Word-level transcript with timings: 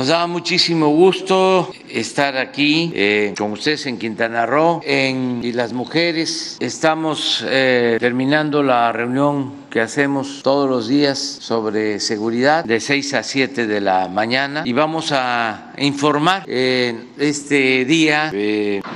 Nos 0.00 0.08
da 0.08 0.26
muchísimo 0.26 0.88
gusto 0.88 1.70
estar 1.86 2.38
aquí 2.38 2.90
eh, 2.94 3.34
con 3.36 3.52
ustedes 3.52 3.84
en 3.84 3.98
Quintana 3.98 4.46
Roo. 4.46 4.80
En, 4.82 5.42
y 5.44 5.52
las 5.52 5.74
mujeres 5.74 6.56
estamos 6.58 7.44
eh, 7.46 7.98
terminando 8.00 8.62
la 8.62 8.92
reunión 8.92 9.59
que 9.70 9.80
hacemos 9.80 10.42
todos 10.42 10.68
los 10.68 10.88
días 10.88 11.18
sobre 11.18 12.00
seguridad 12.00 12.64
de 12.64 12.80
6 12.80 13.14
a 13.14 13.22
7 13.22 13.66
de 13.68 13.80
la 13.80 14.08
mañana 14.08 14.62
y 14.64 14.72
vamos 14.72 15.12
a 15.12 15.72
informar. 15.78 16.44
este 16.48 17.84
día 17.84 18.32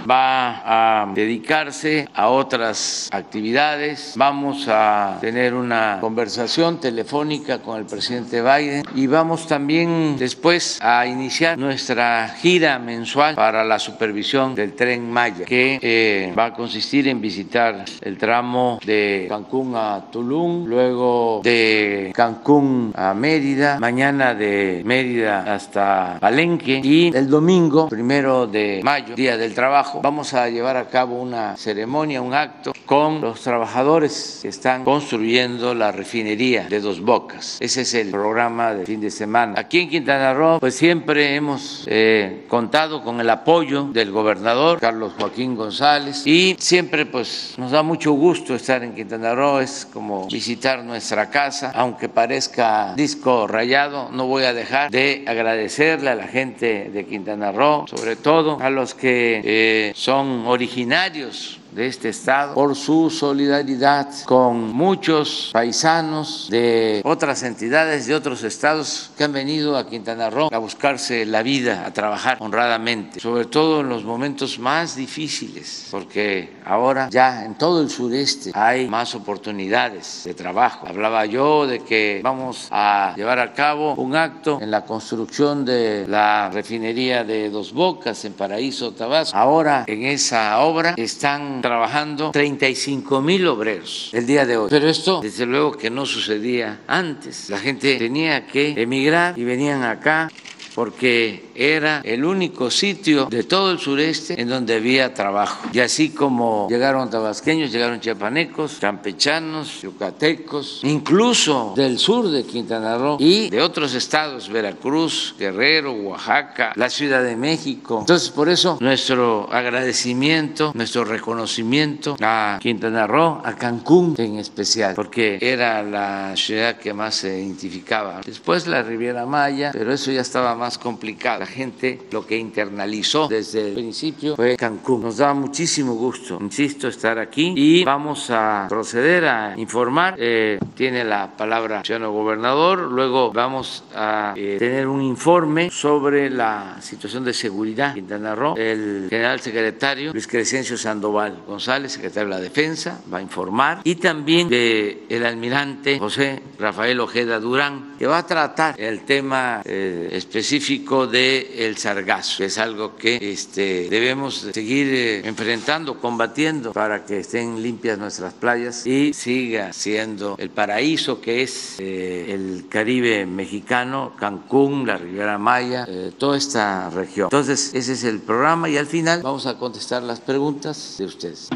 va 0.09 1.03
a 1.03 1.13
dedicarse 1.15 2.09
a 2.13 2.29
otras 2.29 3.09
actividades. 3.13 4.15
Vamos 4.17 4.67
a 4.69 5.19
tener 5.21 5.55
una 5.55 5.99
conversación 6.01 6.81
telefónica 6.81 7.61
con 7.61 7.79
el 7.79 7.87
presidente 7.87 8.43
Biden 8.43 8.85
y 8.95 9.07
vamos 9.07 9.47
también 9.47 10.17
después 10.19 10.79
a 10.83 11.07
iniciar 11.07 11.57
nuestra 11.57 12.29
gira 12.41 12.79
mensual 12.79 13.37
para 13.37 13.65
la 13.65 13.79
supervisión 13.79 14.55
del 14.55 14.75
tren 14.75 15.11
Maya 15.11 15.45
que 15.45 15.79
eh, 15.81 16.35
va 16.37 16.47
a 16.47 16.55
consistir 16.55 17.07
en 17.09 17.21
visitar 17.21 17.85
el 18.01 18.19
tramo 18.19 18.81
de 18.85 19.27
Cancún 19.29 19.75
a 19.77 20.07
Tulum 20.11 20.64
luego 20.67 21.41
de 21.43 22.13
Cancún 22.15 22.93
a 22.97 23.15
Mérida, 23.15 23.79
mañana 23.79 24.35
de 24.35 24.83
Mérida 24.85 25.55
hasta 25.55 26.19
Palenque 26.21 26.81
y 26.83 27.15
el 27.15 27.29
domingo, 27.29 27.89
primero 27.89 28.47
de 28.47 28.81
mayo, 28.83 29.15
Día 29.15 29.37
del 29.37 29.55
Trabajo, 29.55 30.01
vamos 30.03 30.35
a 30.35 30.49
llevar 30.49 30.77
a 30.77 30.89
cabo 30.89 31.21
una 31.21 31.57
ceremonia, 31.57 32.23
un 32.23 32.35
acto 32.35 32.73
con 32.87 33.21
los 33.21 33.41
trabajadores 33.41 34.41
que 34.43 34.49
están 34.49 34.85
construyendo 34.85 35.75
la 35.75 35.93
refinería 35.93 36.67
de 36.69 36.81
Dos 36.81 37.01
Bocas. 37.01 37.59
Ese 37.61 37.83
es 37.83 37.95
el 37.95 38.11
programa 38.11 38.75
de 38.75 38.87
fin 38.87 39.01
de 39.01 39.11
semana. 39.11 39.55
Aquí 39.57 39.81
en 39.81 39.89
Quintana 39.89 40.35
Roo, 40.35 40.61
pues 40.61 40.75
siempre 40.75 41.35
hemos 41.35 41.85
eh, 41.87 42.45
contado 42.49 43.03
con 43.03 43.21
el 43.21 43.31
apoyo 43.31 43.85
del 43.85 44.11
gobernador 44.11 44.79
Carlos 44.81 45.13
Joaquín 45.19 45.55
González 45.55 46.27
y 46.27 46.57
siempre 46.59 47.07
pues 47.07 47.55
nos 47.59 47.71
da 47.71 47.83
mucho 47.83 48.13
gusto 48.13 48.55
estar 48.55 48.83
en 48.83 48.95
Quintana 48.95 49.35
Roo, 49.35 49.61
es 49.61 49.87
como 49.93 50.27
visitar 50.29 50.54
nuestra 50.85 51.31
casa, 51.31 51.71
aunque 51.75 52.09
parezca 52.09 52.95
disco 52.97 53.47
rayado, 53.47 54.11
no 54.13 54.27
voy 54.27 54.45
a 54.45 54.53
dejar 54.53 54.91
de 54.91 55.25
agradecerle 55.27 56.11
a 56.11 56.15
la 56.15 56.27
gente 56.27 56.91
de 56.93 57.05
Quintana 57.07 57.53
Roo, 57.53 57.87
sobre 57.89 58.17
todo 58.17 58.59
a 58.61 58.71
los 58.71 58.95
que 58.95 59.43
eh, 59.45 59.93
son 59.95 60.47
originarios 60.47 61.61
de 61.75 61.89
este 61.89 62.09
estado 62.11 62.55
por 62.55 62.77
su 62.77 63.11
solidaridad 63.11 64.09
con 64.27 64.73
muchos 64.73 65.51
paisanos 65.53 66.49
de 66.51 67.03
otras 67.05 67.43
entidades 67.43 68.07
de 68.07 68.15
otros 68.15 68.45
estados 68.45 69.11
que 69.17 69.25
han 69.25 69.33
venido 69.33 69.77
a 69.77 69.89
Quintana 69.89 70.31
Roo 70.31 70.49
a 70.53 70.59
buscarse 70.59 71.27
la 71.27 71.43
vida, 71.43 71.85
a 71.85 71.93
trabajar 71.93 72.39
honradamente, 72.41 73.19
sobre 73.19 73.47
todo 73.47 73.81
en 73.81 73.89
los 73.89 74.05
momentos 74.05 74.59
más 74.59 74.95
difíciles, 74.95 75.89
porque 75.91 76.57
ahora 76.65 77.09
ya 77.11 77.45
en 77.45 77.57
todo 77.57 77.83
el 77.83 77.91
sureste 77.91 78.53
hay 78.55 78.89
más 78.89 79.15
oportunidades 79.15 80.23
de 80.25 80.35
trabajo. 80.35 80.87
Hablaba 80.87 81.27
yo 81.27 81.67
de 81.67 81.81
que 81.81 82.21
vamos 82.23 82.69
a 82.71 83.15
llevar 83.17 83.41
a 83.41 83.53
cabo 83.53 83.95
un 83.95 84.15
acto 84.15 84.59
en 84.61 84.71
la 84.71 84.85
construcción 84.85 85.65
de 85.65 86.07
la 86.07 86.51
refinería 86.51 87.25
de 87.25 87.51
Dos 87.51 87.73
Bocas 87.73 88.25
en 88.25 88.35
Paraíso, 88.35 88.93
Tabasco. 88.93 89.37
Ahora 89.37 89.85
en 89.87 90.05
esa 90.05 90.61
obra 90.61 90.95
están 90.97 91.64
trabajando 91.65 92.31
35 92.31 93.23
mil 93.23 93.47
obreros 93.47 94.11
el 94.13 94.27
día 94.27 94.45
de 94.45 94.59
hoy. 94.59 94.67
Pero 94.69 94.87
esto, 94.87 95.23
desde 95.23 95.47
luego 95.47 95.73
que 95.73 95.89
no 95.89 96.05
sucedía 96.05 96.81
antes. 96.87 97.49
La 97.49 97.59
gente 97.59 97.97
tenía 97.97 98.47
que 98.47 98.75
emigrar 98.77 99.39
y 99.39 99.45
venían 99.45 99.83
acá 99.83 100.31
porque 100.75 101.51
era 101.55 102.01
el 102.05 102.25
único 102.25 102.71
sitio 102.71 103.27
de 103.27 103.45
todo 103.45 103.71
el 103.71 103.79
sureste 103.79 104.41
en 104.41 104.49
donde 104.49 104.75
había 104.75 105.15
trabajo. 105.15 105.69
Y 105.73 105.79
así 105.79 106.11
como 106.11 106.67
llegaron 106.69 107.09
tabasqueños, 107.11 107.71
llegaron 107.71 108.01
chiapanecos, 108.01 108.79
campechanos, 108.81 109.83
yucatecos, 109.83 110.81
incluso 110.83 111.75
del 111.77 111.99
sur 111.99 112.29
de 112.29 112.45
Quintana 112.45 112.99
Roo 112.99 113.17
y 113.21 113.51
de 113.51 113.63
otros 113.63 113.95
estados, 113.95 114.49
Veracruz, 114.49 115.35
Guerrero, 115.39 115.93
Oaxaca, 115.93 116.73
la 116.75 116.91
Ciudad 116.91 117.23
de 117.23 117.37
México. 117.37 118.01
Entonces, 118.01 118.31
por 118.31 118.49
eso 118.49 118.79
nuestro 118.81 119.49
agradecimiento, 119.53 120.73
nuestro 120.75 121.05
reconocimiento 121.05 122.17
a 122.21 122.59
Quintana 122.61 123.07
Roo, 123.07 123.41
a 123.45 123.55
Cancún 123.55 124.17
en 124.19 124.39
especial, 124.39 124.95
porque 124.95 125.39
era 125.41 125.83
la 125.83 126.35
ciudad 126.37 126.77
que 126.77 126.93
más 126.93 127.15
se 127.15 127.39
identificaba. 127.39 128.21
Después 128.25 128.67
la 128.67 128.83
Riviera 128.83 129.25
Maya, 129.25 129.71
pero 129.73 129.93
eso 129.93 130.11
ya 130.11 130.21
estaba 130.21 130.55
más 130.55 130.64
más 130.65 130.79
complicada. 130.79 131.41
La 131.41 131.47
gente 131.47 132.01
lo 132.11 132.27
que 132.27 132.39
internalizó 132.39 133.29
desde 133.29 133.69
el 133.69 133.75
principio 133.75 134.35
fue 134.35 134.57
Cancún. 134.57 135.03
Nos 135.03 135.19
da 135.19 135.35
muchísimo 135.35 135.93
gusto, 135.93 136.39
insisto, 136.41 136.89
estar 136.89 137.19
aquí 137.19 137.53
y 137.55 137.85
vamos 137.85 138.31
a 138.31 138.65
proceder 138.71 139.27
a 139.27 139.55
informar. 139.59 140.15
Eh, 140.17 140.59
tiene 140.75 141.05
la 141.05 141.37
palabra 141.37 141.81
el 141.81 141.85
señor 141.85 142.11
gobernador. 142.13 142.79
Luego 142.79 143.31
vamos 143.31 143.85
a 143.95 144.33
eh, 144.39 144.57
tener 144.59 144.87
un 144.87 145.03
informe 145.03 145.71
sobre 145.71 146.31
la 146.31 146.79
situación 146.81 147.25
de 147.25 147.35
seguridad 147.35 147.89
en 147.89 147.95
Quintana 147.97 148.35
Roo. 148.35 148.55
El 148.57 149.09
general 149.11 149.41
secretario 149.41 150.15
Luis 150.15 150.27
Crescencio 150.27 150.79
Sandoval 150.79 151.43
González, 151.47 151.93
secretario 151.93 152.31
de 152.31 152.35
la 152.37 152.41
Defensa, 152.41 153.03
va 153.13 153.19
a 153.19 153.23
informar. 153.23 153.83
Y 153.85 153.97
también 153.97 154.49
del 154.49 155.03
el 155.11 155.27
almirante 155.27 155.99
José 155.99 156.41
Rafael 156.59 157.01
Ojeda 157.01 157.39
Durán, 157.39 157.97
que 157.99 158.07
va 158.07 158.17
a 158.17 158.27
tratar 158.27 158.81
el 158.81 159.03
tema 159.03 159.61
eh, 159.67 160.09
específico 160.13 160.54
del 160.55 161.47
el 161.59 161.77
sargazo, 161.77 162.45
es 162.45 162.59
algo 162.59 162.97
que 162.97 163.19
este, 163.21 163.89
debemos 163.89 164.47
seguir 164.53 164.87
eh, 164.89 165.27
enfrentando, 165.27 165.99
combatiendo 166.01 166.73
para 166.73 167.05
que 167.05 167.19
estén 167.19 167.61
limpias 167.61 167.99
nuestras 167.99 168.35
playas 168.35 168.87
y 168.87 169.13
siga 169.13 169.73
siendo 169.73 170.37
el 170.39 170.51
paraíso 170.51 171.21
que 171.21 171.43
es 171.43 171.77
eh, 171.81 172.33
el 172.33 172.67
Caribe 172.69 173.27
mexicano, 173.27 174.13
Cancún, 174.17 174.87
la 174.87 174.97
Riviera 174.97 175.39
Maya, 175.39 175.87
eh, 175.89 176.13
toda 176.17 176.37
esta 176.37 176.89
región. 176.91 177.27
Entonces, 177.27 177.73
ese 177.75 177.95
es 177.95 178.05
el 178.05 178.21
programa 178.21 178.69
y 178.69 178.77
al 178.77 178.87
final 178.87 179.23
vamos 179.23 179.47
a 179.47 179.59
contestar 179.59 180.03
las 180.03 180.21
preguntas 180.21 180.97
de 180.99 181.05
ustedes. 181.07 181.49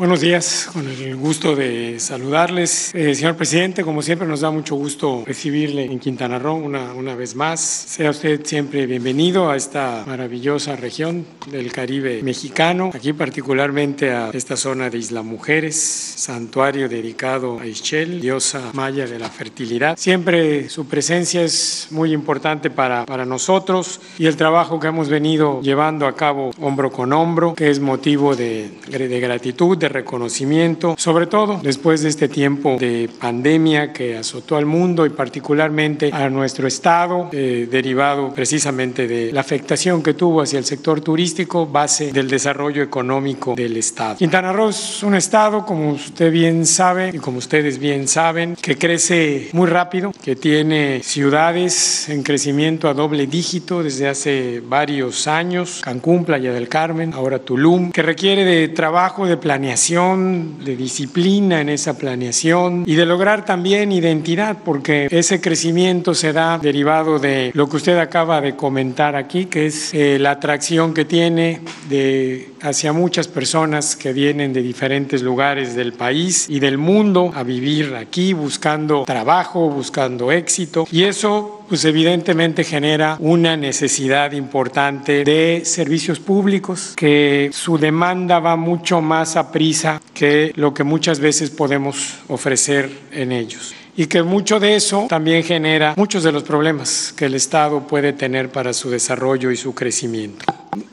Buenos 0.00 0.22
días, 0.22 0.70
con 0.72 0.88
el 0.88 1.14
gusto 1.14 1.54
de 1.54 2.00
saludarles. 2.00 2.90
Eh, 2.94 3.14
señor 3.14 3.36
presidente, 3.36 3.84
como 3.84 4.00
siempre 4.00 4.26
nos 4.26 4.40
da 4.40 4.50
mucho 4.50 4.74
gusto 4.74 5.24
recibirle 5.26 5.84
en 5.84 5.98
Quintana 5.98 6.38
Roo 6.38 6.54
una, 6.54 6.94
una 6.94 7.14
vez 7.14 7.34
más. 7.34 7.60
Sea 7.60 8.08
usted 8.08 8.40
siempre 8.42 8.86
bienvenido 8.86 9.50
a 9.50 9.56
esta 9.56 10.04
maravillosa 10.06 10.74
región 10.74 11.26
del 11.50 11.70
Caribe 11.70 12.22
mexicano, 12.22 12.92
aquí 12.94 13.12
particularmente 13.12 14.10
a 14.10 14.30
esta 14.32 14.56
zona 14.56 14.88
de 14.88 14.96
Isla 14.96 15.20
Mujeres, 15.20 15.76
santuario 15.76 16.88
dedicado 16.88 17.60
a 17.60 17.66
Ischel, 17.66 18.22
diosa 18.22 18.70
maya 18.72 19.06
de 19.06 19.18
la 19.18 19.28
fertilidad. 19.28 19.98
Siempre 19.98 20.70
su 20.70 20.86
presencia 20.86 21.42
es 21.42 21.88
muy 21.90 22.14
importante 22.14 22.70
para, 22.70 23.04
para 23.04 23.26
nosotros 23.26 24.00
y 24.18 24.24
el 24.24 24.36
trabajo 24.36 24.80
que 24.80 24.86
hemos 24.86 25.10
venido 25.10 25.60
llevando 25.60 26.06
a 26.06 26.16
cabo 26.16 26.52
hombro 26.58 26.90
con 26.90 27.12
hombro, 27.12 27.54
que 27.54 27.68
es 27.68 27.80
motivo 27.80 28.34
de, 28.34 28.70
de 28.88 29.20
gratitud, 29.20 29.76
de 29.76 29.89
reconocimiento, 29.90 30.94
sobre 30.96 31.26
todo 31.26 31.60
después 31.62 32.02
de 32.02 32.08
este 32.08 32.28
tiempo 32.28 32.76
de 32.78 33.10
pandemia 33.20 33.92
que 33.92 34.16
azotó 34.16 34.56
al 34.56 34.66
mundo 34.66 35.04
y 35.04 35.10
particularmente 35.10 36.10
a 36.12 36.28
nuestro 36.28 36.66
estado, 36.66 37.28
eh, 37.32 37.68
derivado 37.70 38.32
precisamente 38.32 39.06
de 39.06 39.32
la 39.32 39.40
afectación 39.40 40.02
que 40.02 40.14
tuvo 40.14 40.42
hacia 40.42 40.58
el 40.58 40.64
sector 40.64 41.00
turístico, 41.00 41.66
base 41.66 42.12
del 42.12 42.28
desarrollo 42.28 42.82
económico 42.82 43.54
del 43.54 43.76
estado. 43.76 44.16
Quintana 44.16 44.52
Roo 44.52 44.70
es 44.70 45.02
un 45.02 45.14
estado, 45.14 45.66
como 45.66 45.92
usted 45.92 46.32
bien 46.32 46.66
sabe 46.66 47.10
y 47.12 47.18
como 47.18 47.38
ustedes 47.38 47.78
bien 47.78 48.08
saben, 48.08 48.56
que 48.56 48.76
crece 48.76 49.48
muy 49.52 49.68
rápido, 49.68 50.12
que 50.22 50.36
tiene 50.36 51.02
ciudades 51.02 52.08
en 52.08 52.22
crecimiento 52.22 52.88
a 52.88 52.94
doble 52.94 53.26
dígito 53.26 53.82
desde 53.82 54.08
hace 54.08 54.60
varios 54.60 55.26
años, 55.26 55.80
Cancún, 55.82 56.24
Playa 56.24 56.52
del 56.52 56.68
Carmen, 56.68 57.12
ahora 57.14 57.38
Tulum, 57.38 57.90
que 57.90 58.02
requiere 58.02 58.44
de 58.44 58.68
trabajo, 58.68 59.26
de 59.26 59.36
planeación, 59.36 59.79
de 59.88 60.76
disciplina 60.76 61.60
en 61.60 61.70
esa 61.70 61.96
planeación 61.96 62.84
y 62.86 62.94
de 62.94 63.06
lograr 63.06 63.44
también 63.46 63.92
identidad, 63.92 64.58
porque 64.62 65.08
ese 65.10 65.40
crecimiento 65.40 66.14
se 66.14 66.32
da 66.34 66.58
derivado 66.58 67.18
de 67.18 67.50
lo 67.54 67.68
que 67.68 67.76
usted 67.76 67.98
acaba 67.98 68.40
de 68.42 68.56
comentar 68.56 69.16
aquí, 69.16 69.46
que 69.46 69.66
es 69.66 69.94
eh, 69.94 70.18
la 70.20 70.32
atracción 70.32 70.92
que 70.92 71.06
tiene 71.06 71.62
de 71.88 72.50
hacia 72.62 72.92
muchas 72.92 73.26
personas 73.26 73.96
que 73.96 74.12
vienen 74.12 74.52
de 74.52 74.60
diferentes 74.60 75.22
lugares 75.22 75.74
del 75.74 75.94
país 75.94 76.46
y 76.50 76.60
del 76.60 76.76
mundo 76.76 77.32
a 77.34 77.42
vivir 77.42 77.94
aquí 77.94 78.34
buscando 78.34 79.04
trabajo, 79.04 79.70
buscando 79.70 80.30
éxito. 80.30 80.86
Y 80.92 81.04
eso 81.04 81.59
pues 81.70 81.84
evidentemente 81.84 82.64
genera 82.64 83.16
una 83.20 83.56
necesidad 83.56 84.32
importante 84.32 85.22
de 85.22 85.62
servicios 85.64 86.18
públicos, 86.18 86.94
que 86.96 87.50
su 87.52 87.78
demanda 87.78 88.40
va 88.40 88.56
mucho 88.56 89.00
más 89.00 89.36
a 89.36 89.52
prisa 89.52 90.02
que 90.12 90.52
lo 90.56 90.74
que 90.74 90.82
muchas 90.82 91.20
veces 91.20 91.50
podemos 91.50 92.18
ofrecer 92.26 92.90
en 93.12 93.30
ellos. 93.30 93.72
y 93.96 94.06
que 94.06 94.22
mucho 94.22 94.58
de 94.58 94.76
eso 94.76 95.06
también 95.08 95.42
genera 95.42 95.94
muchos 95.96 96.22
de 96.22 96.32
los 96.32 96.42
problemas 96.42 97.12
que 97.16 97.26
el 97.26 97.34
Estado 97.34 97.86
puede 97.86 98.12
tener 98.14 98.48
para 98.48 98.72
su 98.72 98.88
desarrollo 98.88 99.50
y 99.50 99.56
su 99.56 99.74
crecimiento. 99.74 100.44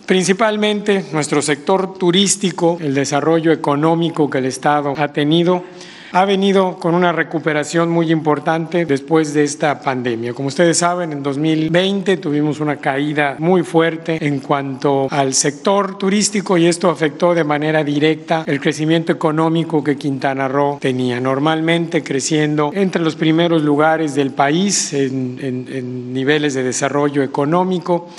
Principalmente 0.06 1.06
nuestro 1.14 1.42
sector 1.42 1.98
turístico, 1.98 2.78
el 2.82 2.94
desarrollo 2.94 3.52
económico 3.52 4.30
que 4.30 4.40
el 4.40 4.46
Estado 4.46 4.94
ha 4.98 5.08
tenido, 5.10 5.64
ha 6.12 6.25
venido 6.25 6.77
con 6.77 6.95
una 6.95 7.12
recuperación 7.12 7.89
muy 7.89 8.12
importante 8.12 8.86
después 8.86 9.33
de 9.33 9.44
esta 9.44 9.81
pandemia. 9.81 10.33
Como 10.33 10.48
ustedes 10.48 10.77
saben, 10.77 11.12
en 11.12 11.24
2020 11.24 12.18
tuvimos 12.18 12.59
una 12.59 12.77
caída 12.77 13.36
muy 13.39 13.63
fuerte 13.63 14.25
en 14.25 14.39
cuanto 14.39 15.07
al 15.12 15.33
sector 15.33 15.98
turístico 15.98 16.57
y 16.57 16.65
esto 16.65 16.89
afectó 16.89 17.33
de 17.33 17.44
manera 17.44 17.83
directa 17.83 18.44
el 18.48 18.59
crecimiento 18.59 19.12
económico 19.12 19.83
que 19.83 19.98
Quintana 19.98 20.48
Roo 20.48 20.77
tenía. 20.80 21.19
Normalmente 21.19 22.04
creciendo 22.04 22.71
entre 22.74 23.01
los 23.01 23.15
primeros 23.15 23.62
lugares 23.62 24.15
del 24.15 24.31
país 24.31 24.94
en, 24.94 25.39
en, 25.42 25.68
en 25.71 26.13
niveles 26.13 26.54
de 26.54 26.63
desarrollo 26.63 27.24
económico. 27.24 28.09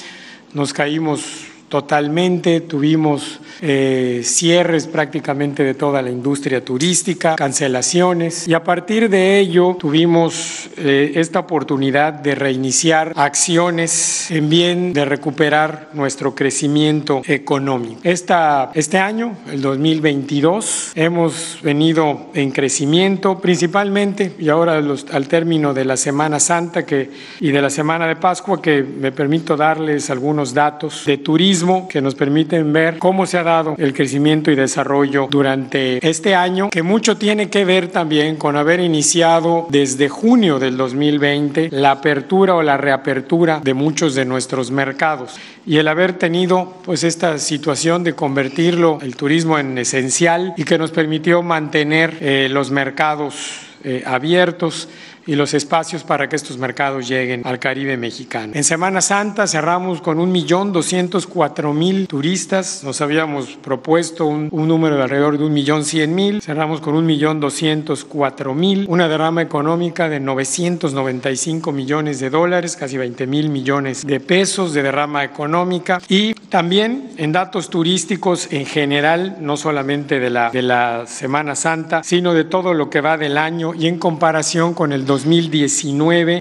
Nos 0.54 0.72
caímos 0.72 1.47
totalmente, 1.68 2.60
tuvimos 2.60 3.40
eh, 3.60 4.22
cierres 4.24 4.86
prácticamente 4.86 5.64
de 5.64 5.74
toda 5.74 6.00
la 6.00 6.10
industria 6.10 6.64
turística, 6.64 7.36
cancelaciones 7.36 8.48
y 8.48 8.54
a 8.54 8.64
partir 8.64 9.10
de 9.10 9.38
ello 9.38 9.76
tuvimos 9.78 10.70
eh, 10.76 11.12
esta 11.16 11.40
oportunidad 11.40 12.12
de 12.12 12.34
reiniciar 12.34 13.12
acciones 13.16 14.30
en 14.30 14.48
bien 14.48 14.92
de 14.92 15.04
recuperar 15.04 15.90
nuestro 15.92 16.34
crecimiento 16.34 17.22
económico. 17.26 18.00
Esta, 18.02 18.70
este 18.74 18.98
año, 18.98 19.36
el 19.50 19.60
2022, 19.60 20.92
hemos 20.94 21.58
venido 21.62 22.28
en 22.34 22.50
crecimiento 22.50 23.38
principalmente 23.38 24.32
y 24.38 24.48
ahora 24.48 24.76
al 24.78 25.28
término 25.28 25.74
de 25.74 25.84
la 25.84 25.96
Semana 25.96 26.40
Santa 26.40 26.86
que, 26.86 27.10
y 27.40 27.50
de 27.50 27.60
la 27.60 27.70
Semana 27.70 28.06
de 28.06 28.16
Pascua 28.16 28.62
que 28.62 28.82
me 28.82 29.12
permito 29.12 29.56
darles 29.56 30.10
algunos 30.10 30.54
datos 30.54 31.04
de 31.04 31.18
turismo 31.18 31.57
que 31.88 32.00
nos 32.00 32.14
permiten 32.14 32.72
ver 32.72 32.98
cómo 32.98 33.26
se 33.26 33.38
ha 33.38 33.42
dado 33.42 33.74
el 33.78 33.92
crecimiento 33.92 34.50
y 34.50 34.54
desarrollo 34.54 35.28
durante 35.30 36.06
este 36.08 36.34
año, 36.34 36.70
que 36.70 36.82
mucho 36.82 37.16
tiene 37.16 37.50
que 37.50 37.64
ver 37.64 37.88
también 37.88 38.36
con 38.36 38.56
haber 38.56 38.80
iniciado 38.80 39.66
desde 39.70 40.08
junio 40.08 40.58
del 40.58 40.76
2020 40.76 41.70
la 41.72 41.92
apertura 41.92 42.54
o 42.54 42.62
la 42.62 42.76
reapertura 42.76 43.60
de 43.62 43.74
muchos 43.74 44.14
de 44.14 44.24
nuestros 44.24 44.70
mercados. 44.70 45.36
Y 45.66 45.78
el 45.78 45.88
haber 45.88 46.12
tenido 46.12 46.74
pues 46.84 47.04
esta 47.04 47.38
situación 47.38 48.04
de 48.04 48.14
convertirlo 48.14 48.98
el 49.02 49.16
turismo 49.16 49.58
en 49.58 49.76
esencial 49.78 50.54
y 50.56 50.64
que 50.64 50.78
nos 50.78 50.92
permitió 50.92 51.42
mantener 51.42 52.16
eh, 52.20 52.48
los 52.50 52.70
mercados 52.70 53.68
eh, 53.84 54.02
abiertos 54.04 54.88
y 55.28 55.36
los 55.36 55.52
espacios 55.52 56.04
para 56.04 56.26
que 56.26 56.36
estos 56.36 56.56
mercados 56.56 57.06
lleguen 57.06 57.42
al 57.44 57.58
Caribe 57.58 57.98
mexicano. 57.98 58.54
En 58.56 58.64
Semana 58.64 59.02
Santa 59.02 59.46
cerramos 59.46 60.00
con 60.00 60.16
1.204.000 60.18 62.06
turistas, 62.06 62.82
nos 62.82 63.02
habíamos 63.02 63.58
propuesto 63.62 64.24
un, 64.24 64.48
un, 64.50 64.66
número 64.66 64.96
de 64.96 65.02
alrededor 65.02 65.36
de 65.36 65.44
1.100.000, 65.44 66.40
cerramos 66.40 66.80
con 66.80 66.94
1.204.000, 67.06 68.86
una 68.88 69.06
derrama 69.06 69.42
económica 69.42 70.08
de 70.08 70.18
995 70.18 71.72
millones 71.72 72.20
de 72.20 72.30
dólares, 72.30 72.76
casi 72.76 72.96
20 72.96 73.26
mil 73.26 73.50
millones 73.50 74.06
de 74.06 74.20
pesos 74.20 74.72
de 74.72 74.82
derrama 74.82 75.24
económica 75.24 76.00
y 76.08 76.32
también 76.48 77.10
en 77.18 77.32
datos 77.32 77.68
turísticos 77.68 78.48
en 78.50 78.64
general, 78.64 79.36
no 79.40 79.58
solamente 79.58 80.20
de 80.20 80.30
la, 80.30 80.48
de 80.48 80.62
la 80.62 81.04
Semana 81.06 81.54
Santa, 81.54 82.02
sino 82.02 82.32
de 82.32 82.44
todo 82.44 82.72
lo 82.72 82.88
que 82.88 83.02
va 83.02 83.18
del 83.18 83.36
año 83.36 83.74
y 83.74 83.88
en 83.88 83.98
comparación 83.98 84.72
con 84.72 84.92
el 84.92 85.04
2019. 85.04 85.17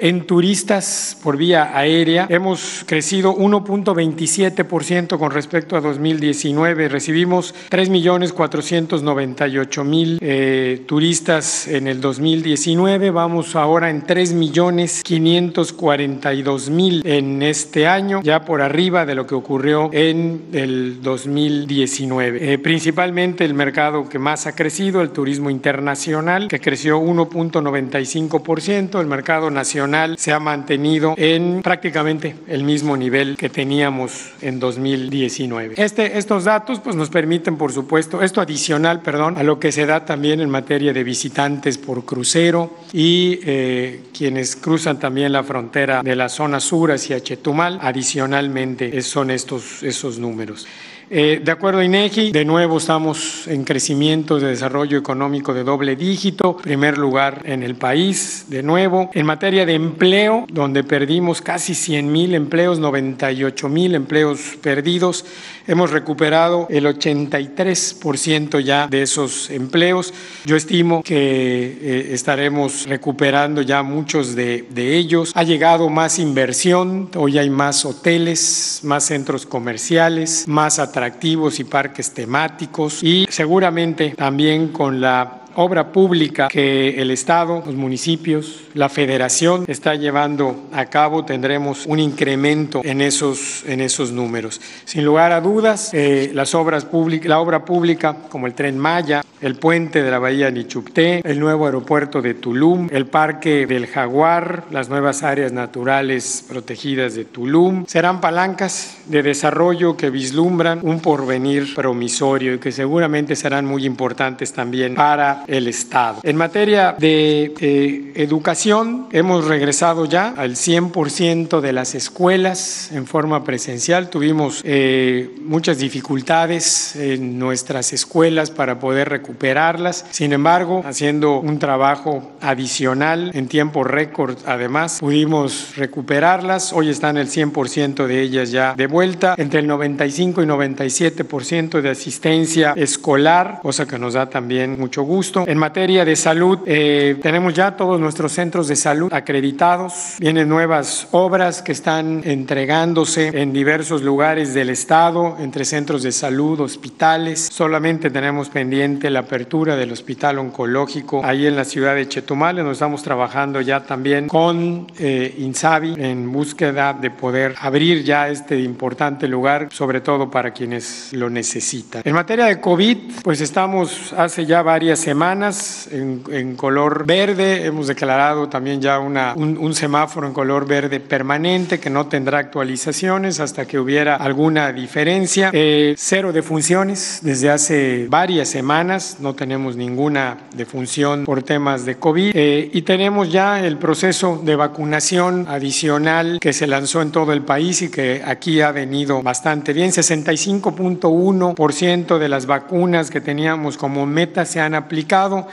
En 0.02 0.26
turistas 0.26 1.16
por 1.24 1.38
vía 1.38 1.78
aérea 1.78 2.26
hemos 2.30 2.84
crecido 2.86 3.34
1.27% 3.36 5.18
con 5.18 5.32
respecto 5.32 5.76
a 5.76 5.82
2019. 5.82 6.88
Recibimos 6.90 7.56
3.498.000 7.70 10.20
eh, 10.22 10.84
turistas 10.88 11.68
en 11.68 11.88
el 11.88 12.00
2019. 12.02 13.10
Vamos 13.12 13.56
ahora 13.56 13.90
en 13.90 14.06
3.542.000 14.06 17.02
en 17.06 17.42
este 17.42 17.88
año, 17.88 18.22
ya 18.22 18.46
por 18.46 18.62
arriba 18.62 19.06
de 19.06 19.16
lo 19.16 19.26
que 19.26 19.36
ocurrió 19.36 19.90
en 19.92 20.44
el 20.54 21.02
2019. 21.02 22.54
Eh, 22.54 22.60
principalmente 22.60 23.46
el 23.46 23.54
mercado 23.54 24.10
que 24.10 24.20
más 24.20 24.48
ha 24.48 24.56
crecido, 24.56 25.02
el 25.02 25.10
turismo 25.10 25.50
internacional, 25.50 26.48
que 26.48 26.60
creció 26.60 27.02
1.95% 27.02 28.67
el 28.68 29.08
mercado 29.08 29.50
nacional 29.50 30.18
se 30.18 30.34
ha 30.34 30.40
mantenido 30.40 31.16
en 31.18 31.62
prácticamente 31.62 32.36
el 32.48 32.64
mismo 32.64 32.98
nivel 32.98 33.38
que 33.38 33.48
teníamos 33.50 34.32
en 34.42 34.60
2019. 34.60 35.76
Este, 35.78 36.18
estos 36.18 36.44
datos 36.44 36.82
pues, 36.82 36.96
nos 36.96 37.10
permiten, 37.10 37.58
por 37.58 37.72
supuesto, 37.72 38.22
esto 38.22 38.42
adicional, 38.42 39.02
perdón, 39.02 39.38
a 39.38 39.44
lo 39.44 39.58
que 39.58 39.72
se 39.72 39.86
da 39.86 40.04
también 40.04 40.42
en 40.42 40.50
materia 40.50 40.92
de 40.92 41.04
visitantes 41.04 41.78
por 41.78 42.04
crucero 42.04 42.76
y 42.92 43.40
eh, 43.44 44.04
quienes 44.16 44.58
cruzan 44.58 45.00
también 45.00 45.32
la 45.32 45.44
frontera 45.44 46.04
de 46.04 46.16
la 46.16 46.28
zona 46.28 46.60
sur 46.60 46.92
hacia 46.92 47.22
Chetumal, 47.22 47.80
adicionalmente 47.82 49.02
son 49.02 49.32
estos 49.32 49.82
esos 49.82 50.20
números. 50.20 50.68
Eh, 51.10 51.40
de 51.42 51.52
acuerdo 51.54 51.80
a 51.80 51.86
INEGI, 51.86 52.32
de 52.32 52.44
nuevo 52.44 52.80
estamos 52.80 53.48
en 53.48 53.64
crecimiento 53.64 54.42
de 54.42 54.48
desarrollo 54.48 54.98
económico 54.98 55.54
de 55.54 55.64
doble 55.64 55.96
dígito, 55.96 56.58
primer 56.58 56.98
lugar 56.98 57.44
en 57.46 57.64
el 57.64 57.76
país, 57.76 58.48
de 58.50 58.62
nuevo. 58.62 59.10
En 59.14 59.26
materia 59.26 59.66
de 59.66 59.76
empleo, 59.76 60.46
donde 60.50 60.84
perdimos 60.84 61.42
casi 61.42 61.76
100 61.76 62.12
mil 62.12 62.36
empleos, 62.36 62.80
98 62.80 63.70
mil 63.70 63.96
empleos 63.96 64.58
perdidos, 64.62 65.24
hemos 65.66 65.92
recuperado 65.92 66.68
el 66.70 66.86
83% 66.86 68.60
ya 68.60 68.88
de 68.88 69.04
esos 69.04 69.50
empleos. 69.50 70.14
Yo 70.44 70.58
estimo 70.58 71.04
que 71.04 71.16
eh, 71.16 72.10
estaremos 72.12 72.86
recuperando 72.86 73.62
ya 73.62 73.82
muchos 73.82 74.36
de, 74.36 74.66
de 74.72 74.98
ellos. 74.98 75.32
Ha 75.36 75.44
llegado 75.44 75.88
más 75.88 76.20
inversión, 76.20 77.10
hoy 77.16 77.38
hay 77.38 77.50
más 77.50 77.86
hoteles, 77.86 78.82
más 78.84 79.06
centros 79.06 79.46
comerciales, 79.46 80.46
más 80.50 80.80
atractivos 80.80 80.97
atractivos 80.98 81.60
y 81.60 81.64
parques 81.64 82.12
temáticos 82.12 83.04
y 83.04 83.28
seguramente 83.30 84.16
también 84.18 84.70
con 84.70 85.00
la 85.00 85.42
obra 85.58 85.92
pública 85.92 86.48
que 86.48 87.02
el 87.02 87.10
Estado, 87.12 87.64
los 87.66 87.76
municipios, 87.76 88.62
la 88.76 88.90
Federación 88.90 89.66
está 89.68 89.96
llevando 89.96 90.68
a 90.72 90.86
cabo, 90.86 91.26
tendremos 91.26 91.86
un 91.88 92.00
incremento 92.00 92.82
en 92.84 93.02
esos, 93.02 93.64
en 93.66 93.82
esos 93.82 94.12
números. 94.12 94.62
Sin 94.86 95.04
lugar 95.04 95.32
a 95.32 95.42
dudas, 95.42 95.94
eh, 95.94 96.32
las 96.34 96.54
obras 96.54 96.86
públicas, 96.86 97.28
la 97.28 97.40
obra 97.40 97.66
pública 97.66 98.16
como 98.30 98.46
el 98.46 98.54
Tren 98.54 98.78
Maya, 98.78 99.24
el 99.42 99.56
puente 99.56 100.04
de 100.04 100.12
la 100.12 100.20
Bahía 100.20 100.50
Nichupté, 100.50 101.22
el 101.24 101.40
nuevo 101.40 101.66
aeropuerto 101.66 102.22
de 102.22 102.34
Tulum, 102.36 102.88
el 102.92 103.06
Parque 103.06 103.66
del 103.68 103.88
Jaguar, 103.88 104.66
las 104.72 104.90
nuevas 104.90 105.24
áreas 105.24 105.52
naturales 105.52 106.46
protegidas 106.48 107.16
de 107.16 107.26
Tulum, 107.26 107.86
serán 107.88 108.22
palancas 108.22 108.98
de 109.08 109.24
desarrollo 109.24 109.98
que 109.98 110.10
vislumbran 110.10 110.80
un 110.84 111.00
porvenir 111.00 111.74
promisorio 111.76 112.56
y 112.56 112.60
que 112.60 112.72
seguramente 112.72 113.36
serán 113.36 113.66
muy 113.66 113.86
importantes 113.86 114.54
también 114.54 114.96
para 114.96 115.44
el 115.48 115.68
Estado. 115.68 116.20
En 116.24 116.36
materia 116.36 116.96
de 116.98 117.54
eh, 117.60 118.12
educación, 118.16 119.08
hemos 119.12 119.46
regresado 119.46 120.06
ya 120.06 120.30
al 120.38 120.56
100% 120.56 121.62
de 121.62 121.74
las 121.74 121.96
escuelas 121.96 122.92
en 122.92 123.08
forma 123.08 123.44
presencial. 123.44 124.10
Tuvimos 124.10 124.62
eh, 124.64 125.36
muchas 125.42 125.80
dificultades 125.80 126.96
en 126.96 127.40
nuestras 127.40 127.94
escuelas 127.94 128.52
para 128.52 128.80
poder 128.80 129.10
recuperarlas. 129.10 130.06
Sin 130.12 130.34
embargo, 130.34 130.84
haciendo 130.86 131.40
un 131.40 131.60
trabajo 131.60 132.32
adicional 132.42 133.32
en 133.34 133.48
tiempo 133.48 133.84
récord, 133.84 134.38
además, 134.46 134.98
pudimos 135.00 135.76
recuperarlas. 135.76 136.74
Hoy 136.74 136.90
están 136.90 137.18
el 137.18 137.28
100% 137.30 138.06
de 138.06 138.22
ellas 138.22 138.52
ya 138.52 138.74
de 138.76 138.88
vuelta, 138.88 139.36
entre 139.38 139.60
el 139.60 139.68
95 139.68 140.44
y 140.44 140.46
97% 140.46 141.82
de 141.82 141.90
asistencia 141.90 142.74
escolar, 142.76 143.60
cosa 143.62 143.88
que 143.88 143.98
nos 143.98 144.14
da 144.14 144.30
también 144.30 144.80
mucho 144.80 145.04
gusto. 145.04 145.37
En 145.46 145.58
materia 145.58 146.06
de 146.06 146.16
salud, 146.16 146.60
eh, 146.66 147.18
tenemos 147.22 147.54
ya 147.54 147.76
todos 147.76 148.00
nuestros 148.00 148.32
centros 148.32 148.68
de 148.68 148.76
salud 148.76 149.14
acreditados. 149.14 150.16
Vienen 150.20 150.50
nuevas 150.50 151.08
obras 151.12 151.62
que 151.62 151.74
están 151.74 152.22
entregándose 152.26 153.28
en 153.40 153.54
diversos 153.54 154.02
lugares 154.02 154.54
del 154.54 154.70
Estado, 154.70 155.38
entre 155.40 155.66
centros 155.66 156.04
de 156.04 156.12
salud, 156.12 156.62
hospitales. 156.62 157.50
Solamente 157.52 158.10
tenemos 158.10 158.50
pendiente 158.50 159.10
la 159.10 159.20
apertura 159.20 159.76
del 159.76 159.92
hospital 159.92 160.40
oncológico 160.40 161.24
ahí 161.24 161.46
en 161.46 161.56
la 161.56 161.66
ciudad 161.66 161.96
de 161.96 162.08
Chetumal. 162.08 162.56
Nos 162.64 162.74
estamos 162.74 163.04
trabajando 163.04 163.62
ya 163.62 163.84
también 163.84 164.28
con 164.28 164.88
eh, 164.98 165.36
Insabi 165.40 165.96
en 165.98 166.32
búsqueda 166.32 166.94
de 166.94 167.12
poder 167.12 167.56
abrir 167.60 168.04
ya 168.04 168.30
este 168.30 168.60
importante 168.60 169.28
lugar, 169.28 169.68
sobre 169.72 170.02
todo 170.02 170.32
para 170.32 170.52
quienes 170.52 171.12
lo 171.14 171.30
necesitan. 171.30 172.02
En 172.06 172.14
materia 172.14 172.46
de 172.46 172.60
COVID, 172.60 172.98
pues 173.24 173.42
estamos 173.42 174.14
hace 174.14 174.46
ya 174.46 174.62
varias 174.62 175.00
semanas 175.00 175.27
en, 175.32 176.56
color 176.56 177.06
verde. 177.06 177.66
Hemos 177.66 177.88
declarado 177.88 178.48
también 178.48 178.82
ya 178.82 179.00
una, 179.00 179.34
un, 179.36 179.74
semáforo 179.74 180.28
en 180.28 180.34
color 180.34 180.66
verde 180.66 181.00
permanente 181.00 181.80
que 181.80 181.90
no 181.90 182.08
tendrá 182.08 182.40
actualizaciones 182.40 183.40
hasta 183.40 183.66
que 183.66 183.80
hubiera 183.80 184.16
alguna 184.16 184.72
diferencia. 184.72 185.50
Eh, 185.54 185.96
cero 185.98 186.32
defunciones 186.32 187.20
desde 187.22 187.50
hace 187.50 188.08
varias 188.10 188.50
semanas. 188.50 189.18
No 189.20 189.34
tenemos 189.34 189.76
ninguna 189.76 190.38
defunción 190.56 191.26
por 191.26 191.44
temas 191.44 191.86
de 191.86 191.96
COVID. 191.96 192.32
Eh, 192.34 192.70
y 192.74 192.82
tenemos 192.84 193.32
ya 193.32 193.60
el 193.60 193.78
proceso 193.78 194.42
de 194.44 194.56
vacunación 194.56 195.46
adicional 195.50 196.40
que 196.40 196.54
se 196.54 196.68
lanzó 196.68 197.02
en 197.02 197.12
todo 197.12 197.34
el 197.34 197.42
país 197.42 197.82
y 197.82 197.90
que 197.90 198.22
aquí 198.26 198.62
ha 198.62 198.72
venido 198.72 199.22
bastante 199.22 199.74
bien. 199.74 199.92
65.1% 199.92 202.18
de 202.18 202.30
las 202.30 202.46
vacunas 202.46 203.10
que 203.10 203.22
teníamos 203.22 203.78
como 203.78 204.06
meta 204.06 204.46
se 204.46 204.60
han 204.60 204.76
aplicado. 204.76 205.07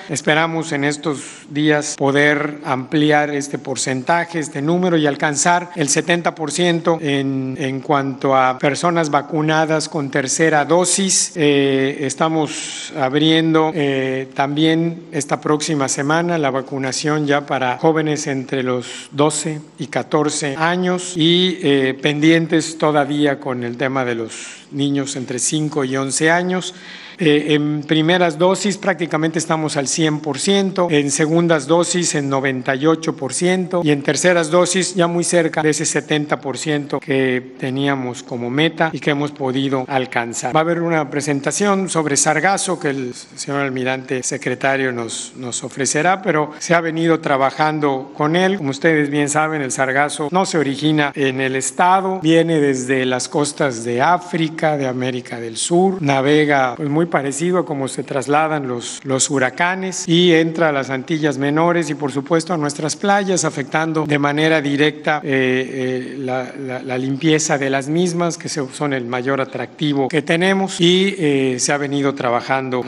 Esperamos 0.09 0.73
en 0.73 0.83
estos 0.83 1.47
días 1.49 1.95
poder 1.97 2.59
ampliar 2.65 3.31
este 3.31 3.59
porcentaje, 3.59 4.41
este 4.41 4.61
número 4.61 4.97
y 4.97 5.07
alcanzar 5.07 5.71
el 5.77 5.89
70% 5.89 6.99
en, 7.01 7.57
en 7.59 7.81
cuanto 7.81 8.37
a 8.37 8.59
personas 8.59 9.11
vacunadas 9.11 9.89
con 9.89 10.11
tercera 10.11 10.65
dosis. 10.65 11.33
Eh, 11.37 11.99
estamos 12.01 12.93
abriendo 12.99 13.71
eh, 13.75 14.29
también 14.35 15.05
esta 15.13 15.41
próxima 15.41 15.89
semana 15.89 16.37
la 16.37 16.51
vacunación 16.51 17.27
ya 17.27 17.47
para 17.47 17.79
jóvenes 17.79 18.27
entre 18.27 18.65
los 18.65 19.09
12 19.13 19.61
y 19.79 19.87
14 19.87 20.57
años 20.57 21.13
y 21.17 21.59
eh, 21.63 21.97
pendientes 22.01 22.77
todavía 22.77 23.39
con 23.39 23.63
el 23.63 23.77
tema 23.77 24.05
de 24.05 24.17
los 24.17 24.64
niños 24.75 25.17
entre 25.17 25.39
5 25.39 25.85
y 25.85 25.97
11 25.97 26.31
años. 26.31 26.75
Eh, 27.19 27.55
en 27.55 27.83
primeras 27.83 28.39
dosis 28.39 28.77
prácticamente 28.77 29.39
estamos 29.39 29.77
al 29.77 29.87
100%, 29.87 30.89
en 30.91 31.11
segundas 31.11 31.67
dosis 31.67 32.15
en 32.17 32.31
98% 32.31 33.83
y 33.85 33.91
en 33.91 34.03
terceras 34.03 34.51
dosis 34.51 34.95
ya 34.95 35.07
muy 35.07 35.23
cerca 35.23 35.63
de 35.63 35.71
ese 35.71 35.85
70% 35.85 36.99
que 36.99 37.55
teníamos 37.59 38.23
como 38.23 38.51
meta 38.51 38.91
y 38.93 38.99
que 38.99 39.11
hemos 39.11 39.31
podido 39.31 39.85
alcanzar. 39.87 40.55
Va 40.55 40.61
a 40.61 40.63
haber 40.63 40.83
una 40.83 41.09
presentación 41.11 41.89
sobre 41.89 42.17
sargazo 42.17 42.79
que 42.79 42.91
el 42.91 43.15
señor 43.15 43.61
almirante 43.61 44.23
secretario 44.23 44.91
nos, 44.91 45.35
nos 45.37 45.63
ofrecerá, 45.63 46.21
pero 46.23 46.51
se 46.59 46.75
ha 46.75 46.81
venido 46.81 47.21
trabajando 47.21 48.13
con 48.17 48.35
él. 48.35 48.57
Como 48.57 48.71
ustedes 48.71 49.11
bien 49.11 49.29
saben, 49.29 49.63
el 49.63 49.71
sargazo 49.71 50.29
no 50.33 50.47
se 50.47 50.59
origina 50.59 51.13
en 51.15 51.41
el 51.41 51.55
estado, 51.55 52.21
viene 52.21 52.61
desde 52.61 53.05
las 53.05 53.29
costas 53.29 53.85
de 53.85 54.03
África, 54.03 54.64
de 54.73 54.87
América 54.87 55.39
del 55.39 55.57
Sur, 55.57 56.01
navega 56.01 56.75
pues, 56.77 56.89
muy 56.89 57.07
parecido 57.07 57.59
a 57.59 57.67
cómo 57.67 57.87
se 57.89 58.03
trasladan 58.03 58.67
los, 58.67 59.01
los 59.05 59.31
huracanes 59.31 60.09
y 60.09 60.33
entra 60.33 60.71
a 60.71 60.73
las 60.73 60.91
Antillas 60.91 61.39
Menores 61.39 61.91
y 61.91 61.95
por 61.95 62.11
supuesto 62.11 62.55
a 62.55 62.57
nuestras 62.57 62.97
playas, 62.97 63.45
afectando 63.45 64.07
de 64.07 64.19
manera 64.19 64.61
directa 64.61 65.21
eh, 65.23 66.15
eh, 66.15 66.19
la, 66.19 66.99
limpieza 66.99 67.59
de 67.59 67.69
las 67.69 67.89
mismas, 67.89 68.39
que 68.39 68.49
son 68.49 68.93
el 68.93 69.05
mayor 69.05 69.41
atractivo 69.41 70.09
que 70.09 70.23
tenemos 70.23 70.81
y 70.81 71.15
eh, 71.19 71.57
se 71.59 71.73
ha 71.73 71.77
venido 71.77 72.15
trabajando 72.15 72.85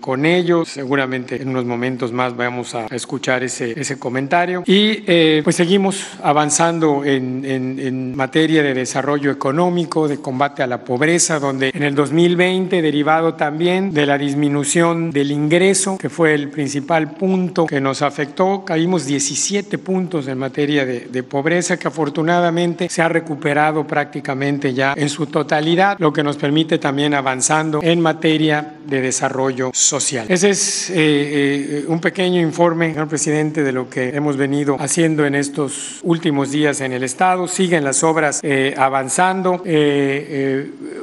con 0.00 0.26
ellos. 0.26 0.68
Seguramente 0.68 1.40
en 1.40 1.48
unos 1.48 1.64
momentos 1.64 2.12
más 2.12 2.36
vamos 2.36 2.74
a 2.74 2.86
escuchar 2.86 3.44
ese, 3.44 3.78
ese 3.78 3.98
comentario. 3.98 4.64
Y 4.66 5.42
pues 5.42 5.54
seguimos 5.54 6.04
avanzando 6.22 7.04
en, 7.04 7.44
en, 7.44 7.78
en 7.78 8.16
materia 8.16 8.62
de 8.62 8.74
desarrollo 8.74 9.30
económico, 9.30 10.08
de 10.08 10.18
combate 10.18 10.62
a 10.62 10.66
la 10.66 10.82
pobreza, 10.86 11.40
donde 11.40 11.70
en 11.74 11.82
el 11.82 11.94
2020, 11.94 12.80
derivado 12.80 13.34
también 13.34 13.92
de 13.92 14.06
la 14.06 14.16
disminución 14.16 15.10
del 15.10 15.32
ingreso, 15.32 15.98
que 15.98 16.08
fue 16.08 16.32
el 16.32 16.48
principal 16.48 17.10
punto 17.10 17.66
que 17.66 17.80
nos 17.80 18.02
afectó. 18.02 18.64
Caímos 18.64 19.04
17 19.04 19.78
puntos 19.78 20.28
en 20.28 20.38
materia 20.38 20.86
de, 20.86 21.22
pobreza, 21.24 21.76
que 21.76 21.88
afortunadamente 21.88 22.88
se 22.88 23.02
ha 23.02 23.08
recuperado 23.08 23.86
prácticamente 23.86 24.72
ya 24.72 24.94
en 24.96 25.08
su 25.08 25.26
totalidad, 25.26 25.96
lo 25.98 26.12
que 26.12 26.22
nos 26.22 26.36
permite 26.36 26.78
también 26.78 27.14
avanzando 27.14 27.80
en 27.82 28.00
materia 28.00 28.74
de 28.86 29.00
desarrollo 29.00 29.72
social. 29.74 30.26
Ese 30.28 30.50
es 30.50 30.90
eh, 30.90 30.94
eh, 30.94 31.84
un 31.88 32.00
pequeño 32.00 32.40
informe, 32.40 32.90
señor 32.90 33.08
presidente, 33.08 33.64
de 33.64 33.72
lo 33.72 33.90
que 33.90 34.10
hemos 34.10 34.36
venido 34.36 34.76
haciendo 34.78 35.26
en 35.26 35.34
estos 35.34 35.98
últimos 36.04 36.52
días 36.52 36.80
en 36.80 36.92
el 36.92 37.02
Estado. 37.02 37.48
Siguen 37.48 37.82
las 37.82 38.04
obras 38.04 38.40
eh, 38.44 38.74
avanzando. 38.78 39.62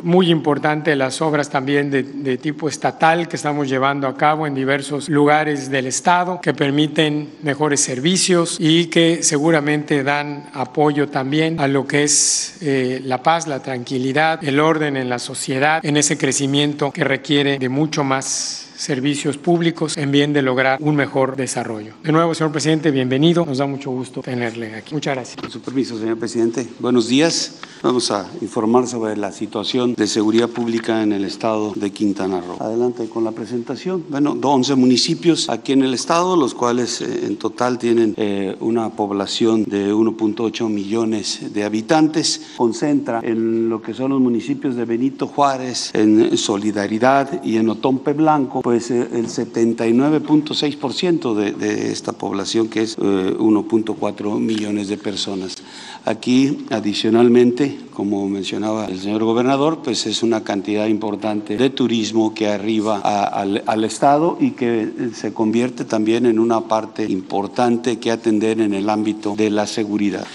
Muy 0.03 0.29
importante 0.29 0.95
las 0.95 1.21
obras 1.21 1.49
también 1.49 1.89
de, 1.89 2.03
de 2.03 2.37
tipo 2.37 2.67
estatal 2.67 3.27
que 3.27 3.35
estamos 3.35 3.69
llevando 3.69 4.07
a 4.07 4.15
cabo 4.15 4.45
en 4.47 4.55
diversos 4.55 5.09
lugares 5.09 5.69
del 5.69 5.87
Estado 5.87 6.39
que 6.41 6.53
permiten 6.53 7.29
mejores 7.41 7.81
servicios 7.81 8.57
y 8.59 8.87
que 8.87 9.23
seguramente 9.23 10.03
dan 10.03 10.49
apoyo 10.53 11.09
también 11.09 11.59
a 11.59 11.67
lo 11.67 11.87
que 11.87 12.03
es 12.03 12.57
eh, 12.61 13.01
la 13.03 13.23
paz, 13.23 13.47
la 13.47 13.61
tranquilidad, 13.61 14.43
el 14.43 14.59
orden 14.59 14.97
en 14.97 15.09
la 15.09 15.19
sociedad, 15.19 15.83
en 15.85 15.97
ese 15.97 16.17
crecimiento 16.17 16.91
que 16.91 17.03
requiere 17.03 17.57
de 17.59 17.69
mucho 17.69 18.03
más 18.03 18.72
servicios 18.83 19.37
públicos 19.37 19.97
en 19.97 20.11
bien 20.11 20.33
de 20.33 20.41
lograr 20.41 20.77
un 20.81 20.95
mejor 20.95 21.37
desarrollo. 21.37 21.93
De 22.03 22.11
nuevo, 22.11 22.35
señor 22.35 22.51
presidente, 22.51 22.91
bienvenido. 22.91 23.45
Nos 23.45 23.59
da 23.59 23.65
mucho 23.65 23.91
gusto 23.91 24.21
tenerle 24.21 24.75
aquí. 24.75 24.93
Muchas 24.93 25.15
gracias. 25.15 25.37
Con 25.37 25.49
su 25.49 25.61
permiso, 25.61 25.97
señor 25.97 26.19
presidente. 26.19 26.67
Buenos 26.79 27.07
días. 27.07 27.61
Vamos 27.81 28.11
a 28.11 28.29
informar 28.41 28.87
sobre 28.87 29.17
la 29.17 29.31
situación 29.31 29.93
de 29.93 30.07
seguridad 30.07 30.49
pública 30.49 31.01
en 31.01 31.11
el 31.11 31.25
estado 31.25 31.73
de 31.75 31.91
Quintana 31.91 32.41
Roo. 32.41 32.57
Adelante 32.59 33.07
con 33.07 33.23
la 33.23 33.31
presentación. 33.31 34.05
Bueno, 34.09 34.37
11 34.41 34.75
municipios 34.75 35.49
aquí 35.49 35.73
en 35.73 35.83
el 35.83 35.93
estado, 35.93 36.35
los 36.35 36.53
cuales 36.53 37.01
eh, 37.01 37.25
en 37.25 37.37
total 37.37 37.77
tienen 37.77 38.13
eh, 38.17 38.55
una 38.59 38.89
población 38.89 39.63
de 39.63 39.93
1.8 39.93 40.69
millones 40.69 41.53
de 41.53 41.63
habitantes. 41.63 42.53
Concentra 42.57 43.21
en 43.23 43.69
lo 43.69 43.81
que 43.81 43.93
son 43.93 44.11
los 44.11 44.21
municipios 44.21 44.75
de 44.75 44.85
Benito 44.85 45.27
Juárez, 45.27 45.91
en 45.93 46.37
Solidaridad 46.37 47.43
y 47.43 47.57
en 47.57 47.69
Otompe 47.69 48.13
Blanco, 48.13 48.61
eh, 48.75 49.09
el 49.13 49.27
79.6% 49.27 51.35
de, 51.35 51.51
de 51.51 51.91
esta 51.91 52.13
población, 52.13 52.69
que 52.69 52.81
es 52.81 52.97
1.4 52.97 54.39
millones 54.39 54.87
de 54.87 54.97
personas. 54.97 55.57
Aquí, 56.05 56.65
adicionalmente, 56.69 57.77
como 57.93 58.27
mencionaba 58.27 58.85
el 58.85 58.99
señor 58.99 59.23
gobernador, 59.23 59.79
pues 59.83 60.05
es 60.05 60.23
una 60.23 60.43
cantidad 60.43 60.87
importante 60.87 61.57
de 61.57 61.69
turismo 61.69 62.33
que 62.33 62.47
arriba 62.47 62.99
al, 62.99 63.63
al, 63.65 63.83
Estado 63.83 64.37
y 64.39 64.51
que 64.51 64.89
se 65.13 65.33
convierte 65.33 65.85
también 65.85 66.25
en 66.25 66.39
una 66.39 66.61
parte 66.61 67.05
importante 67.05 67.99
que 67.99 68.11
atender 68.11 68.59
en 68.59 68.73
el 68.73 68.89
ámbito 68.89 69.35
de 69.35 69.49
la 69.49 69.67
seguridad. 69.67 70.25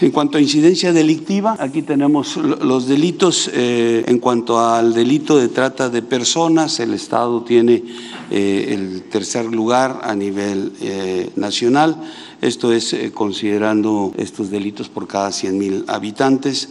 En 0.00 0.10
cuanto 0.10 0.38
a 0.38 0.40
incidencia 0.40 0.92
delictiva, 0.92 1.56
aquí 1.58 1.82
tenemos 1.82 2.36
los 2.36 2.86
delitos. 2.86 3.50
Eh, 3.52 4.04
en 4.06 4.18
cuanto 4.18 4.60
al 4.60 4.94
delito 4.94 5.36
de 5.36 5.48
trata 5.48 5.88
de 5.88 6.02
personas, 6.02 6.78
el 6.80 6.94
Estado 6.94 7.42
tiene 7.42 7.82
eh, 8.30 8.74
el 8.74 9.02
tercer 9.04 9.46
lugar 9.46 10.00
a 10.02 10.14
nivel 10.14 10.72
eh, 10.80 11.30
nacional. 11.36 11.96
Esto 12.40 12.72
es 12.72 12.94
considerando 13.14 14.12
estos 14.16 14.48
delitos 14.50 14.88
por 14.88 15.08
cada 15.08 15.32
100 15.32 15.58
mil 15.58 15.84
habitantes. 15.88 16.68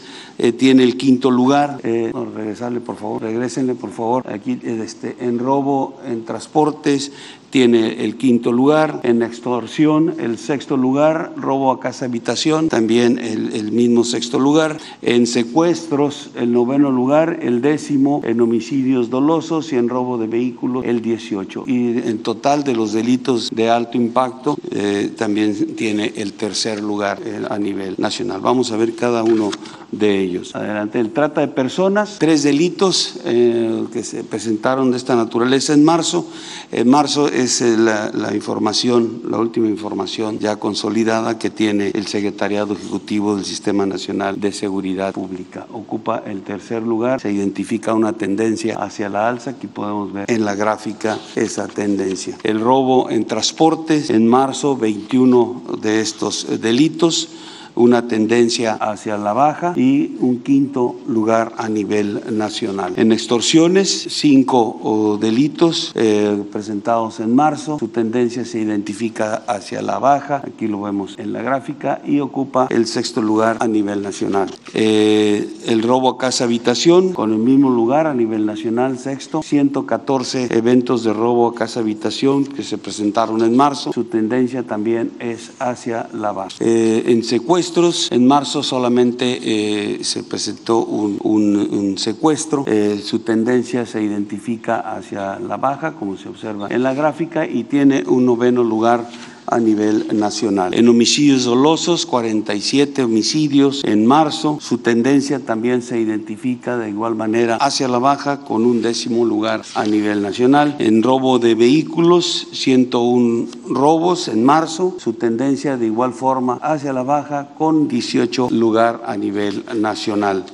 tiene 0.57 0.83
el 0.83 0.95
quinto 0.95 1.29
lugar. 1.29 1.81
regresarle, 1.83 2.79
por 2.79 2.95
favor. 2.95 3.21
Regrésenle, 3.23 3.75
por 3.75 3.91
favor. 3.91 4.31
Aquí 4.31 4.57
este, 4.63 5.17
en 5.19 5.39
robo, 5.39 5.99
en 6.05 6.23
transportes, 6.23 7.11
tiene 7.49 8.03
el 8.03 8.17
quinto 8.17 8.51
lugar, 8.51 9.01
en 9.03 9.21
extorsión 9.23 10.15
el 10.19 10.37
sexto 10.37 10.77
lugar, 10.77 11.33
robo 11.37 11.71
a 11.71 11.79
casa 11.79 12.05
habitación 12.05 12.69
también 12.69 13.19
el, 13.19 13.71
mismo 13.71 14.03
sexto 14.03 14.39
lugar, 14.39 14.77
en 15.01 15.27
secuestros 15.27 16.31
el 16.35 16.51
noveno 16.51 16.91
lugar, 16.91 17.39
el 17.41 17.61
décimo 17.61 18.21
en 18.25 18.41
homicidios 18.41 19.09
dolosos 19.09 19.71
y 19.73 19.75
en 19.75 19.89
robo 19.89 20.17
de 20.17 20.27
vehículos 20.27 20.85
el 20.85 21.01
18. 21.01 21.63
Y 21.67 21.97
en 21.99 22.19
total 22.19 22.63
de 22.63 22.73
los 22.73 22.93
delitos 22.93 23.49
de 23.53 23.69
alto 23.69 23.97
impacto 23.97 24.57
eh, 24.71 25.11
también 25.17 25.75
tiene 25.75 26.13
el 26.15 26.33
tercer 26.33 26.81
lugar 26.81 27.19
eh, 27.25 27.41
a 27.49 27.57
nivel 27.57 27.95
nacional. 27.97 28.41
Vamos 28.41 28.71
a 28.71 28.77
ver 28.77 28.95
cada 28.95 29.23
uno 29.23 29.49
de 29.91 30.19
ellos. 30.19 30.55
Adelante, 30.55 30.99
el 30.99 31.11
trata 31.11 31.41
de 31.41 31.47
personas, 31.47 32.17
tres 32.19 32.43
delitos 32.43 33.19
eh, 33.25 33.85
que 33.91 34.03
se 34.03 34.23
presentaron 34.23 34.91
de 34.91 34.97
esta 34.97 35.15
naturaleza 35.15 35.73
en 35.73 35.83
marzo. 35.83 36.27
En 36.71 36.89
marzo 36.89 37.27
es 37.27 37.61
eh, 37.61 37.77
la, 37.77 38.11
la, 38.11 38.35
información, 38.35 39.21
la 39.29 39.37
última 39.37 39.67
información 39.67 40.39
ya 40.39 40.57
consolidada 40.57 41.39
que 41.39 41.49
tiene 41.49 41.91
el 41.93 42.07
Secretariado 42.07 42.73
Ejecutivo 42.73 43.35
del 43.35 43.45
Sistema 43.45 43.85
Nacional 43.85 44.39
de 44.39 44.51
Seguridad 44.51 45.13
Pública. 45.13 45.65
Ocupa 45.71 46.23
el 46.25 46.41
tercer 46.41 46.83
lugar, 46.83 47.21
se 47.21 47.31
identifica 47.31 47.93
una 47.93 48.13
tendencia 48.13 48.77
hacia 48.77 49.09
la 49.09 49.29
alza, 49.29 49.51
aquí 49.51 49.67
podemos 49.67 50.11
ver 50.11 50.29
en 50.29 50.43
la 50.43 50.55
gráfica 50.55 51.17
esa 51.35 51.67
tendencia. 51.67 52.37
El 52.43 52.59
robo 52.59 53.09
en 53.09 53.25
transportes, 53.25 54.09
en 54.09 54.27
marzo 54.27 54.75
21 54.75 55.63
de 55.81 56.01
estos 56.01 56.47
delitos 56.59 57.29
una 57.77 58.07
tendencia 58.07 58.73
hacia 58.73 59.17
la 59.17 59.33
baja 59.33 59.73
y 59.75 60.17
un 60.19 60.39
quinto 60.39 60.95
lugar 61.07 61.53
a 61.57 61.69
nivel 61.69 62.37
nacional. 62.37 62.93
En 62.97 63.11
extorsiones, 63.11 64.07
cinco 64.09 65.17
delitos 65.21 65.91
eh, 65.95 66.43
presentados 66.51 67.19
en 67.19 67.35
marzo, 67.35 67.77
su 67.79 67.87
tendencia 67.89 68.45
se 68.45 68.59
identifica 68.59 69.43
hacia 69.47 69.81
la 69.81 69.99
baja, 69.99 70.41
aquí 70.45 70.67
lo 70.67 70.81
vemos 70.81 71.15
en 71.17 71.33
la 71.33 71.41
gráfica, 71.41 72.01
y 72.05 72.19
ocupa 72.19 72.67
el 72.69 72.87
sexto 72.87 73.21
lugar 73.21 73.57
a 73.59 73.67
nivel 73.67 74.01
nacional. 74.01 74.49
Eh, 74.73 75.47
el 75.67 75.83
robo 75.83 76.09
a 76.09 76.17
casa 76.17 76.45
habitación, 76.45 77.13
con 77.13 77.31
el 77.31 77.39
mismo 77.39 77.69
lugar 77.69 78.07
a 78.07 78.13
nivel 78.13 78.45
nacional, 78.45 78.97
sexto, 78.97 79.41
114 79.43 80.55
eventos 80.57 81.03
de 81.03 81.13
robo 81.13 81.47
a 81.47 81.55
casa 81.55 81.79
habitación 81.79 82.45
que 82.45 82.63
se 82.63 82.77
presentaron 82.77 83.41
en 83.41 83.55
marzo, 83.55 83.93
su 83.93 84.05
tendencia 84.05 84.63
también 84.63 85.11
es 85.19 85.51
hacia 85.59 86.09
la 86.13 86.31
baja. 86.31 86.55
Eh, 86.59 87.03
en 87.07 87.23
secuestro, 87.23 87.66
en 88.11 88.27
marzo 88.27 88.63
solamente 88.63 89.39
eh, 89.41 90.03
se 90.03 90.23
presentó 90.23 90.79
un, 90.79 91.95
secuestro. 91.97 92.63
Eh, 92.67 93.01
su 93.03 93.19
tendencia 93.19 93.85
se 93.85 94.01
identifica 94.01 94.79
hacia 94.79 95.39
la 95.39 95.57
baja, 95.57 95.93
como 95.93 96.17
se 96.17 96.29
observa 96.29 96.67
en 96.69 96.83
la 96.83 96.93
gráfica, 96.93 97.45
y 97.45 97.63
tiene 97.63 98.03
un 98.07 98.25
noveno 98.25 98.63
lugar 98.63 99.07
a 99.47 99.59
nivel 99.59 100.07
nacional. 100.13 100.73
En 100.73 100.89
homicidios 100.89 101.45
dolosos, 101.45 102.05
47 102.05 103.03
homicidios 103.03 103.83
en 103.85 104.05
marzo. 104.05 104.59
Su 104.61 104.79
tendencia 104.79 105.39
también 105.39 105.81
se 105.81 105.99
identifica 105.99 106.77
de 106.77 106.89
igual 106.89 107.15
manera 107.15 107.55
hacia 107.55 107.87
la 107.87 107.99
baja 107.99 108.41
con 108.41 108.65
un 108.65 108.81
décimo 108.81 109.25
lugar 109.25 109.61
a 109.75 109.85
nivel 109.85 110.21
nacional. 110.21 110.75
En 110.79 111.01
robo 111.01 111.39
de 111.39 111.55
vehículos, 111.55 112.47
101 112.51 113.47
robos 113.69 114.27
en 114.27 114.43
marzo. 114.43 114.95
Su 114.99 115.13
tendencia 115.13 115.77
de 115.77 115.85
igual 115.85 116.13
forma 116.13 116.59
hacia 116.61 116.91
la 116.93 117.03
baja 117.03 117.49
con 117.57 117.87
18 117.87 118.49
lugar 118.51 119.03
a 119.05 119.15
nivel 119.15 119.63
nacional. 119.75 120.45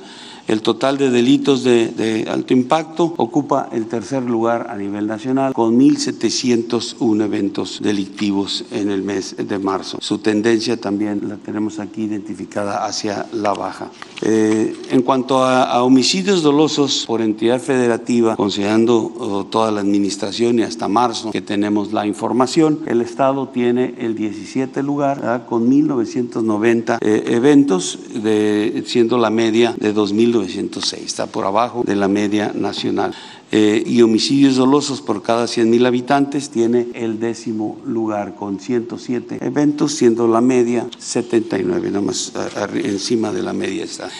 El 0.46 0.60
total 0.60 0.98
de 0.98 1.10
delitos 1.10 1.64
de, 1.64 2.26
alto 2.30 2.52
impacto 2.52 3.14
ocupa 3.16 3.70
el 3.72 3.86
tercer 3.86 4.22
lugar 4.22 4.66
a 4.68 4.76
nivel 4.76 5.06
nacional 5.06 5.54
con 5.54 5.78
1.701 5.78 7.24
eventos 7.24 7.80
delictivos 7.82 8.64
en 8.70 8.90
el 8.90 9.02
mes 9.02 9.36
de 9.38 9.58
marzo. 9.58 9.98
Su 10.02 10.18
tendencia 10.18 10.78
también 10.78 11.28
la 11.28 11.36
tenemos 11.36 11.78
aquí 11.78 12.02
identificada 12.02 12.84
hacia 12.84 13.26
la 13.32 13.54
baja. 13.54 13.90
Eh, 14.20 14.76
en 14.90 15.02
cuanto 15.02 15.42
a, 15.42 15.82
homicidios 15.82 16.42
dolosos 16.42 17.04
por 17.06 17.22
entidad 17.22 17.60
federativa, 17.60 18.36
considerando 18.36 19.46
toda 19.50 19.70
la 19.70 19.80
administración 19.80 20.58
y 20.58 20.62
hasta 20.62 20.88
marzo 20.88 21.30
que 21.30 21.40
tenemos 21.40 21.92
la 21.92 22.06
información, 22.06 22.80
el 22.86 23.00
Estado 23.00 23.48
tiene 23.48 23.94
el 23.98 24.14
17 24.14 24.82
lugar 24.82 25.46
con 25.48 25.70
1.990 25.70 26.98
eh, 27.00 27.24
eventos, 27.28 27.98
siendo 28.84 29.16
la 29.18 29.30
media 29.30 29.74
de 29.78 29.94
2.000 29.94 30.33
1906, 30.38 31.04
está 31.04 31.26
por 31.26 31.44
abajo 31.44 31.82
de 31.84 31.96
la 31.96 32.08
media 32.08 32.52
nacional. 32.54 33.14
Eh, 33.52 33.84
y 33.86 34.02
homicidios 34.02 34.56
dolosos 34.56 35.00
por 35.00 35.22
cada 35.22 35.44
100.000 35.44 35.86
habitantes 35.86 36.50
tiene 36.50 36.88
el 36.94 37.20
décimo 37.20 37.78
lugar 37.84 38.34
con 38.34 38.58
107 38.58 39.38
eventos, 39.42 39.94
siendo 39.94 40.26
la 40.26 40.40
media 40.40 40.88
79, 40.98 41.88
nada 41.90 42.00
más 42.00 42.32
encima 42.74 43.32
de 43.32 43.42
la 43.42 43.52
media 43.52 43.84
está. 43.84 44.10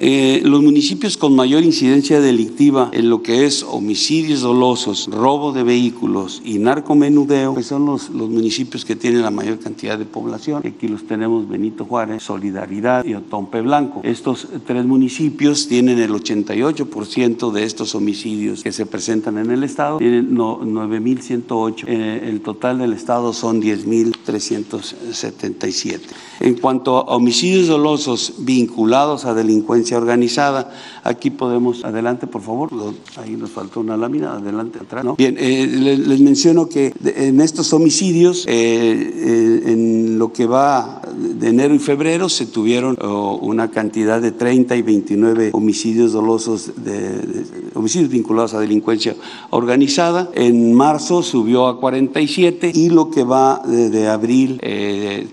Eh, 0.00 0.42
los 0.44 0.60
municipios 0.60 1.16
con 1.16 1.36
mayor 1.36 1.62
incidencia 1.62 2.20
delictiva 2.20 2.90
en 2.92 3.08
lo 3.08 3.22
que 3.22 3.46
es 3.46 3.62
homicidios 3.62 4.40
dolosos, 4.40 5.08
robo 5.10 5.52
de 5.52 5.62
vehículos 5.62 6.42
y 6.44 6.58
narcomenudeo, 6.58 7.54
pues 7.54 7.66
son 7.66 7.86
los, 7.86 8.10
municipios 8.10 8.84
que 8.84 8.96
tienen 8.96 9.22
la 9.22 9.30
mayor 9.30 9.60
cantidad 9.60 9.96
de 9.96 10.04
población. 10.04 10.66
Aquí 10.66 10.88
los 10.88 11.06
tenemos 11.06 11.48
Benito 11.48 11.84
Juárez, 11.84 12.24
Solidaridad 12.24 13.04
y 13.04 13.14
Otompe 13.14 13.60
Blanco. 13.60 14.00
Estos 14.02 14.48
tres 14.66 14.84
municipios 14.84 15.68
tienen 15.68 16.00
el 16.00 16.10
88% 16.10 17.52
de 17.52 17.62
estos 17.62 17.94
homicidios 17.94 18.64
que 18.64 18.72
se 18.72 18.86
presentan 18.86 19.38
en 19.38 19.52
el 19.52 19.62
estado. 19.62 19.98
Tienen 19.98 20.36
9.108. 20.36 21.84
Eh, 21.86 22.28
el 22.28 22.40
total 22.40 22.78
del 22.78 22.94
estado 22.94 23.32
son 23.32 23.62
10.377. 23.62 26.00
En 26.40 26.54
cuanto 26.54 26.96
a 26.96 27.14
homicidios 27.14 27.68
dolosos 27.68 28.34
vinculados 28.38 29.24
a 29.24 29.34
delincuencia, 29.34 29.83
organizada. 29.92 30.72
Aquí 31.02 31.30
podemos, 31.30 31.84
adelante 31.84 32.26
por 32.26 32.42
favor, 32.42 32.70
ahí 33.16 33.36
nos 33.36 33.50
faltó 33.50 33.80
una 33.80 33.96
lámina, 33.96 34.34
adelante, 34.34 34.78
atrás. 34.80 35.04
¿no? 35.04 35.16
Bien, 35.16 35.36
eh, 35.38 35.66
les, 35.66 36.20
menciono 36.20 36.68
que 36.68 36.94
en 37.04 37.40
estos 37.40 37.72
homicidios, 37.72 38.46
eh, 38.46 38.52
eh, 38.52 39.62
en 39.72 40.18
lo 40.18 40.32
que 40.32 40.46
va 40.46 41.02
de 41.16 41.48
enero 41.48 41.74
y 41.74 41.78
febrero, 41.78 42.28
se 42.28 42.46
tuvieron 42.46 42.96
oh, 43.00 43.38
una 43.42 43.70
cantidad 43.70 44.20
de 44.20 44.32
30 44.32 44.76
y 44.76 44.82
29 44.82 45.50
homicidios 45.52 46.12
dolosos, 46.12 46.72
de, 46.84 47.44
homicidios 47.74 48.10
vinculados 48.10 48.54
a 48.54 48.60
delincuencia 48.60 49.16
organizada. 49.50 50.30
En 50.34 50.74
marzo 50.74 51.22
subió 51.22 51.66
a 51.66 51.80
47 51.80 52.72
y 52.74 52.90
lo 52.90 53.10
que 53.10 53.24
va 53.24 53.62
de, 53.66 54.08
abril 54.08 54.60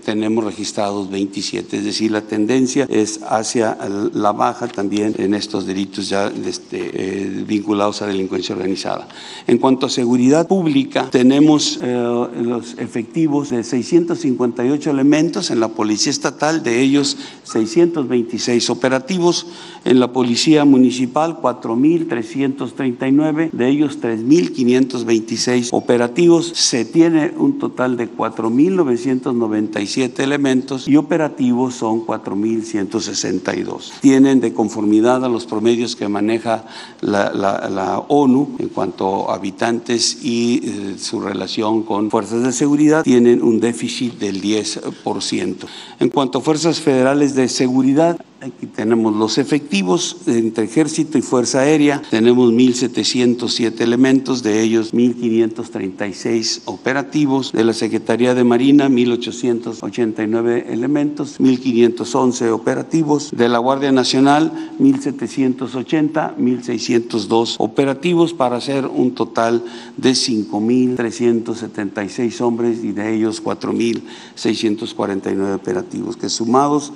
tenemos 0.04 0.44
registrados 0.44 1.10
27, 1.10 1.76
es 1.76 1.84
decir, 1.84 2.10
la 2.10 2.22
tendencia 2.22 2.86
es 2.88 3.20
hacia 3.28 3.76
la 4.14 4.32
baja 4.32 4.68
también 4.68 5.14
en 5.18 5.34
estos 5.34 5.66
delitos 5.66 6.08
ya 6.08 6.32
este, 6.46 6.90
eh, 6.94 7.44
vinculados 7.46 8.02
a 8.02 8.06
delincuencia 8.06 8.54
organizada. 8.54 9.08
En 9.46 9.58
cuanto 9.58 9.86
a 9.86 9.90
seguridad 9.90 10.46
pública, 10.46 11.08
tenemos 11.10 11.78
eh, 11.82 12.26
los 12.42 12.78
efectivos 12.78 13.50
de 13.50 13.64
658 13.64 14.90
elementos 14.90 15.50
en 15.50 15.60
la 15.60 15.68
Policía 15.74 16.10
Estatal, 16.10 16.62
de 16.62 16.80
ellos 16.80 17.18
626 17.44 18.70
operativos, 18.70 19.46
en 19.84 20.00
la 20.00 20.12
Policía 20.12 20.64
Municipal 20.64 21.40
4.339, 21.40 23.50
de 23.50 23.68
ellos 23.68 24.00
3.526 24.00 25.68
operativos. 25.72 26.52
Se 26.54 26.84
tiene 26.84 27.32
un 27.36 27.58
total 27.58 27.96
de 27.96 28.08
4.997 28.10 30.20
elementos 30.20 30.86
y 30.86 30.96
operativos 30.96 31.74
son 31.74 32.06
4.162. 32.06 33.90
Tiene 34.00 34.36
de 34.36 34.52
conformidad 34.52 35.24
a 35.24 35.28
los 35.28 35.46
promedios 35.46 35.96
que 35.96 36.06
maneja 36.08 36.64
la, 37.00 38.04
ONU 38.08 38.56
en 38.58 38.68
cuanto 38.68 39.30
a 39.30 39.34
habitantes 39.34 40.18
y 40.22 40.60
eh, 40.64 40.94
su 40.98 41.20
relación 41.20 41.82
con 41.82 42.10
fuerzas 42.10 42.42
de 42.42 42.52
seguridad, 42.52 43.02
tienen 43.02 43.42
un 43.42 43.60
déficit 43.60 44.18
del 44.18 44.42
10%. 44.42 45.51
En 46.00 46.08
cuanto 46.08 46.38
a 46.38 46.42
fuerzas 46.42 46.80
federales 46.80 47.34
de 47.34 47.48
seguridad, 47.48 48.18
Aquí 48.42 48.66
tenemos 48.66 49.14
los 49.14 49.38
efectivos 49.38 50.16
entre 50.26 50.64
ejército 50.64 51.16
y 51.16 51.22
fuerza 51.22 51.60
aérea. 51.60 52.02
Tenemos 52.10 52.52
1.707 52.52 53.80
elementos, 53.82 54.42
de 54.42 54.60
ellos 54.60 54.92
1.536 54.92 56.62
operativos. 56.64 57.52
De 57.52 57.62
la 57.62 57.72
Secretaría 57.72 58.34
de 58.34 58.42
Marina, 58.42 58.88
1.889 58.88 60.72
elementos, 60.72 61.38
1.511 61.38 62.50
operativos. 62.50 63.30
De 63.30 63.48
la 63.48 63.58
Guardia 63.58 63.92
Nacional, 63.92 64.72
1.780, 64.80 66.34
1.602 66.36 67.54
operativos 67.58 68.34
para 68.34 68.56
hacer 68.56 68.86
un 68.86 69.14
total 69.14 69.62
de 69.96 70.14
5.376 70.14 72.40
hombres 72.40 72.82
y 72.82 72.90
de 72.90 73.14
ellos 73.14 73.40
4.649 73.40 75.54
operativos, 75.54 76.16
que 76.16 76.28
sumados 76.28 76.92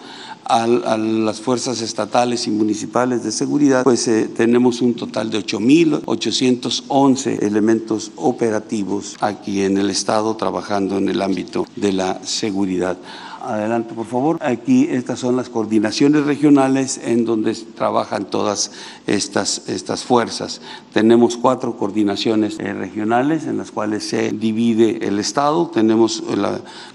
a, 0.48 0.96
las 0.96 1.36
fuerzas 1.40 1.81
estatales 1.81 2.46
y 2.46 2.51
municipales 2.51 3.25
de 3.25 3.33
seguridad, 3.33 3.85
pues 3.85 4.07
eh, 4.09 4.29
tenemos 4.35 4.83
un 4.83 4.94
total 4.94 5.31
de 5.31 5.38
8.811 5.38 7.42
elementos 7.42 8.12
operativos 8.16 9.16
aquí 9.20 9.62
en 9.62 9.79
el 9.79 9.88
Estado 9.90 10.35
trabajando 10.37 10.99
en 10.99 11.09
el 11.09 11.22
ámbito 11.22 11.66
de 11.77 11.92
la 11.92 12.20
seguridad. 12.25 12.99
Adelante 13.46 13.94
por 13.94 14.06
favor. 14.06 14.38
Aquí 14.40 14.88
estas 14.90 15.20
son 15.20 15.37
las 15.37 15.48
coordinaciones 15.48 16.24
regionales 16.24 17.00
en 17.04 17.24
donde 17.24 17.54
trabajan 17.54 18.26
todas 18.26 18.70
estas, 19.06 19.68
estas 19.68 20.04
fuerzas. 20.04 20.61
Tenemos 20.92 21.37
cuatro 21.37 21.76
coordinaciones 21.76 22.59
eh, 22.59 22.72
regionales 22.72 23.46
en 23.46 23.59
las 23.59 23.70
cuales 23.70 24.09
se 24.09 24.32
divide 24.32 25.06
el 25.06 25.18
Estado. 25.18 25.70
Tenemos 25.72 26.22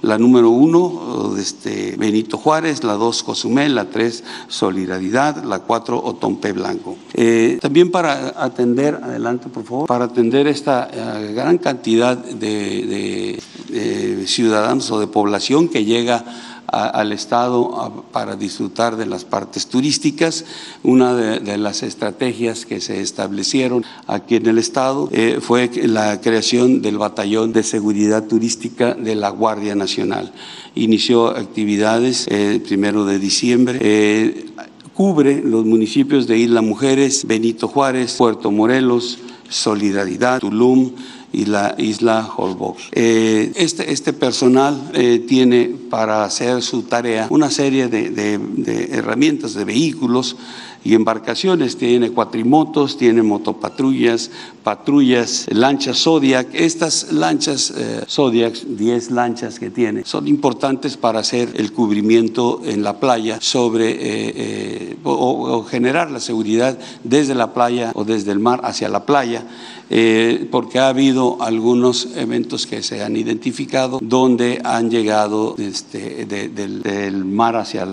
la, 0.02 0.18
número 0.18 0.50
uno, 0.50 1.36
este, 1.38 1.96
Benito 1.98 2.38
Juárez, 2.38 2.84
la 2.84 2.94
dos, 2.94 3.24
Cozumel, 3.24 3.76
la 3.76 3.86
tres, 3.86 4.24
Solidaridad, 4.48 5.44
la 5.44 5.60
cuatro, 5.60 6.02
Otompe 6.04 6.52
Blanco. 6.52 6.98
Eh, 7.14 7.60
también 7.62 7.92
para 7.92 8.42
atender, 8.44 8.96
adelante 8.96 9.50
por 9.50 9.64
favor, 9.64 9.88
para 9.88 10.06
atender 10.06 10.48
esta 10.48 10.90
eh, 10.92 11.34
gran 11.34 11.58
cantidad 11.58 12.18
de, 12.18 13.40
de 13.70 14.28
ciudadanos 14.28 14.92
o 14.92 15.00
de 15.00 15.08
población 15.08 15.68
que 15.68 15.86
llega 15.86 16.24
al 16.72 17.12
Estado 17.12 18.04
para 18.12 18.36
disfrutar 18.36 18.96
de 18.96 19.06
las 19.06 19.26
partes 19.26 19.68
turísticas. 19.68 20.46
Una 20.84 21.14
de, 21.14 21.58
las 21.58 21.84
estrategias 21.84 22.66
que 22.66 22.80
se 22.82 23.02
establecieron 23.02 23.84
aquí 24.08 24.38
en 24.38 24.48
el 24.48 24.58
Estado 24.58 25.10
eh, 25.12 25.40
fue 25.42 25.70
la 25.84 26.22
creación 26.22 26.82
del 26.82 26.98
Batallón 26.98 27.54
de 27.54 27.64
Seguridad 27.64 28.24
Turística 28.24 28.94
de 28.94 29.16
la 29.16 29.30
Guardia 29.30 29.76
Nacional. 29.76 30.32
Inició 30.76 31.28
actividades 31.28 32.28
el 32.28 32.56
eh, 32.56 32.60
primero 32.60 33.06
de 33.06 33.20
diciembre. 33.20 33.78
Eh, 33.82 34.46
cubre 34.94 35.42
los 35.44 35.66
municipios 35.66 36.28
de 36.28 36.38
Isla 36.38 36.62
Mujeres, 36.62 37.26
Benito 37.26 37.68
Juárez, 37.68 38.16
Puerto 38.18 38.52
Morelos, 38.52 39.20
Solidaridad, 39.50 40.40
Tulum, 40.40 40.92
y 41.34 41.46
la 41.46 41.76
isla 41.78 42.30
Holbox. 42.36 42.90
Eh, 42.92 43.52
este, 43.56 43.92
este 43.92 44.14
personal 44.14 44.92
eh, 44.94 45.24
tiene 45.28 45.74
para 45.90 46.24
hacer 46.24 46.62
su 46.62 46.84
tarea 46.84 47.28
una 47.30 47.50
serie 47.50 47.88
de, 47.88 48.10
de, 48.10 48.90
herramientas, 48.92 49.54
de 49.54 49.66
vehículos 49.66 50.36
y 50.84 50.94
embarcaciones. 50.94 51.78
Tiene 51.78 52.12
cuatrimotos, 52.12 52.98
tiene 52.98 53.24
motopatrullas, 53.24 54.32
patrullas, 54.64 55.46
lanchas 55.52 56.04
Zodiac. 56.04 56.48
Estas 56.54 57.14
lanchas 57.14 57.74
eh, 57.78 58.04
Zodiac, 58.10 58.54
10 58.54 59.12
lanchas 59.12 59.60
que 59.60 59.70
tiene, 59.70 60.04
son 60.06 60.28
importantes 60.28 60.98
para 60.98 61.20
hacer 61.20 61.54
el 61.56 61.72
cubrimiento 61.72 62.62
en 62.66 62.84
la 62.84 63.00
playa 63.00 63.40
sobre 63.42 64.98
o 65.04 65.66
generar 65.70 66.12
la 66.12 66.20
seguridad 66.20 66.78
desde 67.04 67.36
la 67.36 67.54
playa 67.54 67.92
o 67.96 68.04
desde 68.04 68.32
el 68.32 68.40
mar 68.40 68.62
hacia 68.64 68.90
la 68.90 69.06
playa. 69.06 69.46
Eh, 69.94 70.48
porque 70.50 70.80
ha 70.80 70.88
habido 70.88 71.42
algunos 71.42 72.08
eventos 72.16 72.66
que 72.66 72.82
se 72.82 73.04
han 73.04 73.18
identificado 73.18 74.00
donde 74.02 74.62
han 74.64 74.90
llegado 74.90 75.56
este, 75.58 76.26
del, 76.26 77.26
mar 77.26 77.58
hacia 77.58 77.86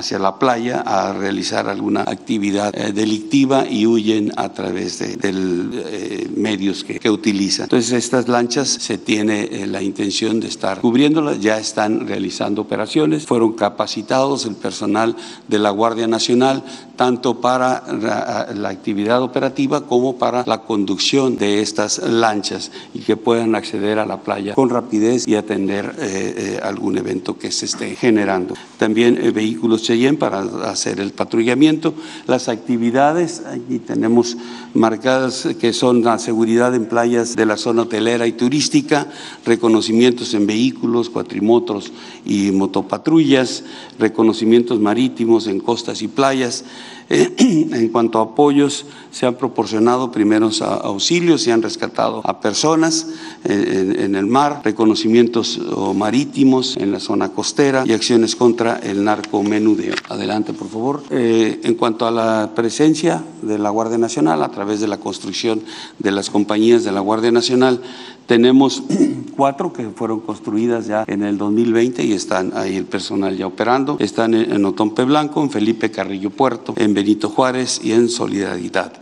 hacia 0.00 0.18
la 0.18 0.38
playa 0.38 0.80
a 0.80 1.12
realizar 1.12 1.68
alguna 1.68 2.02
actividad 2.02 2.74
eh, 2.74 2.92
delictiva 2.92 3.66
y 3.68 3.86
huyen 3.86 4.32
a 4.36 4.52
través 4.52 4.98
de, 4.98 5.18
eh, 5.22 6.28
medios 6.36 6.84
que, 6.84 7.10
utilizan. 7.10 7.64
Entonces 7.64 7.92
estas 7.92 8.28
lanchas 8.28 8.68
se 8.68 8.98
tiene 8.98 9.66
la 9.66 9.82
intención 9.82 10.38
de 10.40 10.48
estar 10.48 10.80
cubriéndolas, 10.80 11.40
ya 11.40 11.58
están 11.58 12.06
realizando 12.06 12.62
operaciones, 12.62 13.26
fueron 13.26 13.54
capacitados 13.54 14.46
el 14.46 14.54
personal 14.54 15.16
de 15.48 15.58
la 15.58 15.70
Guardia 15.70 16.06
Nacional 16.06 16.62
tanto 17.00 17.40
para 17.40 17.82
la 18.54 18.68
actividad 18.68 19.22
operativa 19.22 19.86
como 19.86 20.18
para 20.18 20.44
la 20.46 20.60
conducción 20.62 21.38
de 21.38 21.62
estas 21.62 21.98
lanchas 21.98 22.70
y 22.92 22.98
que 22.98 23.16
puedan 23.16 23.54
acceder 23.54 23.98
a 23.98 24.04
la 24.04 24.18
playa 24.18 24.54
con 24.54 24.68
rapidez 24.68 25.26
y 25.26 25.34
atender 25.34 25.94
eh, 25.98 26.34
eh, 26.36 26.60
algún 26.62 26.98
evento 26.98 27.38
que 27.38 27.50
se 27.52 27.64
esté 27.64 27.96
generando. 27.96 28.54
También 28.78 29.18
eh, 29.18 29.30
vehículos 29.30 29.82
Para 30.20 30.42
hacer 30.70 31.00
el 31.00 31.10
patrullamiento. 31.10 31.94
Las 32.28 32.48
actividades, 32.48 33.42
aquí 33.44 33.80
tenemos 33.80 34.36
marcadas 34.72 35.48
que 35.60 35.72
son 35.72 36.02
la 36.02 36.20
seguridad 36.20 36.76
en 36.76 36.86
playas 36.86 37.34
de 37.34 37.44
la 37.44 37.56
zona 37.56 37.82
hotelera 37.82 38.28
y 38.28 38.32
turística, 38.32 39.08
reconocimientos 39.44 40.32
en 40.34 40.46
vehículos, 40.46 41.10
cuatrimotos 41.10 41.90
y 42.24 42.52
motopatrullas, 42.52 43.64
reconocimientos 43.98 44.78
marítimos 44.78 45.48
en 45.48 45.58
costas 45.58 46.02
y 46.02 46.08
playas. 46.08 46.64
en 47.40 47.88
cuanto 47.88 48.20
a 48.20 48.22
apoyos, 48.22 48.86
se 49.10 49.26
han 49.26 49.34
proporcionado 49.34 50.12
primeros 50.12 50.62
auxilios, 50.62 51.42
se 51.42 51.50
han 51.50 51.60
rescatado 51.60 52.22
a 52.24 52.40
personas 52.40 53.08
eh, 53.44 53.96
en, 53.98 54.14
el 54.14 54.26
mar, 54.26 54.60
reconocimientos 54.64 55.60
marítimos 55.94 56.76
en 56.76 56.92
la 56.92 57.00
zona 57.00 57.30
costera 57.30 57.82
y 57.84 57.92
acciones 57.92 58.36
contra 58.36 58.78
el 58.78 59.02
narcomenudeo. 59.02 59.96
Adelante, 60.08 60.52
por 60.52 60.68
favor. 60.68 61.02
Eh, 61.10 61.60
en 61.64 61.74
cuanto 61.74 62.06
a 62.06 62.12
la 62.12 62.52
presencia 62.54 63.24
de 63.42 63.58
la 63.58 63.70
Guardia 63.70 63.98
Nacional, 63.98 64.44
a 64.44 64.50
través 64.50 64.80
de 64.80 64.86
la 64.86 64.98
construcción 64.98 65.62
de 65.98 66.12
las 66.12 66.30
compañías 66.30 66.84
de 66.84 66.92
la 66.92 67.00
Guardia 67.00 67.32
Nacional, 67.32 67.80
tenemos 68.26 68.82
cuatro 69.36 69.72
que 69.72 69.88
fueron 69.88 70.20
construidas 70.20 70.86
ya 70.86 71.04
en 71.06 71.22
el 71.22 71.38
2020 71.38 72.04
y 72.04 72.12
están 72.12 72.52
ahí 72.54 72.76
el 72.76 72.84
personal 72.84 73.36
ya 73.36 73.46
operando. 73.46 73.96
Están 74.00 74.34
en 74.34 74.64
Otompe 74.64 75.04
Blanco, 75.04 75.42
en 75.42 75.50
Felipe 75.50 75.90
Carrillo 75.90 76.30
Puerto, 76.30 76.74
en 76.76 76.94
Benito 76.94 77.28
Juárez 77.28 77.80
y 77.82 77.92
en 77.92 78.08
Solidaridad. 78.08 78.92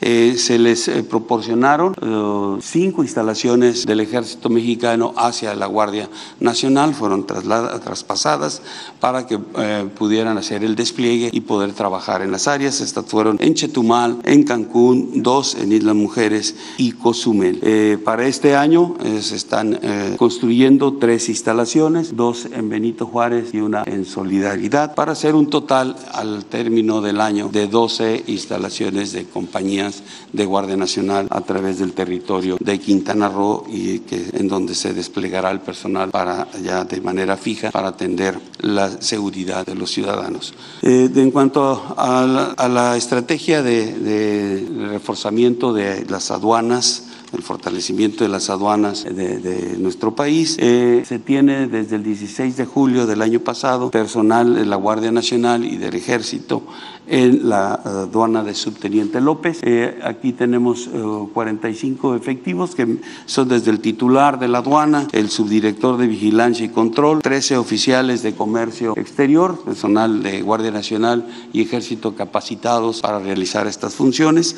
Eh, 0.00 0.34
se 0.36 0.58
les 0.58 0.88
eh, 0.88 1.02
proporcionaron 1.02 1.94
eh, 2.00 2.60
cinco 2.62 3.02
instalaciones 3.02 3.86
del 3.86 4.00
ejército 4.00 4.50
mexicano 4.50 5.14
hacia 5.16 5.54
la 5.54 5.66
Guardia 5.66 6.10
Nacional, 6.38 6.94
fueron 6.94 7.26
traspasadas 7.26 8.62
para 9.00 9.26
que 9.26 9.38
pudieran 9.38 10.38
hacer 10.38 10.64
el 10.64 10.76
despliegue 10.76 11.30
y 11.32 11.40
poder 11.40 11.72
trabajar 11.72 12.22
en 12.22 12.30
las 12.30 12.46
áreas. 12.48 12.80
Estas 12.80 13.06
fueron 13.06 13.36
en 13.40 13.54
Chetumal, 13.54 14.18
en 14.24 14.44
Cancún, 14.44 15.22
dos 15.22 15.54
en 15.54 15.72
Islas 15.72 15.94
Mujeres 15.94 16.54
y 16.76 16.92
Cozumel. 16.92 18.00
para 18.04 18.26
este 18.26 18.56
año 18.56 18.96
se 19.20 19.36
están 19.36 19.78
construyendo 20.16 20.94
tres 20.94 21.28
instalaciones, 21.28 22.16
dos 22.16 22.46
en 22.52 22.68
Benito 22.68 23.06
Juárez 23.06 23.54
y 23.54 23.58
una 23.58 23.82
en 23.86 24.04
Solidaridad, 24.04 24.94
para 24.94 25.12
hacer 25.12 25.34
un 25.34 25.48
total 25.48 25.96
al 26.12 26.44
término 26.44 27.00
del 27.00 27.20
año 27.20 27.48
de 27.48 27.66
12 27.66 28.24
instalaciones 28.26 29.12
de 29.12 29.24
compañía 29.24 29.85
de 30.32 30.44
Guardia 30.44 30.76
Nacional 30.76 31.26
a 31.30 31.40
través 31.40 31.78
del 31.78 31.92
territorio 31.92 32.56
de 32.60 32.78
Quintana 32.78 33.28
Roo 33.28 33.64
y 33.68 34.02
en 34.32 34.48
donde 34.48 34.74
se 34.74 34.94
desplegará 34.94 35.50
el 35.50 35.60
personal 35.60 36.10
para 36.10 36.48
ya 36.62 36.84
de 36.84 37.00
manera 37.00 37.36
fija 37.36 37.70
para 37.70 37.88
atender 37.88 38.38
la 38.60 39.00
seguridad 39.00 39.64
de 39.66 39.74
los 39.74 39.90
ciudadanos. 39.90 40.54
Eh, 40.82 41.10
en 41.14 41.30
cuanto 41.30 41.94
a 41.96 42.66
la, 42.68 42.96
estrategia 42.96 43.62
de 43.62 44.66
reforzamiento 44.90 45.72
de 45.72 46.06
las 46.08 46.30
aduanas, 46.30 47.04
el 47.32 47.42
fortalecimiento 47.42 48.24
de 48.24 48.30
las 48.30 48.50
aduanas 48.50 49.04
de, 49.04 49.76
nuestro 49.78 50.14
país. 50.14 50.56
Eh, 50.58 51.02
se 51.06 51.18
tiene 51.18 51.66
desde 51.66 51.96
el 51.96 52.02
16 52.02 52.56
de 52.56 52.64
julio 52.64 53.06
del 53.06 53.22
año 53.22 53.40
pasado 53.40 53.90
personal 53.90 54.54
de 54.54 54.66
la 54.66 54.76
Guardia 54.76 55.12
Nacional 55.12 55.64
y 55.64 55.76
del 55.76 55.94
Ejército 55.94 56.62
en 57.06 57.48
la 57.48 57.74
aduana 57.74 58.42
de 58.42 58.54
Subteniente 58.54 59.20
López. 59.20 59.60
Eh, 59.62 59.98
aquí 60.02 60.32
tenemos 60.32 60.88
45 61.32 62.14
eh, 62.14 62.16
efectivos 62.16 62.74
que 62.74 62.98
son 63.26 63.48
desde 63.48 63.70
el 63.70 63.80
titular 63.80 64.38
de 64.38 64.48
la 64.48 64.58
aduana, 64.58 65.06
el 65.12 65.30
subdirector 65.30 65.96
de 65.98 66.06
Vigilancia 66.06 66.64
y 66.64 66.70
Control, 66.70 67.20
13 67.20 67.58
oficiales 67.58 68.22
de 68.22 68.34
comercio 68.34 68.94
exterior, 68.96 69.58
personal 69.64 70.22
de 70.22 70.42
Guardia 70.42 70.70
Nacional 70.70 71.26
y 71.52 71.62
Ejército 71.62 72.14
capacitados 72.14 73.00
para 73.00 73.18
realizar 73.18 73.66
estas 73.66 73.94
funciones, 73.94 74.56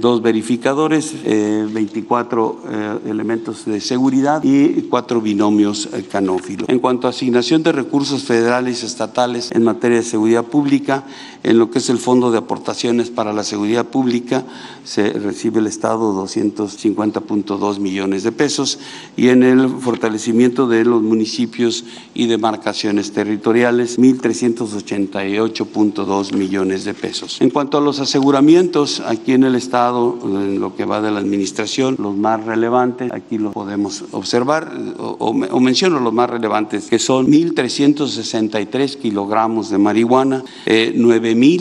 dos 0.00 0.22
verificadores, 0.22 1.14
24 1.24 2.08
cuatro 2.08 2.60
eh, 2.68 2.98
elementos 3.10 3.64
de 3.64 3.80
seguridad 3.80 4.42
y 4.42 4.82
cuatro 4.90 5.20
binomios 5.20 5.88
eh, 5.92 6.04
canófilos. 6.10 6.68
En 6.68 6.78
cuanto 6.80 7.06
a 7.06 7.10
asignación 7.10 7.62
de 7.62 7.70
recursos 7.70 8.24
federales 8.24 8.82
y 8.82 8.86
estatales 8.86 9.50
en 9.52 9.62
materia 9.62 9.98
de 9.98 10.02
seguridad 10.02 10.44
pública, 10.44 11.04
en 11.42 11.58
lo 11.58 11.70
que 11.70 11.77
es 11.78 11.88
el 11.88 11.98
Fondo 11.98 12.30
de 12.30 12.38
Aportaciones 12.38 13.10
para 13.10 13.32
la 13.32 13.44
Seguridad 13.44 13.86
Pública, 13.86 14.44
se 14.84 15.12
recibe 15.12 15.60
el 15.60 15.66
Estado 15.66 16.12
250.2 16.12 17.78
millones 17.78 18.22
de 18.22 18.32
pesos 18.32 18.78
y 19.16 19.28
en 19.28 19.42
el 19.42 19.68
fortalecimiento 19.68 20.66
de 20.66 20.84
los 20.84 21.02
municipios 21.02 21.84
y 22.14 22.26
demarcaciones 22.26 23.12
territoriales, 23.12 23.98
1.388.2 23.98 26.34
millones 26.34 26.84
de 26.84 26.94
pesos. 26.94 27.40
En 27.40 27.50
cuanto 27.50 27.78
a 27.78 27.80
los 27.80 28.00
aseguramientos, 28.00 29.00
aquí 29.00 29.32
en 29.32 29.44
el 29.44 29.54
Estado, 29.54 30.18
en 30.24 30.60
lo 30.60 30.74
que 30.74 30.84
va 30.84 31.00
de 31.00 31.10
la 31.10 31.20
Administración, 31.20 31.96
los 31.98 32.16
más 32.16 32.44
relevantes, 32.44 33.10
aquí 33.12 33.38
lo 33.38 33.52
podemos 33.52 34.04
observar, 34.12 34.70
o, 34.98 35.32
menciono 35.60 36.00
los 36.00 36.12
más 36.12 36.28
relevantes, 36.28 36.86
que 36.86 36.98
son 36.98 37.28
1.363 37.28 38.96
kilogramos 38.96 39.70
de 39.70 39.78
marihuana, 39.78 40.42
eh, 40.66 40.92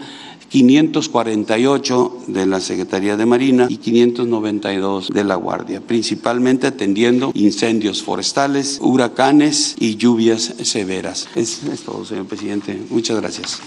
548 0.50 2.24
de 2.28 2.46
la 2.46 2.60
Secretaría 2.60 3.18
de 3.18 3.26
Marina 3.26 3.68
y 3.70 3.78
592 3.78 5.10
de 5.10 5.24
la 5.24 5.36
Guardia, 5.36 5.82
principalmente 5.82 6.68
atendiendo 6.68 7.32
incendios 7.34 8.04
forestales, 8.04 8.80
huracanes 8.82 9.76
y 9.80 9.96
lluvias 9.96 10.54
severas. 10.64 11.28
Es, 11.36 11.64
es 11.64 11.82
todo, 11.82 12.06
señor 12.06 12.26
presidente. 12.26 12.80
Muchas 12.90 13.20
gracias. 13.20 13.60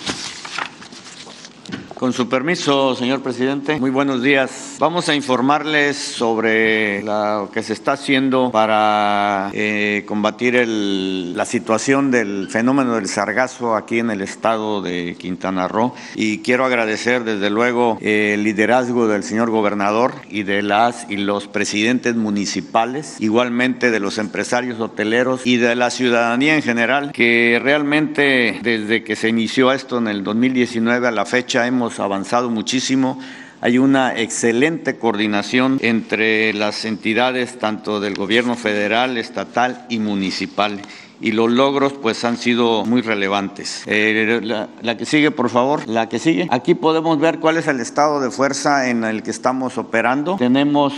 Con 2.01 2.15
su 2.15 2.31
permiso, 2.31 2.97
señor 2.97 3.21
presidente, 3.21 3.79
muy 3.79 3.91
buenos 3.91 4.23
días. 4.23 4.77
Vamos 4.79 5.11
a 5.11 5.15
informarles 5.15 5.99
sobre 5.99 7.03
lo 7.03 7.51
que 7.53 7.63
se 7.63 7.75
está 7.75 7.93
haciendo 7.93 8.51
para 8.51 9.51
eh, 9.53 10.05
combatir 10.07 10.67
la 10.67 11.45
situación 11.45 12.11
del 12.11 12.49
fenómeno 12.49 12.95
del 12.95 13.07
sargazo 13.07 13.77
aquí 13.77 13.99
en 13.99 14.11
el 14.11 14.23
estado 14.23 14.81
de 14.81 15.15
Quintana 15.19 15.69
Roo. 15.69 15.93
Y 16.15 16.39
quiero 16.39 16.65
agradecer 16.65 17.25
desde 17.25 17.51
luego 17.51 17.99
el 18.01 18.45
liderazgo 18.45 19.07
del 19.07 19.23
señor 19.23 19.51
gobernador 19.51 20.15
y 20.31 20.45
de 20.45 20.63
las 20.63 21.05
y 21.11 21.19
los 21.19 21.49
presidentes 21.49 22.17
municipales, 22.17 23.17
igualmente 23.19 23.91
de 23.91 24.01
los 24.01 24.17
empresarios 24.17 24.81
hoteleros 24.81 25.47
y 25.47 25.59
de 25.59 25.77
la 25.77 25.91
ciudadanía 25.91 26.55
en 26.55 26.63
general, 26.63 27.13
que 27.13 27.61
realmente 27.63 28.59
desde 28.63 29.05
que 29.05 29.17
se 29.17 29.29
inició 29.29 29.71
esto 29.71 29.99
en 29.99 30.09
el 30.09 30.25
2019 30.25 31.07
a 31.07 31.11
la 31.11 31.27
fecha 31.27 31.67
hemos 31.67 31.90
avanzado 31.99 32.51
muchísimo. 32.51 33.19
Hay 33.63 33.79
una 33.79 34.19
excelente 34.19 34.99
coordinación 34.99 35.79
entre 35.83 36.55
las 36.55 36.85
entidades 36.85 37.59
tanto 37.59 38.01
del 38.01 38.15
gobierno 38.15 38.55
federal, 38.55 39.19
estatal 39.19 39.87
y 39.89 39.99
municipal 39.99 40.81
y 41.21 41.33
los 41.33 41.51
logros 41.51 41.93
pues 41.93 42.25
han 42.25 42.37
sido 42.37 42.85
muy 42.85 43.03
relevantes. 43.03 43.83
Eh, 43.87 44.41
la, 44.43 44.69
la, 44.81 44.97
que 44.97 45.05
sigue, 45.05 45.31
por 45.31 45.51
favor, 45.51 45.87
la 45.87 46.09
que 46.09 46.19
sigue. 46.19 46.49
Aquí 46.51 46.75
podemos 46.75 47.19
ver 47.21 47.39
cuál 47.39 47.59
es 47.59 47.69
el 47.69 47.81
estado 47.81 48.21
de 48.21 48.31
fuerza 48.31 48.89
en 48.89 49.05
el 49.05 49.23
que 49.23 49.31
estamos 49.31 49.77
operando. 49.79 50.37
Tenemos... 50.37 50.95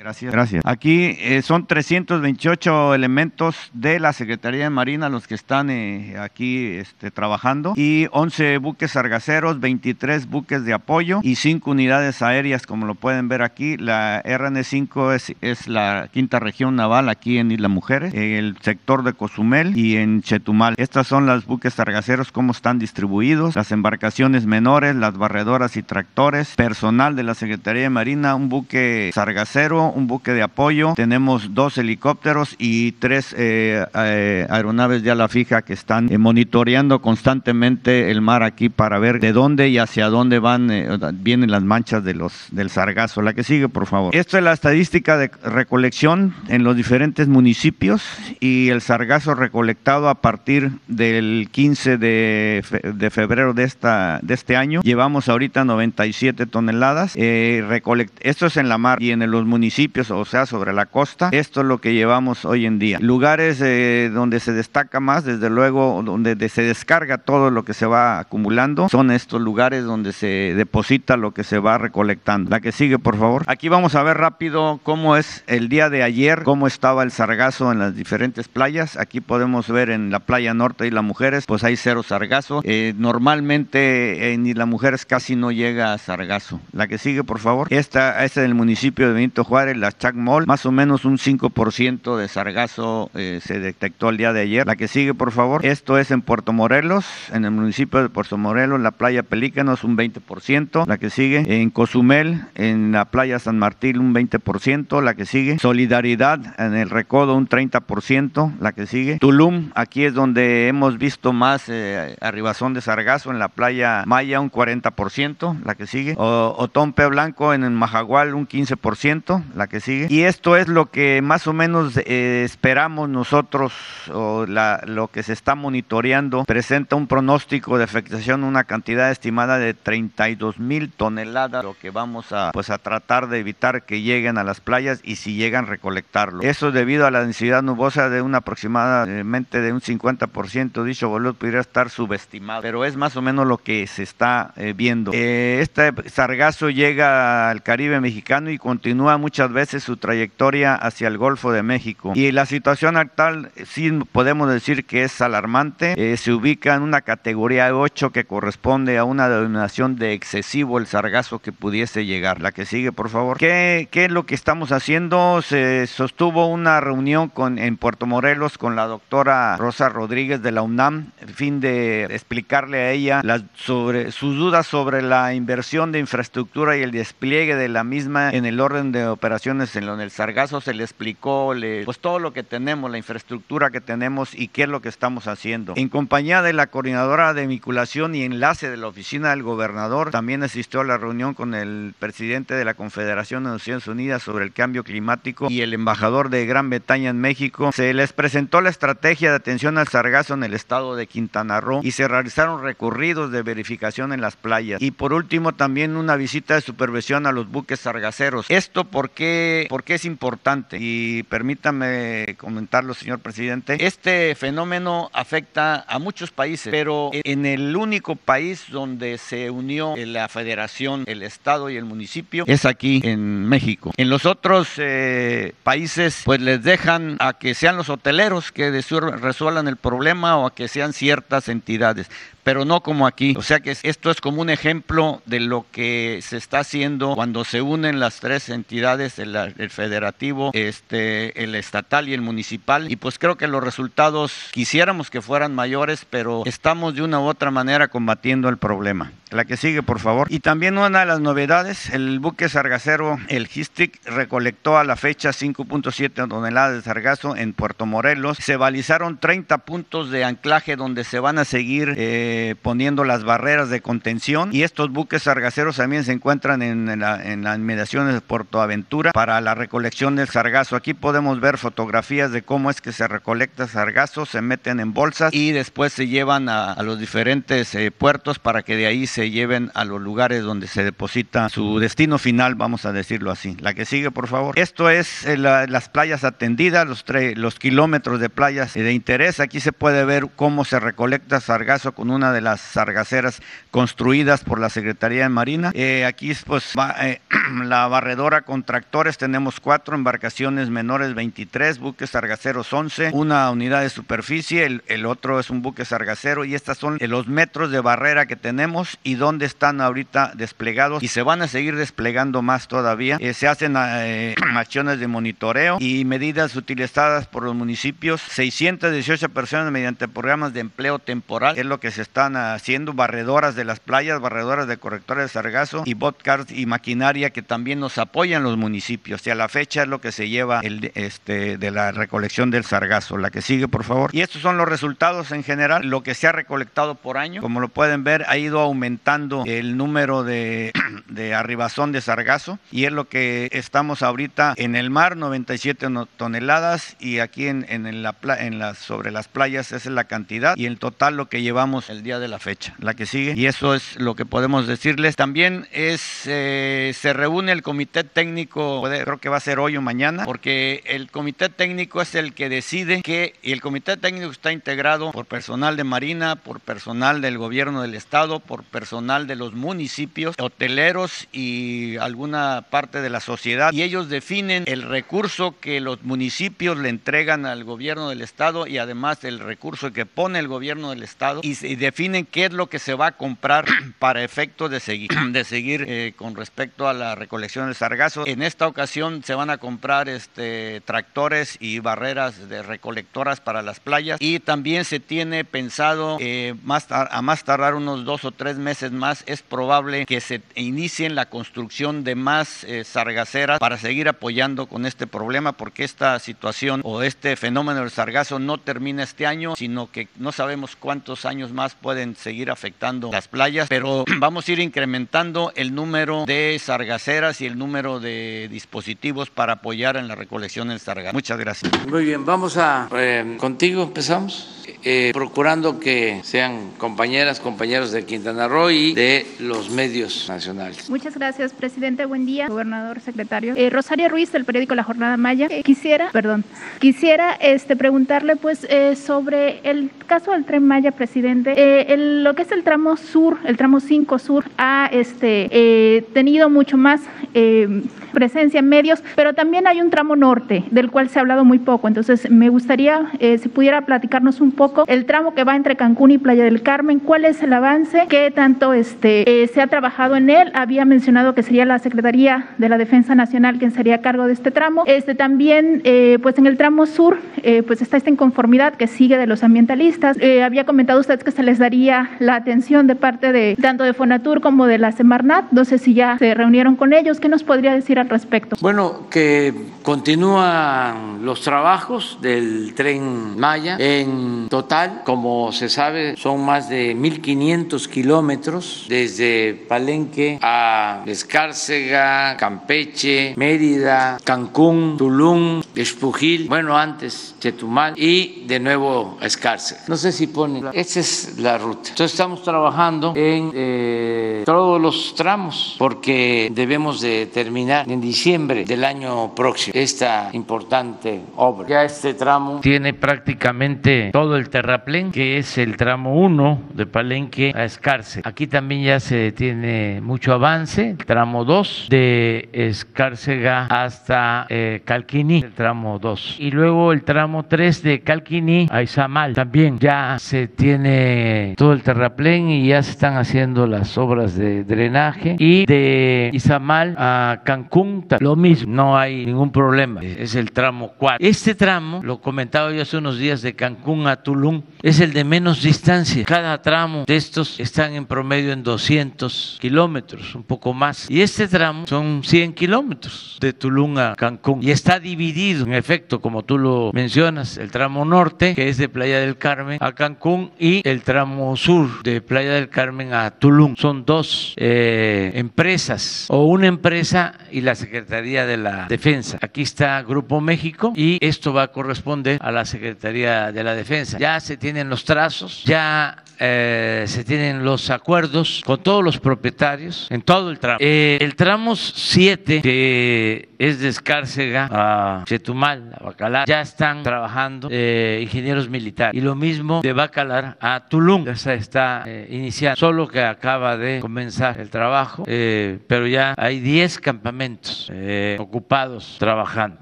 Gracias. 0.00 0.32
Gracias. 0.32 0.62
Aquí 0.64 1.14
eh, 1.20 1.42
son 1.42 1.66
328 1.66 2.94
elementos 2.94 3.70
de 3.74 4.00
la 4.00 4.14
Secretaría 4.14 4.64
de 4.64 4.70
Marina 4.70 5.10
los 5.10 5.26
que 5.26 5.34
están 5.34 5.68
eh, 5.68 6.16
aquí 6.18 6.68
este, 6.68 7.10
trabajando 7.10 7.74
y 7.76 8.06
11 8.12 8.56
buques 8.58 8.92
sargaceros, 8.92 9.60
23 9.60 10.26
buques 10.30 10.64
de 10.64 10.72
apoyo 10.72 11.20
y 11.22 11.34
5 11.34 11.70
unidades 11.70 12.22
aéreas, 12.22 12.66
como 12.66 12.86
lo 12.86 12.94
pueden 12.94 13.28
ver 13.28 13.42
aquí. 13.42 13.76
La 13.76 14.22
RN5 14.22 15.14
es, 15.14 15.34
es 15.42 15.68
la 15.68 16.08
quinta 16.10 16.40
región 16.40 16.76
naval 16.76 17.10
aquí 17.10 17.36
en 17.36 17.52
Isla 17.52 17.68
Mujeres, 17.68 18.14
el 18.14 18.56
sector 18.62 19.02
de 19.02 19.12
Cozumel 19.12 19.76
y 19.76 19.98
en 19.98 20.22
Chetumal. 20.22 20.76
Estas 20.78 21.08
son 21.08 21.26
las 21.26 21.44
buques 21.44 21.74
sargaceros, 21.74 22.32
cómo 22.32 22.52
están 22.52 22.78
distribuidos, 22.78 23.54
las 23.54 23.70
embarcaciones 23.70 24.46
menores, 24.46 24.96
las 24.96 25.18
barredoras 25.18 25.76
y 25.76 25.82
tractores, 25.82 26.54
personal 26.56 27.16
de 27.16 27.22
la 27.22 27.34
Secretaría 27.34 27.82
de 27.82 27.90
Marina, 27.90 28.34
un 28.34 28.48
buque 28.48 29.10
sargacero, 29.12 29.89
un 29.90 30.06
buque 30.06 30.32
de 30.32 30.42
apoyo, 30.42 30.94
tenemos 30.94 31.54
dos 31.54 31.78
helicópteros 31.78 32.54
y 32.58 32.92
tres 32.92 33.34
eh, 33.36 33.84
eh, 33.94 34.46
aeronaves 34.48 35.02
de 35.02 35.10
ala 35.10 35.28
fija 35.28 35.62
que 35.62 35.72
están 35.72 36.12
eh, 36.12 36.18
monitoreando 36.18 37.00
constantemente 37.00 38.10
el 38.10 38.20
mar 38.20 38.42
aquí 38.42 38.68
para 38.68 38.98
ver 38.98 39.20
de 39.20 39.32
dónde 39.32 39.68
y 39.68 39.78
hacia 39.78 40.08
dónde 40.08 40.38
van 40.38 40.70
eh, 40.70 40.88
vienen 41.14 41.50
las 41.50 41.62
manchas 41.62 42.04
de 42.04 42.14
los 42.14 42.48
del 42.50 42.70
sargazo. 42.70 43.22
La 43.22 43.32
que 43.32 43.44
sigue, 43.44 43.68
por 43.68 43.86
favor. 43.86 44.14
Esto 44.14 44.38
es 44.38 44.44
la 44.44 44.52
estadística 44.52 45.16
de 45.16 45.30
recolección 45.44 46.34
en 46.48 46.64
los 46.64 46.76
diferentes 46.76 47.28
municipios 47.28 48.02
y 48.40 48.68
el 48.68 48.80
sargazo 48.80 49.34
recolectado 49.34 50.08
a 50.08 50.16
partir 50.16 50.72
del 50.88 51.48
15 51.50 51.98
de, 51.98 52.62
fe, 52.64 52.80
de 52.92 53.10
febrero 53.10 53.54
de 53.54 53.64
esta 53.64 54.20
de 54.22 54.34
este 54.34 54.56
año. 54.56 54.80
Llevamos 54.82 55.28
ahorita 55.28 55.64
97 55.64 56.46
toneladas. 56.46 57.16
esto 57.16 58.46
es 58.46 58.56
en 58.56 58.68
la 58.68 58.78
mar 58.78 59.02
y 59.02 59.10
en 59.10 59.30
los 59.30 59.44
municipios 59.46 59.79
o 60.10 60.24
sea, 60.24 60.46
sobre 60.46 60.72
la 60.72 60.86
costa. 60.86 61.30
Esto 61.32 61.60
es 61.60 61.66
lo 61.66 61.78
que 61.78 61.94
llevamos 61.94 62.44
hoy 62.44 62.66
en 62.66 62.78
día. 62.78 62.98
Lugares 63.00 63.60
eh, 63.62 64.10
donde 64.12 64.40
se 64.40 64.52
destaca 64.52 65.00
más, 65.00 65.24
desde 65.24 65.48
luego, 65.48 66.02
donde 66.04 66.48
se 66.48 66.62
descarga 66.62 67.18
todo 67.18 67.50
lo 67.50 67.64
que 67.64 67.72
se 67.72 67.86
va 67.86 68.18
acumulando, 68.18 68.88
son 68.88 69.10
estos 69.10 69.40
lugares 69.40 69.84
donde 69.84 70.12
se 70.12 70.54
deposita 70.54 71.16
lo 71.16 71.32
que 71.32 71.44
se 71.44 71.58
va 71.58 71.78
recolectando. 71.78 72.50
La 72.50 72.60
que 72.60 72.72
sigue, 72.72 72.98
por 72.98 73.16
favor. 73.16 73.44
Aquí 73.46 73.68
vamos 73.68 73.94
a 73.94 74.02
ver 74.02 74.18
rápido 74.18 74.80
cómo 74.82 75.16
es 75.16 75.44
el 75.46 75.68
día 75.68 75.88
de 75.88 76.02
ayer, 76.02 76.42
cómo 76.42 76.66
estaba 76.66 77.02
el 77.02 77.10
sargazo 77.10 77.72
en 77.72 77.78
las 77.78 77.94
diferentes 77.94 78.48
playas. 78.48 78.96
Aquí 78.96 79.20
podemos 79.20 79.68
ver 79.68 79.90
en 79.90 80.10
la 80.10 80.20
playa 80.20 80.52
norte 80.52 80.86
y 80.86 80.90
las 80.90 81.04
mujeres, 81.04 81.46
pues 81.46 81.64
hay 81.64 81.76
cero 81.76 82.02
sargazo. 82.02 82.60
Eh, 82.64 82.92
normalmente 82.96 84.32
en 84.32 84.46
Isla 84.46 84.66
Mujeres 84.66 85.06
casi 85.06 85.36
no 85.36 85.52
llega 85.52 85.92
a 85.92 85.98
sargazo. 85.98 86.60
La 86.72 86.86
que 86.86 86.98
sigue, 86.98 87.24
por 87.24 87.38
favor. 87.38 87.68
Esta, 87.70 88.24
esta 88.24 88.40
es 88.42 88.46
el 88.46 88.54
municipio 88.54 89.08
de 89.08 89.14
Benito 89.14 89.44
Juárez 89.44 89.69
la 89.74 89.92
Chacmol, 89.92 90.46
más 90.46 90.66
o 90.66 90.72
menos 90.72 91.04
un 91.04 91.18
5% 91.18 92.16
de 92.16 92.28
sargazo 92.28 93.10
eh, 93.14 93.40
se 93.42 93.58
detectó 93.60 94.08
el 94.08 94.16
día 94.16 94.32
de 94.32 94.40
ayer. 94.40 94.66
La 94.66 94.76
que 94.76 94.88
sigue, 94.88 95.14
por 95.14 95.32
favor. 95.32 95.64
Esto 95.64 95.98
es 95.98 96.10
en 96.10 96.22
Puerto 96.22 96.52
Morelos, 96.52 97.06
en 97.32 97.44
el 97.44 97.50
municipio 97.50 98.02
de 98.02 98.08
Puerto 98.08 98.36
Morelos, 98.38 98.80
la 98.80 98.90
playa 98.90 99.22
Pelícanos, 99.22 99.84
un 99.84 99.96
20%. 99.96 100.86
La 100.86 100.98
que 100.98 101.10
sigue, 101.10 101.60
en 101.60 101.70
Cozumel, 101.70 102.44
en 102.54 102.92
la 102.92 103.06
playa 103.06 103.38
San 103.38 103.58
Martín, 103.58 103.98
un 103.98 104.14
20%. 104.14 105.02
La 105.02 105.14
que 105.14 105.26
sigue, 105.26 105.58
Solidaridad, 105.58 106.54
en 106.58 106.74
el 106.74 106.90
Recodo, 106.90 107.34
un 107.34 107.48
30%. 107.48 108.58
La 108.60 108.72
que 108.72 108.86
sigue, 108.86 109.18
Tulum, 109.18 109.70
aquí 109.74 110.04
es 110.04 110.14
donde 110.14 110.68
hemos 110.68 110.98
visto 110.98 111.32
más 111.32 111.68
eh, 111.68 112.16
arribazón 112.20 112.74
de 112.74 112.80
sargazo, 112.80 113.30
en 113.30 113.38
la 113.38 113.48
playa 113.48 114.04
Maya, 114.06 114.40
un 114.40 114.50
40%. 114.50 115.64
La 115.64 115.74
que 115.74 115.86
sigue, 115.86 116.14
o, 116.16 116.54
Otompe 116.58 117.06
Blanco, 117.06 117.54
en 117.54 117.64
el 117.64 117.70
Majagual, 117.70 118.34
un 118.34 118.46
15% 118.48 119.42
la 119.60 119.66
que 119.68 119.80
sigue. 119.80 120.06
Y 120.08 120.22
esto 120.22 120.56
es 120.56 120.68
lo 120.68 120.86
que 120.86 121.20
más 121.22 121.46
o 121.46 121.52
menos 121.52 121.98
eh, 121.98 122.42
esperamos 122.44 123.08
nosotros, 123.08 123.72
o 124.12 124.46
la, 124.46 124.82
lo 124.86 125.08
que 125.08 125.22
se 125.22 125.34
está 125.34 125.54
monitoreando, 125.54 126.44
presenta 126.44 126.96
un 126.96 127.06
pronóstico 127.06 127.76
de 127.76 127.84
afectación, 127.84 128.42
una 128.42 128.64
cantidad 128.64 129.10
estimada 129.10 129.58
de 129.58 129.74
32 129.74 130.58
mil 130.58 130.90
toneladas, 130.90 131.62
lo 131.62 131.76
que 131.78 131.90
vamos 131.90 132.32
a, 132.32 132.52
pues, 132.52 132.70
a 132.70 132.78
tratar 132.78 133.28
de 133.28 133.38
evitar 133.38 133.82
que 133.82 134.00
lleguen 134.00 134.38
a 134.38 134.44
las 134.44 134.60
playas 134.60 135.00
y 135.04 135.16
si 135.16 135.34
llegan 135.34 135.66
recolectarlo. 135.66 136.42
Eso 136.42 136.72
debido 136.72 137.06
a 137.06 137.10
la 137.10 137.20
densidad 137.20 137.62
nubosa 137.62 138.08
de 138.08 138.22
un 138.22 138.34
aproximadamente 138.34 139.60
de 139.60 139.72
un 139.72 139.80
50%, 139.80 140.84
dicho 140.84 141.10
valor 141.10 141.34
pudiera 141.34 141.60
estar 141.60 141.90
subestimado, 141.90 142.62
pero 142.62 142.86
es 142.86 142.96
más 142.96 143.16
o 143.16 143.22
menos 143.22 143.46
lo 143.46 143.58
que 143.58 143.86
se 143.86 144.02
está 144.02 144.52
eh, 144.56 144.72
viendo. 144.74 145.12
Eh, 145.12 145.58
este 145.60 145.92
sargazo 146.08 146.70
llega 146.70 147.50
al 147.50 147.62
Caribe 147.62 148.00
mexicano 148.00 148.50
y 148.50 148.56
continúa 148.56 149.18
muchas 149.18 149.49
muchas 149.50 149.70
veces 149.70 149.84
su 149.84 149.96
trayectoria 149.96 150.74
hacia 150.74 151.08
el 151.08 151.18
Golfo 151.18 151.52
de 151.52 151.62
México. 151.62 152.12
Y 152.14 152.32
la 152.32 152.46
situación 152.46 152.96
actual 152.96 153.50
sí 153.66 153.90
podemos 154.12 154.50
decir 154.50 154.84
que 154.84 155.02
es 155.04 155.20
alarmante. 155.20 155.94
Eh, 155.96 156.16
se 156.16 156.32
ubica 156.32 156.74
en 156.74 156.82
una 156.82 157.00
categoría 157.00 157.74
8 157.74 158.10
que 158.10 158.24
corresponde 158.24 158.98
a 158.98 159.04
una 159.04 159.28
denominación 159.28 159.96
de 159.96 160.12
excesivo 160.12 160.78
el 160.78 160.86
sargazo 160.86 161.40
que 161.40 161.52
pudiese 161.52 162.06
llegar. 162.06 162.40
La 162.40 162.52
que 162.52 162.64
sigue, 162.64 162.92
por 162.92 163.08
favor. 163.08 163.38
¿Qué, 163.38 163.88
qué 163.90 164.06
es 164.06 164.10
lo 164.10 164.24
que 164.24 164.34
estamos 164.34 164.72
haciendo? 164.72 165.42
Se 165.42 165.86
sostuvo 165.86 166.46
una 166.46 166.80
reunión 166.80 167.28
con, 167.28 167.58
en 167.58 167.76
Puerto 167.76 168.06
Morelos 168.06 168.56
con 168.56 168.76
la 168.76 168.86
doctora 168.86 169.56
Rosa 169.56 169.88
Rodríguez 169.88 170.42
de 170.42 170.52
la 170.52 170.62
UNAM, 170.62 171.10
en 171.20 171.28
fin 171.28 171.60
de 171.60 172.04
explicarle 172.04 172.78
a 172.78 172.90
ella 172.92 173.20
las, 173.24 173.42
sobre 173.54 174.12
sus 174.12 174.36
dudas 174.36 174.66
sobre 174.66 175.02
la 175.02 175.34
inversión 175.34 175.92
de 175.92 175.98
infraestructura 175.98 176.76
y 176.76 176.82
el 176.82 176.92
despliegue 176.92 177.56
de 177.56 177.68
la 177.68 177.84
misma 177.84 178.30
en 178.30 178.46
el 178.46 178.60
orden 178.60 178.92
de 178.92 179.00
en, 179.46 180.00
el 180.00 180.10
Sargazo 180.10 180.60
se 180.60 180.74
le 180.74 180.82
explicó 180.82 181.54
le, 181.54 181.84
pues 181.84 181.98
todo 181.98 182.18
lo 182.18 182.32
que 182.32 182.42
tenemos, 182.42 182.90
la 182.90 182.98
infraestructura 182.98 183.70
que 183.70 183.80
tenemos 183.80 184.34
y 184.34 184.48
qué 184.48 184.64
es 184.64 184.68
lo 184.68 184.80
que 184.80 184.88
estamos 184.88 185.26
haciendo. 185.26 185.74
En 185.76 185.88
compañía 185.88 186.42
de 186.42 186.52
la 186.52 186.66
coordinadora 186.66 187.32
de 187.34 187.46
vinculación 187.46 188.14
y 188.14 188.22
enlace 188.22 188.70
de 188.70 188.76
la 188.76 188.88
oficina 188.88 189.30
del 189.30 189.42
gobernador, 189.42 190.10
también 190.10 190.42
asistió 190.42 190.80
a 190.80 190.84
la 190.84 190.98
reunión 190.98 191.34
con 191.34 191.54
el 191.54 191.94
presidente 191.98 192.54
de 192.54 192.64
la 192.64 192.74
Confederación 192.74 193.44
de 193.44 193.50
Naciones 193.50 193.86
Unidas 193.86 194.22
sobre 194.22 194.44
el 194.44 194.52
cambio 194.52 194.84
climático 194.84 195.48
y 195.50 195.62
el 195.62 195.74
embajador 195.74 196.30
de 196.30 196.46
Gran 196.46 196.70
Bretaña 196.70 197.10
en 197.10 197.20
México. 197.20 197.70
Se 197.72 197.94
les 197.94 198.12
presentó 198.12 198.60
la 198.60 198.70
estrategia 198.70 199.30
de 199.30 199.36
atención 199.36 199.78
al 199.78 199.88
sargazo 199.88 200.34
en 200.34 200.44
el 200.44 200.54
estado 200.54 200.96
de 200.96 201.06
Quintana 201.06 201.60
Roo 201.60 201.80
y 201.82 201.92
se 201.92 202.08
realizaron 202.08 202.62
recorridos 202.62 203.30
de 203.30 203.42
verificación 203.42 204.12
en 204.12 204.20
las 204.20 204.36
playas. 204.36 204.82
Y 204.82 204.90
por 204.90 205.12
último, 205.12 205.52
también 205.52 205.96
una 205.96 206.16
visita 206.16 206.54
de 206.54 206.60
supervisión 206.60 207.26
a 207.26 207.32
los 207.32 207.50
buques 207.50 207.80
sargaceros. 207.80 208.46
Esto 208.48 208.84
porque, 208.84 209.19
porque 209.68 209.94
es 209.94 210.04
importante 210.04 210.78
y 210.80 211.22
permítame 211.24 212.36
comentarlo, 212.38 212.94
señor 212.94 213.20
presidente. 213.20 213.76
Este 213.84 214.34
fenómeno 214.34 215.10
afecta 215.12 215.84
a 215.88 215.98
muchos 215.98 216.30
países, 216.30 216.70
pero 216.70 217.10
en 217.12 217.46
el 217.46 217.76
único 217.76 218.16
país 218.16 218.64
donde 218.68 219.18
se 219.18 219.50
unió 219.50 219.94
la 219.96 220.28
federación, 220.28 221.04
el 221.06 221.22
estado 221.22 221.70
y 221.70 221.76
el 221.76 221.84
municipio 221.84 222.44
es 222.46 222.64
aquí 222.64 223.00
en 223.04 223.48
México. 223.48 223.92
En 223.96 224.10
los 224.10 224.26
otros 224.26 224.70
eh, 224.78 225.54
países, 225.62 226.22
pues 226.24 226.40
les 226.40 226.62
dejan 226.62 227.16
a 227.20 227.34
que 227.34 227.54
sean 227.54 227.76
los 227.76 227.88
hoteleros 227.88 228.52
que 228.52 228.70
resuelvan 228.70 229.68
el 229.68 229.76
problema 229.76 230.36
o 230.38 230.46
a 230.46 230.54
que 230.54 230.68
sean 230.68 230.92
ciertas 230.92 231.48
entidades 231.48 232.10
pero 232.42 232.64
no 232.64 232.82
como 232.82 233.06
aquí. 233.06 233.34
O 233.36 233.42
sea 233.42 233.60
que 233.60 233.76
esto 233.82 234.10
es 234.10 234.20
como 234.20 234.40
un 234.40 234.50
ejemplo 234.50 235.22
de 235.26 235.40
lo 235.40 235.66
que 235.70 236.20
se 236.22 236.36
está 236.36 236.60
haciendo 236.60 237.14
cuando 237.14 237.44
se 237.44 237.62
unen 237.62 238.00
las 238.00 238.20
tres 238.20 238.48
entidades, 238.48 239.18
el, 239.18 239.70
federativo, 239.70 240.50
este, 240.54 241.42
el 241.42 241.54
estatal 241.54 242.08
y 242.08 242.14
el 242.14 242.20
municipal. 242.20 242.90
Y 242.90 242.96
pues 242.96 243.18
creo 243.18 243.36
que 243.36 243.48
los 243.48 243.62
resultados 243.62 244.32
quisiéramos 244.52 245.10
que 245.10 245.22
fueran 245.22 245.54
mayores, 245.54 246.06
pero 246.08 246.42
estamos 246.46 246.94
de 246.94 247.02
una 247.02 247.20
u 247.20 247.24
otra 247.24 247.50
manera 247.50 247.88
combatiendo 247.88 248.48
el 248.48 248.56
problema. 248.56 249.12
La 249.30 249.44
que 249.44 249.56
sigue, 249.56 249.82
por 249.82 250.00
favor. 250.00 250.26
Y 250.28 250.40
también 250.40 250.76
una 250.76 251.00
de 251.00 251.06
las 251.06 251.20
novedades, 251.20 251.90
el 251.90 252.18
buque 252.18 252.48
sargacero, 252.48 253.16
el 253.28 253.46
Gistic, 253.46 254.04
recolectó 254.04 254.76
a 254.76 254.82
la 254.82 254.96
fecha 254.96 255.30
5.7 255.30 256.28
toneladas 256.28 256.74
de 256.74 256.82
sargazo 256.82 257.36
en 257.36 257.52
Puerto 257.52 257.86
Morelos. 257.86 258.38
Se 258.40 258.56
balizaron 258.56 259.18
30 259.18 259.58
puntos 259.58 260.10
de 260.10 260.24
anclaje 260.24 260.74
donde 260.74 261.04
se 261.04 261.20
van 261.20 261.38
a 261.38 261.44
seguir 261.44 261.94
eh, 261.96 262.29
poniendo 262.62 263.04
las 263.04 263.24
barreras 263.24 263.70
de 263.70 263.80
contención. 263.80 264.50
Y 264.52 264.62
estos 264.62 264.90
buques 264.90 265.22
sargaceros 265.22 265.76
también 265.76 266.04
se 266.04 266.12
encuentran 266.12 266.62
en, 266.62 266.98
la, 267.00 267.22
en 267.22 267.44
las 267.44 267.56
inmediaciones 267.56 268.14
de 268.14 268.20
Puerto 268.20 268.60
Aventura 268.60 269.12
para 269.12 269.40
la 269.40 269.54
recolección 269.54 270.16
del 270.16 270.28
sargazo. 270.28 270.76
Aquí 270.76 270.94
podemos 270.94 271.40
ver 271.40 271.58
fotografías 271.58 272.32
de 272.32 272.42
cómo 272.42 272.70
es 272.70 272.80
que 272.80 272.92
se 272.92 273.06
recolecta 273.08 273.66
sargazo, 273.66 274.26
se 274.26 274.40
meten 274.40 274.80
en 274.80 274.92
bolsas 274.92 275.32
y 275.32 275.52
después 275.52 275.92
se 275.92 276.08
llevan 276.08 276.48
a, 276.48 276.80
los 276.82 276.98
diferentes 276.98 277.74
eh, 277.74 277.90
puertos 277.90 278.38
para 278.38 278.62
que 278.62 278.76
de 278.76 278.86
ahí 278.86 279.06
se 279.06 279.30
lleven 279.30 279.70
a 279.74 279.84
los 279.84 280.00
lugares 280.00 280.42
donde 280.42 280.66
se 280.66 280.84
deposita 280.84 281.48
su 281.48 281.78
destino 281.78 282.18
final, 282.18 282.54
vamos 282.54 282.84
a 282.86 282.92
decirlo 282.92 283.30
así. 283.30 283.56
La 283.60 283.74
que 283.74 283.84
sigue, 283.84 284.10
por 284.10 284.28
favor. 284.28 284.58
Esto 284.58 284.90
es 284.90 285.24
eh, 285.26 285.36
las 285.36 285.88
playas 285.88 286.24
atendidas, 286.24 286.86
los, 286.86 287.04
los 287.36 287.58
kilómetros 287.58 288.20
de 288.20 288.30
playas 288.30 288.74
de 288.74 288.92
interés. 288.92 289.40
Aquí 289.40 289.60
se 289.60 289.72
puede 289.72 290.04
ver 290.04 290.28
cómo 290.36 290.64
se 290.64 290.80
recolecta 290.80 291.40
sargazo 291.40 291.92
con 291.92 292.10
una 292.20 292.32
de 292.34 292.42
las 292.42 292.60
sargaceras 292.60 293.40
construidas 293.70 294.44
por 294.44 294.60
la 294.60 294.68
Secretaría 294.68 295.22
de 295.22 295.30
Marina. 295.30 295.70
Eh, 295.72 296.04
aquí 296.04 296.32
pues 296.46 296.74
eh, 297.00 297.20
la 297.64 297.88
barredora 297.88 298.42
con 298.42 298.62
tractores, 298.62 299.16
tenemos 299.16 299.58
cuatro 299.58 299.94
embarcaciones 299.94 300.68
menores 300.68 301.14
23, 301.14 301.78
buques 301.78 302.10
sargaceros 302.10 302.70
11, 302.70 303.12
una 303.14 303.50
unidad 303.50 303.80
de 303.80 303.88
superficie, 303.88 304.66
el, 304.66 304.82
el 304.86 305.06
otro 305.06 305.40
es 305.40 305.48
un 305.48 305.62
buque 305.62 305.86
sargacero 305.86 306.44
y 306.44 306.54
estas 306.54 306.76
son 306.76 306.98
los 307.00 307.26
metros 307.26 307.70
de 307.70 307.80
barrera 307.80 308.26
que 308.26 308.36
tenemos 308.36 308.98
y 309.02 309.14
dónde 309.14 309.46
están 309.46 309.80
ahorita 309.80 310.32
desplegados 310.34 311.02
y 311.02 311.08
se 311.08 311.22
van 311.22 311.40
a 311.40 311.48
seguir 311.48 311.76
desplegando 311.76 312.42
más 312.42 312.68
todavía. 312.68 313.16
Eh, 313.18 313.32
se 313.32 313.48
hacen 313.48 313.76
eh, 313.78 314.34
acciones 314.56 315.00
de 315.00 315.06
monitoreo 315.06 315.78
y 315.80 316.04
medidas 316.04 316.54
utilizadas 316.54 317.26
por 317.26 317.44
los 317.44 317.54
municipios. 317.54 318.20
618 318.20 319.30
personas 319.30 319.72
mediante 319.72 320.06
programas 320.06 320.52
de 320.52 320.60
empleo 320.60 320.98
temporal 320.98 321.58
es 321.58 321.64
lo 321.64 321.80
que 321.80 321.90
se 321.90 322.02
están 322.10 322.36
haciendo. 322.36 322.92
Barredoras 322.92 323.54
de 323.54 323.64
las 323.64 323.78
playas, 323.78 324.20
barredoras 324.20 324.66
de 324.66 324.76
correctores 324.76 325.24
de 325.24 325.28
sargazo 325.28 325.84
y 325.86 325.94
botcars 325.94 326.50
y 326.50 326.66
maquinaria 326.66 327.30
que 327.30 327.42
también 327.42 327.78
nos 327.78 327.98
apoyan 327.98 328.42
los 328.42 328.56
municipios. 328.56 329.24
Y 329.26 329.30
a 329.30 329.36
la 329.36 329.48
fecha 329.48 329.82
es 329.82 329.88
lo 329.88 330.00
que 330.00 330.10
se 330.10 330.28
lleva 330.28 330.60
el, 330.60 330.90
este, 330.96 331.56
de 331.56 331.70
la 331.70 331.92
recolección 331.92 332.50
del 332.50 332.64
sargazo. 332.64 333.16
La 333.16 333.30
que 333.30 333.42
sigue, 333.42 333.68
por 333.68 333.84
favor. 333.84 334.10
Y 334.12 334.22
estos 334.22 334.42
son 334.42 334.56
los 334.56 334.68
resultados 334.68 335.30
en 335.30 335.44
general. 335.44 335.86
Lo 335.86 336.02
que 336.02 336.14
se 336.14 336.26
ha 336.26 336.32
recolectado 336.32 336.96
por 336.96 337.16
año, 337.16 337.40
como 337.40 337.60
lo 337.60 337.68
pueden 337.68 338.02
ver, 338.02 338.24
ha 338.28 338.36
ido 338.36 338.58
aumentando 338.60 339.44
el 339.46 339.76
número 339.76 340.24
de, 340.24 340.72
arribazón 341.36 341.92
de 341.92 342.00
sargazo 342.00 342.58
y 342.72 342.86
es 342.86 342.92
lo 342.92 343.08
que 343.08 343.48
estamos 343.52 344.02
ahorita 344.02 344.54
en 344.56 344.74
el 344.74 344.90
mar, 344.90 345.16
97 345.16 345.86
toneladas 346.16 346.96
y 346.98 347.20
aquí 347.20 347.46
en, 347.46 347.66
en, 347.68 348.02
la, 348.02 348.16
en 348.38 348.60
sobre 348.74 349.10
las 349.10 349.28
playas 349.28 349.72
es 349.72 349.86
la 349.86 350.04
cantidad 350.04 350.56
y 350.56 350.66
en 350.66 350.76
total 350.76 351.16
lo 351.16 351.28
que 351.28 351.42
llevamos 351.42 351.88
el 351.90 351.99
día 352.00 352.18
de 352.18 352.28
la 352.28 352.38
fecha, 352.38 352.74
la 352.78 352.94
que 352.94 353.06
sigue. 353.06 353.34
Y 353.36 353.46
eso 353.46 353.74
es 353.74 353.96
lo 353.96 354.14
que 354.14 354.26
podemos 354.26 354.66
decirles. 354.66 355.16
También 355.16 355.66
es, 355.72 356.22
eh, 356.26 356.92
se 356.94 357.12
reúne 357.12 357.52
el 357.52 357.62
comité 357.62 358.04
técnico, 358.04 358.82
creo 358.82 359.18
que 359.18 359.28
va 359.28 359.36
a 359.36 359.40
ser 359.40 359.58
hoy 359.58 359.76
o 359.76 359.82
mañana, 359.82 360.24
porque 360.24 360.82
el 360.86 361.10
comité 361.10 361.48
técnico 361.48 362.00
es 362.02 362.14
el 362.14 362.32
que 362.32 362.48
decide 362.48 363.02
que 363.02 363.34
y 363.42 363.52
el 363.52 363.60
comité 363.60 363.96
técnico 363.96 364.30
está 364.30 364.52
integrado 364.52 365.12
por 365.12 365.26
personal 365.26 365.76
de 365.76 365.84
Marina, 365.84 366.36
por 366.36 366.60
personal 366.60 367.20
del 367.20 367.38
gobierno 367.38 367.82
del 367.82 367.94
estado, 367.94 368.40
por 368.40 368.64
personal 368.64 369.26
de 369.26 369.36
los 369.36 369.54
municipios, 369.54 370.34
hoteleros 370.38 371.28
y 371.32 371.96
alguna 371.98 372.66
parte 372.70 373.00
de 373.00 373.10
la 373.10 373.20
sociedad 373.20 373.72
y 373.72 373.82
ellos 373.82 374.08
definen 374.08 374.64
el 374.66 374.82
recurso 374.82 375.54
que 375.60 375.80
los 375.80 376.02
municipios 376.02 376.78
le 376.78 376.88
entregan 376.88 377.46
al 377.46 377.64
gobierno 377.64 378.08
del 378.08 378.22
estado 378.22 378.66
y 378.66 378.78
además 378.78 379.24
el 379.24 379.38
recurso 379.38 379.92
que 379.92 380.06
pone 380.06 380.38
el 380.38 380.48
gobierno 380.48 380.90
del 380.90 381.02
estado 381.02 381.40
y, 381.42 381.54
definen 381.90 382.24
qué 382.24 382.44
es 382.44 382.52
lo 382.52 382.68
que 382.68 382.78
se 382.78 382.94
va 382.94 383.08
a 383.08 383.12
comprar 383.12 383.64
para 383.98 384.22
efecto 384.22 384.68
de 384.68 384.78
seguir, 384.78 385.10
de 385.32 385.44
seguir 385.44 385.84
eh, 385.88 386.12
con 386.14 386.36
respecto 386.36 386.88
a 386.88 386.92
la 386.92 387.16
recolección 387.16 387.66
del 387.66 387.74
sargazo. 387.74 388.26
En 388.26 388.42
esta 388.42 388.68
ocasión 388.68 389.24
se 389.24 389.34
van 389.34 389.50
a 389.50 389.58
comprar 389.58 390.08
este, 390.08 390.82
tractores 390.84 391.56
y 391.60 391.80
barreras 391.80 392.48
de 392.48 392.62
recolectoras 392.62 393.40
para 393.40 393.62
las 393.62 393.80
playas 393.80 394.18
y 394.20 394.38
también 394.38 394.84
se 394.84 395.00
tiene 395.00 395.44
pensado 395.44 396.16
eh, 396.20 396.54
más 396.62 396.86
a 396.90 397.22
más 397.22 397.44
tardar 397.44 397.74
unos 397.74 398.04
dos 398.04 398.24
o 398.24 398.30
tres 398.30 398.56
meses 398.56 398.92
más, 398.92 399.24
es 399.26 399.42
probable 399.42 400.06
que 400.06 400.20
se 400.20 400.42
inicien 400.54 401.14
la 401.14 401.26
construcción 401.26 402.04
de 402.04 402.14
más 402.14 402.64
eh, 402.64 402.84
sargaceras 402.84 403.58
para 403.58 403.78
seguir 403.78 404.08
apoyando 404.08 404.66
con 404.66 404.86
este 404.86 405.06
problema, 405.06 405.52
porque 405.52 405.84
esta 405.84 406.18
situación 406.18 406.82
o 406.84 407.02
este 407.02 407.34
fenómeno 407.36 407.80
del 407.80 407.90
sargazo 407.90 408.38
no 408.38 408.58
termina 408.58 409.02
este 409.02 409.26
año, 409.26 409.56
sino 409.56 409.90
que 409.90 410.08
no 410.16 410.30
sabemos 410.32 410.76
cuántos 410.76 411.24
años 411.24 411.52
más 411.52 411.74
pueden 411.80 412.16
seguir 412.16 412.50
afectando 412.50 413.10
las 413.10 413.28
playas, 413.28 413.68
pero 413.68 414.04
vamos 414.18 414.48
a 414.48 414.52
ir 414.52 414.60
incrementando 414.60 415.52
el 415.56 415.74
número 415.74 416.24
de 416.26 416.58
sargaceras 416.60 417.40
y 417.40 417.46
el 417.46 417.58
número 417.58 418.00
de 418.00 418.48
dispositivos 418.50 419.30
para 419.30 419.54
apoyar 419.54 419.96
en 419.96 420.08
la 420.08 420.14
recolección 420.14 420.68
del 420.68 420.80
sargazo. 420.80 421.14
Muchas 421.14 421.38
gracias. 421.38 421.72
Muy 421.88 422.04
bien, 422.04 422.24
vamos 422.24 422.56
a 422.56 422.88
eh, 422.92 423.36
contigo, 423.38 423.82
empezamos. 423.82 424.60
Eh, 424.82 425.10
procurando 425.12 425.78
que 425.78 426.20
sean 426.22 426.70
compañeras, 426.78 427.38
compañeros 427.38 427.92
de 427.92 428.04
Quintana 428.04 428.48
Roo 428.48 428.70
y 428.70 428.94
de 428.94 429.26
los 429.38 429.68
medios 429.68 430.26
nacionales. 430.28 430.88
Muchas 430.88 431.16
gracias, 431.16 431.52
presidente. 431.52 432.06
Buen 432.06 432.24
día, 432.24 432.48
gobernador, 432.48 433.00
secretario. 433.00 433.54
Eh, 433.56 433.68
Rosario 433.68 434.08
Ruiz, 434.08 434.32
del 434.32 434.46
periódico 434.46 434.74
La 434.74 434.82
Jornada 434.82 435.18
Maya. 435.18 435.48
Eh, 435.50 435.62
quisiera, 435.62 436.10
perdón, 436.12 436.44
quisiera 436.78 437.32
este, 437.34 437.76
preguntarle 437.76 438.36
pues 438.36 438.66
sobre 439.04 439.60
el 439.68 439.90
caso 440.06 440.32
del 440.32 440.44
tren 440.46 440.66
Maya, 440.66 440.92
presidente, 440.92 441.52
eh, 441.78 441.96
lo 441.96 442.34
que 442.34 442.42
es 442.42 442.52
el 442.52 442.62
tramo 442.62 442.96
sur, 442.96 443.36
el 443.44 443.56
tramo 443.56 443.80
5 443.80 444.18
sur, 444.18 444.44
ha 444.58 444.88
este, 444.92 445.48
eh, 445.50 446.02
tenido 446.12 446.50
mucho 446.50 446.76
más 446.76 447.02
eh, 447.34 447.82
presencia 448.12 448.60
en 448.60 448.68
medios, 448.68 449.02
pero 449.14 449.34
también 449.34 449.66
hay 449.66 449.80
un 449.80 449.90
tramo 449.90 450.16
norte 450.16 450.64
del 450.70 450.90
cual 450.90 451.08
se 451.08 451.18
ha 451.18 451.22
hablado 451.22 451.44
muy 451.44 451.58
poco. 451.58 451.86
Entonces, 451.88 452.30
me 452.30 452.48
gustaría 452.48 453.10
si 453.20 453.48
pudiera 453.48 453.82
platicarnos 453.82 454.40
un 454.40 454.50
poco 454.50 454.84
el 454.88 455.04
tramo 455.04 455.32
que 455.34 455.44
va 455.44 455.54
entre 455.54 455.76
Cancún 455.76 456.10
y 456.10 456.18
Playa 456.18 456.42
del 456.42 456.62
Carmen, 456.62 456.98
cuál 456.98 457.24
es 457.24 457.40
el 457.42 457.52
avance, 457.52 458.06
qué 458.08 458.32
tanto 458.32 458.72
este, 458.72 459.48
se 459.52 459.60
ha 459.60 459.68
trabajado 459.68 460.16
en 460.16 460.28
él. 460.28 460.50
Había 460.54 460.84
mencionado 460.84 461.34
que 461.34 461.44
sería 461.44 461.64
la 461.64 461.78
Secretaría 461.78 462.48
de 462.58 462.68
la 462.68 462.78
Defensa 462.78 463.14
Nacional 463.14 463.58
quien 463.58 463.70
sería 463.70 463.96
a 463.96 464.00
cargo 464.00 464.26
de 464.26 464.32
este 464.32 464.50
tramo. 464.50 464.82
Este 464.86 465.14
también, 465.14 465.82
pues 466.20 466.36
en 466.38 466.46
el 466.46 466.56
tramo 466.56 466.86
sur, 466.86 467.18
pues 467.66 467.80
está 467.80 467.96
esta 467.96 468.10
inconformidad 468.10 468.74
que 468.74 468.88
sigue 468.88 469.18
de 469.18 469.28
los 469.28 469.44
ambientalistas. 469.44 470.16
había 470.44 470.64
comentado 470.64 470.98
usted 470.98 471.20
que 471.22 471.30
se 471.30 471.42
les 471.50 471.58
daría 471.58 472.12
la 472.20 472.36
atención 472.36 472.86
de 472.86 472.94
parte 472.94 473.32
de 473.32 473.56
tanto 473.60 473.82
de 473.82 473.92
Fonatur 473.92 474.40
como 474.40 474.66
de 474.66 474.78
la 474.78 474.92
Semarnat. 474.92 475.50
No 475.50 475.64
sé 475.64 475.78
si 475.78 475.94
ya 475.94 476.16
se 476.16 476.32
reunieron 476.32 476.76
con 476.76 476.92
ellos. 476.92 477.18
¿Qué 477.18 477.28
nos 477.28 477.42
podría 477.42 477.74
decir 477.74 477.98
al 477.98 478.08
respecto? 478.08 478.54
Bueno, 478.60 479.08
que 479.10 479.52
continúan 479.82 481.24
los 481.24 481.40
trabajos 481.40 482.18
del 482.22 482.72
tren 482.76 483.36
Maya. 483.36 483.76
En 483.80 484.48
total, 484.48 485.02
como 485.04 485.50
se 485.50 485.68
sabe, 485.68 486.16
son 486.16 486.44
más 486.44 486.68
de 486.68 486.94
1.500 486.94 487.88
kilómetros 487.88 488.86
desde 488.88 489.54
Palenque 489.68 490.38
a 490.40 491.02
Escárcega, 491.04 492.36
Campeche, 492.36 493.34
Mérida, 493.36 494.18
Cancún, 494.22 494.96
Tulum, 494.96 495.62
Espujil, 495.74 496.46
bueno, 496.48 496.78
antes 496.78 497.34
Chetumal 497.40 497.94
y 497.96 498.44
de 498.46 498.60
nuevo 498.60 499.18
Escárcega. 499.20 499.80
No 499.88 499.96
sé 499.96 500.12
si 500.12 500.26
pone, 500.26 500.62
esa 500.74 501.00
es 501.00 501.38
la 501.38 501.58
ruta. 501.58 501.88
Entonces 501.90 502.12
estamos 502.12 502.42
trabajando 502.42 503.14
en 503.16 503.50
eh, 503.54 504.42
todos 504.44 504.80
los 504.80 505.14
tramos 505.14 505.76
porque 505.78 506.50
debemos 506.52 507.00
de 507.00 507.26
terminar 507.26 507.90
en 507.90 508.00
diciembre 508.00 508.64
del 508.64 508.84
año 508.84 509.34
próximo 509.34 509.72
esta 509.74 510.28
importante 510.32 511.20
obra. 511.36 511.68
Ya 511.68 511.84
este 511.84 512.14
tramo 512.14 512.60
tiene 512.60 512.92
prácticamente 512.92 514.10
todo 514.12 514.36
el 514.36 514.50
terraplén, 514.50 515.10
que 515.10 515.38
es 515.38 515.56
el 515.56 515.76
tramo 515.76 516.20
1 516.20 516.62
de 516.74 516.86
Palenque 516.86 517.52
a 517.54 517.64
Escarce. 517.64 518.20
Aquí 518.24 518.46
también 518.46 518.82
ya 518.82 519.00
se 519.00 519.32
tiene 519.32 520.00
mucho 520.02 520.34
avance, 520.34 520.90
el 520.90 521.06
tramo 521.06 521.44
2 521.44 521.86
de 521.88 522.48
Escárcega 522.52 523.66
hasta 523.70 524.46
eh, 524.50 524.82
el 524.86 525.52
tramo 525.54 525.98
2. 525.98 526.36
Y 526.38 526.50
luego 526.50 526.92
el 526.92 527.02
tramo 527.02 527.29
3 527.48 527.82
de 527.82 528.00
Calquiní 528.00 528.68
a 528.70 528.82
Izamal, 528.82 529.34
también 529.34 529.78
ya 529.78 530.18
se 530.18 530.48
tiene 530.48 531.54
todo 531.56 531.72
el 531.72 531.82
terraplén 531.82 532.50
y 532.50 532.68
ya 532.68 532.82
se 532.82 532.90
están 532.92 533.16
haciendo 533.16 533.66
las 533.66 533.96
obras 533.96 534.36
de 534.36 534.64
drenaje. 534.64 535.36
Y 535.38 535.66
de 535.66 536.30
Izamal 536.32 536.94
a 536.98 537.42
Cancún, 537.44 538.06
lo 538.20 538.36
mismo, 538.36 538.72
no 538.72 538.98
hay 538.98 539.24
ningún 539.26 539.50
problema, 539.52 540.00
es 540.02 540.34
el 540.34 540.52
tramo 540.52 540.92
4. 540.98 541.26
Este 541.26 541.54
tramo, 541.54 542.00
lo 542.02 542.20
comentaba 542.20 542.72
yo 542.72 542.82
hace 542.82 542.96
unos 542.96 543.18
días 543.18 543.42
de 543.42 543.54
Cancún 543.54 544.06
a 544.06 544.16
Tulum, 544.22 544.62
es 544.82 545.00
el 545.00 545.12
de 545.12 545.24
menos 545.24 545.62
distancia. 545.62 546.24
Cada 546.24 546.60
tramo 546.60 547.04
de 547.06 547.16
estos 547.16 547.58
están 547.60 547.94
en 547.94 548.06
promedio 548.06 548.52
en 548.52 548.62
200 548.62 549.58
kilómetros, 549.60 550.34
un 550.34 550.42
poco 550.42 550.74
más. 550.74 551.10
Y 551.10 551.22
este 551.22 551.48
tramo 551.48 551.86
son 551.86 552.22
100 552.24 552.52
kilómetros 552.54 553.38
de 553.40 553.52
Tulum 553.52 553.98
a 553.98 554.14
Cancún. 554.16 554.62
Y 554.62 554.70
está 554.70 554.98
dividido, 554.98 555.66
en 555.66 555.74
efecto, 555.74 556.20
como 556.20 556.42
tú 556.42 556.58
lo 556.58 556.90
mencionas, 556.92 557.19
el 557.28 557.70
tramo 557.70 558.06
norte, 558.06 558.54
que 558.54 558.70
es 558.70 558.78
de 558.78 558.88
Playa 558.88 559.20
del 559.20 559.36
Carmen 559.36 559.78
a 559.80 559.92
Cancún, 559.92 560.52
y 560.58 560.80
el 560.88 561.02
tramo 561.02 561.54
sur 561.54 562.02
de 562.02 562.22
Playa 562.22 562.54
del 562.54 562.70
Carmen 562.70 563.12
a 563.12 563.30
Tulum. 563.30 563.76
Son 563.76 564.06
dos 564.06 564.54
eh, 564.56 565.30
empresas, 565.34 566.26
o 566.30 566.44
una 566.44 566.66
empresa 566.66 567.34
y 567.50 567.60
la 567.60 567.74
Secretaría 567.74 568.46
de 568.46 568.56
la 568.56 568.86
Defensa. 568.86 569.38
Aquí 569.42 569.62
está 569.62 570.00
Grupo 570.02 570.40
México 570.40 570.94
y 570.96 571.18
esto 571.20 571.52
va 571.52 571.64
a 571.64 571.68
corresponder 571.68 572.38
a 572.40 572.50
la 572.50 572.64
Secretaría 572.64 573.52
de 573.52 573.64
la 573.64 573.74
Defensa. 573.74 574.18
Ya 574.18 574.40
se 574.40 574.56
tienen 574.56 574.88
los 574.88 575.04
trazos, 575.04 575.62
ya 575.64 576.24
eh, 576.42 577.04
se 577.06 577.22
tienen 577.22 577.66
los 577.66 577.90
acuerdos 577.90 578.62
con 578.64 578.82
todos 578.82 579.04
los 579.04 579.18
propietarios 579.18 580.06
en 580.10 580.22
todo 580.22 580.50
el 580.50 580.58
tramo. 580.58 580.78
Eh, 580.80 581.18
el 581.20 581.36
tramo 581.36 581.76
7, 581.76 582.62
que 582.62 583.50
es 583.58 583.80
de 583.80 583.88
Escárcega 583.88 584.66
a 584.72 585.24
Chetumal, 585.26 585.94
a 586.00 586.02
Bacalar, 586.02 586.48
ya 586.48 586.62
están 586.62 587.04
trabajando 587.10 587.68
eh, 587.70 588.20
ingenieros 588.22 588.68
militares. 588.68 589.20
Y 589.20 589.20
lo 589.20 589.34
mismo 589.34 589.80
de 589.82 589.92
Bacalar 589.92 590.56
a 590.60 590.86
Tulum, 590.88 591.24
ya 591.24 591.34
se 591.34 591.54
está 591.54 592.04
iniciando, 592.28 592.76
solo 592.76 593.08
que 593.08 593.20
acaba 593.20 593.76
de 593.76 594.00
comenzar 594.00 594.60
el 594.60 594.70
trabajo, 594.70 595.24
pero 595.24 596.06
ya 596.06 596.34
hay 596.36 596.60
10 596.60 597.00
campamentos 597.00 597.90
ocupados 598.38 599.16
trabajando. 599.18 599.78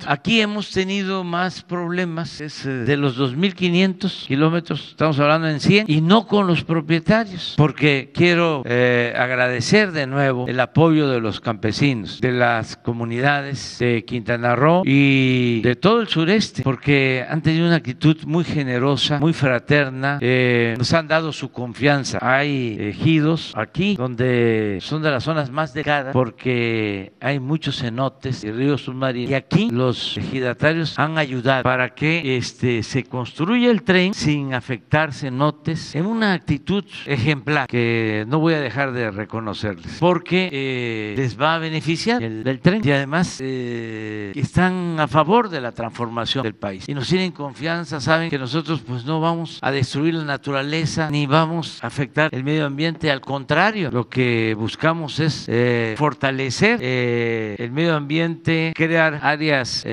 Aquí 0.07 0.41
hemos 0.41 0.71
tenido 0.71 1.25
más 1.25 1.63
problemas, 1.63 2.41
es 2.41 2.65
de 2.65 2.97
los 2.97 3.19
2.500 3.19 4.27
kilómetros, 4.27 4.89
estamos 4.91 5.19
hablando 5.21 5.49
en 5.49 5.61
100, 5.61 5.85
y 5.89 6.01
no 6.01 6.27
con 6.27 6.47
los 6.47 6.65
propietarios, 6.65 7.55
porque 7.57 8.11
quiero 8.15 8.63
eh, 8.65 9.13
agradecer 9.17 9.93
de 9.93 10.07
nuevo 10.07 10.47
el 10.49 10.61
apoyo 10.61 11.09
de 11.09 11.21
los 11.21 11.41
campesinos, 11.41 12.21
de 12.21 12.33
las 12.33 12.77
comunidades 12.77 13.79
de 13.79 14.05
Quintana 14.05 14.57
Roo 14.57 14.83
y 14.85 15.61
de 15.63 15.77
todo 15.77 16.01
el 16.01 16.09
sureste, 16.09 16.63
porque 16.63 17.18
han 17.29 17.43
tenido 17.43 17.67
una 17.67 17.77
actitud 17.77 18.17
muy 18.25 18.45
generosa, 18.45 19.19
muy 19.19 19.33
fraterna, 19.33 20.19
eh, 20.21 20.75
nos 20.79 20.93
han 20.93 21.09
dado 21.09 21.33
su 21.33 21.51
confianza. 21.51 22.19
Hay 22.21 22.77
ejidos 22.79 23.53
aquí 23.55 23.97
donde 23.97 24.79
son 24.81 25.03
de 25.03 25.11
las 25.11 25.25
zonas 25.25 25.51
más 25.51 25.73
delicadas 25.75 26.13
porque 26.13 27.13
hay 27.21 27.41
muchos 27.41 27.79
cenotes 27.79 28.45
y 28.45 28.51
ríos 28.51 28.85
submarinos. 28.85 29.31
Y 29.31 29.35
aquí 29.35 29.71
los 29.71 30.17
ejidatarios 30.17 30.99
han 30.99 31.19
ayudado 31.19 31.63
para 31.63 31.95
que 31.95 32.37
este, 32.37 32.83
se 32.83 33.05
construya 33.05 33.71
el 33.71 33.83
tren 33.83 34.15
sin 34.15 34.55
afectar 34.55 35.13
cenotes 35.13 35.95
en 35.95 36.07
una 36.07 36.33
actitud 36.33 36.85
ejemplar 37.07 37.69
que 37.69 38.25
no 38.29 38.39
voy 38.39 38.55
a 38.55 38.61
dejar 38.61 38.93
de 38.93 39.11
reconocerles 39.11 39.97
porque 39.99 40.49
eh, 40.53 41.15
les 41.17 41.41
va 41.41 41.55
a 41.55 41.59
beneficiar 41.59 42.23
el 42.23 42.45
del 42.45 42.61
tren. 42.61 42.83
Y 42.85 42.91
además 42.91 43.39
eh, 43.41 44.33
están 44.35 44.99
a 44.99 45.09
favor 45.09 45.49
de 45.49 45.61
la 45.61 45.73
transformación 45.73 46.43
del 46.43 46.55
país. 46.55 46.89
Y 46.89 46.95
nos 46.95 47.08
tienen 47.09 47.33
confianza, 47.33 48.01
saben 48.01 48.31
que 48.31 48.39
nosotros 48.39 48.83
pues 48.87 49.05
no 49.05 49.21
vamos 49.21 49.59
a 49.63 49.71
destruir 49.71 50.15
la 50.15 50.25
naturaleza 50.25 51.11
ni 51.11 51.27
vamos 51.27 51.83
a 51.83 51.87
afectar 51.87 52.29
el 52.33 52.45
medio 52.45 52.67
ambiente, 52.67 53.11
al 53.11 53.21
contrario, 53.21 53.91
lo 53.91 54.09
que 54.09 54.55
buscamos 54.59 55.19
es 55.21 55.47
eh, 55.49 55.95
fortalecer 55.97 56.83
el 56.83 57.71
medio 57.73 57.97
ambiente, 57.97 58.73
crear 58.77 59.21
áreas 59.23 59.85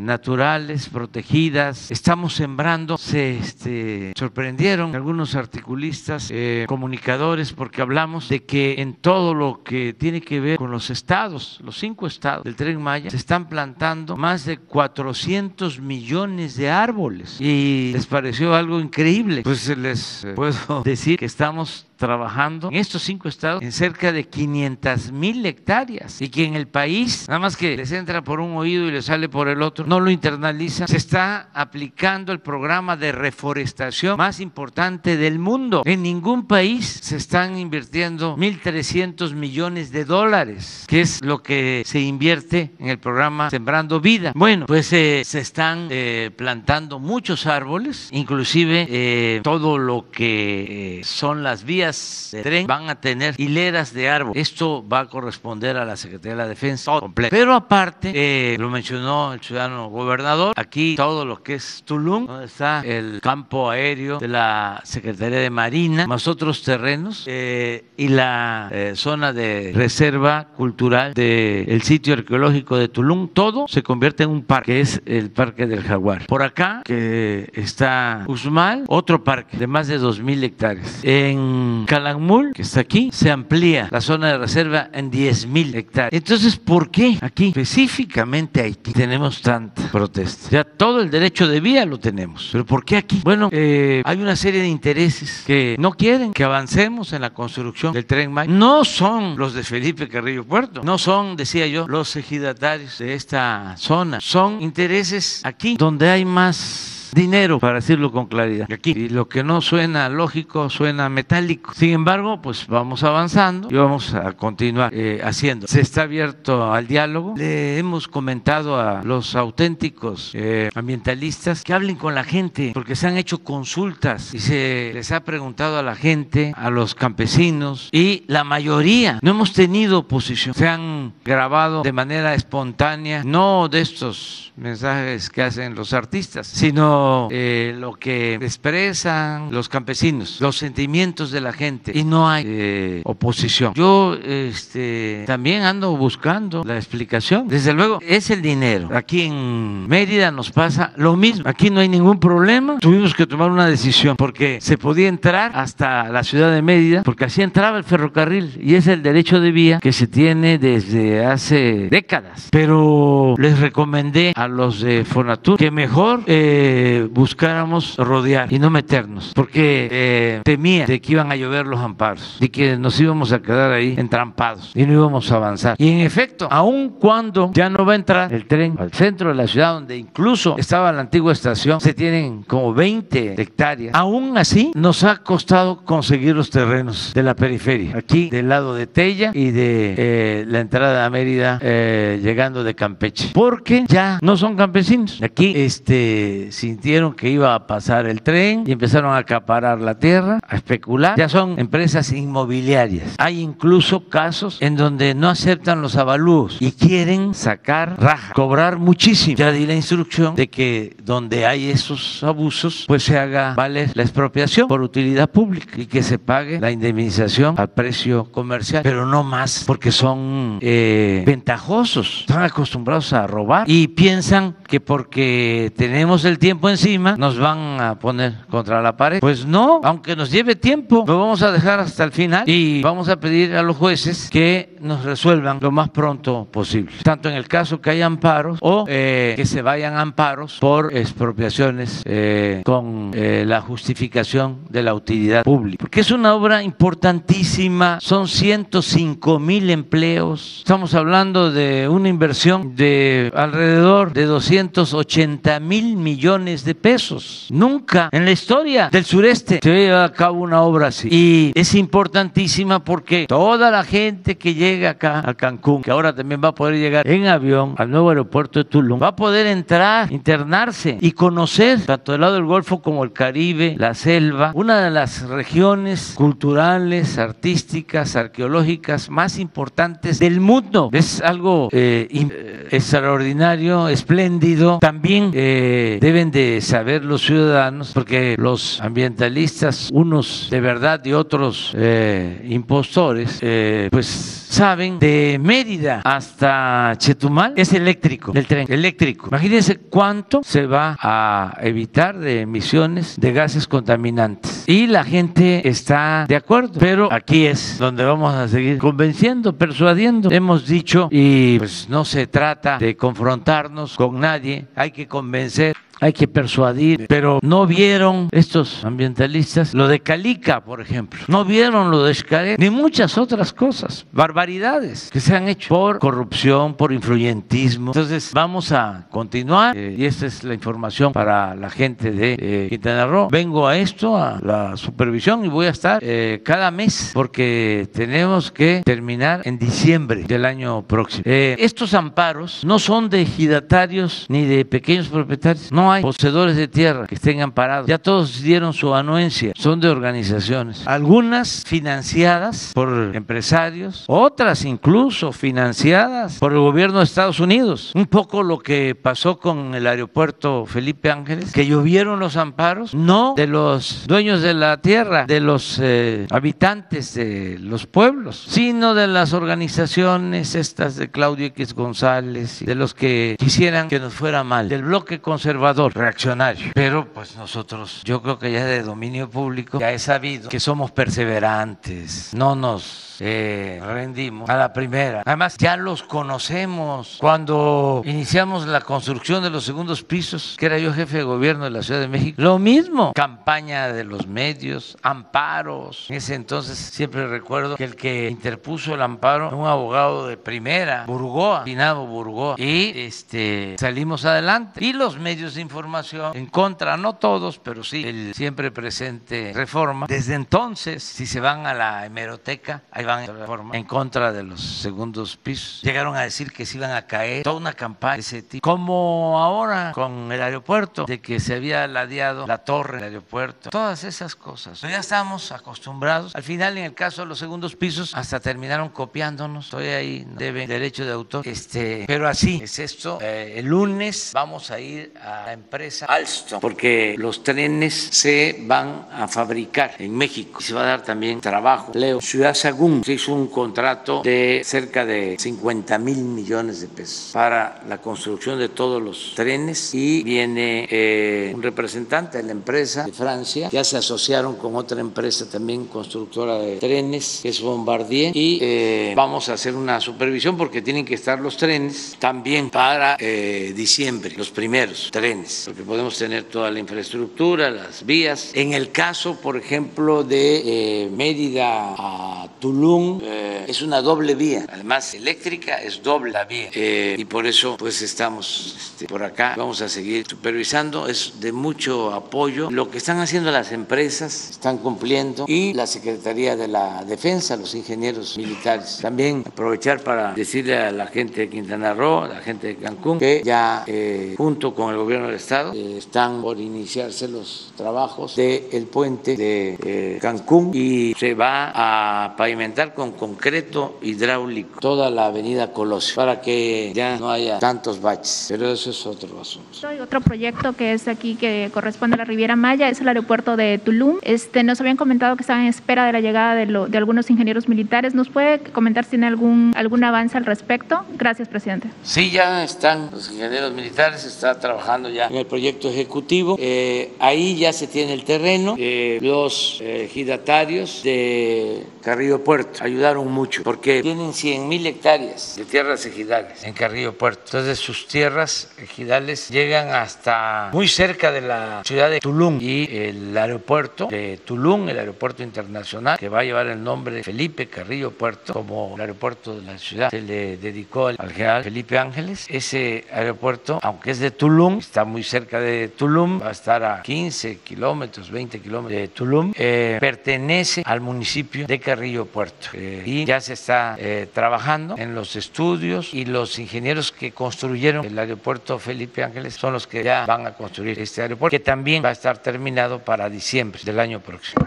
naturales 0.00 0.88
protegidas, 0.88 1.90
estamos 1.90 2.34
sembrando, 2.34 2.98
se 2.98 3.38
este, 3.38 4.12
sorprendieron 4.16 4.94
algunos 4.94 5.34
articulistas 5.34 6.28
eh, 6.30 6.66
comunicadores, 6.68 7.52
porque 7.52 7.80
hablamos 7.80 8.28
de 8.28 8.44
que 8.44 8.80
en 8.80 8.94
todo 8.94 9.34
lo 9.34 9.62
que 9.62 9.94
tiene 9.94 10.20
que 10.20 10.40
ver 10.40 10.58
con 10.58 10.70
los 10.70 10.90
estados, 10.90 11.58
los 11.62 11.78
cinco 11.78 12.06
estados 12.06 12.44
del 12.44 12.56
Tren 12.56 12.82
Maya, 12.82 13.10
se 13.10 13.16
están 13.16 13.48
plantando 13.48 14.16
más 14.16 14.44
de 14.44 14.58
400 14.58 15.80
millones 15.80 16.56
de 16.56 16.57
árboles. 16.66 17.40
Y 17.40 17.92
les 17.92 18.06
pareció 18.06 18.54
algo 18.54 18.80
increíble. 18.80 19.42
Pues 19.42 19.68
les 19.76 20.24
eh, 20.24 20.32
puedo 20.34 20.82
decir 20.84 21.18
que 21.18 21.26
estamos 21.26 21.88
trabajando 21.98 22.68
en 22.68 22.76
estos 22.76 23.02
cinco 23.02 23.28
estados 23.28 23.60
en 23.60 23.72
cerca 23.72 24.12
de 24.12 24.24
500 24.24 25.12
mil 25.12 25.44
hectáreas 25.44 26.22
y 26.22 26.28
que 26.28 26.44
en 26.44 26.54
el 26.54 26.68
país, 26.68 27.26
nada 27.28 27.40
más 27.40 27.56
que 27.56 27.76
les 27.76 27.90
entra 27.92 28.22
por 28.22 28.40
un 28.40 28.56
oído 28.56 28.86
y 28.86 28.92
les 28.92 29.06
sale 29.06 29.28
por 29.28 29.48
el 29.48 29.60
otro, 29.60 29.84
no 29.84 30.00
lo 30.00 30.10
internalizan, 30.10 30.88
se 30.88 30.96
está 30.96 31.50
aplicando 31.52 32.32
el 32.32 32.38
programa 32.38 32.96
de 32.96 33.12
reforestación 33.12 34.16
más 34.16 34.40
importante 34.40 35.16
del 35.16 35.38
mundo. 35.38 35.82
En 35.84 36.02
ningún 36.02 36.46
país 36.46 36.86
se 36.86 37.16
están 37.16 37.58
invirtiendo 37.58 38.36
1.300 38.36 39.34
millones 39.34 39.90
de 39.90 40.04
dólares, 40.04 40.84
que 40.86 41.00
es 41.00 41.22
lo 41.24 41.42
que 41.42 41.82
se 41.84 42.00
invierte 42.00 42.74
en 42.78 42.88
el 42.88 42.98
programa 42.98 43.50
Sembrando 43.50 44.00
Vida. 44.00 44.32
Bueno, 44.36 44.66
pues 44.66 44.92
eh, 44.92 45.22
se 45.24 45.40
están 45.40 45.88
eh, 45.90 46.30
plantando 46.48 46.98
muchos 46.98 47.46
árboles, 47.46 48.08
inclusive 48.10 48.86
eh, 48.88 49.40
todo 49.42 49.76
lo 49.76 50.10
que 50.10 51.02
son 51.04 51.42
las 51.42 51.62
vías 51.62 52.30
de 52.32 52.42
tren 52.42 52.66
van 52.66 52.88
a 52.88 52.98
tener 52.98 53.34
hileras 53.36 53.92
de 53.92 54.08
árboles. 54.08 54.40
Esto 54.40 54.82
va 54.88 55.00
a 55.00 55.06
corresponder 55.08 55.76
a 55.76 55.84
la 55.84 55.94
Secretaría 55.98 56.32
de 56.32 56.38
la 56.38 56.48
Defensa 56.48 56.98
completo. 57.00 57.36
Pero 57.36 57.52
aparte, 57.52 58.12
eh, 58.14 58.56
lo 58.58 58.70
mencionó 58.70 59.34
el 59.34 59.40
ciudadano 59.42 59.90
gobernador, 59.90 60.54
aquí 60.56 60.94
todo 60.96 61.26
lo 61.26 61.42
que 61.42 61.56
es 61.56 61.82
Tulum, 61.84 62.26
donde 62.26 62.46
está 62.46 62.80
el 62.80 63.20
campo 63.20 63.68
aéreo 63.68 64.18
de 64.18 64.28
la 64.28 64.80
Secretaría 64.84 65.40
de 65.40 65.50
Marina, 65.50 66.06
más 66.06 66.26
otros 66.28 66.62
terrenos, 66.62 67.24
eh, 67.26 67.84
y 67.98 68.08
la 68.08 68.70
eh, 68.72 68.92
zona 68.94 69.34
de 69.34 69.72
reserva 69.74 70.48
cultural 70.56 71.12
del 71.12 71.82
sitio 71.82 72.14
arqueológico 72.14 72.78
de 72.78 72.88
Tulum, 72.88 73.28
todo 73.28 73.68
se 73.68 73.82
convierte 73.82 74.22
en 74.22 74.30
un 74.30 74.44
parque, 74.44 74.72
que 74.72 74.80
es 74.80 75.02
el 75.04 75.30
Parque 75.30 75.66
del 75.66 75.82
Jaguar. 75.82 76.26
Por 76.28 76.42
acá, 76.42 76.82
que 76.84 77.50
está 77.54 78.26
Usmal, 78.28 78.84
otro 78.88 79.24
parque 79.24 79.56
de 79.56 79.66
más 79.66 79.88
de 79.88 79.98
2.000 79.98 80.42
hectáreas. 80.42 81.00
En 81.02 81.86
Calakmul, 81.86 82.52
que 82.52 82.60
está 82.60 82.80
aquí, 82.80 83.08
se 83.14 83.30
amplía 83.30 83.88
la 83.90 84.02
zona 84.02 84.32
de 84.32 84.36
reserva 84.36 84.90
en 84.92 85.10
10.000 85.10 85.74
hectáreas. 85.74 86.12
Entonces, 86.12 86.58
¿por 86.58 86.90
qué 86.90 87.16
aquí, 87.22 87.46
específicamente 87.46 88.60
aquí, 88.60 88.92
tenemos 88.92 89.40
tanta 89.40 89.90
protesta? 89.90 90.50
Ya 90.50 90.64
todo 90.64 91.00
el 91.00 91.10
derecho 91.10 91.48
de 91.48 91.60
vía 91.60 91.86
lo 91.86 91.98
tenemos, 91.98 92.50
pero 92.52 92.66
¿por 92.66 92.84
qué 92.84 92.98
aquí? 92.98 93.22
Bueno, 93.24 93.48
eh, 93.50 94.02
hay 94.04 94.20
una 94.20 94.36
serie 94.36 94.60
de 94.60 94.68
intereses 94.68 95.44
que 95.46 95.76
no 95.78 95.92
quieren 95.92 96.34
que 96.34 96.44
avancemos 96.44 97.14
en 97.14 97.22
la 97.22 97.30
construcción 97.30 97.94
del 97.94 98.04
tren 98.04 98.30
Maya. 98.30 98.52
No 98.52 98.84
son 98.84 99.38
los 99.38 99.54
de 99.54 99.62
Felipe 99.62 100.06
Carrillo 100.10 100.44
Puerto, 100.44 100.82
no 100.84 100.98
son, 100.98 101.36
decía 101.36 101.66
yo, 101.68 101.88
los 101.88 102.14
ejidatarios 102.16 102.98
de 102.98 103.14
esta 103.14 103.78
zona, 103.78 104.20
son 104.20 104.60
intereses 104.60 105.40
aquí 105.42 105.78
donde 105.78 106.10
hay 106.10 106.17
más 106.24 106.97
dinero, 107.12 107.58
para 107.58 107.74
decirlo 107.74 108.12
con 108.12 108.26
claridad. 108.26 108.70
Aquí, 108.72 108.92
y 108.92 109.08
lo 109.08 109.28
que 109.28 109.42
no 109.42 109.60
suena 109.60 110.08
lógico 110.08 110.70
suena 110.70 111.08
metálico. 111.08 111.72
Sin 111.74 111.90
embargo, 111.90 112.40
pues 112.40 112.66
vamos 112.66 113.02
avanzando 113.02 113.68
y 113.70 113.74
vamos 113.74 114.14
a 114.14 114.32
continuar 114.32 114.92
eh, 114.94 115.20
haciendo. 115.22 115.66
Se 115.66 115.80
está 115.80 116.02
abierto 116.02 116.72
al 116.72 116.86
diálogo. 116.86 117.34
Le 117.36 117.78
hemos 117.78 118.08
comentado 118.08 118.80
a 118.80 119.02
los 119.02 119.34
auténticos 119.34 120.30
eh, 120.34 120.70
ambientalistas 120.74 121.62
que 121.62 121.72
hablen 121.72 121.96
con 121.96 122.14
la 122.14 122.24
gente, 122.24 122.72
porque 122.74 122.96
se 122.96 123.06
han 123.06 123.16
hecho 123.16 123.38
consultas 123.38 124.34
y 124.34 124.38
se 124.38 124.90
les 124.94 125.12
ha 125.12 125.20
preguntado 125.20 125.78
a 125.78 125.82
la 125.82 125.94
gente, 125.94 126.52
a 126.56 126.70
los 126.70 126.94
campesinos, 126.94 127.88
y 127.92 128.24
la 128.26 128.44
mayoría 128.44 129.18
no 129.22 129.30
hemos 129.30 129.52
tenido 129.52 129.98
oposición. 129.98 130.54
Se 130.54 130.68
han 130.68 131.12
grabado 131.24 131.82
de 131.82 131.92
manera 131.92 132.34
espontánea, 132.34 133.22
no 133.24 133.68
de 133.68 133.80
estos 133.80 134.52
mensajes 134.56 135.30
que 135.30 135.42
hacen 135.42 135.74
los 135.74 135.92
artistas, 135.92 136.46
sino 136.46 136.97
eh, 137.30 137.74
lo 137.78 137.94
que 137.94 138.34
expresan 138.34 139.50
los 139.50 139.68
campesinos, 139.68 140.40
los 140.40 140.56
sentimientos 140.56 141.30
de 141.30 141.40
la 141.40 141.52
gente 141.52 141.92
y 141.94 142.04
no 142.04 142.28
hay 142.28 142.44
eh, 142.46 143.02
oposición. 143.04 143.74
Yo 143.74 144.14
este, 144.14 145.24
también 145.26 145.62
ando 145.62 145.96
buscando 145.96 146.64
la 146.64 146.76
explicación. 146.76 147.48
Desde 147.48 147.72
luego, 147.72 147.98
es 148.02 148.30
el 148.30 148.42
dinero. 148.42 148.88
Aquí 148.92 149.22
en 149.22 149.88
Mérida 149.88 150.30
nos 150.30 150.50
pasa 150.50 150.92
lo 150.96 151.16
mismo. 151.16 151.48
Aquí 151.48 151.70
no 151.70 151.80
hay 151.80 151.88
ningún 151.88 152.18
problema. 152.18 152.78
Tuvimos 152.78 153.14
que 153.14 153.26
tomar 153.26 153.50
una 153.50 153.66
decisión 153.66 154.16
porque 154.16 154.60
se 154.60 154.78
podía 154.78 155.08
entrar 155.08 155.52
hasta 155.54 156.08
la 156.08 156.22
ciudad 156.22 156.52
de 156.52 156.62
Mérida 156.62 157.02
porque 157.02 157.24
así 157.24 157.42
entraba 157.42 157.78
el 157.78 157.84
ferrocarril 157.84 158.58
y 158.62 158.74
es 158.74 158.86
el 158.86 159.02
derecho 159.02 159.40
de 159.40 159.50
vía 159.50 159.78
que 159.80 159.92
se 159.92 160.06
tiene 160.06 160.58
desde 160.58 161.24
hace 161.24 161.88
décadas. 161.90 162.48
Pero 162.50 163.34
les 163.38 163.58
recomendé 163.58 164.32
a 164.34 164.48
los 164.48 164.80
de 164.80 165.04
Fonatur 165.04 165.58
que 165.58 165.70
mejor 165.70 166.22
eh, 166.26 166.87
buscáramos 167.10 167.96
rodear 167.96 168.52
y 168.52 168.58
no 168.58 168.70
meternos, 168.70 169.32
porque 169.34 169.88
eh, 169.90 170.40
temía 170.44 170.86
de 170.86 171.00
que 171.00 171.12
iban 171.12 171.30
a 171.32 171.36
llover 171.36 171.66
los 171.66 171.80
amparos, 171.80 172.36
y 172.40 172.48
que 172.48 172.76
nos 172.76 172.98
íbamos 173.00 173.32
a 173.32 173.40
quedar 173.40 173.72
ahí 173.72 173.94
entrampados 173.96 174.72
y 174.74 174.84
no 174.84 174.92
íbamos 174.92 175.30
a 175.32 175.36
avanzar. 175.36 175.76
Y 175.78 175.88
en 175.88 176.00
efecto, 176.00 176.48
aun 176.50 176.90
cuando 176.90 177.50
ya 177.52 177.68
no 177.68 177.84
va 177.84 177.92
a 177.92 177.96
entrar 177.96 178.32
el 178.32 178.46
tren 178.46 178.76
al 178.78 178.92
centro 178.92 179.28
de 179.28 179.34
la 179.34 179.46
ciudad, 179.46 179.74
donde 179.74 179.96
incluso 179.96 180.56
estaba 180.58 180.92
la 180.92 181.00
antigua 181.00 181.32
estación, 181.32 181.80
se 181.80 181.94
tienen 181.94 182.42
como 182.42 182.72
20 182.74 183.40
hectáreas, 183.40 183.94
aún 183.94 184.36
así 184.38 184.72
nos 184.74 185.04
ha 185.04 185.18
costado 185.18 185.84
conseguir 185.84 186.34
los 186.34 186.50
terrenos 186.50 187.12
de 187.14 187.22
la 187.22 187.34
periferia, 187.34 187.96
aquí 187.96 188.30
del 188.30 188.48
lado 188.48 188.74
de 188.74 188.86
Tella 188.86 189.30
y 189.34 189.50
de 189.50 189.94
eh, 189.98 190.44
la 190.46 190.60
entrada 190.60 191.04
a 191.04 191.10
Mérida 191.10 191.58
eh, 191.60 192.20
llegando 192.22 192.64
de 192.64 192.74
Campeche, 192.74 193.30
porque 193.34 193.84
ya 193.88 194.18
no 194.22 194.36
son 194.36 194.56
campesinos. 194.56 195.20
Aquí, 195.22 195.52
este, 195.56 196.48
sin 196.50 196.77
sintieron 196.78 197.12
que 197.12 197.28
iba 197.28 197.56
a 197.56 197.66
pasar 197.66 198.06
el 198.06 198.22
tren 198.22 198.62
y 198.64 198.70
empezaron 198.70 199.12
a 199.12 199.16
acaparar 199.16 199.80
la 199.80 199.98
tierra, 199.98 200.38
a 200.46 200.54
especular. 200.54 201.18
Ya 201.18 201.28
son 201.28 201.58
empresas 201.58 202.12
inmobiliarias. 202.12 203.16
Hay 203.18 203.40
incluso 203.40 204.08
casos 204.08 204.58
en 204.60 204.76
donde 204.76 205.12
no 205.16 205.28
aceptan 205.28 205.82
los 205.82 205.96
avalúos 205.96 206.58
y 206.60 206.70
quieren 206.70 207.34
sacar 207.34 207.96
raja, 208.00 208.32
cobrar 208.32 208.78
muchísimo. 208.78 209.36
Ya 209.36 209.50
di 209.50 209.66
la 209.66 209.74
instrucción 209.74 210.36
de 210.36 210.48
que 210.48 210.96
donde 211.02 211.46
hay 211.46 211.68
esos 211.68 212.22
abusos, 212.22 212.84
pues 212.86 213.02
se 213.02 213.18
haga 213.18 213.54
vale 213.54 213.90
la 213.94 214.04
expropiación 214.04 214.68
por 214.68 214.80
utilidad 214.80 215.28
pública 215.28 215.72
y 215.80 215.86
que 215.86 216.04
se 216.04 216.20
pague 216.20 216.60
la 216.60 216.70
indemnización 216.70 217.56
al 217.58 217.70
precio 217.70 218.30
comercial, 218.30 218.84
pero 218.84 219.04
no 219.04 219.24
más 219.24 219.64
porque 219.66 219.90
son 219.90 220.58
eh, 220.60 221.24
ventajosos. 221.26 222.20
Están 222.20 222.44
acostumbrados 222.44 223.12
a 223.12 223.26
robar 223.26 223.68
y 223.68 223.88
piensan 223.88 224.54
que 224.68 224.78
porque 224.78 225.72
tenemos 225.76 226.24
el 226.24 226.38
tiempo 226.38 226.67
encima, 226.70 227.16
nos 227.16 227.38
van 227.38 227.80
a 227.80 227.98
poner 227.98 228.46
contra 228.50 228.82
la 228.82 228.96
pared. 228.96 229.20
Pues 229.20 229.46
no, 229.46 229.80
aunque 229.82 230.16
nos 230.16 230.30
lleve 230.30 230.56
tiempo, 230.56 231.04
lo 231.06 231.18
vamos 231.18 231.42
a 231.42 231.52
dejar 231.52 231.80
hasta 231.80 232.04
el 232.04 232.12
final 232.12 232.48
y 232.48 232.82
vamos 232.82 233.08
a 233.08 233.18
pedir 233.18 233.54
a 233.56 233.62
los 233.62 233.76
jueces 233.76 234.28
que 234.30 234.76
nos 234.80 235.04
resuelvan 235.04 235.58
lo 235.60 235.70
más 235.70 235.90
pronto 235.90 236.46
posible. 236.50 236.92
Tanto 237.02 237.28
en 237.28 237.34
el 237.34 237.48
caso 237.48 237.80
que 237.80 237.90
haya 237.90 238.06
amparos 238.06 238.58
o 238.62 238.84
eh, 238.88 239.34
que 239.36 239.46
se 239.46 239.62
vayan 239.62 239.96
amparos 239.96 240.58
por 240.60 240.94
expropiaciones 240.96 242.02
eh, 242.04 242.62
con 242.64 243.10
eh, 243.14 243.44
la 243.46 243.60
justificación 243.60 244.60
de 244.68 244.82
la 244.82 244.94
utilidad 244.94 245.44
pública. 245.44 245.78
Porque 245.80 246.00
es 246.00 246.10
una 246.10 246.34
obra 246.34 246.62
importantísima, 246.62 247.98
son 248.00 248.28
105 248.28 249.38
mil 249.38 249.70
empleos. 249.70 250.58
Estamos 250.58 250.94
hablando 250.94 251.50
de 251.50 251.88
una 251.88 252.08
inversión 252.08 252.74
de 252.76 253.32
alrededor 253.34 254.12
de 254.12 254.24
280 254.26 255.60
mil 255.60 255.96
millones 255.96 256.57
de 256.64 256.74
pesos. 256.74 257.46
Nunca 257.50 258.08
en 258.12 258.24
la 258.24 258.30
historia 258.30 258.88
del 258.90 259.04
sureste 259.04 259.60
se 259.62 259.70
lleva 259.70 260.04
a 260.04 260.12
cabo 260.12 260.40
una 260.40 260.62
obra 260.62 260.88
así. 260.88 261.08
Y 261.10 261.52
es 261.54 261.74
importantísima 261.74 262.84
porque 262.84 263.26
toda 263.26 263.70
la 263.70 263.84
gente 263.84 264.36
que 264.36 264.54
llega 264.54 264.90
acá 264.90 265.22
a 265.24 265.34
Cancún, 265.34 265.82
que 265.82 265.90
ahora 265.90 266.14
también 266.14 266.40
va 266.42 266.48
a 266.48 266.54
poder 266.54 266.76
llegar 266.76 267.06
en 267.06 267.26
avión 267.26 267.74
al 267.78 267.90
nuevo 267.90 268.10
aeropuerto 268.10 268.58
de 268.58 268.64
Tulum, 268.64 269.00
va 269.02 269.08
a 269.08 269.16
poder 269.16 269.46
entrar, 269.46 270.12
internarse 270.12 270.98
y 271.00 271.12
conocer 271.12 271.80
tanto 271.86 272.14
el 272.14 272.20
lado 272.20 272.34
del 272.34 272.44
Golfo 272.44 272.80
como 272.82 273.04
el 273.04 273.12
Caribe, 273.12 273.74
la 273.78 273.94
selva, 273.94 274.52
una 274.54 274.80
de 274.80 274.90
las 274.90 275.28
regiones 275.28 276.12
culturales, 276.14 277.18
artísticas, 277.18 278.16
arqueológicas 278.16 279.10
más 279.10 279.38
importantes 279.38 280.18
del 280.18 280.40
mundo. 280.40 280.90
Es 280.92 281.20
algo 281.20 281.68
eh, 281.72 282.08
eh, 282.10 282.68
extraordinario, 282.70 283.88
espléndido. 283.88 284.78
También 284.80 285.30
eh, 285.34 285.98
deben 286.00 286.30
de 286.30 286.47
saber 286.60 287.04
los 287.04 287.22
ciudadanos, 287.22 287.92
porque 287.92 288.36
los 288.38 288.80
ambientalistas, 288.80 289.90
unos 289.92 290.48
de 290.50 290.60
verdad 290.60 291.04
y 291.04 291.12
otros 291.12 291.72
eh, 291.76 292.46
impostores, 292.48 293.38
eh, 293.40 293.88
pues 293.90 294.06
saben 294.06 294.98
de 294.98 295.38
Mérida 295.40 296.00
hasta 296.04 296.94
Chetumal 296.96 297.52
es 297.56 297.72
eléctrico, 297.72 298.32
el 298.34 298.46
tren 298.46 298.66
eléctrico. 298.68 299.28
Imagínense 299.28 299.76
cuánto 299.76 300.40
se 300.42 300.66
va 300.66 300.96
a 301.00 301.58
evitar 301.60 302.18
de 302.18 302.40
emisiones 302.40 303.16
de 303.18 303.32
gases 303.32 303.66
contaminantes. 303.66 304.64
Y 304.66 304.86
la 304.86 305.04
gente 305.04 305.68
está 305.68 306.24
de 306.26 306.36
acuerdo, 306.36 306.78
pero 306.80 307.12
aquí 307.12 307.46
es 307.46 307.78
donde 307.78 308.04
vamos 308.04 308.34
a 308.34 308.48
seguir 308.48 308.78
convenciendo, 308.78 309.56
persuadiendo. 309.56 310.30
Hemos 310.30 310.66
dicho 310.66 311.08
y 311.10 311.58
pues 311.58 311.88
no 311.88 312.04
se 312.04 312.26
trata 312.26 312.78
de 312.78 312.96
confrontarnos 312.96 313.96
con 313.96 314.18
nadie, 314.20 314.66
hay 314.74 314.90
que 314.90 315.06
convencer 315.06 315.76
hay 316.00 316.12
que 316.12 316.28
persuadir, 316.28 317.06
pero 317.08 317.40
no 317.42 317.66
vieron 317.66 318.28
estos 318.30 318.84
ambientalistas 318.84 319.74
lo 319.74 319.88
de 319.88 320.00
Calica, 320.00 320.62
por 320.62 320.80
ejemplo, 320.80 321.20
no 321.28 321.44
vieron 321.44 321.90
lo 321.90 322.04
de 322.04 322.14
Xcaret, 322.14 322.58
ni 322.58 322.70
muchas 322.70 323.18
otras 323.18 323.52
cosas, 323.52 324.06
barbaridades 324.12 325.10
que 325.10 325.20
se 325.20 325.34
han 325.34 325.48
hecho 325.48 325.68
por 325.68 325.98
corrupción, 325.98 326.74
por 326.74 326.92
influyentismo. 326.92 327.90
Entonces 327.90 328.30
vamos 328.32 328.72
a 328.72 329.06
continuar 329.10 329.76
eh, 329.76 329.94
y 329.96 330.04
esta 330.04 330.26
es 330.26 330.44
la 330.44 330.54
información 330.54 331.12
para 331.12 331.54
la 331.54 331.70
gente 331.70 332.10
de 332.10 332.36
eh, 332.38 332.66
Quintana 332.70 333.06
Roo. 333.06 333.28
Vengo 333.30 333.66
a 333.66 333.76
esto, 333.76 334.16
a 334.16 334.38
la 334.42 334.76
supervisión 334.76 335.44
y 335.44 335.48
voy 335.48 335.66
a 335.66 335.70
estar 335.70 335.98
eh, 336.02 336.42
cada 336.44 336.70
mes 336.70 337.10
porque 337.14 337.88
tenemos 337.92 338.50
que 338.50 338.82
terminar 338.84 339.42
en 339.44 339.58
diciembre 339.58 340.24
del 340.24 340.44
año 340.44 340.82
próximo. 340.82 341.22
estos 341.24 341.94
amparos 341.94 342.64
no 342.64 342.78
son 342.78 343.08
de 343.08 343.22
ejidatarios 343.22 344.26
ni 344.28 344.44
de 344.44 344.64
pequeños 344.64 345.08
propietarios, 345.08 345.72
no 345.72 345.87
hay 345.92 346.02
poseedores 346.02 346.56
de 346.56 346.68
tierra 346.68 347.06
que 347.06 347.14
estén 347.14 347.40
amparados. 347.40 347.86
Ya 347.86 347.98
todos 347.98 348.40
dieron 348.42 348.72
su 348.72 348.94
anuencia, 348.94 349.52
son 349.56 349.80
de 349.80 349.88
organizaciones. 349.88 350.86
Algunas 350.86 351.64
financiadas 351.66 352.72
por 352.74 353.12
empresarios, 353.14 354.04
otras 354.06 354.64
incluso 354.64 355.32
financiadas 355.32 356.38
por 356.38 356.52
el 356.52 356.58
gobierno 356.58 356.98
de 356.98 357.04
Estados 357.04 357.40
Unidos. 357.40 357.92
Un 357.94 358.06
poco 358.06 358.42
lo 358.42 358.58
que 358.58 358.94
pasó 358.94 359.38
con 359.38 359.74
el 359.74 359.86
aeropuerto 359.86 360.66
Felipe 360.66 361.10
Ángeles, 361.10 361.52
que 361.52 361.66
llovieron 361.66 362.18
los 362.18 362.36
amparos, 362.36 362.94
no 362.94 363.34
de 363.36 363.46
los 363.46 364.06
dueños 364.06 364.42
de 364.42 364.54
la 364.54 364.78
tierra, 364.80 365.26
de 365.26 365.40
los 365.40 365.78
eh, 365.82 366.26
habitantes 366.30 367.14
de 367.14 367.58
los 367.60 367.86
pueblos, 367.86 368.44
sino 368.48 368.94
de 368.94 369.06
las 369.06 369.32
organizaciones 369.32 370.54
estas 370.54 370.96
de 370.96 371.10
Claudio 371.10 371.46
X 371.46 371.74
González, 371.74 372.60
de 372.64 372.74
los 372.74 372.94
que 372.94 373.36
quisieran 373.38 373.88
que 373.88 374.00
nos 374.00 374.14
fuera 374.14 374.44
mal, 374.44 374.68
del 374.68 374.82
bloque 374.82 375.20
conservador, 375.20 375.77
reaccionario. 375.86 376.72
Pero 376.74 377.12
pues 377.12 377.36
nosotros, 377.36 378.02
yo 378.04 378.20
creo 378.22 378.38
que 378.38 378.50
ya 378.50 378.64
de 378.64 378.82
dominio 378.82 379.30
público, 379.30 379.78
ya 379.78 379.92
he 379.92 379.98
sabido 379.98 380.48
que 380.48 380.58
somos 380.58 380.90
perseverantes, 380.90 382.34
no 382.34 382.56
nos 382.56 383.07
rendimos 383.18 384.48
a 384.48 384.56
la 384.56 384.72
primera. 384.72 385.22
Además, 385.24 385.56
ya 385.58 385.76
los 385.76 386.02
conocemos. 386.02 387.16
Cuando 387.20 388.02
iniciamos 388.04 388.66
la 388.66 388.80
construcción 388.80 389.42
de 389.42 389.50
los 389.50 389.64
segundos 389.64 390.02
pisos, 390.02 390.56
que 390.58 390.66
era 390.66 390.78
yo 390.78 390.92
jefe 390.92 391.18
de 391.18 391.22
gobierno 391.24 391.64
de 391.64 391.70
la 391.70 391.82
Ciudad 391.82 392.00
de 392.00 392.08
México, 392.08 392.40
lo 392.40 392.58
mismo, 392.58 393.12
campaña 393.14 393.88
de 393.92 394.04
los 394.04 394.26
medios, 394.26 394.96
amparos. 395.02 396.06
En 396.08 396.16
ese 396.16 396.34
entonces 396.34 396.78
siempre 396.78 397.26
recuerdo 397.26 397.76
que 397.76 397.84
el 397.84 397.96
que 397.96 398.28
interpuso 398.28 398.94
el 398.94 399.02
amparo, 399.02 399.56
un 399.56 399.66
abogado 399.66 400.28
de 400.28 400.36
primera, 400.36 401.04
Burgoa, 401.06 401.64
Pinado 401.64 402.06
Burgoa, 402.06 402.54
y 402.58 402.92
este, 403.00 403.76
salimos 403.78 404.24
adelante. 404.24 404.84
Y 404.84 404.92
los 404.92 405.18
medios 405.18 405.54
de 405.54 405.60
información 405.60 406.36
en 406.36 406.46
contra, 406.46 406.96
no 406.96 407.14
todos, 407.14 407.58
pero 407.58 407.84
sí, 407.84 408.04
el 408.04 408.34
siempre 408.34 408.70
presente 408.70 409.52
Reforma. 409.54 410.06
Desde 410.08 410.34
entonces, 410.34 411.02
si 411.02 411.26
se 411.26 411.40
van 411.40 411.66
a 411.66 411.74
la 411.74 412.06
hemeroteca, 412.06 412.82
hay 412.90 413.04
van 413.08 413.74
en 413.74 413.84
contra 413.84 414.32
de 414.32 414.42
los 414.42 414.60
segundos 414.60 415.36
pisos. 415.36 415.80
Llegaron 415.82 416.14
a 416.14 416.22
decir 416.22 416.52
que 416.52 416.66
se 416.66 416.76
iban 416.76 416.90
a 416.90 417.06
caer 417.06 417.42
toda 417.42 417.56
una 417.56 417.72
campaña 417.72 418.14
de 418.14 418.20
ese 418.20 418.42
tipo. 418.42 418.68
Como 418.68 419.38
ahora 419.38 419.92
con 419.94 420.30
el 420.30 420.42
aeropuerto, 420.42 421.04
de 421.06 421.20
que 421.20 421.40
se 421.40 421.54
había 421.54 421.86
ladeado 421.86 422.46
la 422.46 422.58
torre 422.58 422.96
del 422.98 423.04
aeropuerto. 423.04 423.70
Todas 423.70 424.04
esas 424.04 424.36
cosas. 424.36 424.80
ya 424.82 424.98
estamos 424.98 425.52
acostumbrados. 425.52 426.34
Al 426.34 426.42
final, 426.42 426.76
en 426.78 426.84
el 426.84 426.94
caso 426.94 427.22
de 427.22 427.28
los 427.28 427.38
segundos 427.38 427.74
pisos, 427.74 428.14
hasta 428.14 428.40
terminaron 428.40 428.90
copiándonos. 428.90 429.66
Estoy 429.66 429.86
ahí, 429.86 430.26
debe 430.36 430.66
derecho 430.66 431.04
de 431.04 431.12
autor. 431.12 431.46
Este, 431.48 432.04
pero 432.06 432.28
así 432.28 432.60
es 432.62 432.78
esto. 432.78 433.18
Eh, 433.22 433.54
el 433.56 433.66
lunes 433.66 434.32
vamos 434.34 434.70
a 434.70 434.78
ir 434.78 435.14
a 435.22 435.46
la 435.46 435.52
empresa 435.52 436.06
Alstom, 436.06 436.60
porque 436.60 437.14
los 437.18 437.42
trenes 437.42 437.94
se 437.94 438.58
van 438.60 439.08
a 439.12 439.26
fabricar 439.28 439.94
en 439.98 440.14
México. 440.14 440.60
Se 440.60 440.74
va 440.74 440.82
a 440.82 440.86
dar 440.86 441.02
también 441.02 441.40
trabajo. 441.40 441.92
Leo, 441.94 442.20
Ciudad 442.20 442.54
Sagún 442.54 442.97
se 443.04 443.12
hizo 443.12 443.32
un 443.32 443.48
contrato 443.48 444.22
de 444.22 444.62
cerca 444.64 445.04
de 445.04 445.36
50 445.38 445.98
mil 445.98 446.18
millones 446.18 446.80
de 446.80 446.88
pesos 446.88 447.30
para 447.32 447.82
la 447.88 447.98
construcción 447.98 448.58
de 448.58 448.68
todos 448.68 449.02
los 449.02 449.32
trenes 449.34 449.94
y 449.94 450.22
viene 450.22 450.86
eh, 450.90 451.52
un 451.54 451.62
representante 451.62 452.38
de 452.38 452.44
la 452.44 452.52
empresa 452.52 453.04
de 453.04 453.12
Francia, 453.12 453.68
ya 453.70 453.84
se 453.84 453.96
asociaron 453.96 454.56
con 454.56 454.76
otra 454.76 455.00
empresa 455.00 455.48
también 455.48 455.86
constructora 455.86 456.58
de 456.58 456.76
trenes, 456.76 457.40
que 457.42 457.50
es 457.50 457.60
Bombardier, 457.60 458.36
y 458.36 458.58
eh, 458.60 459.12
vamos 459.16 459.48
a 459.48 459.54
hacer 459.54 459.74
una 459.74 460.00
supervisión 460.00 460.56
porque 460.56 460.82
tienen 460.82 461.04
que 461.04 461.14
estar 461.14 461.40
los 461.40 461.56
trenes 461.56 462.16
también 462.18 462.70
para 462.70 463.16
eh, 463.18 463.72
diciembre, 463.74 464.34
los 464.36 464.50
primeros 464.50 465.10
trenes, 465.10 465.62
porque 465.66 465.82
podemos 465.82 466.16
tener 466.16 466.44
toda 466.44 466.70
la 466.70 466.78
infraestructura, 466.78 467.70
las 467.70 468.04
vías. 468.04 468.50
En 468.54 468.72
el 468.72 468.90
caso, 468.90 469.40
por 469.40 469.56
ejemplo, 469.56 470.24
de 470.24 471.08
Mérida 471.12 471.94
a 471.96 472.48
Toulouse, 472.88 473.22
eh, 473.22 473.64
es 473.68 473.82
una 473.82 474.00
doble 474.00 474.34
vía, 474.34 474.64
además 474.72 475.12
eléctrica 475.12 475.76
es 475.76 476.02
doble 476.02 476.32
la 476.32 476.44
vía. 476.44 476.70
Eh, 476.72 477.16
y 477.18 477.24
por 477.26 477.46
eso 477.46 477.76
pues 477.78 478.00
estamos 478.00 478.76
este, 478.78 479.06
por 479.06 479.22
acá, 479.22 479.54
vamos 479.58 479.82
a 479.82 479.88
seguir 479.88 480.24
supervisando, 480.26 481.06
es 481.06 481.34
de 481.38 481.52
mucho 481.52 482.14
apoyo. 482.14 482.70
Lo 482.70 482.90
que 482.90 482.98
están 482.98 483.18
haciendo 483.18 483.50
las 483.50 483.72
empresas, 483.72 484.50
están 484.50 484.78
cumpliendo. 484.78 485.44
Y 485.46 485.74
la 485.74 485.86
Secretaría 485.86 486.56
de 486.56 486.68
la 486.68 487.04
Defensa, 487.04 487.56
los 487.56 487.74
ingenieros 487.74 488.38
militares. 488.38 489.00
También 489.02 489.44
aprovechar 489.46 490.00
para 490.00 490.32
decirle 490.32 490.78
a 490.78 490.90
la 490.90 491.06
gente 491.08 491.42
de 491.42 491.48
Quintana 491.50 491.92
Roo, 491.92 492.22
a 492.22 492.28
la 492.28 492.40
gente 492.40 492.68
de 492.68 492.76
Cancún, 492.76 493.18
que 493.18 493.42
ya 493.44 493.84
eh, 493.86 494.34
junto 494.38 494.74
con 494.74 494.92
el 494.92 494.96
gobierno 494.96 495.26
del 495.26 495.36
Estado 495.36 495.74
están 495.74 496.40
por 496.40 496.58
iniciarse 496.58 497.28
los 497.28 497.72
trabajos 497.76 498.34
del 498.36 498.86
puente 498.86 499.36
de 499.36 500.18
Cancún. 500.22 500.70
Y 500.72 501.14
se 501.18 501.34
va 501.34 501.72
a 501.74 502.36
pavimentar 502.36 502.77
con 502.86 503.12
concreto 503.12 503.98
hidráulico 504.02 504.80
toda 504.80 505.10
la 505.10 505.26
avenida 505.26 505.72
Colosio 505.72 506.14
para 506.14 506.40
que 506.40 506.92
ya 506.94 507.18
no 507.18 507.30
haya 507.30 507.58
tantos 507.58 508.00
baches, 508.00 508.46
pero 508.48 508.72
eso 508.72 508.90
es 508.90 509.06
otro 509.06 509.40
asunto. 509.40 509.86
Hay 509.86 509.98
otro 509.98 510.20
proyecto 510.20 510.72
que 510.74 510.92
es 510.92 511.08
aquí 511.08 511.34
que 511.34 511.70
corresponde 511.74 512.14
a 512.14 512.18
la 512.18 512.24
Riviera 512.24 512.56
Maya, 512.56 512.88
es 512.88 513.00
el 513.00 513.08
aeropuerto 513.08 513.56
de 513.56 513.78
Tulum. 513.78 514.18
Este, 514.22 514.62
nos 514.62 514.80
habían 514.80 514.96
comentado 514.96 515.36
que 515.36 515.42
estaban 515.42 515.62
en 515.62 515.68
espera 515.68 516.06
de 516.06 516.12
la 516.12 516.20
llegada 516.20 516.54
de, 516.54 516.66
de 516.66 516.98
algunos 516.98 517.28
ingenieros 517.30 517.68
militares. 517.68 518.14
¿Nos 518.14 518.28
puede 518.28 518.60
comentar 518.60 519.04
si 519.04 519.10
tiene 519.10 519.26
algún, 519.26 519.72
algún 519.76 520.04
avance 520.04 520.36
al 520.36 520.46
respecto? 520.46 521.04
Gracias, 521.16 521.48
presidente. 521.48 521.88
Sí, 522.02 522.30
ya 522.30 522.62
están 522.62 523.10
los 523.12 523.30
ingenieros 523.30 523.72
militares, 523.72 524.24
está 524.24 524.58
trabajando 524.58 525.08
ya 525.08 525.26
en 525.26 525.36
el 525.36 525.46
proyecto 525.46 525.88
ejecutivo. 525.88 526.56
Eh, 526.60 527.12
ahí 527.18 527.56
ya 527.56 527.72
se 527.72 527.86
tiene 527.86 528.12
el 528.12 528.24
terreno. 528.24 528.76
Eh, 528.78 529.18
los 529.20 529.78
eh, 529.80 530.08
giratarios 530.12 531.02
de 531.02 531.84
Carrillo 532.02 532.44
Puerto 532.44 532.67
ayudaron 532.80 533.30
mucho 533.30 533.62
porque 533.62 534.02
tienen 534.02 534.32
100 534.32 534.68
mil 534.68 534.86
hectáreas 534.86 535.56
de 535.56 535.64
tierras 535.64 536.04
ejidales 536.06 536.64
en 536.64 536.72
Carrillo 536.72 537.16
Puerto. 537.16 537.42
Entonces 537.46 537.78
sus 537.78 538.06
tierras 538.06 538.70
ejidales 538.78 539.48
llegan 539.48 539.90
hasta 539.90 540.70
muy 540.72 540.88
cerca 540.88 541.32
de 541.32 541.40
la 541.40 541.82
ciudad 541.84 542.10
de 542.10 542.20
Tulum 542.20 542.58
y 542.60 542.88
el 542.90 543.36
aeropuerto 543.36 544.06
de 544.06 544.38
Tulum, 544.44 544.88
el 544.88 544.98
aeropuerto 544.98 545.42
internacional 545.42 546.18
que 546.18 546.28
va 546.28 546.40
a 546.40 546.44
llevar 546.44 546.66
el 546.66 546.82
nombre 546.82 547.22
Felipe 547.22 547.68
Carrillo 547.68 548.10
Puerto 548.10 548.52
como 548.52 548.94
el 548.94 549.00
aeropuerto 549.00 549.54
de 549.54 549.62
la 549.62 549.78
ciudad 549.78 550.10
se 550.10 550.22
le 550.22 550.56
dedicó 550.56 551.08
al 551.08 551.32
general 551.32 551.64
Felipe 551.64 551.98
Ángeles. 551.98 552.46
Ese 552.48 553.04
aeropuerto, 553.12 553.78
aunque 553.82 554.10
es 554.10 554.18
de 554.18 554.30
Tulum, 554.30 554.78
está 554.78 555.04
muy 555.04 555.22
cerca 555.22 555.60
de 555.60 555.88
Tulum, 555.88 556.40
va 556.40 556.48
a 556.48 556.52
estar 556.52 556.82
a 556.84 557.02
15 557.02 557.58
kilómetros, 557.58 558.30
20 558.30 558.60
kilómetros 558.60 559.00
de 559.00 559.08
Tulum, 559.08 559.52
eh, 559.56 559.98
pertenece 560.00 560.82
al 560.84 561.00
municipio 561.00 561.66
de 561.66 561.78
Carrillo 561.78 562.26
Puerto. 562.26 562.47
Eh, 562.72 563.02
y 563.04 563.24
ya 563.24 563.40
se 563.40 563.54
está 563.54 563.96
eh, 563.98 564.28
trabajando 564.32 564.96
en 564.98 565.14
los 565.14 565.36
estudios 565.36 566.14
y 566.14 566.24
los 566.24 566.58
ingenieros 566.58 567.12
que 567.12 567.32
construyeron 567.32 568.04
el 568.04 568.18
aeropuerto 568.18 568.78
Felipe 568.78 569.22
Ángeles 569.22 569.54
son 569.54 569.72
los 569.72 569.86
que 569.86 570.02
ya 570.02 570.26
van 570.26 570.46
a 570.46 570.52
construir 570.52 570.98
este 570.98 571.22
aeropuerto, 571.22 571.56
que 571.56 571.62
también 571.62 572.04
va 572.04 572.10
a 572.10 572.12
estar 572.12 572.38
terminado 572.38 572.98
para 572.98 573.28
diciembre 573.28 573.80
del 573.84 574.00
año 574.00 574.20
próximo. 574.20 574.66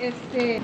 Este, 0.00 0.60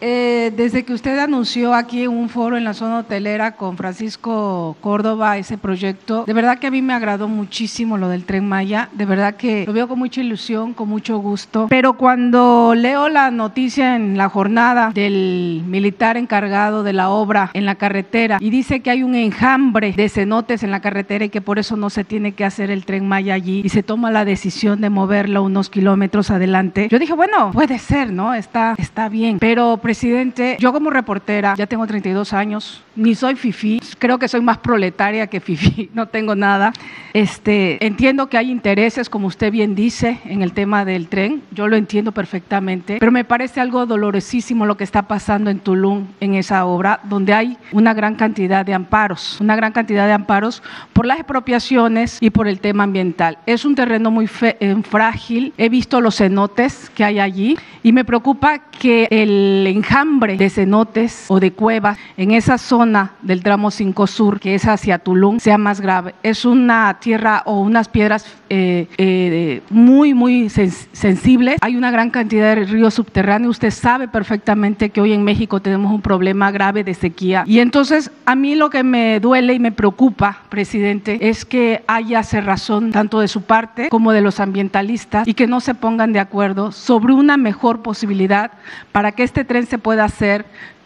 eh, 0.00 0.52
desde 0.54 0.84
que 0.84 0.92
usted 0.92 1.18
anunció 1.18 1.74
aquí 1.74 2.06
un 2.06 2.28
foro 2.28 2.56
en 2.58 2.64
la 2.64 2.74
zona 2.74 2.98
hotelera 2.98 3.52
con 3.52 3.76
Francisco 3.76 4.76
Córdoba 4.80 5.38
ese 5.38 5.56
proyecto, 5.56 6.24
de 6.26 6.32
verdad 6.34 6.58
que 6.58 6.66
a 6.66 6.70
mí 6.70 6.82
me 6.82 6.92
agradó 6.92 7.26
muchísimo 7.26 7.96
lo 7.96 8.08
del 8.08 8.24
tren 8.24 8.46
Maya, 8.46 8.90
de 8.92 9.06
verdad 9.06 9.34
que 9.36 9.64
lo 9.66 9.72
veo 9.72 9.88
con 9.88 9.98
mucha 9.98 10.20
ilusión, 10.20 10.74
con 10.74 10.88
mucho 10.88 11.18
gusto, 11.18 11.66
pero 11.70 11.94
cuando 11.94 12.74
leo 12.76 13.08
la 13.08 13.30
noticia 13.30 13.96
en 13.96 14.18
la 14.18 14.28
jornada 14.28 14.90
del 14.92 15.62
militar 15.66 16.18
encargado 16.18 16.82
de 16.82 16.92
la 16.92 17.08
obra 17.08 17.50
en 17.54 17.64
la 17.64 17.76
carretera 17.76 18.36
y 18.40 18.50
dice 18.50 18.80
que 18.80 18.90
hay 18.90 19.02
un 19.02 19.14
enjambre 19.14 19.92
de 19.92 20.08
cenotes 20.10 20.62
en 20.62 20.70
la 20.70 20.80
carretera 20.80 21.24
y 21.24 21.30
que 21.30 21.40
por 21.40 21.58
eso 21.58 21.76
no 21.76 21.88
se 21.88 22.04
tiene 22.04 22.32
que 22.32 22.44
hacer 22.44 22.70
el 22.70 22.84
tren 22.84 23.08
Maya 23.08 23.34
allí 23.34 23.62
y 23.64 23.70
se 23.70 23.82
toma 23.82 24.10
la 24.10 24.26
decisión 24.26 24.82
de 24.82 24.90
moverlo 24.90 25.42
unos 25.42 25.70
kilómetros 25.70 26.30
adelante, 26.30 26.88
yo 26.90 26.98
dije, 26.98 27.14
bueno, 27.14 27.50
puede 27.52 27.78
ser, 27.78 28.12
¿no? 28.12 28.34
Está 28.44 28.74
está, 28.78 29.08
bien. 29.08 29.38
Pero, 29.38 29.78
presidente, 29.78 30.56
yo 30.60 30.72
como 30.72 30.90
reportera, 30.90 31.54
ya 31.56 31.66
tengo 31.66 31.86
32 31.86 32.32
años, 32.32 32.83
ni 32.96 33.14
soy 33.14 33.34
fifi, 33.34 33.80
creo 33.98 34.18
que 34.18 34.28
soy 34.28 34.40
más 34.40 34.58
proletaria 34.58 35.26
que 35.26 35.40
fifi, 35.40 35.90
no 35.94 36.06
tengo 36.06 36.34
nada. 36.34 36.72
Este, 37.12 37.84
entiendo 37.84 38.28
que 38.28 38.38
hay 38.38 38.50
intereses, 38.50 39.08
como 39.08 39.28
usted 39.28 39.52
bien 39.52 39.74
dice, 39.74 40.20
en 40.24 40.42
el 40.42 40.52
tema 40.52 40.84
del 40.84 41.08
tren, 41.08 41.42
yo 41.52 41.68
lo 41.68 41.76
entiendo 41.76 42.12
perfectamente, 42.12 42.96
pero 42.98 43.12
me 43.12 43.24
parece 43.24 43.60
algo 43.60 43.86
dolorosísimo 43.86 44.66
lo 44.66 44.76
que 44.76 44.84
está 44.84 45.02
pasando 45.02 45.50
en 45.50 45.60
Tulum, 45.60 46.06
en 46.20 46.34
esa 46.34 46.64
obra, 46.66 47.00
donde 47.04 47.34
hay 47.34 47.56
una 47.72 47.94
gran 47.94 48.16
cantidad 48.16 48.64
de 48.64 48.74
amparos, 48.74 49.40
una 49.40 49.56
gran 49.56 49.72
cantidad 49.72 50.06
de 50.06 50.12
amparos 50.12 50.62
por 50.92 51.06
las 51.06 51.18
expropiaciones 51.18 52.18
y 52.20 52.30
por 52.30 52.48
el 52.48 52.60
tema 52.60 52.84
ambiental. 52.84 53.38
Es 53.46 53.64
un 53.64 53.74
terreno 53.74 54.10
muy 54.10 54.28
eh, 54.42 54.76
frágil, 54.88 55.52
he 55.56 55.68
visto 55.68 56.00
los 56.00 56.16
cenotes 56.16 56.90
que 56.90 57.04
hay 57.04 57.20
allí 57.20 57.56
y 57.82 57.92
me 57.92 58.04
preocupa 58.04 58.58
que 58.58 59.06
el 59.10 59.66
enjambre 59.66 60.36
de 60.36 60.50
cenotes 60.50 61.26
o 61.28 61.38
de 61.38 61.52
cuevas 61.52 61.98
en 62.16 62.32
esa 62.32 62.58
zona 62.58 62.83
zona 62.84 63.12
del 63.22 63.42
tramo 63.42 63.70
5 63.70 64.06
Sur, 64.06 64.40
que 64.40 64.54
es 64.54 64.66
hacia 64.66 64.98
Tulum, 64.98 65.38
sea 65.40 65.56
más 65.56 65.80
grave. 65.80 66.14
Es 66.22 66.44
una 66.44 66.98
tierra 67.00 67.42
o 67.46 67.60
unas 67.60 67.88
piedras 67.88 68.26
eh, 68.50 68.88
eh, 68.98 69.62
muy, 69.70 70.12
muy 70.12 70.50
sensibles. 70.50 71.56
Hay 71.62 71.76
una 71.76 71.90
gran 71.90 72.10
cantidad 72.10 72.54
de 72.54 72.64
ríos 72.64 72.92
subterráneos. 72.92 73.52
Usted 73.52 73.70
sabe 73.70 74.06
perfectamente 74.06 74.90
que 74.90 75.00
hoy 75.00 75.14
en 75.14 75.24
México 75.24 75.60
tenemos 75.60 75.92
un 75.92 76.02
problema 76.02 76.50
grave 76.50 76.84
de 76.84 76.92
sequía. 76.92 77.44
Y 77.46 77.60
entonces 77.60 78.10
a 78.26 78.34
mí 78.34 78.54
lo 78.54 78.68
que 78.68 78.82
me 78.82 79.18
duele 79.18 79.54
y 79.54 79.58
me 79.58 79.72
preocupa, 79.72 80.42
presidente, 80.50 81.30
es 81.30 81.46
que 81.46 81.82
haya 81.86 82.22
cerrazón 82.22 82.92
tanto 82.92 83.20
de 83.20 83.28
su 83.28 83.42
parte 83.42 83.88
como 83.88 84.12
de 84.12 84.20
los 84.20 84.40
ambientalistas 84.40 85.26
y 85.26 85.32
que 85.32 85.46
no 85.46 85.60
se 85.60 85.74
pongan 85.74 86.12
de 86.12 86.20
acuerdo 86.20 86.70
sobre 86.70 87.14
una 87.14 87.38
mejor 87.38 87.80
posibilidad 87.80 88.50
para 88.92 89.12
que 89.12 89.22
este 89.22 89.44
tren 89.44 89.66
se 89.66 89.78
pueda 89.78 90.04
hacer 90.04 90.44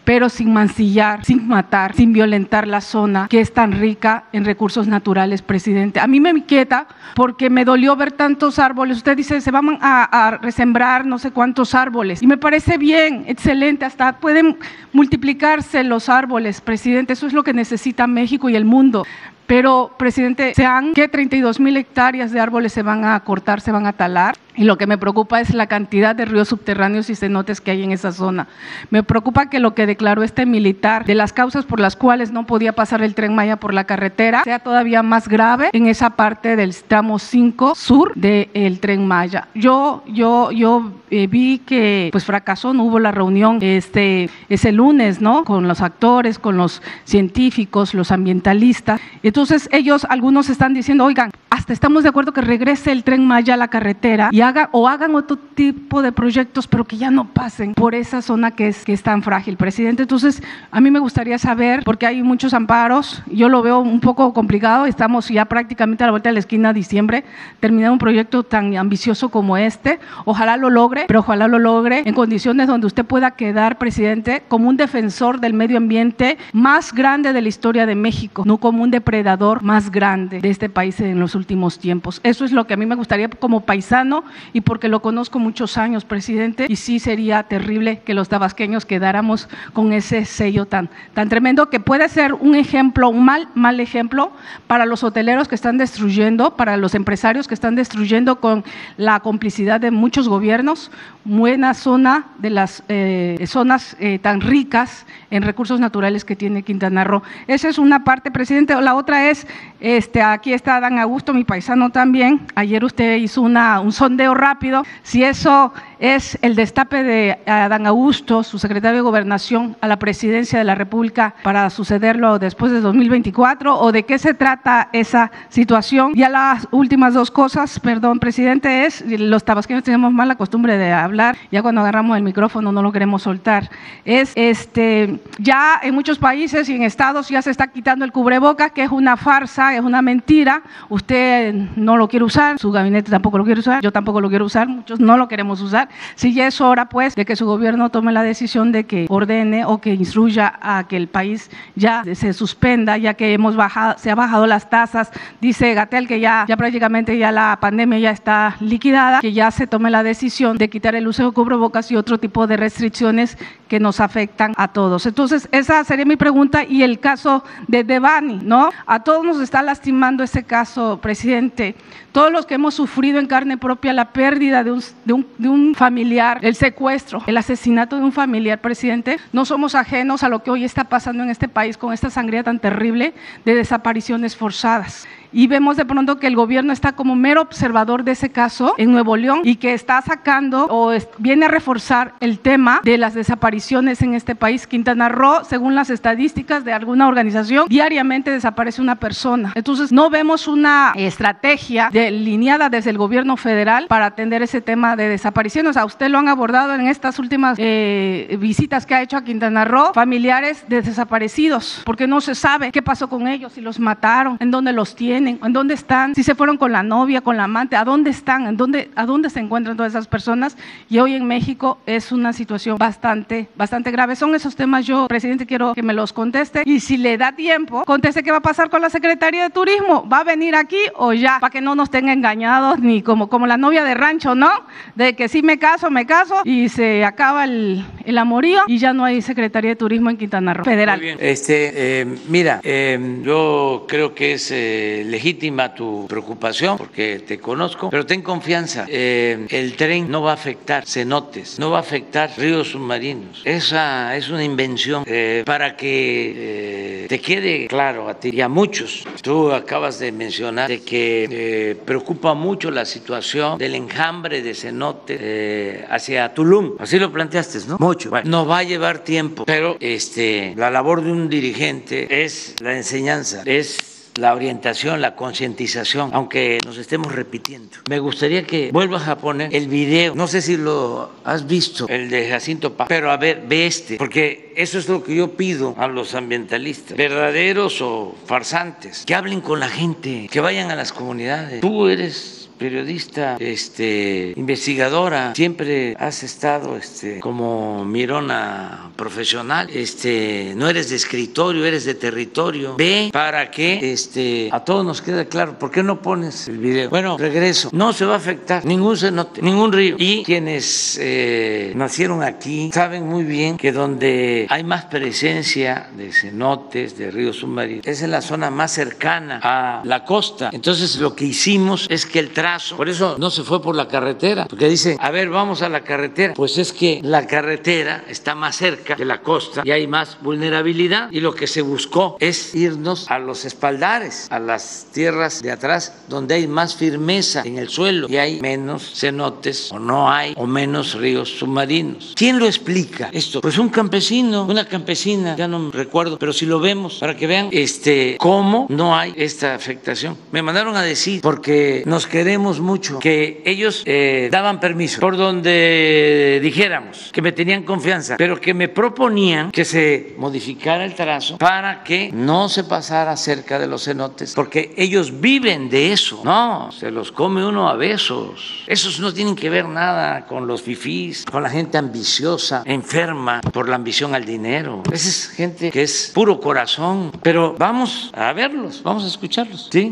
pero 0.09 0.27
sin 0.27 0.51
mancillar, 0.51 1.23
sin 1.23 1.47
matar, 1.47 1.93
sin 1.93 2.13
violentar 2.13 2.67
la 2.67 2.81
zona 2.81 3.27
que 3.29 3.41
es 3.41 3.53
tan 3.53 3.73
rica 3.73 4.23
en 4.33 4.43
recursos 4.43 4.87
naturales, 4.87 5.43
presidente. 5.43 5.99
A 5.99 6.07
mí 6.07 6.19
me 6.19 6.31
inquieta 6.31 6.87
porque 7.13 7.51
me 7.51 7.63
dolió 7.63 7.95
ver 7.95 8.11
tantos 8.13 8.57
árboles. 8.57 8.97
Usted 8.97 9.15
dice, 9.15 9.39
se 9.39 9.51
van 9.51 9.77
a, 9.79 10.39
resembrar 10.41 11.05
no 11.05 11.19
sé 11.19 11.29
cuántos 11.29 11.75
árboles. 11.75 12.23
Y 12.23 12.25
me 12.25 12.37
parece 12.37 12.79
bien, 12.79 13.25
excelente, 13.27 13.85
hasta 13.85 14.13
pueden 14.13 14.57
multiplicarse 14.93 15.83
los 15.83 16.09
árboles, 16.09 16.59
presidente. 16.59 17.13
Eso 17.13 17.27
es 17.27 17.33
lo 17.33 17.43
que 17.43 17.53
necesita 17.53 18.07
México 18.07 18.49
y 18.49 18.55
el 18.55 18.65
mundo. 18.65 19.05
Pero, 19.49 19.95
presidente, 19.97 20.53
sean 20.53 20.93
que 20.93 21.07
32 21.07 21.59
mil 21.59 21.75
hectáreas 21.75 22.31
de 22.31 22.39
árboles 22.39 22.71
se 22.71 22.83
van 22.83 23.03
a 23.03 23.19
cortar, 23.21 23.61
se 23.61 23.71
van 23.71 23.87
a 23.87 23.93
talar. 23.93 24.35
Y 24.55 24.65
lo 24.65 24.77
que 24.77 24.85
me 24.85 24.97
preocupa 24.97 25.41
es 25.41 25.53
la 25.55 25.65
cantidad 25.65 26.15
de 26.15 26.25
ríos 26.25 26.49
subterráneos 26.49 27.09
y 27.09 27.15
cenotes 27.15 27.59
que 27.59 27.71
hay 27.71 27.81
en 27.81 27.91
esa 27.91 28.11
zona. 28.11 28.47
Me 28.91 29.03
preocupa 29.03 29.49
que 29.49 29.59
lo 29.59 29.73
que 29.73 29.85
declaró 29.87 30.21
este 30.21 30.45
militar 30.45 31.05
de 31.05 31.15
las 31.15 31.33
causas 31.33 31.65
por 31.65 31.79
las 31.79 31.95
cuales 31.95 32.31
no 32.31 32.45
podía 32.45 32.73
pasar 32.73 33.01
el 33.01 33.15
tren 33.15 33.33
Maya 33.33 33.55
por 33.55 33.73
la 33.73 33.85
carretera 33.85 34.43
sea 34.43 34.59
todavía 34.59 35.01
más 35.01 35.29
grave 35.29 35.69
en 35.71 35.87
esa 35.87 36.11
parte 36.11 36.57
del 36.57 36.75
tramo 36.75 37.19
5 37.19 37.73
sur 37.73 38.13
del 38.15 38.79
tren 38.81 39.07
Maya. 39.07 39.47
Yo, 39.55 40.03
yo, 40.07 40.51
yo 40.51 40.91
eh, 41.09 41.27
vi 41.27 41.59
que 41.59 42.09
pues 42.11 42.25
fracasó, 42.25 42.73
no 42.73 42.83
hubo 42.83 42.99
la 42.99 43.11
reunión 43.11 43.59
este, 43.61 44.29
ese 44.49 44.73
lunes, 44.73 45.21
¿no? 45.21 45.45
Con 45.45 45.69
los 45.69 45.79
actores, 45.79 46.37
con 46.37 46.57
los 46.57 46.81
científicos, 47.05 47.93
los 47.93 48.11
ambientalistas. 48.11 48.99
Entonces 49.23 49.38
ellos, 49.71 50.05
algunos 50.09 50.49
están 50.49 50.73
diciendo, 50.73 51.05
oigan, 51.05 51.31
hasta 51.59 51.73
estamos 51.73 52.03
de 52.03 52.09
acuerdo 52.09 52.31
que 52.31 52.39
regrese 52.39 52.89
el 52.89 53.03
tren 53.03 53.27
Maya 53.27 53.55
a 53.55 53.57
la 53.57 53.67
carretera 53.67 54.29
y 54.31 54.39
o 54.71 54.87
hagan 54.87 55.13
otro 55.13 55.35
tipo 55.35 56.01
de 56.01 56.13
proyectos, 56.13 56.67
pero 56.67 56.85
que 56.85 56.95
ya 56.95 57.11
no 57.11 57.25
pasen 57.25 57.73
por 57.73 57.95
esa 57.95 58.21
zona 58.21 58.51
que 58.51 58.69
es, 58.69 58.85
que 58.85 58.93
es 58.93 59.03
tan 59.03 59.21
frágil, 59.21 59.57
presidente. 59.57 60.03
Entonces, 60.03 60.41
a 60.71 60.79
mí 60.79 60.89
me 60.89 60.99
gustaría 60.99 61.37
saber, 61.37 61.83
porque 61.83 62.07
hay 62.07 62.23
muchos 62.23 62.53
amparos, 62.53 63.21
yo 63.29 63.49
lo 63.49 63.61
veo 63.61 63.79
un 63.79 63.99
poco 63.99 64.33
complicado, 64.33 64.85
estamos 64.85 65.27
ya 65.27 65.43
prácticamente 65.43 66.01
a 66.05 66.07
la 66.07 66.11
vuelta 66.11 66.29
de 66.29 66.33
la 66.33 66.39
esquina 66.39 66.69
de 66.69 66.75
diciembre, 66.75 67.25
terminar 67.59 67.91
un 67.91 67.99
proyecto 67.99 68.43
tan 68.43 68.77
ambicioso 68.77 69.27
como 69.27 69.57
este. 69.57 69.99
Ojalá 70.23 70.55
lo 70.55 70.69
logre, 70.69 71.05
pero 71.07 71.19
ojalá 71.19 71.49
lo 71.49 71.59
logre 71.59 72.03
en 72.05 72.13
condiciones 72.13 72.67
donde 72.67 72.87
usted 72.87 73.03
pueda 73.03 73.31
quedar, 73.31 73.77
presidente, 73.77 74.43
como 74.47 74.69
un 74.69 74.77
defensor 74.77 75.41
del 75.41 75.53
medio 75.53 75.75
ambiente 75.75 76.37
más 76.53 76.93
grande 76.93 77.33
de 77.33 77.41
la 77.41 77.49
historia 77.49 77.85
de 77.85 77.95
México, 77.95 78.43
no 78.45 78.59
como 78.59 78.81
un 78.81 78.91
depredador 78.91 79.61
más 79.61 79.91
grande 79.91 80.39
de 80.39 80.49
este 80.49 80.69
país 80.69 80.97
en 81.01 81.19
los 81.19 81.35
últimos 81.35 81.49
tiempos. 81.67 82.21
Eso 82.23 82.45
es 82.45 82.51
lo 82.51 82.65
que 82.65 82.73
a 82.73 82.77
mí 82.77 82.85
me 82.85 82.95
gustaría 82.95 83.29
como 83.29 83.61
paisano 83.61 84.23
y 84.53 84.61
porque 84.61 84.87
lo 84.87 85.01
conozco 85.01 85.39
muchos 85.39 85.77
años, 85.77 86.05
presidente, 86.05 86.67
y 86.69 86.77
sí 86.77 86.99
sería 86.99 87.43
terrible 87.43 87.99
que 88.05 88.13
los 88.13 88.29
tabasqueños 88.29 88.85
quedáramos 88.85 89.49
con 89.73 89.91
ese 89.91 90.23
sello 90.23 90.65
tan, 90.65 90.89
tan 91.13 91.27
tremendo 91.29 91.69
que 91.69 91.79
puede 91.79 92.07
ser 92.09 92.33
un 92.33 92.55
ejemplo, 92.55 93.09
un 93.09 93.25
mal, 93.25 93.49
mal 93.55 93.79
ejemplo 93.79 94.31
para 94.67 94.85
los 94.85 95.03
hoteleros 95.03 95.47
que 95.47 95.55
están 95.55 95.77
destruyendo, 95.77 96.55
para 96.55 96.77
los 96.77 96.95
empresarios 96.95 97.47
que 97.47 97.53
están 97.53 97.75
destruyendo 97.75 98.39
con 98.39 98.63
la 98.97 99.19
complicidad 99.19 99.81
de 99.81 99.91
muchos 99.91 100.29
gobiernos, 100.29 100.91
buena 101.25 101.73
zona 101.73 102.27
de 102.37 102.49
las 102.49 102.83
eh, 102.87 103.43
zonas 103.47 103.95
eh, 103.99 104.19
tan 104.19 104.41
ricas 104.41 105.05
en 105.29 105.43
recursos 105.43 105.79
naturales 105.79 106.25
que 106.25 106.35
tiene 106.35 106.63
Quintana 106.63 107.03
Roo. 107.03 107.21
Esa 107.47 107.69
es 107.69 107.77
una 107.77 108.03
parte, 108.03 108.31
presidente. 108.31 108.79
La 108.79 108.95
otra 108.95 109.29
es, 109.29 109.45
este, 109.79 110.21
aquí 110.21 110.53
está 110.53 110.79
Dan 110.79 110.99
Augusto, 110.99 111.33
mi 111.39 111.45
paisano 111.45 111.89
también. 111.89 112.41
Ayer 112.55 112.83
usted 112.83 113.15
hizo 113.15 113.41
una, 113.41 113.79
un 113.79 113.93
sondeo 113.93 114.33
rápido. 114.33 114.83
Si 115.03 115.23
eso 115.23 115.73
es 115.99 116.37
el 116.41 116.55
destape 116.55 117.03
de 117.03 117.39
Dan 117.45 117.85
Augusto, 117.85 118.43
su 118.43 118.57
secretario 118.57 118.97
de 118.97 119.01
Gobernación, 119.01 119.75
a 119.81 119.87
la 119.87 119.99
presidencia 119.99 120.57
de 120.57 120.65
la 120.65 120.75
República 120.75 121.35
para 121.43 121.69
sucederlo 121.69 122.39
después 122.39 122.71
de 122.71 122.79
2024, 122.79 123.77
o 123.77 123.91
de 123.91 124.03
qué 124.03 124.17
se 124.17 124.33
trata 124.33 124.89
esa 124.93 125.31
situación. 125.49 126.13
Ya 126.15 126.29
las 126.29 126.67
últimas 126.71 127.13
dos 127.13 127.31
cosas, 127.31 127.79
perdón, 127.79 128.19
presidente, 128.19 128.85
es 128.85 129.03
los 129.05 129.43
tabasqueños 129.43 129.83
tenemos 129.83 130.13
mala 130.13 130.35
costumbre 130.35 130.77
de 130.77 130.93
hablar, 130.93 131.37
ya 131.51 131.61
cuando 131.61 131.81
agarramos 131.81 132.15
el 132.15 132.23
micrófono 132.23 132.71
no 132.71 132.81
lo 132.81 132.91
queremos 132.91 133.23
soltar. 133.23 133.69
Es 134.05 134.31
este 134.35 135.19
ya 135.37 135.79
en 135.83 135.93
muchos 135.93 136.17
países 136.17 136.69
y 136.69 136.75
en 136.75 136.83
estados 136.83 137.27
ya 137.27 137.41
se 137.41 137.51
está 137.51 137.67
quitando 137.67 138.05
el 138.05 138.11
cubreboca, 138.11 138.69
que 138.69 138.83
es 138.83 138.91
una 138.91 139.17
farsa, 139.17 139.75
es 139.75 139.81
una 139.81 140.01
mentira. 140.01 140.63
Usted 140.87 141.53
no 141.75 141.97
lo 141.97 142.07
quiere 142.07 142.23
usar, 142.23 142.57
su 142.57 142.71
gabinete 142.71 143.11
tampoco 143.11 143.37
lo 143.37 143.43
quiere 143.43 143.59
usar, 143.59 143.81
yo 143.81 143.91
tampoco 143.91 144.21
lo 144.21 144.29
quiero 144.29 144.45
usar, 144.45 144.67
muchos 144.67 144.99
no 144.99 145.17
lo 145.17 145.27
queremos 145.27 145.61
usar. 145.61 145.88
Si 146.15 146.33
ya 146.33 146.47
es 146.47 146.61
hora, 146.61 146.89
pues, 146.89 147.15
de 147.15 147.25
que 147.25 147.35
su 147.35 147.45
gobierno 147.45 147.89
tome 147.89 148.11
la 148.11 148.23
decisión 148.23 148.71
de 148.71 148.85
que 148.85 149.05
ordene 149.09 149.65
o 149.65 149.79
que 149.79 149.93
instruya 149.93 150.59
a 150.61 150.87
que 150.87 150.97
el 150.97 151.07
país 151.07 151.49
ya 151.75 152.03
se 152.13 152.33
suspenda, 152.33 152.97
ya 152.97 153.13
que 153.13 153.33
hemos 153.33 153.55
bajado, 153.55 153.97
se 153.97 154.11
ha 154.11 154.15
bajado 154.15 154.47
las 154.47 154.69
tasas. 154.69 155.11
Dice 155.41 155.73
Gatel 155.73 156.07
que 156.07 156.19
ya, 156.19 156.45
ya 156.47 156.57
prácticamente 156.57 157.17
ya 157.17 157.31
la 157.31 157.57
pandemia 157.59 157.99
ya 157.99 158.11
está 158.11 158.55
liquidada, 158.59 159.21
que 159.21 159.33
ya 159.33 159.51
se 159.51 159.67
tome 159.67 159.89
la 159.89 160.03
decisión 160.03 160.57
de 160.57 160.69
quitar 160.69 160.95
el 160.95 161.07
uso 161.07 161.25
de 161.25 161.31
cubrebocas 161.31 161.91
y 161.91 161.95
otro 161.95 162.17
tipo 162.17 162.47
de 162.47 162.57
restricciones 162.57 163.37
que 163.67 163.79
nos 163.79 163.99
afectan 163.99 164.53
a 164.57 164.69
todos. 164.69 165.05
Entonces, 165.05 165.47
esa 165.51 165.83
sería 165.83 166.05
mi 166.05 166.15
pregunta 166.15 166.63
y 166.63 166.83
el 166.83 166.99
caso 166.99 167.43
de 167.67 167.83
Devani, 167.83 168.39
¿no? 168.43 168.69
A 168.85 169.03
todos 169.03 169.23
nos 169.23 169.39
está 169.39 169.61
lastimando 169.61 170.23
ese 170.23 170.43
caso, 170.43 170.99
presidente. 171.01 171.75
Todos 172.11 172.31
los 172.31 172.45
que 172.45 172.55
hemos 172.55 172.73
sufrido 172.73 173.19
en 173.19 173.27
carne 173.27 173.57
propia 173.57 173.93
la 173.93 174.11
pérdida 174.11 174.63
de 174.63 174.71
un, 174.71 174.83
de 175.05 175.13
un, 175.13 175.27
de 175.37 175.49
un 175.49 175.75
familiar, 175.79 176.39
el 176.41 176.55
secuestro, 176.55 177.23
el 177.25 177.37
asesinato 177.37 177.95
de 177.95 178.03
un 178.03 178.11
familiar, 178.11 178.59
presidente, 178.59 179.17
no 179.31 179.45
somos 179.45 179.75
ajenos 179.75 180.23
a 180.23 180.27
lo 180.27 180.43
que 180.43 180.51
hoy 180.51 180.65
está 180.65 180.83
pasando 180.83 181.23
en 181.23 181.29
este 181.29 181.47
país 181.47 181.77
con 181.77 181.93
esta 181.93 182.09
sangría 182.09 182.43
tan 182.43 182.59
terrible 182.59 183.13
de 183.45 183.55
desapariciones 183.55 184.35
forzadas 184.35 185.07
y 185.31 185.47
vemos 185.47 185.77
de 185.77 185.85
pronto 185.85 186.19
que 186.19 186.27
el 186.27 186.35
gobierno 186.35 186.73
está 186.73 186.93
como 186.93 187.15
mero 187.15 187.41
observador 187.41 188.03
de 188.03 188.11
ese 188.11 188.29
caso 188.29 188.73
en 188.77 188.91
Nuevo 188.91 189.15
León 189.17 189.41
y 189.43 189.55
que 189.55 189.73
está 189.73 190.01
sacando 190.01 190.67
o 190.69 190.91
viene 191.17 191.45
a 191.45 191.49
reforzar 191.49 192.13
el 192.19 192.39
tema 192.39 192.81
de 192.83 192.97
las 192.97 193.13
desapariciones 193.13 194.01
en 194.01 194.13
este 194.13 194.35
país. 194.35 194.67
Quintana 194.67 195.09
Roo, 195.09 195.43
según 195.43 195.75
las 195.75 195.89
estadísticas 195.89 196.65
de 196.65 196.73
alguna 196.73 197.07
organización, 197.07 197.67
diariamente 197.67 198.31
desaparece 198.31 198.81
una 198.81 198.95
persona. 198.95 199.51
Entonces, 199.55 199.91
no 199.91 200.09
vemos 200.09 200.47
una 200.47 200.93
estrategia 200.95 201.89
delineada 201.91 202.69
desde 202.69 202.89
el 202.89 202.97
gobierno 202.97 203.37
federal 203.37 203.87
para 203.87 204.07
atender 204.07 204.41
ese 204.41 204.61
tema 204.61 204.95
de 204.95 205.09
desapariciones. 205.09 205.77
A 205.77 205.85
usted 205.85 206.09
lo 206.09 206.17
han 206.17 206.27
abordado 206.27 206.73
en 206.75 206.87
estas 206.87 207.19
últimas 207.19 207.57
eh, 207.59 208.37
visitas 208.39 208.85
que 208.85 208.95
ha 208.95 209.01
hecho 209.01 209.17
a 209.17 209.23
Quintana 209.23 209.65
Roo, 209.65 209.93
familiares 209.93 210.65
de 210.67 210.81
desaparecidos, 210.81 211.81
porque 211.85 212.07
no 212.07 212.21
se 212.21 212.35
sabe 212.35 212.71
qué 212.71 212.81
pasó 212.81 213.09
con 213.09 213.27
ellos, 213.27 213.53
si 213.53 213.61
los 213.61 213.79
mataron, 213.79 214.37
en 214.39 214.51
dónde 214.51 214.73
los 214.73 214.95
tienen 214.95 215.18
¿En 215.27 215.53
dónde 215.53 215.73
están? 215.73 216.15
Si 216.15 216.23
se 216.23 216.35
fueron 216.35 216.57
con 216.57 216.71
la 216.71 216.83
novia, 216.83 217.21
con 217.21 217.35
la 217.35 217.43
amante, 217.43 217.75
¿a 217.75 217.83
dónde 217.83 218.09
están? 218.09 218.47
¿En 218.47 218.57
dónde, 218.57 218.89
¿A 218.95 219.05
dónde 219.05 219.29
se 219.29 219.39
encuentran 219.39 219.75
todas 219.75 219.91
esas 219.91 220.07
personas? 220.07 220.55
Y 220.89 220.99
hoy 220.99 221.13
en 221.13 221.25
México 221.25 221.79
es 221.85 222.11
una 222.11 222.31
situación 222.33 222.77
bastante, 222.77 223.49
bastante 223.55 223.91
grave. 223.91 224.15
Son 224.15 224.33
esos 224.33 224.55
temas, 224.55 224.85
yo, 224.85 225.07
presidente, 225.07 225.45
quiero 225.45 225.73
que 225.73 225.83
me 225.83 225.93
los 225.93 226.13
conteste. 226.13 226.63
Y 226.65 226.79
si 226.79 226.97
le 226.97 227.17
da 227.17 227.33
tiempo, 227.33 227.83
conteste 227.85 228.23
qué 228.23 228.31
va 228.31 228.37
a 228.37 228.41
pasar 228.41 228.69
con 228.69 228.81
la 228.81 228.89
Secretaría 228.89 229.43
de 229.43 229.49
Turismo. 229.49 230.07
¿Va 230.07 230.19
a 230.19 230.23
venir 230.23 230.55
aquí 230.55 230.79
o 230.95 231.13
ya? 231.13 231.39
Para 231.39 231.51
que 231.51 231.61
no 231.61 231.75
nos 231.75 231.89
tenga 231.89 232.13
engañados, 232.13 232.79
ni 232.79 233.01
como, 233.01 233.27
como 233.29 233.45
la 233.45 233.57
novia 233.57 233.83
de 233.83 233.93
rancho, 233.95 234.35
¿no? 234.35 234.49
De 234.95 235.15
que 235.15 235.27
si 235.27 235.41
me 235.41 235.59
caso, 235.59 235.91
me 235.91 236.05
caso 236.05 236.41
y 236.45 236.69
se 236.69 237.03
acaba 237.03 237.43
el, 237.43 237.85
el 238.05 238.17
amorío 238.17 238.61
y 238.67 238.77
ya 238.77 238.93
no 238.93 239.03
hay 239.03 239.21
Secretaría 239.21 239.71
de 239.71 239.75
Turismo 239.75 240.09
en 240.09 240.17
Quintana 240.17 240.53
Roo. 240.53 240.63
Federal. 240.63 240.99
Muy 240.99 241.07
bien. 241.07 241.17
Este, 241.19 241.71
eh, 242.01 242.05
mira, 242.29 242.61
eh, 242.63 243.19
yo 243.23 243.85
creo 243.87 244.15
que 244.15 244.33
es... 244.33 244.49
Eh, 244.51 245.07
legítima 245.09 245.73
tu 245.73 246.05
preocupación 246.07 246.77
porque 246.77 247.19
te 247.19 247.39
conozco, 247.39 247.89
pero 247.89 248.05
ten 248.05 248.21
confianza. 248.21 248.85
Eh, 248.87 249.45
el 249.49 249.75
tren 249.75 250.09
no 250.09 250.21
va 250.21 250.31
a 250.31 250.33
afectar 250.33 250.85
cenotes, 250.85 251.59
no 251.59 251.71
va 251.71 251.77
a 251.77 251.81
afectar 251.81 252.31
ríos 252.37 252.71
submarinos. 252.71 253.41
Esa 253.45 254.15
es 254.15 254.29
una 254.29 254.43
invención 254.43 255.03
eh, 255.07 255.43
para 255.45 255.75
que 255.75 257.05
te 257.09 257.19
quede 257.19 257.67
claro 257.67 258.07
a 258.09 258.19
ti 258.19 258.29
y 258.33 258.41
a 258.41 258.49
muchos. 258.49 259.05
Tú 259.21 259.51
acabas 259.51 259.99
de 259.99 260.11
mencionar 260.11 260.69
de 260.69 260.81
que 260.81 261.77
preocupa 261.85 262.33
mucho 262.33 262.71
la 262.71 262.85
situación 262.85 263.57
del 263.57 263.75
enjambre 263.75 264.41
de 264.41 264.53
cenotes 264.53 265.85
hacia 265.89 266.33
Tulum. 266.33 266.75
Así 266.79 266.99
lo 266.99 267.11
planteaste, 267.11 267.59
¿no? 267.67 267.77
Mucho. 267.79 268.09
Bueno, 268.09 268.29
nos 268.29 268.49
va 268.49 268.59
a 268.59 268.63
llevar 268.63 268.99
tiempo, 269.03 269.45
pero 269.45 269.77
este, 269.79 270.53
la 270.55 270.69
labor 270.69 271.03
de 271.03 271.11
un 271.11 271.29
dirigente 271.29 272.23
es 272.23 272.55
la 272.61 272.75
enseñanza, 272.75 273.43
es 273.45 273.98
la 274.15 274.33
orientación, 274.33 275.01
la 275.01 275.15
concientización, 275.15 276.11
aunque 276.13 276.59
nos 276.65 276.77
estemos 276.77 277.13
repitiendo. 277.13 277.77
Me 277.89 277.99
gustaría 277.99 278.43
que 278.43 278.71
vuelvas 278.71 279.07
a 279.07 279.17
poner 279.17 279.53
el 279.55 279.67
video, 279.67 280.15
no 280.15 280.27
sé 280.27 280.41
si 280.41 280.57
lo 280.57 281.11
has 281.23 281.47
visto, 281.47 281.87
el 281.87 282.09
de 282.09 282.29
Jacinto 282.29 282.73
Paz, 282.73 282.87
pero 282.87 283.11
a 283.11 283.17
ver, 283.17 283.43
ve 283.47 283.67
este, 283.67 283.97
porque 283.97 284.53
eso 284.55 284.77
es 284.77 284.87
lo 284.89 285.03
que 285.03 285.15
yo 285.15 285.31
pido 285.31 285.75
a 285.77 285.87
los 285.87 286.15
ambientalistas, 286.15 286.97
verdaderos 286.97 287.81
o 287.81 288.15
farsantes, 288.25 289.05
que 289.05 289.15
hablen 289.15 289.41
con 289.41 289.59
la 289.59 289.69
gente, 289.69 290.27
que 290.31 290.39
vayan 290.39 290.71
a 290.71 290.75
las 290.75 290.91
comunidades. 290.93 291.61
Tú 291.61 291.87
eres 291.87 292.38
periodista, 292.59 293.37
este, 293.39 294.33
investigadora, 294.35 295.33
siempre 295.33 295.95
has 295.97 296.21
estado 296.23 296.75
este, 296.75 297.19
como 297.19 297.85
mirona 297.85 298.91
profesional, 298.95 299.69
este, 299.73 300.53
no 300.55 300.69
eres 300.69 300.89
de 300.89 300.97
escritorio, 300.97 301.65
eres 301.65 301.85
de 301.85 301.95
territorio. 301.95 302.75
Ve 302.77 303.09
para 303.13 303.49
que 303.49 303.91
este, 303.93 304.49
a 304.51 304.59
todos 304.63 304.85
nos 304.85 305.01
quede 305.01 305.27
claro, 305.27 305.57
¿por 305.57 305.71
qué 305.71 305.81
no 305.81 306.01
pones 306.01 306.49
el 306.49 306.57
video? 306.57 306.89
Bueno, 306.89 307.17
regreso, 307.17 307.69
no 307.71 307.93
se 307.93 308.05
va 308.05 308.15
a 308.15 308.17
afectar 308.17 308.65
ningún 308.65 308.97
cenote, 308.97 309.41
ningún 309.41 309.71
río. 309.71 309.95
Y 309.97 310.23
quienes 310.23 310.99
eh, 311.01 311.71
nacieron 311.75 312.21
aquí 312.23 312.71
saben 312.73 313.07
muy 313.07 313.23
bien 313.23 313.57
que 313.57 313.71
donde 313.71 314.45
hay 314.49 314.63
más 314.65 314.85
presencia 314.85 315.89
de 315.95 316.11
cenotes, 316.11 316.97
de 316.97 317.09
ríos 317.09 317.37
submarinos, 317.37 317.87
es 317.87 318.01
en 318.01 318.11
la 318.11 318.21
zona 318.21 318.49
más 318.49 318.73
cercana 318.73 319.39
a 319.41 319.81
la 319.85 320.03
costa. 320.03 320.49
Entonces 320.51 320.97
lo 320.97 321.15
que 321.15 321.23
hicimos 321.23 321.87
es 321.89 322.05
que 322.05 322.19
el 322.19 322.31
por 322.75 322.89
eso 322.89 323.15
no 323.19 323.29
se 323.29 323.43
fue 323.43 323.61
por 323.61 323.75
la 323.75 323.87
carretera, 323.87 324.45
porque 324.45 324.67
dicen, 324.67 324.97
a 324.99 325.11
ver, 325.11 325.29
vamos 325.29 325.61
a 325.61 325.69
la 325.69 325.81
carretera. 325.81 326.33
Pues 326.33 326.57
es 326.57 326.73
que 326.73 326.99
la 327.03 327.27
carretera 327.27 328.03
está 328.07 328.35
más 328.35 328.55
cerca 328.55 328.95
de 328.95 329.05
la 329.05 329.21
costa 329.21 329.61
y 329.63 329.71
hay 329.71 329.87
más 329.87 330.17
vulnerabilidad 330.21 331.11
y 331.11 331.19
lo 331.19 331.33
que 331.33 331.47
se 331.47 331.61
buscó 331.61 332.17
es 332.19 332.55
irnos 332.55 333.09
a 333.09 333.19
los 333.19 333.45
espaldares, 333.45 334.27
a 334.31 334.39
las 334.39 334.87
tierras 334.91 335.41
de 335.41 335.51
atrás, 335.51 335.93
donde 336.07 336.35
hay 336.35 336.47
más 336.47 336.75
firmeza 336.75 337.43
en 337.45 337.57
el 337.57 337.69
suelo 337.69 338.07
y 338.09 338.17
hay 338.17 338.39
menos 338.41 338.93
cenotes 338.95 339.71
o 339.71 339.79
no 339.79 340.09
hay 340.09 340.33
o 340.35 340.47
menos 340.47 340.95
ríos 340.95 341.29
submarinos. 341.29 342.13
¿Quién 342.15 342.39
lo 342.39 342.45
explica 342.45 343.09
esto? 343.13 343.41
Pues 343.41 343.57
un 343.57 343.69
campesino, 343.69 344.45
una 344.45 344.67
campesina, 344.67 345.35
ya 345.35 345.47
no 345.47 345.59
me 345.59 345.71
recuerdo, 345.71 346.17
pero 346.17 346.33
si 346.33 346.45
lo 346.45 346.59
vemos 346.59 346.97
para 346.99 347.15
que 347.15 347.27
vean 347.27 347.49
este 347.51 348.17
cómo 348.19 348.67
no 348.69 348.95
hay 348.95 349.13
esta 349.15 349.55
afectación. 349.55 350.17
Me 350.31 350.41
mandaron 350.41 350.75
a 350.75 350.81
decir 350.81 351.21
porque 351.21 351.83
nos 351.85 352.07
queremos 352.07 352.38
mucho 352.39 352.99
que 352.99 353.41
ellos 353.45 353.83
eh, 353.85 354.29
daban 354.31 354.59
permiso 354.59 354.99
por 354.99 355.17
donde 355.17 356.39
dijéramos 356.41 357.09
que 357.11 357.21
me 357.21 357.31
tenían 357.31 357.63
confianza, 357.63 358.15
pero 358.17 358.39
que 358.39 358.53
me 358.53 358.67
proponían 358.67 359.51
que 359.51 359.65
se 359.65 360.15
modificara 360.17 360.85
el 360.85 360.95
trazo 360.95 361.37
para 361.37 361.83
que 361.83 362.11
no 362.13 362.49
se 362.49 362.63
pasara 362.63 363.15
cerca 363.17 363.59
de 363.59 363.67
los 363.67 363.83
cenotes, 363.83 364.33
porque 364.33 364.73
ellos 364.77 365.19
viven 365.19 365.69
de 365.69 365.91
eso. 365.93 366.21
No, 366.23 366.71
se 366.71 366.91
los 366.91 367.11
come 367.11 367.45
uno 367.45 367.69
a 367.69 367.75
besos. 367.75 368.63
Esos 368.67 368.99
no 368.99 369.13
tienen 369.13 369.35
que 369.35 369.49
ver 369.49 369.67
nada 369.67 370.25
con 370.25 370.47
los 370.47 370.61
fifís, 370.61 371.25
con 371.25 371.43
la 371.43 371.49
gente 371.49 371.77
ambiciosa, 371.77 372.63
enferma 372.65 373.41
por 373.41 373.67
la 373.67 373.75
ambición 373.75 374.15
al 374.15 374.25
dinero. 374.25 374.83
Esa 374.91 375.09
es 375.09 375.27
gente 375.27 375.71
que 375.71 375.83
es 375.83 376.11
puro 376.13 376.39
corazón. 376.39 377.11
Pero 377.21 377.55
vamos 377.57 378.11
a 378.13 378.31
verlos, 378.33 378.81
vamos 378.83 379.03
a 379.03 379.07
escucharlos. 379.07 379.69
¿sí? 379.71 379.91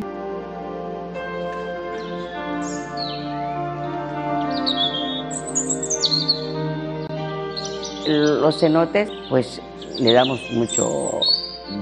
Los 8.07 8.59
cenotes, 8.59 9.09
pues 9.29 9.61
le 9.99 10.13
damos 10.13 10.39
mucho 10.51 11.19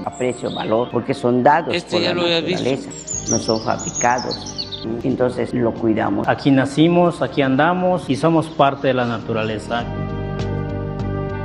aprecio, 0.04 0.52
valor, 0.54 0.88
porque 0.90 1.14
son 1.14 1.42
dados 1.42 1.74
este 1.74 1.92
por 1.92 2.02
ya 2.02 2.14
la 2.14 2.22
lo 2.22 2.28
naturaleza, 2.28 2.90
no 3.30 3.38
son 3.38 3.60
fabricados. 3.60 4.52
Entonces 5.02 5.52
lo 5.52 5.72
cuidamos. 5.72 6.28
Aquí 6.28 6.50
nacimos, 6.50 7.22
aquí 7.22 7.42
andamos 7.42 8.08
y 8.08 8.16
somos 8.16 8.48
parte 8.48 8.88
de 8.88 8.94
la 8.94 9.06
naturaleza. 9.06 9.84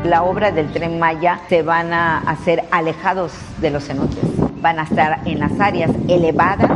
La 0.04 0.24
obra 0.24 0.52
del 0.52 0.72
tren 0.72 1.00
Maya 1.00 1.42
se 1.48 1.62
van 1.62 1.94
a 1.94 2.20
hacer 2.20 2.64
alejados 2.72 3.34
de 3.60 3.70
los 3.70 3.86
cenotes, 3.86 4.24
van 4.62 4.80
a 4.80 4.84
estar 4.84 5.22
en 5.26 5.40
las 5.40 5.60
áreas 5.60 5.92
elevadas 6.08 6.72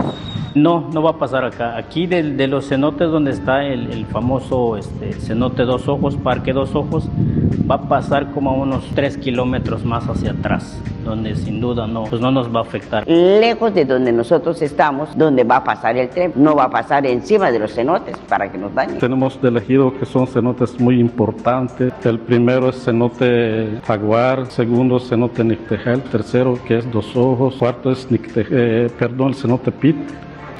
no, 0.56 0.89
no 0.91 1.03
va 1.03 1.12
a 1.12 1.18
pasar 1.18 1.43
acá. 1.43 1.78
Aquí 1.78 2.08
de, 2.08 2.47
los 2.47 2.70
cenotes 2.70 3.10
donde 3.10 3.32
está 3.32 3.64
el, 3.66 4.06
famoso 4.06 4.78
este, 4.78 5.14
cenote 5.14 5.64
Dos 5.64 5.88
Ojos, 5.88 6.16
Parque 6.16 6.53
Dos 6.53 6.74
Ojos, 6.74 7.10
va 7.70 7.76
a 7.76 7.82
pasar 7.89 8.32
como 8.32 8.51
a 8.51 8.53
unos 8.53 8.86
3 8.95 9.18
kilómetros 9.18 9.84
más 9.84 10.08
hacia 10.08 10.32
atrás, 10.32 10.82
donde 11.03 11.36
sin 11.36 11.60
duda 11.60 11.88
no, 11.88 12.06
pues 12.06 12.22
no 12.22 12.32
nos 12.32 12.53
va 12.53 12.60
a 12.60 12.64
afectar. 12.64 13.06
Lejos 13.08 13.74
de 13.74 13.84
donde 13.86 14.14
nosotros 14.14 14.62
estamos, 14.62 15.16
donde 15.18 15.43
va 15.43 15.58
a 15.58 15.64
pasar 15.64 15.97
el 15.97 16.10
tren, 16.10 16.32
no 16.36 16.56
va 16.56 16.66
a 16.66 16.70
pasar 16.70 17.06
encima 17.06 17.51
de 17.51 17.60
los 17.60 17.74
cenotes 17.74 18.18
para 18.30 18.49
que 18.49 18.58
nos 18.58 18.74
dañen. 18.74 18.97
Tenemos 18.99 19.41
de 19.41 19.49
elegido 19.49 19.93
que 19.97 20.06
son 20.06 20.26
cenotes 20.26 20.80
muy 20.80 20.99
importantes. 20.99 21.93
El 22.06 22.20
primero 22.20 22.70
es 22.70 22.82
cenote 22.82 23.82
Jaguar, 23.86 24.45
segundo 24.47 24.99
cenote 24.99 25.43
Nictegel, 25.43 26.01
tercero 26.03 26.58
que 26.66 26.78
es 26.78 26.91
Dos 26.91 27.14
Ojos, 27.16 27.56
cuarto 27.56 27.91
es 27.91 28.08
eh, 28.10 28.89
perdón, 28.97 29.30
el 29.30 29.36
cenote 29.36 29.72
Pit 29.72 29.97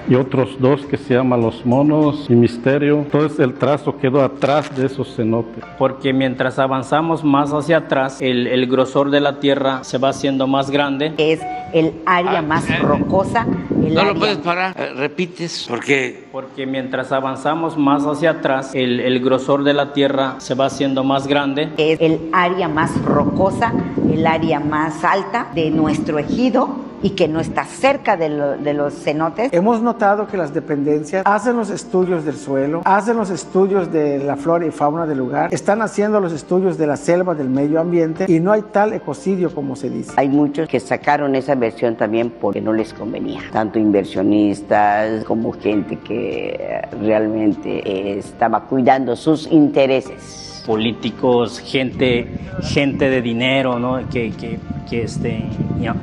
y 0.08 0.16
otros 0.16 0.58
dos 0.60 0.86
que 0.86 0.98
se 0.98 1.16
llaman 1.16 1.42
Los 1.42 1.66
Monos 1.66 2.28
y 2.30 2.34
Misterio. 2.34 3.00
Entonces 3.00 3.40
el 3.40 3.54
trazo 3.56 3.98
quedó 3.98 4.24
atrás 4.24 4.76
de 4.76 4.86
esos 4.86 5.16
cenotes. 5.16 5.64
Porque 5.78 6.14
mientras 6.14 6.60
avanzamos 6.60 7.24
más 7.24 7.52
hacia 7.52 7.78
atrás, 7.78 8.22
el, 8.22 8.48
el 8.48 8.68
grosor 8.68 9.10
de 9.10 9.20
la 9.20 9.40
tierra 9.40 9.84
se 9.84 9.98
va 9.98 10.10
haciendo 10.10 10.48
más 10.48 10.70
grande. 10.70 11.14
Es 11.18 11.42
el 11.74 11.94
área 12.06 12.40
ah, 12.40 12.42
más 12.42 12.70
eh, 12.70 12.78
rocosa. 12.78 13.46
no 13.46 14.06
lo 14.06 14.16
puedes 14.16 14.38
parar, 14.38 14.76
eh, 14.78 14.94
repites, 14.96 15.66
porque... 15.68 16.26
Porque 16.32 16.66
mientras 16.66 17.12
avanzamos 17.12 17.78
más 17.78 18.04
hacia 18.04 18.32
atrás, 18.32 18.72
el, 18.74 19.00
el 19.00 19.20
grosor 19.22 19.64
de 19.64 19.74
la 19.74 19.94
tierra 19.94 20.36
se 20.40 20.54
va 20.54 20.66
haciendo 20.66 21.04
más 21.04 21.28
grande. 21.28 21.70
Es 21.78 22.00
el 22.02 22.20
área 22.34 22.68
más 22.68 23.02
rocosa, 23.04 23.74
el 24.12 24.28
área 24.28 24.60
más 24.60 25.04
alta 25.04 25.48
de 25.56 25.72
nuestro 25.72 26.20
ejido 26.20 26.95
y 27.06 27.12
que 27.12 27.28
no 27.28 27.40
está 27.40 27.66
cerca 27.66 28.18
de, 28.18 28.30
los 28.30 28.94
cenotes. 28.96 29.54
Hemos 29.54 29.80
notado 29.80 30.26
que 30.26 30.38
las 30.38 30.56
dependencias 30.56 31.22
hacen 31.24 31.56
los 31.56 31.70
estudios 31.70 32.26
del 32.26 32.36
suelo, 32.36 32.82
hacen 32.84 33.16
los 33.16 33.30
estudios 33.30 33.92
de 33.92 34.18
la 34.18 34.36
flora 34.36 34.66
y 34.66 34.72
fauna 34.72 35.06
del 35.06 35.20
lugar, 35.20 35.54
están 35.54 35.84
haciendo 35.84 36.20
los 36.20 36.34
estudios 36.34 36.80
de 36.80 36.88
la 36.88 36.98
selva, 36.98 37.36
del 37.36 37.48
medio 37.48 37.80
ambiente 37.80 38.26
y 38.28 38.40
no 38.40 38.52
hay 38.52 38.64
tal 38.72 38.94
ecocidio 38.94 39.54
como 39.54 39.76
se 39.76 39.92
dice. 39.92 40.14
Hay 40.16 40.30
muchos 40.30 40.68
que 40.68 40.80
sacaron 40.80 41.36
esa 41.36 41.54
versión 41.54 41.96
también 41.96 42.34
porque 42.42 42.60
no 42.60 42.74
les 42.74 42.92
convenía, 42.92 43.40
tanto 43.52 43.78
inversionistas 43.78 45.24
como 45.26 45.52
gente 45.52 45.98
que 45.98 46.88
realmente 47.04 48.18
estaba 48.18 48.62
cuidando 48.62 49.16
sus 49.16 49.46
intereses 49.52 50.64
políticos, 50.66 51.60
gente, 51.60 52.28
gente 52.64 53.10
de 53.12 53.22
dinero, 53.22 53.78
¿no? 53.78 54.00
que, 54.10 54.32
que, 54.32 54.58
que 54.90 55.04
este, 55.04 55.44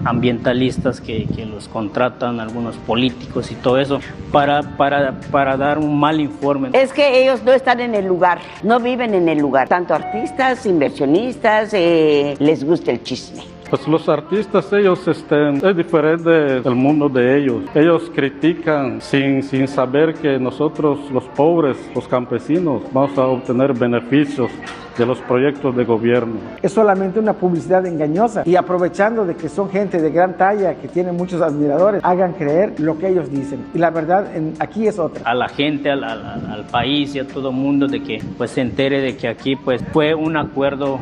ambientalistas 0.04 1.00
que, 1.00 1.26
que, 1.26 1.46
los 1.46 1.68
contratan, 1.68 2.40
algunos 2.40 2.76
políticos 2.76 3.50
y 3.50 3.54
todo 3.54 3.78
eso, 3.78 4.00
para, 4.30 4.62
para, 4.76 5.20
para 5.30 5.56
dar 5.56 5.78
un 5.78 5.98
mal 5.98 6.20
informe. 6.20 6.70
Es 6.72 6.92
que 6.92 7.22
ellos 7.22 7.42
no 7.42 7.52
están 7.52 7.80
en 7.80 7.94
el 7.94 8.06
lugar, 8.06 8.40
no 8.62 8.80
viven 8.80 9.14
en 9.14 9.28
el 9.28 9.38
lugar. 9.38 9.68
Tanto 9.68 9.94
artistas, 9.94 10.66
inversionistas, 10.66 11.72
eh, 11.74 12.34
les 12.38 12.64
gusta 12.64 12.90
el 12.90 13.02
chisme. 13.02 13.42
Pues 13.72 13.88
los 13.88 14.06
artistas, 14.06 14.70
ellos 14.74 15.08
estén, 15.08 15.56
es 15.64 15.74
diferente 15.74 16.60
del 16.60 16.74
mundo 16.74 17.08
de 17.08 17.38
ellos. 17.38 17.62
Ellos 17.74 18.10
critican 18.14 19.00
sin, 19.00 19.42
sin 19.42 19.66
saber 19.66 20.12
que 20.12 20.38
nosotros, 20.38 21.10
los 21.10 21.24
pobres, 21.28 21.78
los 21.94 22.06
campesinos, 22.06 22.82
vamos 22.92 23.16
a 23.16 23.22
obtener 23.22 23.72
beneficios 23.72 24.50
de 24.96 25.06
los 25.06 25.18
proyectos 25.20 25.74
de 25.76 25.84
gobierno. 25.84 26.34
Es 26.62 26.72
solamente 26.72 27.18
una 27.18 27.34
publicidad 27.34 27.86
engañosa 27.86 28.42
y 28.44 28.56
aprovechando 28.56 29.24
de 29.24 29.34
que 29.34 29.48
son 29.48 29.70
gente 29.70 30.00
de 30.00 30.10
gran 30.10 30.36
talla, 30.36 30.74
que 30.74 30.88
tienen 30.88 31.16
muchos 31.16 31.40
admiradores, 31.40 32.02
hagan 32.04 32.32
creer 32.34 32.78
lo 32.78 32.98
que 32.98 33.08
ellos 33.08 33.30
dicen. 33.30 33.66
Y 33.74 33.78
la 33.78 33.90
verdad 33.90 34.26
aquí 34.58 34.86
es 34.86 34.98
otra. 34.98 35.22
A 35.24 35.34
la 35.34 35.48
gente, 35.48 35.90
al, 35.90 36.04
al, 36.04 36.64
país 36.70 37.14
y 37.14 37.18
a 37.18 37.26
todo 37.26 37.50
el 37.50 37.56
mundo 37.56 37.86
de 37.86 38.02
que 38.02 38.22
pues 38.38 38.52
se 38.52 38.60
entere 38.60 39.00
de 39.00 39.16
que 39.16 39.28
aquí 39.28 39.56
pues 39.56 39.82
fue 39.92 40.14
un 40.14 40.36
acuerdo 40.36 40.98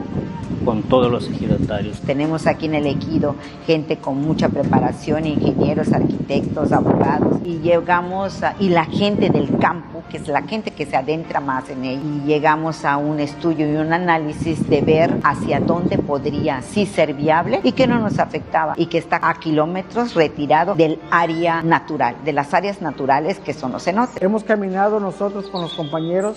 con 0.64 0.82
todos 0.82 1.10
los 1.10 1.28
ejidatarios. 1.28 2.00
Tenemos 2.00 2.46
aquí 2.46 2.66
en 2.66 2.74
el 2.74 2.86
ejido 2.86 3.34
gente 3.66 3.96
con 3.96 4.20
mucha 4.20 4.48
preparación, 4.48 5.26
ingenieros, 5.26 5.92
arquitectos, 5.92 6.72
abogados, 6.72 7.38
y 7.44 7.58
llegamos, 7.58 8.42
a, 8.42 8.54
y 8.60 8.68
la 8.68 8.84
gente 8.84 9.30
del 9.30 9.58
campo, 9.58 10.02
que 10.10 10.18
es 10.18 10.28
la 10.28 10.42
gente 10.42 10.70
que 10.70 10.86
se 10.86 10.96
adentra 10.96 11.40
más 11.40 11.68
en 11.70 11.84
él, 11.84 12.00
y 12.04 12.26
llegamos 12.26 12.84
a 12.84 12.96
un 12.96 13.20
estudio 13.20 13.70
y 13.70 13.76
un 13.76 13.79
análisis 13.92 14.68
de 14.68 14.80
ver 14.80 15.18
hacia 15.24 15.60
dónde 15.60 15.98
podría 15.98 16.62
sí 16.62 16.86
ser 16.86 17.14
viable 17.14 17.60
y 17.62 17.72
que 17.72 17.86
no 17.86 17.98
nos 17.98 18.18
afectaba, 18.18 18.74
y 18.76 18.86
que 18.86 18.98
está 18.98 19.20
a 19.22 19.34
kilómetros 19.34 20.14
retirado 20.14 20.74
del 20.74 21.00
área 21.10 21.62
natural, 21.62 22.16
de 22.24 22.32
las 22.32 22.54
áreas 22.54 22.80
naturales 22.82 23.38
que 23.40 23.54
son 23.54 23.72
los 23.72 23.84
cenotes. 23.84 24.22
Hemos 24.22 24.44
caminado 24.44 25.00
nosotros 25.00 25.48
con 25.48 25.62
los 25.62 25.74
compañeros 25.74 26.36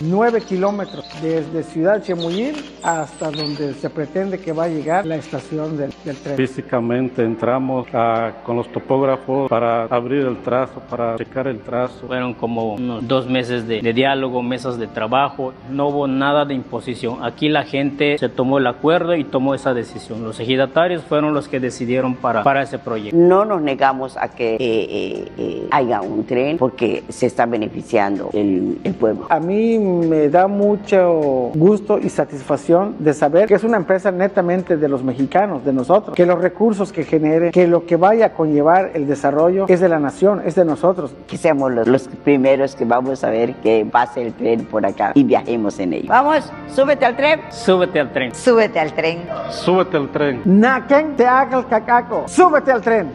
9 0.00 0.40
kilómetros 0.42 1.04
desde 1.22 1.62
Ciudad 1.62 2.02
Chemuyín 2.02 2.54
hasta 2.82 3.30
donde 3.30 3.74
se 3.74 3.88
pretende 3.90 4.38
que 4.38 4.52
va 4.52 4.64
a 4.64 4.68
llegar 4.68 5.06
la 5.06 5.16
estación 5.16 5.76
del, 5.76 5.92
del 6.04 6.16
tren. 6.16 6.36
Físicamente 6.36 7.22
entramos 7.22 7.86
a, 7.92 8.32
con 8.44 8.56
los 8.56 8.70
topógrafos 8.70 9.48
para 9.48 9.84
abrir 9.84 10.26
el 10.26 10.38
trazo, 10.42 10.80
para 10.90 11.16
checar 11.16 11.46
el 11.48 11.60
trazo. 11.60 12.06
Fueron 12.06 12.34
como 12.34 12.74
unos 12.74 13.06
dos 13.06 13.26
meses 13.26 13.66
de, 13.66 13.80
de 13.80 13.92
diálogo, 13.92 14.42
mesas 14.42 14.78
de 14.78 14.86
trabajo, 14.86 15.52
no 15.70 15.88
hubo 15.88 16.06
nada 16.06 16.44
de 16.44 16.54
imposición. 16.54 17.24
Aquí 17.24 17.48
la 17.48 17.64
gente 17.64 18.18
se 18.18 18.28
tomó 18.28 18.58
el 18.58 18.66
acuerdo 18.66 19.14
y 19.14 19.24
tomó 19.24 19.54
esa 19.54 19.72
decisión. 19.72 20.22
Los 20.22 20.40
ejidatarios 20.40 21.02
fueron 21.02 21.32
los 21.32 21.48
que 21.48 21.60
decidieron 21.60 22.14
para, 22.14 22.42
para 22.42 22.62
ese 22.62 22.78
proyecto. 22.78 23.16
No 23.16 23.44
nos 23.44 23.62
negamos 23.62 24.16
a 24.16 24.28
que 24.28 24.54
eh, 24.54 24.58
eh, 24.60 25.32
eh, 25.38 25.68
haya 25.70 26.00
un 26.02 26.24
tren 26.24 26.58
porque 26.58 27.02
se 27.08 27.26
está 27.26 27.46
beneficiando 27.46 28.30
el, 28.32 28.78
el 28.84 28.94
pueblo. 28.94 29.26
A 29.30 29.40
mí 29.40 29.78
me 29.86 30.28
da 30.28 30.46
mucho 30.46 31.50
gusto 31.54 31.98
y 31.98 32.08
satisfacción 32.08 32.96
de 32.98 33.14
saber 33.14 33.46
que 33.46 33.54
es 33.54 33.64
una 33.64 33.76
empresa 33.76 34.10
netamente 34.10 34.76
de 34.76 34.88
los 34.88 35.02
mexicanos, 35.02 35.64
de 35.64 35.72
nosotros, 35.72 36.14
que 36.14 36.26
los 36.26 36.40
recursos 36.40 36.92
que 36.92 37.04
genere, 37.04 37.50
que 37.50 37.66
lo 37.66 37.86
que 37.86 37.96
vaya 37.96 38.26
a 38.26 38.32
conllevar 38.32 38.90
el 38.94 39.06
desarrollo 39.06 39.66
es 39.68 39.80
de 39.80 39.88
la 39.88 39.98
nación, 39.98 40.42
es 40.44 40.54
de 40.54 40.64
nosotros. 40.64 41.14
Que 41.26 41.36
seamos 41.36 41.72
los, 41.72 41.86
los 41.86 42.08
primeros 42.24 42.74
que 42.74 42.84
vamos 42.84 43.22
a 43.24 43.30
ver 43.30 43.54
que 43.56 43.86
pase 43.90 44.22
el 44.22 44.32
tren 44.34 44.64
por 44.66 44.84
acá 44.84 45.12
y 45.14 45.24
viajemos 45.24 45.78
en 45.78 45.92
ello. 45.92 46.08
Vamos, 46.08 46.52
súbete 46.68 47.06
al 47.06 47.16
tren. 47.16 47.40
Súbete 47.50 48.00
al 48.00 48.12
tren. 48.12 48.34
Súbete 48.34 48.80
al 48.80 48.92
tren. 48.92 49.18
Súbete 49.50 49.96
al 49.96 50.10
tren. 50.10 50.42
Naquen 50.44 51.16
te 51.16 51.26
haga 51.26 51.58
el 51.58 51.66
cacaco. 51.66 52.24
Súbete 52.26 52.72
al 52.72 52.82
tren. 52.82 53.10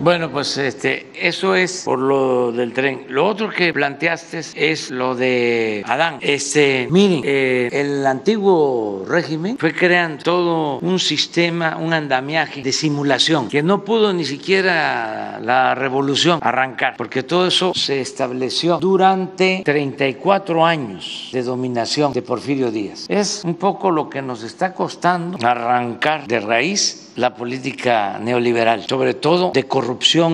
Bueno, 0.00 0.30
pues 0.30 0.56
este, 0.58 1.08
eso 1.14 1.56
es 1.56 1.82
por 1.84 1.98
lo 1.98 2.52
del 2.52 2.72
tren. 2.72 3.06
Lo 3.08 3.26
otro 3.26 3.50
que 3.50 3.72
planteaste 3.72 4.42
es 4.54 4.92
lo 4.92 5.16
de 5.16 5.82
Adán. 5.84 6.18
Este, 6.20 6.86
miren, 6.88 7.22
eh, 7.24 7.68
el 7.72 8.06
antiguo 8.06 9.04
régimen 9.08 9.58
fue 9.58 9.74
creando 9.74 10.22
todo 10.22 10.78
un 10.78 11.00
sistema, 11.00 11.76
un 11.78 11.92
andamiaje 11.92 12.62
de 12.62 12.70
simulación 12.70 13.48
que 13.48 13.60
no 13.60 13.84
pudo 13.84 14.12
ni 14.12 14.24
siquiera 14.24 15.40
la 15.42 15.74
revolución 15.74 16.38
arrancar, 16.42 16.94
porque 16.96 17.24
todo 17.24 17.48
eso 17.48 17.72
se 17.74 18.00
estableció 18.00 18.78
durante 18.78 19.62
34 19.64 20.64
años 20.64 21.28
de 21.32 21.42
dominación 21.42 22.12
de 22.12 22.22
Porfirio 22.22 22.70
Díaz. 22.70 23.06
Es 23.08 23.42
un 23.44 23.56
poco 23.56 23.90
lo 23.90 24.08
que 24.08 24.22
nos 24.22 24.44
está 24.44 24.74
costando 24.74 25.44
arrancar 25.44 26.28
de 26.28 26.38
raíz 26.38 27.08
la 27.16 27.34
política 27.34 28.18
neoliberal, 28.20 28.86
sobre 28.86 29.14
todo 29.14 29.50
de 29.52 29.64
corrupción 29.64 29.87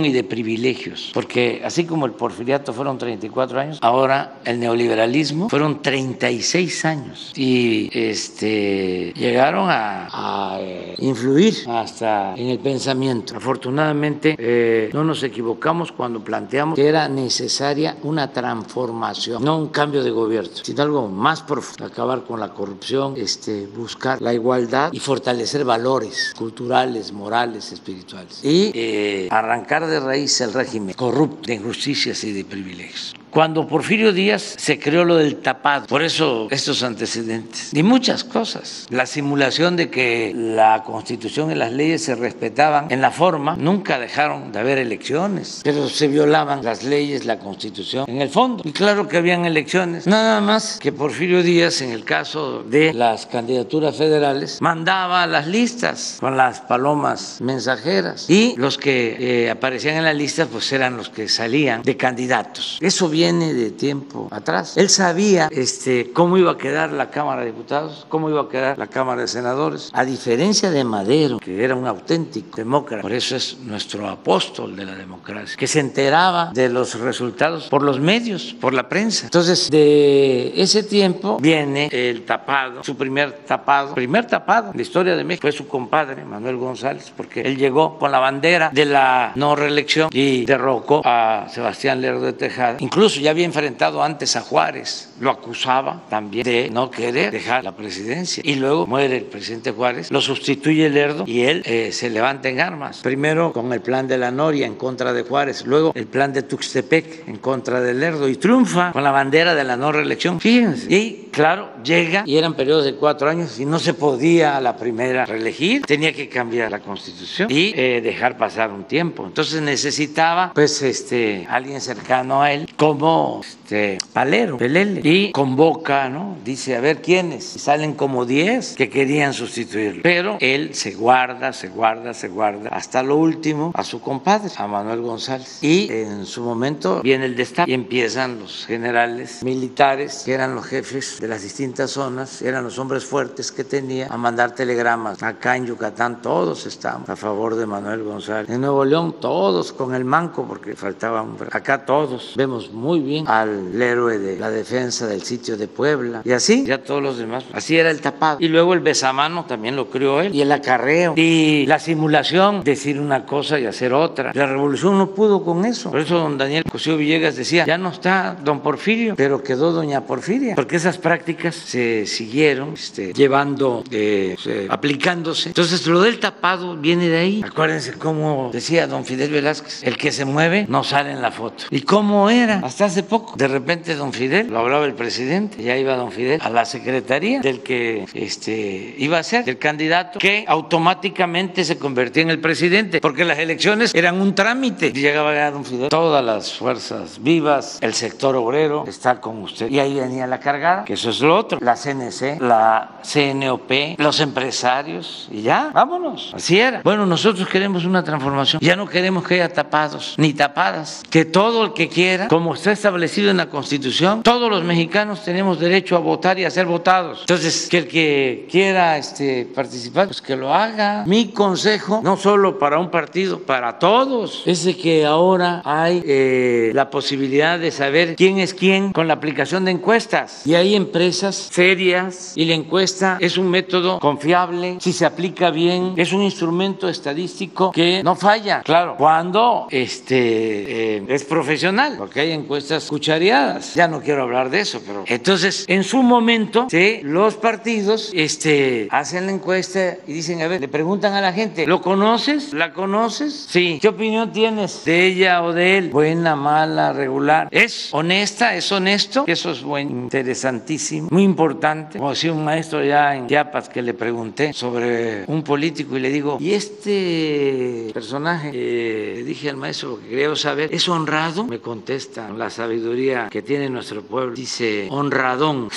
y 0.04 0.12
de 0.12 0.24
privilegios, 0.24 1.10
porque 1.14 1.62
así 1.64 1.84
como 1.84 2.06
el 2.06 2.12
porfiriato 2.12 2.72
fueron 2.72 2.98
34 2.98 3.60
años, 3.60 3.78
ahora 3.80 4.40
el 4.44 4.58
neoliberalismo 4.58 5.48
fueron 5.48 5.82
36 5.82 6.84
años 6.84 7.32
y 7.36 7.90
este, 7.92 9.12
llegaron 9.16 9.68
a, 9.70 10.08
a 10.10 10.58
eh, 10.60 10.94
influir 10.98 11.54
hasta 11.68 12.34
en 12.36 12.48
el 12.48 12.58
pensamiento. 12.58 13.36
Afortunadamente 13.36 14.36
eh, 14.38 14.90
no 14.92 15.04
nos 15.04 15.22
equivocamos 15.22 15.92
cuando 15.92 16.22
planteamos 16.22 16.76
que 16.76 16.86
era 16.86 17.08
necesaria 17.08 17.96
una 18.02 18.32
transformación, 18.32 19.44
no 19.44 19.58
un 19.58 19.68
cambio 19.68 20.02
de 20.02 20.10
gobierno, 20.10 20.50
sino 20.62 20.82
algo 20.82 21.08
más 21.08 21.42
profundo, 21.42 21.86
acabar 21.86 22.24
con 22.24 22.40
la 22.40 22.50
corrupción, 22.50 23.14
este, 23.16 23.66
buscar 23.66 24.20
la 24.20 24.32
igualdad 24.32 24.92
y 24.92 24.98
fortalecer 24.98 25.64
valores 25.64 26.34
culturales 26.36 27.12
morales, 27.12 27.72
espirituales. 27.72 28.44
Y 28.44 28.72
eh, 28.74 29.28
arrancar 29.44 29.86
de 29.86 30.00
raíz 30.00 30.40
el 30.40 30.52
régimen 30.52 30.94
corrupto 30.94 31.46
de 31.46 31.54
injusticias 31.54 32.24
y 32.24 32.32
de 32.32 32.44
privilegios 32.44 33.14
cuando 33.34 33.66
Porfirio 33.66 34.12
Díaz 34.12 34.54
se 34.56 34.78
creó 34.78 35.04
lo 35.04 35.16
del 35.16 35.36
tapado. 35.36 35.88
Por 35.88 36.04
eso 36.04 36.46
estos 36.52 36.84
antecedentes. 36.84 37.74
Y 37.74 37.82
muchas 37.82 38.22
cosas. 38.22 38.86
La 38.90 39.06
simulación 39.06 39.74
de 39.74 39.90
que 39.90 40.32
la 40.32 40.84
constitución 40.84 41.50
y 41.50 41.56
las 41.56 41.72
leyes 41.72 42.04
se 42.04 42.14
respetaban 42.14 42.92
en 42.92 43.00
la 43.00 43.10
forma, 43.10 43.56
nunca 43.56 43.98
dejaron 43.98 44.52
de 44.52 44.60
haber 44.60 44.78
elecciones, 44.78 45.62
pero 45.64 45.88
se 45.88 46.06
violaban 46.06 46.64
las 46.64 46.84
leyes, 46.84 47.24
la 47.24 47.40
constitución 47.40 48.04
en 48.08 48.22
el 48.22 48.28
fondo. 48.28 48.62
Y 48.64 48.70
claro 48.70 49.08
que 49.08 49.16
habían 49.16 49.44
elecciones. 49.46 50.06
Nada 50.06 50.40
más 50.40 50.78
que 50.78 50.92
Porfirio 50.92 51.42
Díaz, 51.42 51.82
en 51.82 51.90
el 51.90 52.04
caso 52.04 52.62
de 52.62 52.94
las 52.94 53.26
candidaturas 53.26 53.96
federales, 53.96 54.58
mandaba 54.60 55.26
las 55.26 55.48
listas 55.48 56.18
con 56.20 56.36
las 56.36 56.60
palomas 56.60 57.40
mensajeras. 57.40 58.30
Y 58.30 58.54
los 58.56 58.78
que 58.78 59.16
eh, 59.18 59.50
aparecían 59.50 59.96
en 59.96 60.04
la 60.04 60.14
lista, 60.14 60.46
pues 60.46 60.72
eran 60.72 60.96
los 60.96 61.08
que 61.08 61.28
salían 61.28 61.82
de 61.82 61.96
candidatos. 61.96 62.78
Eso 62.80 63.08
viene 63.24 63.54
de 63.54 63.70
tiempo 63.70 64.28
atrás. 64.30 64.76
Él 64.76 64.90
sabía 64.90 65.48
este, 65.50 66.12
cómo 66.12 66.36
iba 66.36 66.52
a 66.52 66.58
quedar 66.58 66.92
la 66.92 67.10
Cámara 67.10 67.40
de 67.40 67.46
Diputados, 67.46 68.04
cómo 68.10 68.28
iba 68.28 68.42
a 68.42 68.48
quedar 68.50 68.76
la 68.76 68.86
Cámara 68.86 69.22
de 69.22 69.28
Senadores, 69.28 69.90
a 69.94 70.04
diferencia 70.04 70.70
de 70.70 70.84
Madero, 70.84 71.38
que 71.38 71.64
era 71.64 71.74
un 71.74 71.86
auténtico 71.86 72.56
demócrata, 72.56 73.00
por 73.00 73.12
eso 73.12 73.36
es 73.36 73.56
nuestro 73.60 74.08
apóstol 74.08 74.76
de 74.76 74.84
la 74.84 74.94
democracia, 74.94 75.56
que 75.56 75.66
se 75.66 75.80
enteraba 75.80 76.50
de 76.52 76.68
los 76.68 77.00
resultados 77.00 77.68
por 77.68 77.82
los 77.82 77.98
medios, 77.98 78.54
por 78.60 78.74
la 78.74 78.90
prensa. 78.90 79.24
Entonces, 79.24 79.70
de 79.70 80.52
ese 80.60 80.82
tiempo 80.82 81.38
viene 81.40 81.88
el 81.90 82.26
tapado, 82.26 82.84
su 82.84 82.94
primer 82.96 83.32
tapado, 83.46 83.94
primer 83.94 84.26
tapado 84.26 84.70
en 84.70 84.76
la 84.76 84.82
historia 84.82 85.16
de 85.16 85.24
México 85.24 85.42
fue 85.42 85.52
su 85.52 85.66
compadre, 85.66 86.24
Manuel 86.26 86.56
González, 86.56 87.10
porque 87.16 87.40
él 87.40 87.56
llegó 87.56 87.98
con 87.98 88.12
la 88.12 88.18
bandera 88.18 88.70
de 88.70 88.84
la 88.84 89.32
no 89.34 89.56
reelección 89.56 90.10
y 90.12 90.44
derrocó 90.44 91.00
a 91.04 91.46
Sebastián 91.48 92.02
Lerdo 92.02 92.26
de 92.26 92.34
Tejada. 92.34 92.76
Incluso 92.80 93.13
ya 93.20 93.30
había 93.30 93.44
enfrentado 93.44 94.02
antes 94.02 94.36
a 94.36 94.40
Juárez, 94.40 95.10
lo 95.20 95.30
acusaba 95.30 96.02
también 96.08 96.44
de 96.44 96.70
no 96.70 96.90
querer 96.90 97.30
dejar 97.30 97.64
la 97.64 97.76
presidencia. 97.76 98.42
Y 98.44 98.56
luego 98.56 98.86
muere 98.86 99.16
el 99.18 99.24
presidente 99.24 99.72
Juárez, 99.72 100.10
lo 100.10 100.20
sustituye 100.20 100.88
Lerdo 100.88 101.24
y 101.26 101.42
él 101.42 101.62
eh, 101.64 101.90
se 101.92 102.10
levanta 102.10 102.48
en 102.48 102.60
armas. 102.60 103.00
Primero 103.02 103.52
con 103.52 103.72
el 103.72 103.80
plan 103.80 104.08
de 104.08 104.18
la 104.18 104.30
Noria 104.30 104.66
en 104.66 104.74
contra 104.74 105.12
de 105.12 105.22
Juárez, 105.22 105.64
luego 105.66 105.92
el 105.94 106.06
plan 106.06 106.32
de 106.32 106.42
Tuxtepec 106.42 107.28
en 107.28 107.36
contra 107.36 107.80
de 107.80 107.94
Lerdo 107.94 108.28
y 108.28 108.36
triunfa 108.36 108.92
con 108.92 109.04
la 109.04 109.10
bandera 109.10 109.54
de 109.54 109.64
la 109.64 109.76
no 109.76 109.92
reelección. 109.92 110.40
Fíjense. 110.40 110.92
Y 110.94 111.28
claro, 111.32 111.70
llega 111.82 112.22
y 112.26 112.36
eran 112.36 112.54
periodos 112.54 112.84
de 112.84 112.94
cuatro 112.94 113.28
años 113.28 113.58
y 113.58 113.66
no 113.66 113.78
se 113.78 113.94
podía 113.94 114.56
a 114.56 114.60
la 114.60 114.76
primera 114.76 115.26
reelegir, 115.26 115.82
tenía 115.82 116.12
que 116.12 116.28
cambiar 116.28 116.70
la 116.70 116.80
constitución 116.80 117.50
y 117.50 117.72
eh, 117.76 118.00
dejar 118.02 118.36
pasar 118.36 118.70
un 118.70 118.84
tiempo. 118.84 119.24
Entonces 119.26 119.60
necesitaba 119.62 120.52
pues 120.54 120.82
este 120.82 121.46
alguien 121.48 121.80
cercano 121.80 122.42
a 122.42 122.52
él 122.52 122.68
como 122.76 123.03
este, 123.40 123.98
Palero, 124.12 124.58
Pelele, 124.58 125.00
y 125.04 125.32
convoca, 125.32 126.08
¿no? 126.08 126.36
Dice, 126.44 126.76
a 126.76 126.80
ver 126.80 127.02
quiénes. 127.02 127.56
Y 127.56 127.58
salen 127.58 127.94
como 127.94 128.24
10 128.24 128.74
que 128.76 128.88
querían 128.88 129.32
sustituirlo. 129.32 130.02
Pero 130.02 130.36
él 130.40 130.74
se 130.74 130.92
guarda, 130.92 131.52
se 131.52 131.68
guarda, 131.68 132.14
se 132.14 132.28
guarda, 132.28 132.68
hasta 132.70 133.02
lo 133.02 133.16
último 133.16 133.72
a 133.74 133.84
su 133.84 134.00
compadre, 134.00 134.50
a 134.56 134.66
Manuel 134.66 135.00
González. 135.00 135.58
Y 135.62 135.90
en 135.90 136.26
su 136.26 136.42
momento 136.42 137.00
viene 137.02 137.26
el 137.26 137.36
destape 137.36 137.70
y 137.70 137.74
empiezan 137.74 138.38
los 138.40 138.66
generales 138.66 139.42
militares, 139.42 140.22
que 140.24 140.32
eran 140.32 140.54
los 140.54 140.66
jefes 140.66 141.20
de 141.20 141.28
las 141.28 141.42
distintas 141.42 141.90
zonas, 141.90 142.42
eran 142.42 142.64
los 142.64 142.78
hombres 142.78 143.04
fuertes 143.04 143.50
que 143.50 143.64
tenía, 143.64 144.08
a 144.08 144.16
mandar 144.16 144.54
telegramas. 144.54 145.22
Acá 145.22 145.56
en 145.56 145.66
Yucatán 145.66 146.22
todos 146.22 146.66
estamos 146.66 147.08
a 147.08 147.16
favor 147.16 147.54
de 147.54 147.66
Manuel 147.66 148.02
González. 148.02 148.50
En 148.50 148.60
Nuevo 148.60 148.84
León 148.84 149.16
todos 149.20 149.72
con 149.72 149.94
el 149.94 150.04
manco, 150.04 150.44
porque 150.46 150.74
faltaba 150.74 151.22
un... 151.22 151.36
Acá 151.50 151.84
todos 151.84 152.34
vemos 152.36 152.72
muy 152.72 152.93
bien 153.00 153.26
al 153.28 153.80
héroe 153.80 154.18
de 154.18 154.38
la 154.38 154.50
defensa 154.50 155.06
del 155.06 155.22
sitio 155.22 155.56
de 155.56 155.68
Puebla 155.68 156.22
y 156.24 156.32
así, 156.32 156.64
ya 156.66 156.78
todos 156.78 157.02
los 157.02 157.18
demás. 157.18 157.44
Así 157.52 157.76
era 157.76 157.90
el 157.90 158.00
tapado. 158.00 158.38
Y 158.40 158.48
luego 158.48 158.74
el 158.74 158.80
besamano 158.80 159.44
también 159.46 159.76
lo 159.76 159.90
crió 159.90 160.20
él 160.20 160.34
y 160.34 160.40
el 160.40 160.52
acarreo 160.52 161.14
y 161.16 161.66
la 161.66 161.78
simulación, 161.78 162.62
decir 162.64 163.00
una 163.00 163.26
cosa 163.26 163.58
y 163.58 163.66
hacer 163.66 163.92
otra. 163.92 164.32
La 164.34 164.46
revolución 164.46 164.98
no 164.98 165.10
pudo 165.10 165.44
con 165.44 165.64
eso. 165.64 165.90
Por 165.90 166.00
eso 166.00 166.18
don 166.18 166.38
Daniel 166.38 166.64
Cosío 166.64 166.96
Villegas 166.96 167.36
decía, 167.36 167.64
ya 167.66 167.78
no 167.78 167.90
está 167.90 168.36
don 168.42 168.60
Porfirio, 168.60 169.14
pero 169.16 169.42
quedó 169.42 169.72
doña 169.72 170.02
Porfiria, 170.02 170.54
porque 170.54 170.76
esas 170.76 170.98
prácticas 170.98 171.54
se 171.54 172.06
siguieron 172.06 172.74
este, 172.74 173.12
llevando, 173.12 173.84
eh, 173.90 174.36
aplicándose. 174.68 175.50
Entonces 175.50 175.86
lo 175.86 176.00
del 176.00 176.18
tapado 176.20 176.76
viene 176.76 177.08
de 177.08 177.16
ahí. 177.16 177.42
Acuérdense 177.44 177.92
cómo 177.94 178.50
decía 178.52 178.86
don 178.86 179.04
Fidel 179.04 179.30
Velázquez, 179.30 179.82
el 179.82 179.96
que 179.96 180.12
se 180.12 180.24
mueve 180.24 180.66
no 180.68 180.84
sale 180.84 181.12
en 181.12 181.22
la 181.22 181.30
foto. 181.30 181.64
¿Y 181.70 181.82
cómo 181.82 182.30
era? 182.30 182.60
Hasta 182.74 182.86
hace 182.86 183.04
poco. 183.04 183.36
De 183.36 183.46
repente 183.46 183.94
don 183.94 184.12
Fidel, 184.12 184.48
lo 184.48 184.58
hablaba 184.58 184.84
el 184.84 184.94
presidente, 184.94 185.62
ya 185.62 185.76
iba 185.76 185.94
don 185.94 186.10
Fidel 186.10 186.40
a 186.42 186.50
la 186.50 186.64
secretaría 186.64 187.38
del 187.38 187.60
que 187.60 188.04
este, 188.14 188.96
iba 188.98 189.16
a 189.16 189.22
ser 189.22 189.48
el 189.48 189.58
candidato 189.58 190.18
que 190.18 190.44
automáticamente 190.48 191.64
se 191.64 191.78
convertía 191.78 192.24
en 192.24 192.30
el 192.30 192.40
presidente, 192.40 193.00
porque 193.00 193.24
las 193.24 193.38
elecciones 193.38 193.94
eran 193.94 194.20
un 194.20 194.34
trámite. 194.34 194.92
Llegaba 194.92 195.32
ya 195.34 195.52
don 195.52 195.64
Fidel, 195.64 195.88
todas 195.88 196.24
las 196.24 196.52
fuerzas 196.52 197.22
vivas, 197.22 197.78
el 197.80 197.94
sector 197.94 198.34
obrero 198.34 198.84
está 198.88 199.20
con 199.20 199.40
usted. 199.42 199.70
Y 199.70 199.78
ahí 199.78 199.94
venía 199.94 200.26
la 200.26 200.40
cargada, 200.40 200.84
que 200.84 200.94
eso 200.94 201.10
es 201.10 201.20
lo 201.20 201.36
otro, 201.36 201.60
la 201.60 201.76
CNC, 201.76 202.40
la 202.40 202.98
CNOP, 203.04 203.70
los 203.98 204.18
empresarios, 204.18 205.28
y 205.30 205.42
ya, 205.42 205.70
vámonos. 205.72 206.32
Así 206.34 206.58
era. 206.58 206.82
Bueno, 206.82 207.06
nosotros 207.06 207.48
queremos 207.48 207.84
una 207.84 208.02
transformación. 208.02 208.60
Ya 208.60 208.74
no 208.74 208.88
queremos 208.88 209.24
que 209.24 209.34
haya 209.34 209.52
tapados 209.52 210.16
ni 210.18 210.32
tapadas. 210.32 211.04
Que 211.08 211.24
todo 211.24 211.66
el 211.66 211.72
que 211.72 211.88
quiera, 211.88 212.26
como 212.26 212.56
está 212.64 212.72
establecido 212.72 213.30
en 213.30 213.36
la 213.36 213.50
Constitución, 213.50 214.22
todos 214.22 214.48
los 214.48 214.64
mexicanos 214.64 215.22
tenemos 215.22 215.60
derecho 215.60 215.96
a 215.96 215.98
votar 215.98 216.38
y 216.38 216.46
a 216.46 216.50
ser 216.50 216.64
votados. 216.64 217.20
Entonces, 217.20 217.68
que 217.68 217.76
el 217.76 217.86
que 217.86 218.48
quiera 218.50 218.96
este, 218.96 219.46
participar, 219.54 220.06
pues 220.06 220.22
que 220.22 220.34
lo 220.34 220.54
haga. 220.54 221.04
Mi 221.06 221.28
consejo, 221.28 222.00
no 222.02 222.16
solo 222.16 222.58
para 222.58 222.78
un 222.78 222.90
partido, 222.90 223.40
para 223.40 223.78
todos, 223.78 224.44
es 224.46 224.64
de 224.64 224.78
que 224.78 225.04
ahora 225.04 225.60
hay 225.66 226.02
eh, 226.06 226.70
la 226.72 226.88
posibilidad 226.88 227.58
de 227.58 227.70
saber 227.70 228.16
quién 228.16 228.38
es 228.38 228.54
quién 228.54 228.94
con 228.94 229.08
la 229.08 229.14
aplicación 229.14 229.66
de 229.66 229.72
encuestas. 229.72 230.46
Y 230.46 230.54
hay 230.54 230.74
empresas 230.74 231.36
serias 231.36 232.32
y 232.34 232.46
la 232.46 232.54
encuesta 232.54 233.18
es 233.20 233.36
un 233.36 233.50
método 233.50 233.98
confiable, 233.98 234.78
si 234.80 234.94
se 234.94 235.04
aplica 235.04 235.50
bien, 235.50 235.92
es 235.98 236.14
un 236.14 236.22
instrumento 236.22 236.88
estadístico 236.88 237.72
que 237.72 238.02
no 238.02 238.16
falla. 238.16 238.62
Claro, 238.62 238.94
cuando 238.96 239.66
este, 239.70 240.96
eh, 240.96 241.04
es 241.08 241.24
profesional, 241.24 241.96
porque 241.98 242.20
hay 242.20 242.32
encuestas 242.32 242.53
cuchareadas. 242.88 243.74
Ya 243.74 243.88
no 243.88 244.00
quiero 244.00 244.22
hablar 244.22 244.50
de 244.50 244.60
eso, 244.60 244.80
pero 244.86 245.04
entonces 245.06 245.64
en 245.68 245.84
su 245.84 246.02
momento 246.02 246.66
¿sí? 246.70 247.00
los 247.02 247.34
partidos 247.34 248.10
este, 248.14 248.88
hacen 248.90 249.26
la 249.26 249.32
encuesta 249.32 249.98
y 250.06 250.12
dicen, 250.12 250.42
a 250.42 250.48
ver, 250.48 250.60
le 250.60 250.68
preguntan 250.68 251.12
a 251.14 251.20
la 251.20 251.32
gente, 251.32 251.66
¿lo 251.66 251.80
conoces? 251.80 252.52
¿La 252.52 252.72
conoces? 252.72 253.46
Sí. 253.48 253.78
¿Qué 253.80 253.88
opinión 253.88 254.32
tienes 254.32 254.84
de 254.84 255.06
ella 255.06 255.42
o 255.42 255.52
de 255.52 255.78
él? 255.78 255.90
Buena, 255.90 256.36
mala, 256.36 256.92
regular. 256.92 257.48
¿Es 257.50 257.92
honesta? 257.92 258.54
¿Es 258.54 258.70
honesto? 258.72 259.24
Eso 259.26 259.50
es 259.50 259.62
muy 259.62 259.82
interesantísimo, 259.82 261.08
muy 261.10 261.22
importante. 261.22 261.98
Como 261.98 262.10
decía 262.10 262.32
un 262.32 262.44
maestro 262.44 262.84
ya 262.84 263.14
en 263.14 263.26
Chiapas 263.26 263.68
que 263.68 263.82
le 263.82 263.94
pregunté 263.94 264.52
sobre 264.52 265.24
un 265.26 265.42
político 265.42 265.96
y 265.96 266.00
le 266.00 266.10
digo, 266.10 266.38
¿y 266.40 266.52
este 266.52 267.90
personaje? 267.92 268.50
Eh, 268.52 269.14
le 269.16 269.24
dije 269.24 269.50
al 269.50 269.56
maestro 269.56 269.90
lo 269.90 270.00
que 270.00 270.08
quería 270.08 270.34
saber, 270.36 270.72
¿es 270.72 270.88
honrado? 270.88 271.44
Me 271.44 271.58
contesta 271.58 272.28
la 272.30 272.43
sabiduría 272.50 273.28
que 273.30 273.42
tiene 273.42 273.68
nuestro 273.68 274.02
pueblo. 274.02 274.34
Dice, 274.34 274.88
honradón. 274.90 275.68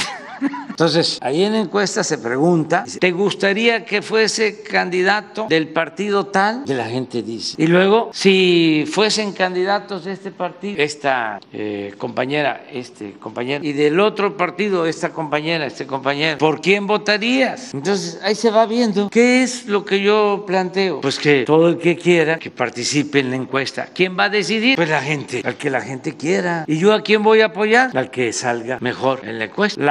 Entonces, 0.69 1.17
ahí 1.21 1.43
en 1.43 1.53
la 1.53 1.59
encuesta 1.59 2.03
se 2.03 2.19
pregunta, 2.19 2.85
¿te 2.99 3.11
gustaría 3.11 3.83
que 3.83 4.01
fuese 4.01 4.61
candidato 4.61 5.47
del 5.49 5.69
partido 5.69 6.27
tal? 6.27 6.63
Y 6.67 6.73
la 6.73 6.85
gente 6.85 7.23
dice. 7.23 7.55
Y 7.57 7.67
luego, 7.67 8.11
si 8.13 8.85
fuesen 8.87 9.31
candidatos 9.31 10.05
de 10.05 10.11
este 10.11 10.31
partido, 10.31 10.81
esta 10.81 11.39
eh, 11.51 11.95
compañera, 11.97 12.65
este 12.71 13.13
compañero, 13.13 13.65
y 13.65 13.73
del 13.73 13.99
otro 13.99 14.37
partido, 14.37 14.85
esta 14.85 15.09
compañera, 15.09 15.65
este 15.65 15.87
compañero, 15.87 16.37
¿por 16.37 16.61
quién 16.61 16.85
votarías? 16.85 17.73
Entonces, 17.73 18.19
ahí 18.23 18.35
se 18.35 18.51
va 18.51 18.65
viendo 18.65 19.09
qué 19.09 19.43
es 19.43 19.65
lo 19.65 19.83
que 19.83 20.01
yo 20.01 20.43
planteo. 20.45 21.01
Pues 21.01 21.17
que 21.17 21.43
todo 21.43 21.69
el 21.69 21.77
que 21.77 21.95
quiera 21.95 22.37
que 22.37 22.51
participe 22.51 23.19
en 23.19 23.31
la 23.31 23.35
encuesta. 23.35 23.87
¿Quién 23.93 24.17
va 24.17 24.25
a 24.25 24.29
decidir? 24.29 24.75
Pues 24.75 24.89
la 24.89 25.01
gente, 25.01 25.41
al 25.43 25.55
que 25.55 25.69
la 25.69 25.81
gente 25.81 26.15
quiera. 26.15 26.65
¿Y 26.67 26.77
yo 26.77 26.93
a 26.93 27.01
quién 27.01 27.23
voy 27.23 27.41
a 27.41 27.47
apoyar? 27.47 27.97
Al 27.97 28.11
que 28.11 28.31
salga 28.31 28.77
mejor 28.79 29.21
en 29.23 29.39
la 29.39 29.45
encuesta. 29.45 29.81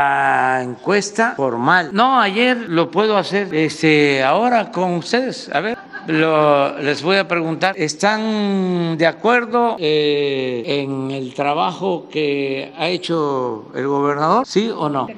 Encuesta 0.62 1.34
formal. 1.37 1.91
No, 1.93 2.20
ayer 2.20 2.57
lo 2.57 2.91
puedo 2.91 3.16
hacer 3.16 3.55
este, 3.55 4.22
ahora 4.22 4.70
con 4.70 4.93
ustedes. 4.95 5.51
A 5.53 5.61
ver. 5.61 5.78
Lo, 6.07 6.78
les 6.78 7.02
voy 7.02 7.16
a 7.16 7.26
preguntar, 7.26 7.74
¿están 7.76 8.96
de 8.96 9.07
acuerdo 9.07 9.76
eh, 9.78 10.62
en 10.66 11.11
el 11.11 11.34
trabajo 11.34 12.09
que 12.09 12.72
ha 12.78 12.86
hecho 12.88 13.70
el 13.74 13.88
gobernador? 13.88 14.46
¿Sí 14.46 14.70
o 14.70 14.88
no? 14.88 15.09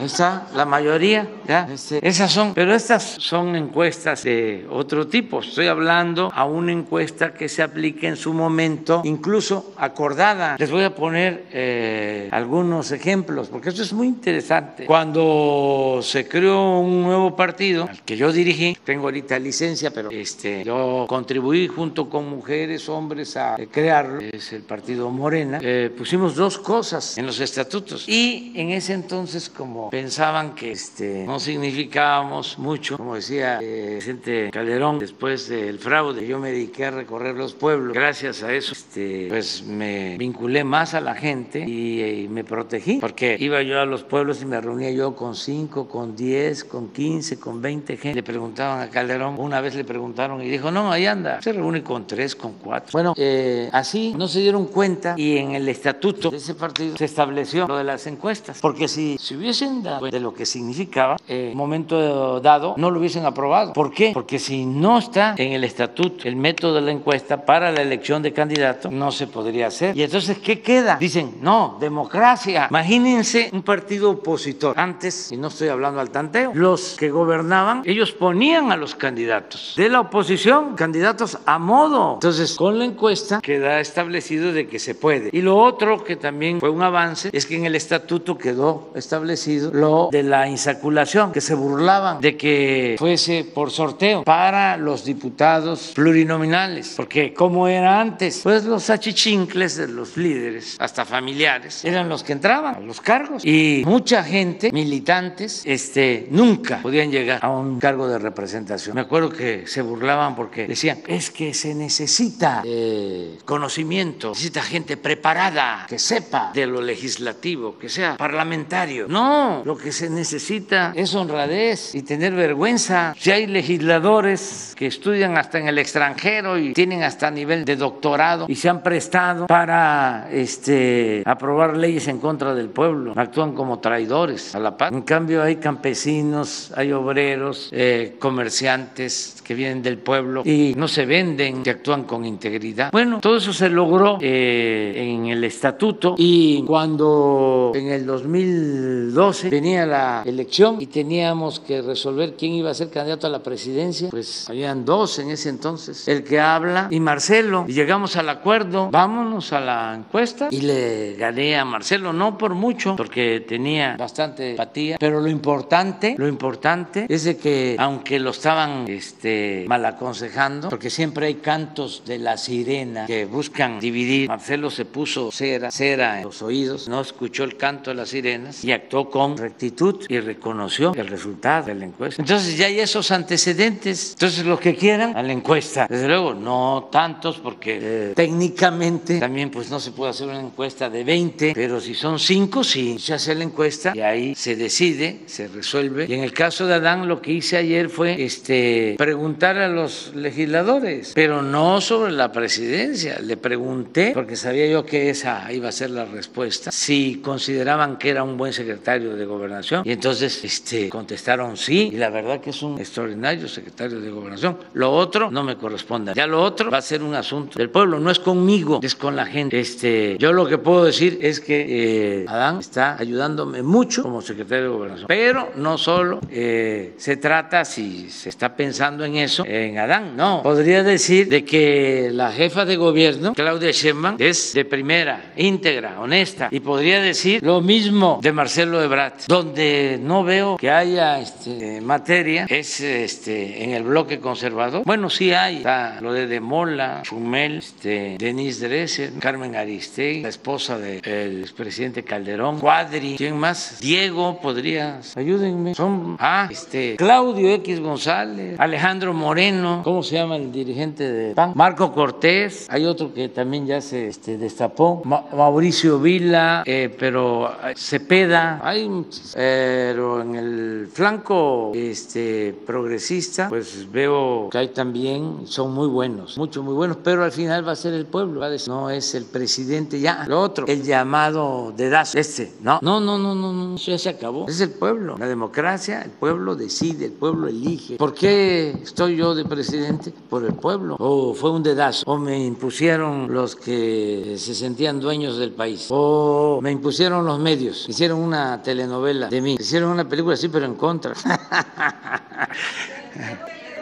Está 0.00 0.46
la 0.54 0.64
mayoría, 0.64 1.28
¿ya? 1.46 1.68
Este, 1.72 2.06
esas 2.06 2.30
son, 2.30 2.54
pero 2.54 2.74
estas 2.74 3.02
son 3.02 3.56
encuestas 3.56 4.22
de 4.22 4.66
otro 4.70 5.06
tipo. 5.08 5.40
Estoy 5.40 5.66
hablando 5.66 6.30
a 6.32 6.44
una 6.44 6.72
encuesta 6.72 7.34
que 7.34 7.48
se 7.48 7.62
aplique 7.62 8.06
en 8.06 8.16
su 8.16 8.32
momento, 8.32 9.02
incluso 9.04 9.74
acordada. 9.76 10.56
Les 10.58 10.70
voy 10.70 10.84
a 10.84 10.94
poner 10.94 11.46
eh, 11.52 12.28
algunos 12.30 12.92
ejemplos, 12.92 13.48
porque 13.48 13.70
esto 13.70 13.82
es 13.82 13.92
muy 13.92 14.06
interesante. 14.06 14.86
Cuando 14.86 16.00
se 16.02 16.28
creó 16.28 16.78
un 16.78 17.02
nuevo 17.02 17.34
partido, 17.34 17.88
al 17.88 18.02
que 18.02 18.16
yo 18.16 18.32
dirigí, 18.32 18.76
tengo 18.92 19.06
ahorita 19.06 19.38
licencia, 19.38 19.90
pero 19.90 20.10
este, 20.10 20.64
yo 20.64 21.06
contribuí 21.08 21.66
junto 21.66 22.10
con 22.10 22.28
mujeres, 22.28 22.90
hombres 22.90 23.38
a 23.38 23.56
crearlo, 23.70 24.20
es 24.20 24.52
el 24.52 24.64
partido 24.64 25.08
Morena. 25.08 25.58
Eh, 25.62 25.90
pusimos 25.96 26.36
dos 26.36 26.58
cosas 26.58 27.16
en 27.16 27.24
los 27.24 27.40
estatutos 27.40 28.06
y 28.06 28.52
en 28.54 28.68
ese 28.68 28.92
entonces 28.92 29.48
como 29.48 29.88
pensaban 29.88 30.54
que 30.54 30.72
este, 30.72 31.24
no 31.24 31.40
significábamos 31.40 32.58
mucho, 32.58 32.98
como 32.98 33.14
decía 33.14 33.60
eh, 33.62 33.94
presidente 33.96 34.50
Calderón, 34.52 34.98
después 34.98 35.48
del 35.48 35.78
fraude, 35.78 36.26
yo 36.26 36.38
me 36.38 36.50
dediqué 36.52 36.84
a 36.84 36.90
recorrer 36.90 37.34
los 37.34 37.54
pueblos. 37.54 37.94
Gracias 37.94 38.42
a 38.42 38.52
eso, 38.52 38.72
este, 38.72 39.28
pues 39.30 39.62
me 39.62 40.18
vinculé 40.18 40.64
más 40.64 40.92
a 40.92 41.00
la 41.00 41.14
gente 41.14 41.64
y, 41.66 42.02
y 42.02 42.28
me 42.28 42.44
protegí, 42.44 42.98
porque 42.98 43.38
iba 43.40 43.62
yo 43.62 43.80
a 43.80 43.86
los 43.86 44.02
pueblos 44.02 44.42
y 44.42 44.44
me 44.44 44.60
reunía 44.60 44.90
yo 44.90 45.16
con 45.16 45.34
cinco, 45.34 45.88
con 45.88 46.14
diez, 46.14 46.62
con 46.62 46.90
quince, 46.90 47.38
con 47.38 47.62
veinte 47.62 47.96
gente. 47.96 48.16
Le 48.16 48.22
preguntaban 48.22 48.81
a 48.82 48.90
Calderón, 48.90 49.36
una 49.38 49.60
vez 49.60 49.74
le 49.74 49.84
preguntaron 49.84 50.42
y 50.42 50.48
dijo, 50.48 50.70
no, 50.70 50.92
ahí 50.92 51.06
anda, 51.06 51.40
se 51.42 51.52
reúne 51.52 51.82
con 51.82 52.06
tres, 52.06 52.36
con 52.36 52.54
cuatro. 52.54 52.90
Bueno, 52.92 53.14
eh, 53.16 53.68
así 53.72 54.14
no 54.16 54.28
se 54.28 54.40
dieron 54.40 54.66
cuenta 54.66 55.14
y 55.16 55.38
en 55.38 55.54
el 55.54 55.68
estatuto 55.68 56.30
de 56.30 56.36
ese 56.36 56.54
partido 56.54 56.96
se 56.96 57.04
estableció 57.04 57.66
lo 57.66 57.76
de 57.76 57.84
las 57.84 58.06
encuestas, 58.06 58.58
porque 58.60 58.88
si 58.88 59.16
se 59.18 59.36
hubiesen 59.36 59.82
dado 59.82 60.06
de 60.06 60.20
lo 60.20 60.34
que 60.34 60.46
significaba, 60.46 61.16
un 61.28 61.56
momento 61.56 62.40
dado 62.40 62.74
no 62.76 62.90
lo 62.90 62.98
hubiesen 62.98 63.24
aprobado. 63.24 63.72
¿Por 63.72 63.92
qué? 63.92 64.10
Porque 64.12 64.38
si 64.38 64.64
no 64.64 64.98
está 64.98 65.34
en 65.38 65.52
el 65.52 65.64
estatuto 65.64 65.92
el 66.24 66.36
método 66.36 66.74
de 66.74 66.80
la 66.82 66.92
encuesta 66.92 67.44
para 67.44 67.70
la 67.70 67.82
elección 67.82 68.22
de 68.22 68.32
candidato, 68.32 68.90
no 68.90 69.12
se 69.12 69.26
podría 69.26 69.68
hacer. 69.68 69.96
Y 69.96 70.02
entonces, 70.02 70.38
¿qué 70.38 70.60
queda? 70.60 70.96
Dicen, 70.96 71.38
no, 71.40 71.76
democracia. 71.80 72.66
Imagínense 72.70 73.50
un 73.52 73.62
partido 73.62 74.10
opositor. 74.10 74.78
Antes, 74.78 75.32
y 75.32 75.36
no 75.36 75.48
estoy 75.48 75.68
hablando 75.68 76.00
al 76.00 76.10
tanteo, 76.10 76.52
los 76.54 76.96
que 76.96 77.10
gobernaban, 77.10 77.82
ellos 77.84 78.12
ponían 78.12 78.71
a 78.72 78.76
los 78.76 78.94
candidatos 78.94 79.74
de 79.76 79.88
la 79.88 80.00
oposición, 80.00 80.74
candidatos 80.74 81.38
a 81.46 81.58
modo. 81.58 82.14
Entonces, 82.14 82.54
con 82.54 82.78
la 82.78 82.84
encuesta 82.84 83.40
queda 83.40 83.80
establecido 83.80 84.52
de 84.52 84.66
que 84.66 84.78
se 84.78 84.94
puede. 84.94 85.30
Y 85.32 85.42
lo 85.42 85.58
otro 85.58 86.02
que 86.02 86.16
también 86.16 86.60
fue 86.60 86.70
un 86.70 86.82
avance 86.82 87.30
es 87.32 87.46
que 87.46 87.56
en 87.56 87.66
el 87.66 87.74
estatuto 87.74 88.38
quedó 88.38 88.90
establecido 88.94 89.70
lo 89.72 90.08
de 90.10 90.22
la 90.22 90.48
insaculación, 90.48 91.32
que 91.32 91.40
se 91.40 91.54
burlaban 91.54 92.20
de 92.20 92.36
que 92.36 92.96
fuese 92.98 93.44
por 93.44 93.70
sorteo 93.70 94.24
para 94.24 94.76
los 94.76 95.04
diputados 95.04 95.92
plurinominales, 95.94 96.94
porque 96.96 97.34
como 97.34 97.68
era 97.68 98.00
antes, 98.00 98.40
pues 98.42 98.64
los 98.64 98.88
achichincles 98.90 99.76
de 99.76 99.88
los 99.88 100.16
líderes, 100.16 100.76
hasta 100.78 101.04
familiares, 101.04 101.84
eran 101.84 102.08
los 102.08 102.22
que 102.22 102.32
entraban 102.32 102.76
a 102.76 102.80
los 102.80 103.00
cargos 103.00 103.44
y 103.44 103.82
mucha 103.84 104.22
gente, 104.24 104.72
militantes, 104.72 105.62
este, 105.64 106.26
nunca 106.30 106.80
podían 106.82 107.10
llegar 107.10 107.40
a 107.42 107.50
un 107.50 107.78
cargo 107.78 108.08
de 108.08 108.18
representación. 108.18 108.61
Me 108.94 109.00
acuerdo 109.00 109.30
que 109.30 109.66
se 109.66 109.82
burlaban 109.82 110.34
porque 110.34 110.66
decían, 110.66 110.98
es 111.06 111.30
que 111.30 111.54
se 111.54 111.74
necesita 111.74 112.62
eh, 112.64 113.38
conocimiento, 113.44 114.30
necesita 114.30 114.62
gente 114.62 114.96
preparada, 114.96 115.86
que 115.88 115.98
sepa 115.98 116.50
de 116.54 116.66
lo 116.66 116.80
legislativo, 116.80 117.78
que 117.78 117.88
sea 117.88 118.16
parlamentario. 118.16 119.06
No, 119.08 119.62
lo 119.64 119.76
que 119.76 119.92
se 119.92 120.08
necesita 120.10 120.92
es 120.94 121.14
honradez 121.14 121.94
y 121.94 122.02
tener 122.02 122.34
vergüenza. 122.34 123.14
Si 123.18 123.30
hay 123.30 123.46
legisladores 123.46 124.74
que 124.76 124.86
estudian 124.86 125.36
hasta 125.36 125.58
en 125.58 125.68
el 125.68 125.78
extranjero 125.78 126.58
y 126.58 126.72
tienen 126.72 127.02
hasta 127.02 127.30
nivel 127.30 127.64
de 127.64 127.76
doctorado 127.76 128.46
y 128.48 128.56
se 128.56 128.68
han 128.68 128.82
prestado 128.82 129.46
para 129.46 130.28
este, 130.30 131.22
aprobar 131.26 131.76
leyes 131.76 132.08
en 132.08 132.18
contra 132.18 132.54
del 132.54 132.68
pueblo, 132.68 133.12
actúan 133.16 133.54
como 133.54 133.80
traidores 133.80 134.54
a 134.54 134.58
la 134.58 134.76
paz. 134.76 134.92
En 134.92 135.02
cambio 135.02 135.42
hay 135.42 135.56
campesinos, 135.56 136.72
hay 136.76 136.92
obreros, 136.92 137.68
eh, 137.72 138.16
comerciantes, 138.18 138.41
comerciantes 138.42 139.40
que 139.44 139.54
vienen 139.54 139.82
del 139.82 139.98
pueblo 139.98 140.42
y 140.44 140.74
no 140.76 140.88
se 140.88 141.06
venden, 141.06 141.62
que 141.62 141.70
actúan 141.70 142.02
con 142.04 142.24
integridad. 142.24 142.90
Bueno, 142.90 143.20
todo 143.20 143.36
eso 143.36 143.52
se 143.52 143.68
logró 143.68 144.18
eh, 144.20 144.94
en 144.96 145.26
el 145.26 145.44
estatuto 145.44 146.16
y 146.18 146.64
cuando 146.64 147.70
en 147.72 147.88
el 147.88 148.04
2012 148.04 149.48
venía 149.48 149.86
la 149.86 150.22
elección 150.26 150.78
y 150.80 150.86
teníamos 150.86 151.60
que 151.60 151.82
resolver 151.82 152.34
quién 152.36 152.52
iba 152.54 152.70
a 152.70 152.74
ser 152.74 152.90
candidato 152.90 153.28
a 153.28 153.30
la 153.30 153.44
presidencia, 153.44 154.08
pues 154.10 154.48
habían 154.50 154.84
dos 154.84 155.20
en 155.20 155.30
ese 155.30 155.48
entonces, 155.48 156.08
el 156.08 156.24
que 156.24 156.40
habla 156.40 156.88
y 156.90 156.98
Marcelo, 156.98 157.64
y 157.68 157.74
llegamos 157.74 158.16
al 158.16 158.28
acuerdo, 158.28 158.90
vámonos 158.90 159.52
a 159.52 159.60
la 159.60 159.94
encuesta 159.94 160.48
y 160.50 160.62
le 160.62 161.14
gané 161.14 161.56
a 161.56 161.64
Marcelo, 161.64 162.12
no 162.12 162.36
por 162.36 162.54
mucho, 162.54 162.96
porque 162.96 163.44
tenía 163.46 163.96
bastante 163.96 164.50
empatía, 164.50 164.96
pero 164.98 165.20
lo 165.20 165.28
importante, 165.28 166.16
lo 166.18 166.26
importante 166.26 167.06
es 167.08 167.22
de 167.22 167.36
que 167.36 167.76
aunque 167.78 168.18
lo 168.32 168.36
estaban 168.38 168.88
este, 168.88 169.66
mal 169.68 169.84
aconsejando, 169.84 170.70
porque 170.70 170.88
siempre 170.88 171.26
hay 171.26 171.34
cantos 171.34 172.02
de 172.06 172.18
la 172.18 172.38
sirena 172.38 173.04
que 173.04 173.26
buscan 173.26 173.78
dividir, 173.78 174.26
Marcelo 174.26 174.70
se 174.70 174.86
puso 174.86 175.30
cera, 175.30 175.70
cera 175.70 176.16
en 176.16 176.24
los 176.24 176.40
oídos, 176.40 176.88
no 176.88 177.02
escuchó 177.02 177.44
el 177.44 177.58
canto 177.58 177.90
de 177.90 177.96
las 177.96 178.08
sirenas 178.08 178.64
y 178.64 178.72
actuó 178.72 179.10
con 179.10 179.36
rectitud 179.36 180.06
y 180.08 180.18
reconoció 180.18 180.94
el 180.94 181.08
resultado 181.08 181.66
de 181.66 181.74
la 181.74 181.84
encuesta. 181.84 182.22
Entonces 182.22 182.56
ya 182.56 182.66
hay 182.66 182.80
esos 182.80 183.10
antecedentes, 183.10 184.12
entonces 184.12 184.46
los 184.46 184.58
que 184.58 184.74
quieran 184.76 185.14
a 185.14 185.22
la 185.22 185.32
encuesta, 185.32 185.86
desde 185.90 186.08
luego 186.08 186.32
no 186.32 186.88
tantos 186.90 187.38
porque 187.38 187.80
eh, 187.82 188.12
técnicamente 188.16 189.20
también 189.20 189.50
pues 189.50 189.70
no 189.70 189.78
se 189.78 189.90
puede 189.90 190.12
hacer 190.12 190.28
una 190.28 190.40
encuesta 190.40 190.88
de 190.88 191.04
20, 191.04 191.52
pero 191.54 191.82
si 191.82 191.94
son 191.94 192.18
5 192.18 192.64
sí, 192.64 192.98
se 192.98 193.12
hace 193.12 193.34
la 193.34 193.44
encuesta 193.44 193.92
y 193.94 194.00
ahí 194.00 194.34
se 194.34 194.56
decide, 194.56 195.20
se 195.26 195.48
resuelve. 195.48 196.06
Y 196.08 196.14
en 196.14 196.20
el 196.20 196.32
caso 196.32 196.66
de 196.66 196.74
Adán 196.74 197.06
lo 197.06 197.20
que 197.20 197.32
hice 197.32 197.58
ayer 197.58 197.88
fue 197.88 198.21
este, 198.24 198.94
preguntar 198.98 199.58
a 199.58 199.68
los 199.68 200.14
legisladores, 200.14 201.12
pero 201.14 201.42
no 201.42 201.80
sobre 201.80 202.12
la 202.12 202.32
presidencia. 202.32 203.18
Le 203.20 203.36
pregunté, 203.36 204.12
porque 204.14 204.36
sabía 204.36 204.66
yo 204.66 204.84
que 204.84 205.10
esa 205.10 205.52
iba 205.52 205.68
a 205.68 205.72
ser 205.72 205.90
la 205.90 206.04
respuesta, 206.04 206.70
si 206.70 207.20
consideraban 207.22 207.96
que 207.98 208.10
era 208.10 208.22
un 208.22 208.36
buen 208.36 208.52
secretario 208.52 209.16
de 209.16 209.24
gobernación. 209.24 209.82
Y 209.84 209.92
entonces 209.92 210.44
este, 210.44 210.88
contestaron 210.88 211.56
sí, 211.56 211.90
y 211.92 211.96
la 211.96 212.10
verdad 212.10 212.40
que 212.40 212.50
es 212.50 212.62
un 212.62 212.78
extraordinario 212.78 213.48
secretario 213.48 214.00
de 214.00 214.10
gobernación. 214.10 214.58
Lo 214.74 214.92
otro 214.92 215.30
no 215.30 215.42
me 215.42 215.56
corresponde. 215.56 216.12
Ya 216.14 216.26
lo 216.26 216.42
otro 216.42 216.70
va 216.70 216.78
a 216.78 216.82
ser 216.82 217.02
un 217.02 217.14
asunto 217.14 217.58
del 217.58 217.70
pueblo, 217.70 217.98
no 217.98 218.10
es 218.10 218.18
conmigo, 218.18 218.80
es 218.82 218.94
con 218.94 219.16
la 219.16 219.26
gente. 219.26 219.58
Este, 219.58 220.16
yo 220.18 220.32
lo 220.32 220.46
que 220.46 220.58
puedo 220.58 220.84
decir 220.84 221.18
es 221.22 221.40
que 221.40 222.22
eh, 222.22 222.24
Adán 222.28 222.58
está 222.58 222.96
ayudándome 222.98 223.62
mucho 223.62 224.02
como 224.02 224.22
secretario 224.22 224.64
de 224.64 224.68
gobernación. 224.70 225.06
Pero 225.08 225.52
no 225.56 225.78
solo 225.78 226.20
eh, 226.30 226.94
se 226.96 227.16
trata, 227.16 227.64
si 227.64 228.08
se 228.12 228.28
está 228.28 228.54
pensando 228.54 229.04
en 229.04 229.16
eso, 229.16 229.44
en 229.46 229.78
Adán, 229.78 230.16
no. 230.16 230.42
Podría 230.42 230.82
decir 230.82 231.28
de 231.28 231.44
que 231.44 232.10
la 232.12 232.30
jefa 232.30 232.64
de 232.64 232.76
gobierno, 232.76 233.34
Claudia 233.34 233.70
Sheinbaum, 233.70 234.16
es 234.18 234.52
de 234.52 234.64
primera, 234.64 235.32
íntegra, 235.36 235.98
honesta. 236.00 236.48
Y 236.50 236.60
podría 236.60 237.00
decir 237.00 237.42
lo 237.42 237.60
mismo 237.60 238.20
de 238.22 238.32
Marcelo 238.32 238.82
Ebrard, 238.82 239.14
donde 239.26 239.98
no 240.00 240.22
veo 240.22 240.56
que 240.56 240.70
haya 240.70 241.20
este, 241.20 241.80
materia, 241.80 242.46
es 242.48 242.80
este, 242.80 243.64
en 243.64 243.70
el 243.70 243.82
bloque 243.82 244.20
conservador. 244.20 244.82
Bueno, 244.84 245.08
sí 245.10 245.32
hay, 245.32 245.56
está 245.58 246.00
lo 246.00 246.12
de 246.12 246.26
Demola, 246.26 247.00
Chumel, 247.02 247.58
este, 247.58 248.16
Denise 248.18 248.68
Dresser, 248.68 249.12
Carmen 249.18 249.56
Aristegui, 249.56 250.22
la 250.22 250.28
esposa 250.28 250.78
del 250.78 251.40
expresidente 251.40 252.04
Calderón, 252.04 252.60
Cuadri, 252.60 253.14
¿quién 253.16 253.36
más? 253.36 253.78
Diego, 253.80 254.38
podrías, 254.40 255.16
ayúdenme. 255.16 255.74
Son, 255.74 256.16
ah, 256.20 256.48
este, 256.50 256.96
Claudio 256.96 257.50
X 257.54 257.80
González, 257.80 258.01
Alejandro 258.06 259.14
Moreno, 259.14 259.82
¿cómo 259.84 260.02
se 260.02 260.16
llama 260.16 260.36
el 260.36 260.50
dirigente 260.50 261.10
de 261.10 261.34
PAN? 261.34 261.52
Marco 261.54 261.92
Cortés, 261.92 262.66
hay 262.68 262.84
otro 262.84 263.14
que 263.14 263.28
también 263.28 263.66
ya 263.66 263.80
se 263.80 264.08
este, 264.08 264.38
destapó, 264.38 265.02
Mauricio 265.04 266.00
Vila, 266.00 266.64
eh, 266.66 266.94
pero 266.98 267.54
Cepeda, 267.76 268.60
hay, 268.62 268.90
pero 269.34 270.22
en 270.22 270.34
el 270.34 270.88
flanco 270.92 271.72
este, 271.74 272.54
progresista, 272.66 273.48
pues 273.48 273.90
veo 273.90 274.48
que 274.50 274.58
hay 274.58 274.68
también, 274.68 275.46
son 275.46 275.72
muy 275.72 275.88
buenos, 275.88 276.36
mucho, 276.36 276.62
muy 276.62 276.74
buenos, 276.74 276.96
pero 277.04 277.22
al 277.22 277.32
final 277.32 277.66
va 277.66 277.72
a 277.72 277.76
ser 277.76 277.94
el 277.94 278.06
pueblo, 278.06 278.40
va 278.40 278.48
no 278.66 278.90
es 278.90 279.14
el 279.14 279.24
presidente 279.24 280.00
ya, 280.00 280.24
lo 280.26 280.40
otro, 280.40 280.66
el 280.66 280.82
llamado 280.82 281.72
de 281.76 281.84
dedazo, 281.84 282.18
este, 282.18 282.52
no, 282.60 282.80
no, 282.82 283.00
no, 283.00 283.18
no, 283.18 283.34
no, 283.34 283.52
no, 283.52 283.76
ya 283.76 283.98
se 283.98 284.08
acabó, 284.08 284.46
es 284.48 284.60
el 284.60 284.70
pueblo, 284.70 285.16
la 285.18 285.26
democracia, 285.26 286.02
el 286.02 286.10
pueblo 286.10 286.56
decide, 286.56 287.06
el 287.06 287.12
pueblo 287.12 287.48
elige. 287.48 287.91
¿Por 287.98 288.14
qué 288.14 288.76
estoy 288.82 289.16
yo 289.16 289.34
de 289.34 289.44
presidente? 289.44 290.12
Por 290.30 290.44
el 290.44 290.54
pueblo, 290.54 290.96
o 290.98 291.34
fue 291.34 291.50
un 291.50 291.62
dedazo, 291.62 292.04
o 292.06 292.18
me 292.18 292.44
impusieron 292.44 293.32
los 293.32 293.56
que 293.56 294.36
se 294.38 294.54
sentían 294.54 295.00
dueños 295.00 295.38
del 295.38 295.52
país, 295.52 295.86
o 295.90 296.60
me 296.62 296.70
impusieron 296.70 297.24
los 297.24 297.38
medios, 297.38 297.88
hicieron 297.88 298.18
una 298.18 298.62
telenovela 298.62 299.28
de 299.28 299.40
mí, 299.40 299.56
hicieron 299.58 299.90
una 299.90 300.08
película 300.08 300.34
así, 300.34 300.48
pero 300.48 300.66
en 300.66 300.74
contra. 300.74 301.14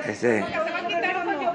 Este, 0.07 0.45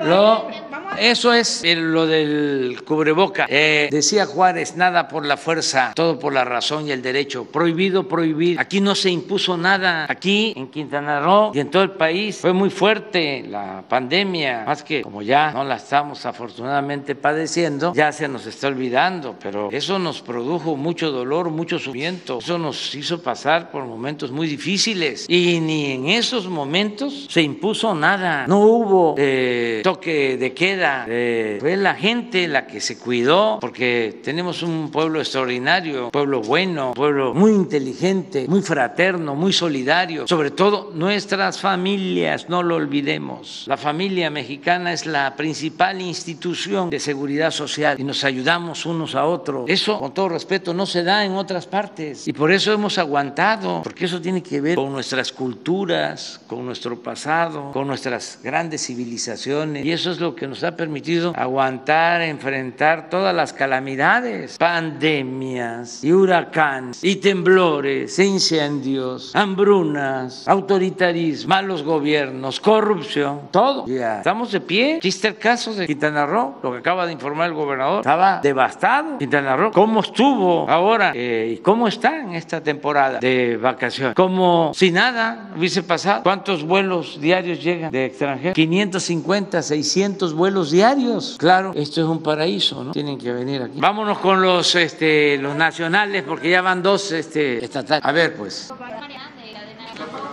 lo, 0.01 0.47
eso 0.97 1.33
es 1.33 1.63
lo 1.75 2.07
del 2.07 2.81
cubreboca. 2.85 3.45
Eh, 3.49 3.89
decía 3.91 4.25
Juárez, 4.25 4.75
nada 4.75 5.07
por 5.07 5.25
la 5.25 5.37
fuerza, 5.37 5.91
todo 5.95 6.19
por 6.19 6.33
la 6.33 6.45
razón 6.45 6.87
y 6.87 6.91
el 6.91 7.01
derecho. 7.01 7.45
Prohibido 7.45 8.07
prohibir. 8.07 8.59
Aquí 8.59 8.81
no 8.81 8.95
se 8.95 9.09
impuso 9.09 9.57
nada. 9.57 10.05
Aquí 10.09 10.53
en 10.55 10.67
Quintana 10.67 11.19
Roo 11.19 11.51
y 11.53 11.59
en 11.59 11.69
todo 11.69 11.83
el 11.83 11.91
país 11.91 12.37
fue 12.37 12.53
muy 12.53 12.69
fuerte 12.69 13.43
la 13.47 13.83
pandemia. 13.87 14.63
Más 14.65 14.83
que 14.83 15.01
como 15.01 15.21
ya 15.21 15.51
no 15.51 15.63
la 15.63 15.75
estamos 15.75 16.25
afortunadamente 16.25 17.15
padeciendo, 17.15 17.93
ya 17.93 18.11
se 18.11 18.27
nos 18.27 18.45
está 18.45 18.67
olvidando. 18.67 19.35
Pero 19.41 19.69
eso 19.71 19.99
nos 19.99 20.21
produjo 20.21 20.75
mucho 20.75 21.11
dolor, 21.11 21.49
mucho 21.49 21.79
sufrimiento. 21.79 22.39
Eso 22.39 22.57
nos 22.57 22.95
hizo 22.95 23.21
pasar 23.21 23.71
por 23.71 23.85
momentos 23.85 24.31
muy 24.31 24.47
difíciles. 24.47 25.25
Y 25.27 25.59
ni 25.59 25.91
en 25.91 26.09
esos 26.09 26.47
momentos 26.47 27.27
se 27.29 27.41
impuso 27.41 27.93
nada. 27.93 28.47
No 28.47 28.59
hubo 28.59 29.15
eh, 29.17 29.81
toque 29.83 30.37
de 30.37 30.53
queda 30.53 30.74
eh, 31.07 31.57
fue 31.59 31.77
la 31.77 31.95
gente 31.95 32.47
la 32.47 32.67
que 32.67 32.81
se 32.81 32.97
cuidó, 32.97 33.59
porque 33.59 34.19
tenemos 34.23 34.63
un 34.63 34.91
pueblo 34.91 35.19
extraordinario, 35.19 36.05
un 36.05 36.11
pueblo 36.11 36.41
bueno, 36.41 36.89
un 36.89 36.93
pueblo 36.93 37.33
muy 37.33 37.51
inteligente, 37.51 38.45
muy 38.47 38.61
fraterno, 38.61 39.35
muy 39.35 39.53
solidario. 39.53 40.27
Sobre 40.27 40.51
todo 40.51 40.91
nuestras 40.93 41.59
familias, 41.59 42.49
no 42.49 42.63
lo 42.63 42.75
olvidemos. 42.75 43.65
La 43.67 43.77
familia 43.77 44.29
mexicana 44.29 44.93
es 44.93 45.05
la 45.05 45.35
principal 45.35 46.01
institución 46.01 46.89
de 46.89 46.99
seguridad 46.99 47.51
social 47.51 47.99
y 47.99 48.03
nos 48.03 48.23
ayudamos 48.23 48.85
unos 48.85 49.15
a 49.15 49.25
otros. 49.25 49.69
Eso, 49.69 49.99
con 49.99 50.13
todo 50.13 50.29
respeto, 50.29 50.73
no 50.73 50.85
se 50.85 51.03
da 51.03 51.25
en 51.25 51.33
otras 51.33 51.67
partes 51.67 52.27
y 52.27 52.33
por 52.33 52.51
eso 52.51 52.73
hemos 52.73 52.97
aguantado, 52.97 53.81
porque 53.83 54.05
eso 54.05 54.21
tiene 54.21 54.41
que 54.41 54.61
ver 54.61 54.75
con 54.75 54.91
nuestras 54.91 55.31
culturas, 55.31 56.41
con 56.47 56.65
nuestro 56.65 57.01
pasado, 57.01 57.71
con 57.71 57.87
nuestras 57.87 58.39
grandes 58.43 58.85
civilizaciones 58.85 59.85
y 59.85 59.91
eso 59.91 60.11
es 60.11 60.19
lo 60.19 60.35
que 60.35 60.47
nos 60.47 60.63
ha 60.67 60.75
permitido 60.75 61.33
aguantar, 61.35 62.21
enfrentar 62.21 63.09
todas 63.09 63.35
las 63.35 63.53
calamidades, 63.53 64.57
pandemias 64.57 66.03
y 66.03 66.11
huracanes 66.11 67.03
y 67.03 67.17
temblores, 67.17 68.17
e 68.19 68.25
incendios, 68.25 69.35
hambrunas, 69.35 70.47
autoritarismo, 70.47 71.49
malos 71.49 71.83
gobiernos, 71.83 72.59
corrupción, 72.59 73.41
todo. 73.51 73.85
Ya 73.87 74.17
estamos 74.17 74.51
de 74.51 74.61
pie. 74.61 74.97
Existe 74.97 75.27
el 75.27 75.37
caso 75.37 75.73
de 75.73 75.87
Quintana 75.87 76.25
Roo, 76.25 76.55
lo 76.63 76.71
que 76.71 76.79
acaba 76.79 77.05
de 77.05 77.13
informar 77.13 77.47
el 77.49 77.53
gobernador, 77.53 77.99
estaba 77.99 78.39
devastado 78.41 79.17
Quintana 79.17 79.55
Roo. 79.55 79.71
¿Cómo 79.71 80.01
estuvo 80.01 80.69
ahora 80.69 81.11
eh, 81.15 81.55
y 81.57 81.61
cómo 81.61 81.87
está 81.87 82.19
en 82.19 82.33
esta 82.33 82.61
temporada 82.61 83.19
de 83.19 83.57
vacaciones? 83.57 84.15
Como 84.15 84.71
si 84.73 84.91
nada 84.91 85.51
hubiese 85.55 85.83
pasado. 85.83 86.23
¿Cuántos 86.23 86.63
vuelos 86.63 87.19
diarios 87.19 87.63
llegan 87.63 87.91
de 87.91 88.05
extranjeros? 88.05 88.55
550, 88.55 89.61
600 89.61 90.33
vuelos 90.33 90.54
diarios. 90.63 91.35
Claro, 91.37 91.73
esto 91.75 92.01
es 92.01 92.07
un 92.07 92.21
paraíso, 92.21 92.83
¿no? 92.83 92.91
Tienen 92.91 93.17
que 93.17 93.31
venir 93.31 93.61
aquí. 93.61 93.79
Vámonos 93.79 94.19
con 94.19 94.41
los, 94.41 94.75
este, 94.75 95.37
los 95.37 95.55
nacionales, 95.55 96.23
porque 96.23 96.49
ya 96.49 96.61
van 96.61 96.81
dos 96.81 97.11
este, 97.11 97.63
estatales. 97.63 98.05
A 98.05 98.11
ver, 98.11 98.35
pues. 98.35 98.71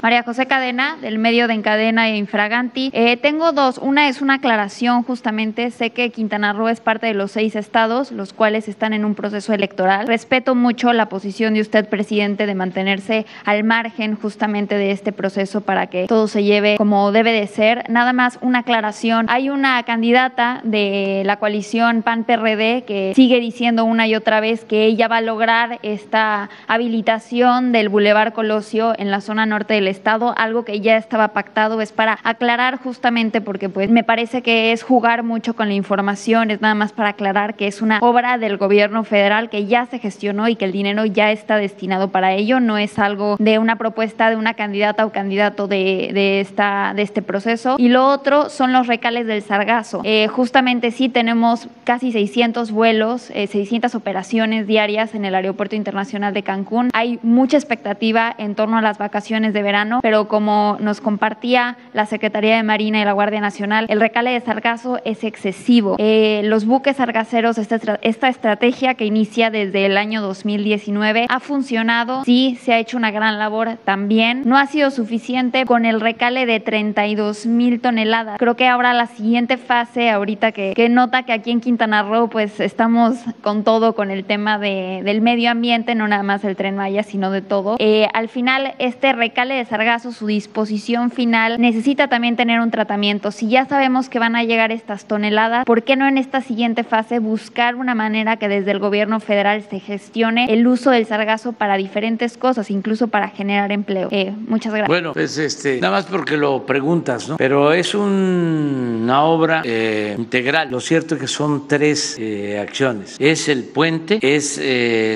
María 0.02 0.24
José 0.24 0.46
Cadena, 0.46 0.96
del 1.00 1.20
medio 1.20 1.46
de 1.46 1.54
Encadena 1.54 2.08
e 2.08 2.16
Infraganti. 2.16 2.90
Eh, 2.92 3.16
tengo 3.18 3.52
dos. 3.52 3.78
Una 3.78 4.08
es 4.08 4.20
una 4.20 4.34
aclaración, 4.34 5.04
justamente. 5.04 5.70
Sé 5.70 5.90
que 5.90 6.10
Quintana 6.10 6.52
Roo 6.52 6.68
es 6.68 6.80
parte 6.80 7.06
de 7.06 7.14
los 7.14 7.30
seis 7.30 7.54
estados, 7.54 8.10
los 8.10 8.32
cuales 8.32 8.66
están 8.66 8.94
en 8.94 9.04
un 9.04 9.14
proceso 9.14 9.52
electoral. 9.52 10.08
Respeto 10.08 10.56
mucho 10.56 10.92
la 10.92 11.08
posición 11.08 11.54
de 11.54 11.60
usted, 11.60 11.88
presidente, 11.88 12.46
de 12.46 12.54
mantenerse 12.56 13.26
al 13.44 13.62
margen 13.62 14.16
justamente 14.16 14.76
de 14.76 14.90
este 14.90 15.12
proceso 15.12 15.60
para 15.60 15.86
que 15.86 16.08
todo 16.08 16.26
se 16.26 16.42
lleve 16.42 16.74
como 16.78 17.12
debe 17.12 17.30
de 17.30 17.46
ser. 17.46 17.88
Nada 17.88 18.12
más 18.12 18.40
una 18.40 18.58
aclaración. 18.60 19.26
Hay 19.28 19.50
una 19.50 19.80
candidata 19.84 20.62
de 20.64 21.22
la 21.24 21.36
coalición 21.36 22.02
PAN-PRD 22.02 22.82
que 22.82 23.12
sigue 23.14 23.38
diciendo 23.38 23.84
una 23.84 24.08
y 24.08 24.16
otra 24.16 24.40
vez 24.40 24.64
que 24.64 24.84
ella 24.84 25.06
va 25.06 25.18
a 25.18 25.20
lograr 25.20 25.78
esta 25.84 26.50
habilitación 26.66 27.70
del 27.70 27.88
Boulevard 27.88 28.32
Colosio 28.32 28.94
en 28.98 29.12
la 29.12 29.20
zona 29.20 29.46
norte 29.46 29.74
del 29.74 29.91
Estado, 29.92 30.34
algo 30.36 30.64
que 30.64 30.80
ya 30.80 30.96
estaba 30.96 31.28
pactado, 31.28 31.80
es 31.80 31.92
para 31.92 32.18
aclarar 32.24 32.78
justamente 32.78 33.40
porque 33.40 33.68
pues 33.68 33.90
me 33.90 34.02
parece 34.02 34.42
que 34.42 34.72
es 34.72 34.82
jugar 34.82 35.22
mucho 35.22 35.54
con 35.54 35.68
la 35.68 35.74
información, 35.74 36.50
es 36.50 36.60
nada 36.60 36.74
más 36.74 36.92
para 36.92 37.10
aclarar 37.10 37.54
que 37.54 37.66
es 37.68 37.80
una 37.80 37.98
obra 38.00 38.38
del 38.38 38.56
gobierno 38.56 39.04
federal 39.04 39.50
que 39.50 39.66
ya 39.66 39.86
se 39.86 39.98
gestionó 39.98 40.48
y 40.48 40.56
que 40.56 40.64
el 40.64 40.72
dinero 40.72 41.04
ya 41.04 41.30
está 41.30 41.56
destinado 41.56 42.08
para 42.08 42.32
ello, 42.32 42.58
no 42.58 42.78
es 42.78 42.98
algo 42.98 43.36
de 43.38 43.58
una 43.58 43.76
propuesta 43.76 44.30
de 44.30 44.36
una 44.36 44.54
candidata 44.54 45.06
o 45.06 45.12
candidato 45.12 45.68
de, 45.68 46.10
de 46.12 46.40
esta, 46.40 46.92
de 46.96 47.02
este 47.02 47.22
proceso. 47.22 47.76
Y 47.78 47.88
lo 47.88 48.08
otro 48.08 48.48
son 48.48 48.72
los 48.72 48.86
recales 48.86 49.26
del 49.26 49.42
sargazo. 49.42 50.00
Eh, 50.04 50.28
justamente 50.28 50.90
sí 50.90 51.08
tenemos 51.08 51.68
casi 51.84 52.12
600 52.12 52.70
vuelos, 52.70 53.30
eh, 53.30 53.46
600 53.46 53.94
operaciones 53.94 54.66
diarias 54.66 55.14
en 55.14 55.24
el 55.24 55.34
Aeropuerto 55.34 55.76
Internacional 55.76 56.34
de 56.34 56.42
Cancún. 56.42 56.90
Hay 56.92 57.18
mucha 57.22 57.56
expectativa 57.56 58.34
en 58.38 58.54
torno 58.54 58.78
a 58.78 58.82
las 58.82 58.98
vacaciones 58.98 59.52
de 59.52 59.62
verano, 59.62 59.81
pero 60.02 60.28
como 60.28 60.76
nos 60.80 61.00
compartía 61.00 61.76
la 61.92 62.06
Secretaría 62.06 62.56
de 62.56 62.62
Marina 62.62 63.00
y 63.00 63.04
la 63.04 63.12
Guardia 63.12 63.40
Nacional, 63.40 63.86
el 63.88 64.00
recale 64.00 64.30
de 64.30 64.40
sargazo 64.40 65.00
es 65.04 65.24
excesivo. 65.24 65.96
Eh, 65.98 66.42
los 66.44 66.64
buques 66.66 66.96
sargaceros, 66.96 67.58
esta, 67.58 67.98
esta 68.02 68.28
estrategia 68.28 68.94
que 68.94 69.04
inicia 69.04 69.50
desde 69.50 69.86
el 69.86 69.96
año 69.96 70.22
2019 70.22 71.26
ha 71.28 71.40
funcionado, 71.40 72.24
sí, 72.24 72.58
se 72.60 72.72
ha 72.72 72.78
hecho 72.78 72.96
una 72.96 73.10
gran 73.10 73.38
labor 73.38 73.78
también. 73.84 74.42
No 74.44 74.58
ha 74.58 74.66
sido 74.66 74.90
suficiente 74.90 75.64
con 75.66 75.84
el 75.84 76.00
recale 76.00 76.46
de 76.46 76.60
32 76.60 77.46
mil 77.46 77.80
toneladas. 77.80 78.38
Creo 78.38 78.56
que 78.56 78.68
ahora 78.68 78.94
la 78.94 79.06
siguiente 79.06 79.56
fase, 79.56 80.10
ahorita 80.10 80.52
que, 80.52 80.74
que 80.74 80.88
nota 80.88 81.22
que 81.22 81.32
aquí 81.32 81.50
en 81.50 81.60
Quintana 81.60 82.02
Roo 82.02 82.28
pues 82.28 82.60
estamos 82.60 83.18
con 83.42 83.64
todo, 83.64 83.94
con 83.94 84.10
el 84.10 84.24
tema 84.24 84.58
de, 84.58 85.02
del 85.04 85.20
medio 85.20 85.50
ambiente, 85.50 85.94
no 85.94 86.08
nada 86.08 86.22
más 86.22 86.44
el 86.44 86.56
tren 86.56 86.76
Maya, 86.76 87.02
sino 87.02 87.30
de 87.30 87.42
todo. 87.42 87.76
Eh, 87.78 88.08
al 88.12 88.28
final, 88.28 88.74
este 88.78 89.12
recale 89.12 89.54
de 89.54 89.64
sargazo, 89.72 90.12
su 90.12 90.26
disposición 90.26 91.10
final, 91.10 91.58
necesita 91.58 92.06
también 92.08 92.36
tener 92.36 92.60
un 92.60 92.70
tratamiento. 92.70 93.30
Si 93.30 93.48
ya 93.48 93.64
sabemos 93.64 94.10
que 94.10 94.18
van 94.18 94.36
a 94.36 94.44
llegar 94.44 94.70
estas 94.70 95.06
toneladas, 95.06 95.64
¿por 95.64 95.82
qué 95.82 95.96
no 95.96 96.06
en 96.06 96.18
esta 96.18 96.42
siguiente 96.42 96.84
fase 96.84 97.20
buscar 97.20 97.74
una 97.76 97.94
manera 97.94 98.36
que 98.36 98.48
desde 98.48 98.70
el 98.70 98.80
gobierno 98.80 99.18
federal 99.18 99.64
se 99.70 99.80
gestione 99.80 100.44
el 100.52 100.66
uso 100.66 100.90
del 100.90 101.06
sargazo 101.06 101.52
para 101.52 101.78
diferentes 101.78 102.36
cosas, 102.36 102.70
incluso 102.70 103.08
para 103.08 103.28
generar 103.28 103.72
empleo? 103.72 104.08
Eh, 104.10 104.34
muchas 104.46 104.74
gracias. 104.74 104.88
Bueno, 104.88 105.14
pues 105.14 105.38
este, 105.38 105.80
nada 105.80 105.94
más 105.94 106.04
porque 106.04 106.36
lo 106.36 106.66
preguntas, 106.66 107.30
¿no? 107.30 107.38
Pero 107.38 107.72
es 107.72 107.94
un, 107.94 109.00
una 109.04 109.22
obra 109.24 109.62
eh, 109.64 110.14
integral. 110.18 110.70
Lo 110.70 110.80
cierto 110.80 111.14
es 111.14 111.20
que 111.22 111.28
son 111.28 111.66
tres 111.66 112.18
eh, 112.18 112.58
acciones. 112.60 113.16
Es 113.18 113.48
el 113.48 113.64
puente, 113.64 114.18
es 114.20 114.60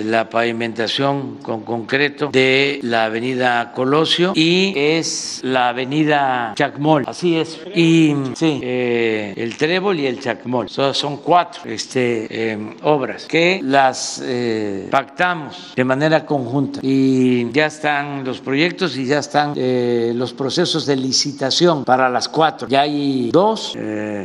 la 0.07 0.31
pavimentación 0.31 1.37
con 1.43 1.61
concreto 1.61 2.31
de 2.33 2.81
la 2.83 3.05
avenida 3.05 3.73
Colosio 3.73 4.33
y 4.35 4.46
es 4.77 5.41
la 5.43 5.71
avenida 5.71 6.53
Chacmol. 6.57 7.05
Así 7.07 7.37
es. 7.37 7.61
Y 7.75 8.15
sí, 8.35 8.61
eh, 8.63 9.35
el 9.37 9.57
Trébol 9.57 10.01
y 10.01 10.07
el 10.07 10.21
Chacmol. 10.21 10.69
So, 10.69 10.93
son 10.95 11.19
cuatro 11.19 11.63
este, 11.65 12.27
eh, 12.31 12.77
obras 12.83 13.27
que 13.27 13.61
las 13.63 14.23
eh, 14.25 14.89
pactamos 14.91 15.73
de 15.75 15.85
manera 15.85 16.25
conjunta 16.25 16.81
y 16.83 17.51
ya 17.53 17.67
están 17.67 18.25
los 18.25 18.41
proyectos 18.41 18.97
y 18.97 19.07
ya 19.07 19.19
están 19.19 19.55
eh, 19.57 20.13
los 20.15 20.33
procesos 20.33 20.87
de 20.87 20.97
licitación 20.97 21.85
para 21.85 22.09
las 22.09 22.29
cuatro. 22.29 22.69
Ya 22.69 22.83
hay 22.83 23.31
dos 23.31 23.77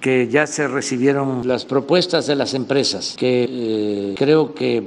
que 0.02 0.28
ya 0.32 0.48
se 0.48 0.68
recibieron 0.68 1.48
las 1.48 1.66
propuestas 1.66 2.28
de 2.28 2.36
las 2.36 2.54
empresas, 2.54 3.16
que 3.18 4.14
creo 4.18 4.54
que 4.54 4.84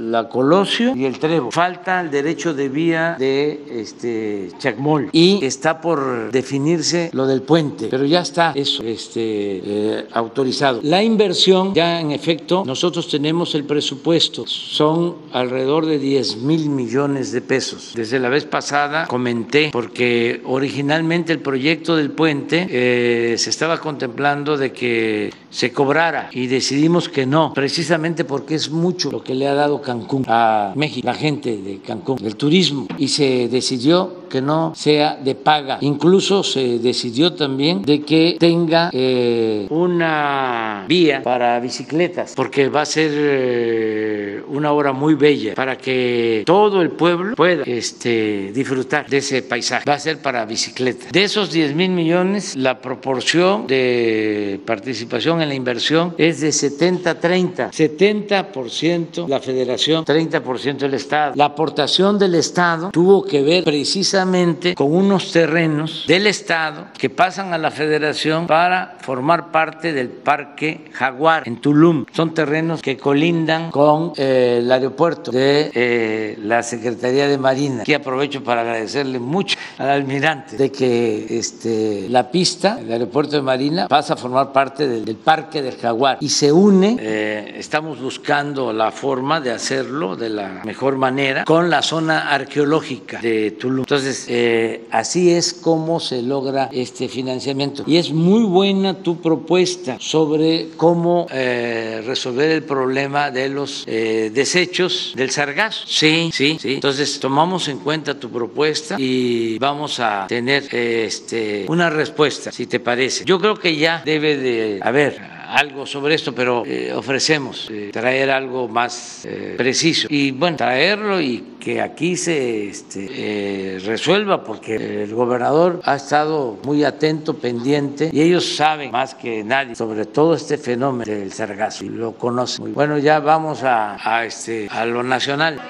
la 0.00 0.28
Colosio 0.28 0.94
y 0.96 1.04
el 1.04 1.18
Trevo. 1.18 1.50
Falta 1.50 2.00
el 2.00 2.10
derecho 2.10 2.54
de 2.54 2.68
vía 2.68 3.16
de 3.18 3.64
este 3.70 4.50
Chacmol 4.58 5.10
y 5.12 5.44
está 5.44 5.80
por 5.80 6.30
definirse 6.30 7.10
lo 7.12 7.26
del 7.26 7.42
puente, 7.42 7.88
pero 7.90 8.04
ya 8.04 8.20
está 8.20 8.52
eso 8.54 8.82
este, 8.82 9.20
eh, 9.64 10.06
autorizado. 10.12 10.80
La 10.82 11.02
inversión, 11.02 11.74
ya 11.74 12.00
en 12.00 12.12
efecto, 12.12 12.64
nosotros 12.66 13.08
tenemos 13.08 13.54
el 13.54 13.64
presupuesto, 13.64 14.46
son 14.46 15.16
alrededor 15.32 15.86
de 15.86 15.98
10 15.98 16.38
mil 16.38 16.68
millones 16.70 17.32
de 17.32 17.40
pesos. 17.40 17.92
Desde 17.94 18.18
la 18.18 18.28
vez 18.28 18.44
pasada 18.44 19.06
comenté, 19.06 19.70
porque 19.72 20.40
originalmente 20.44 21.32
el 21.32 21.40
proyecto 21.40 21.96
del 21.96 22.10
puente 22.10 22.66
eh, 22.70 23.38
se 23.38 23.50
estaba 23.50 23.78
contemplando 23.80 24.56
de 24.56 24.72
que 24.72 25.30
se 25.56 25.72
cobrara 25.72 26.28
y 26.32 26.48
decidimos 26.48 27.08
que 27.08 27.24
no, 27.24 27.54
precisamente 27.54 28.26
porque 28.26 28.54
es 28.54 28.68
mucho 28.68 29.10
lo 29.10 29.24
que 29.24 29.34
le 29.34 29.48
ha 29.48 29.54
dado 29.54 29.80
Cancún 29.80 30.26
a 30.28 30.74
México, 30.76 31.06
la 31.06 31.14
gente 31.14 31.56
de 31.56 31.78
Cancún, 31.78 32.18
del 32.18 32.36
turismo, 32.36 32.86
y 32.98 33.08
se 33.08 33.48
decidió 33.48 34.26
que 34.28 34.42
no 34.42 34.74
sea 34.76 35.16
de 35.16 35.34
paga. 35.34 35.78
Incluso 35.80 36.42
se 36.42 36.78
decidió 36.78 37.32
también 37.32 37.80
de 37.82 38.02
que 38.02 38.36
tenga 38.38 38.90
eh, 38.92 39.66
una 39.70 40.84
vía 40.88 41.22
para 41.22 41.58
bicicletas, 41.60 42.34
porque 42.36 42.68
va 42.68 42.82
a 42.82 42.86
ser 42.86 43.10
eh, 43.14 44.42
una 44.48 44.72
obra 44.72 44.92
muy 44.92 45.14
bella 45.14 45.54
para 45.54 45.78
que 45.78 46.42
todo 46.44 46.82
el 46.82 46.90
pueblo 46.90 47.34
pueda 47.34 47.62
este, 47.64 48.52
disfrutar 48.52 49.08
de 49.08 49.18
ese 49.18 49.40
paisaje. 49.40 49.88
Va 49.88 49.94
a 49.94 49.98
ser 49.98 50.18
para 50.20 50.44
bicicletas. 50.44 51.10
De 51.12 51.24
esos 51.24 51.50
10 51.50 51.74
mil 51.74 51.90
millones, 51.92 52.56
la 52.56 52.82
proporción 52.82 53.66
de 53.66 54.60
participación 54.66 55.40
en 55.40 55.45
la 55.48 55.54
inversión 55.54 56.14
es 56.18 56.40
de 56.40 56.48
70-30. 56.48 57.70
70% 57.70 59.28
la 59.28 59.40
federación, 59.40 60.04
30% 60.04 60.82
el 60.82 60.94
Estado. 60.94 61.32
La 61.36 61.46
aportación 61.46 62.18
del 62.18 62.34
Estado 62.34 62.90
tuvo 62.90 63.24
que 63.24 63.42
ver 63.42 63.64
precisamente 63.64 64.74
con 64.74 64.92
unos 64.92 65.32
terrenos 65.32 66.04
del 66.06 66.26
Estado 66.26 66.88
que 66.98 67.10
pasan 67.10 67.52
a 67.52 67.58
la 67.58 67.70
federación 67.70 68.46
para 68.46 68.96
formar 69.00 69.50
parte 69.50 69.92
del 69.92 70.08
Parque 70.08 70.90
Jaguar 70.92 71.46
en 71.46 71.60
Tulum. 71.60 72.04
Son 72.12 72.34
terrenos 72.34 72.82
que 72.82 72.96
colindan 72.96 73.70
con 73.70 74.12
eh, 74.16 74.58
el 74.60 74.70
aeropuerto 74.70 75.30
de 75.30 75.70
eh, 75.74 76.38
la 76.42 76.62
Secretaría 76.62 77.28
de 77.28 77.38
Marina. 77.38 77.82
Aquí 77.82 77.94
aprovecho 77.94 78.42
para 78.42 78.62
agradecerle 78.62 79.18
mucho 79.18 79.56
al 79.78 79.90
almirante 79.90 80.56
de 80.56 80.70
que 80.70 81.38
este, 81.38 82.08
la 82.08 82.30
pista, 82.30 82.78
el 82.80 82.92
aeropuerto 82.92 83.36
de 83.36 83.42
Marina, 83.42 83.88
pasa 83.88 84.14
a 84.14 84.16
formar 84.16 84.52
parte 84.52 84.86
del, 84.86 85.04
del 85.04 85.16
Parque 85.26 85.60
del 85.60 85.76
Jaguar 85.76 86.18
y 86.20 86.28
se 86.28 86.52
une, 86.52 86.96
eh, 87.00 87.54
estamos 87.58 88.00
buscando 88.00 88.72
la 88.72 88.92
forma 88.92 89.40
de 89.40 89.50
hacerlo 89.50 90.14
de 90.14 90.28
la 90.28 90.62
mejor 90.64 90.96
manera 90.98 91.44
con 91.44 91.68
la 91.68 91.82
zona 91.82 92.30
arqueológica 92.30 93.20
de 93.20 93.50
Tulum. 93.50 93.80
Entonces, 93.80 94.26
eh, 94.28 94.84
así 94.92 95.32
es 95.32 95.52
como 95.52 95.98
se 95.98 96.22
logra 96.22 96.68
este 96.70 97.08
financiamiento. 97.08 97.82
Y 97.88 97.96
es 97.96 98.12
muy 98.12 98.44
buena 98.44 98.94
tu 99.02 99.20
propuesta 99.20 99.96
sobre 99.98 100.68
cómo 100.76 101.26
eh, 101.32 102.04
resolver 102.06 102.48
el 102.52 102.62
problema 102.62 103.32
de 103.32 103.48
los 103.48 103.84
desechos 103.84 105.12
del 105.16 105.30
sargazo. 105.30 105.88
Sí, 105.88 106.30
sí, 106.32 106.56
sí. 106.60 106.74
Entonces, 106.74 107.18
tomamos 107.18 107.66
en 107.66 107.80
cuenta 107.80 108.14
tu 108.14 108.30
propuesta 108.30 108.94
y 108.96 109.58
vamos 109.58 109.98
a 109.98 110.26
tener 110.28 110.72
este, 110.72 111.66
una 111.68 111.90
respuesta, 111.90 112.52
si 112.52 112.66
te 112.66 112.78
parece. 112.78 113.24
Yo 113.24 113.40
creo 113.40 113.56
que 113.56 113.74
ya 113.74 114.02
debe 114.04 114.36
de 114.36 114.78
haber 114.80 115.15
algo 115.48 115.86
sobre 115.86 116.14
esto, 116.14 116.34
pero 116.34 116.64
eh, 116.66 116.92
ofrecemos 116.92 117.68
eh, 117.70 117.90
traer 117.92 118.30
algo 118.30 118.68
más 118.68 119.24
eh, 119.24 119.54
preciso. 119.56 120.08
Y 120.10 120.30
bueno, 120.32 120.56
traerlo 120.56 121.20
y 121.20 121.54
que 121.60 121.80
aquí 121.80 122.16
se 122.16 122.68
este, 122.68 123.78
resuelva, 123.84 124.44
porque 124.44 125.02
el 125.02 125.14
gobernador 125.14 125.80
ha 125.84 125.96
estado 125.96 126.58
muy 126.64 126.84
atento, 126.84 127.34
pendiente, 127.34 128.10
y 128.12 128.20
ellos 128.20 128.56
saben 128.56 128.90
más 128.90 129.14
que 129.14 129.42
nadie 129.42 129.74
sobre 129.74 130.06
todo 130.06 130.34
este 130.34 130.58
fenómeno 130.58 131.10
del 131.10 131.32
sargazo, 131.32 131.84
y 131.84 131.88
lo 131.88 132.12
conocen. 132.12 132.64
muy 132.64 132.72
Bueno, 132.72 132.98
ya 132.98 133.18
vamos 133.20 133.62
a, 133.62 133.96
a, 134.02 134.24
este, 134.24 134.68
a 134.70 134.84
lo 134.84 135.02
nacional. 135.02 135.60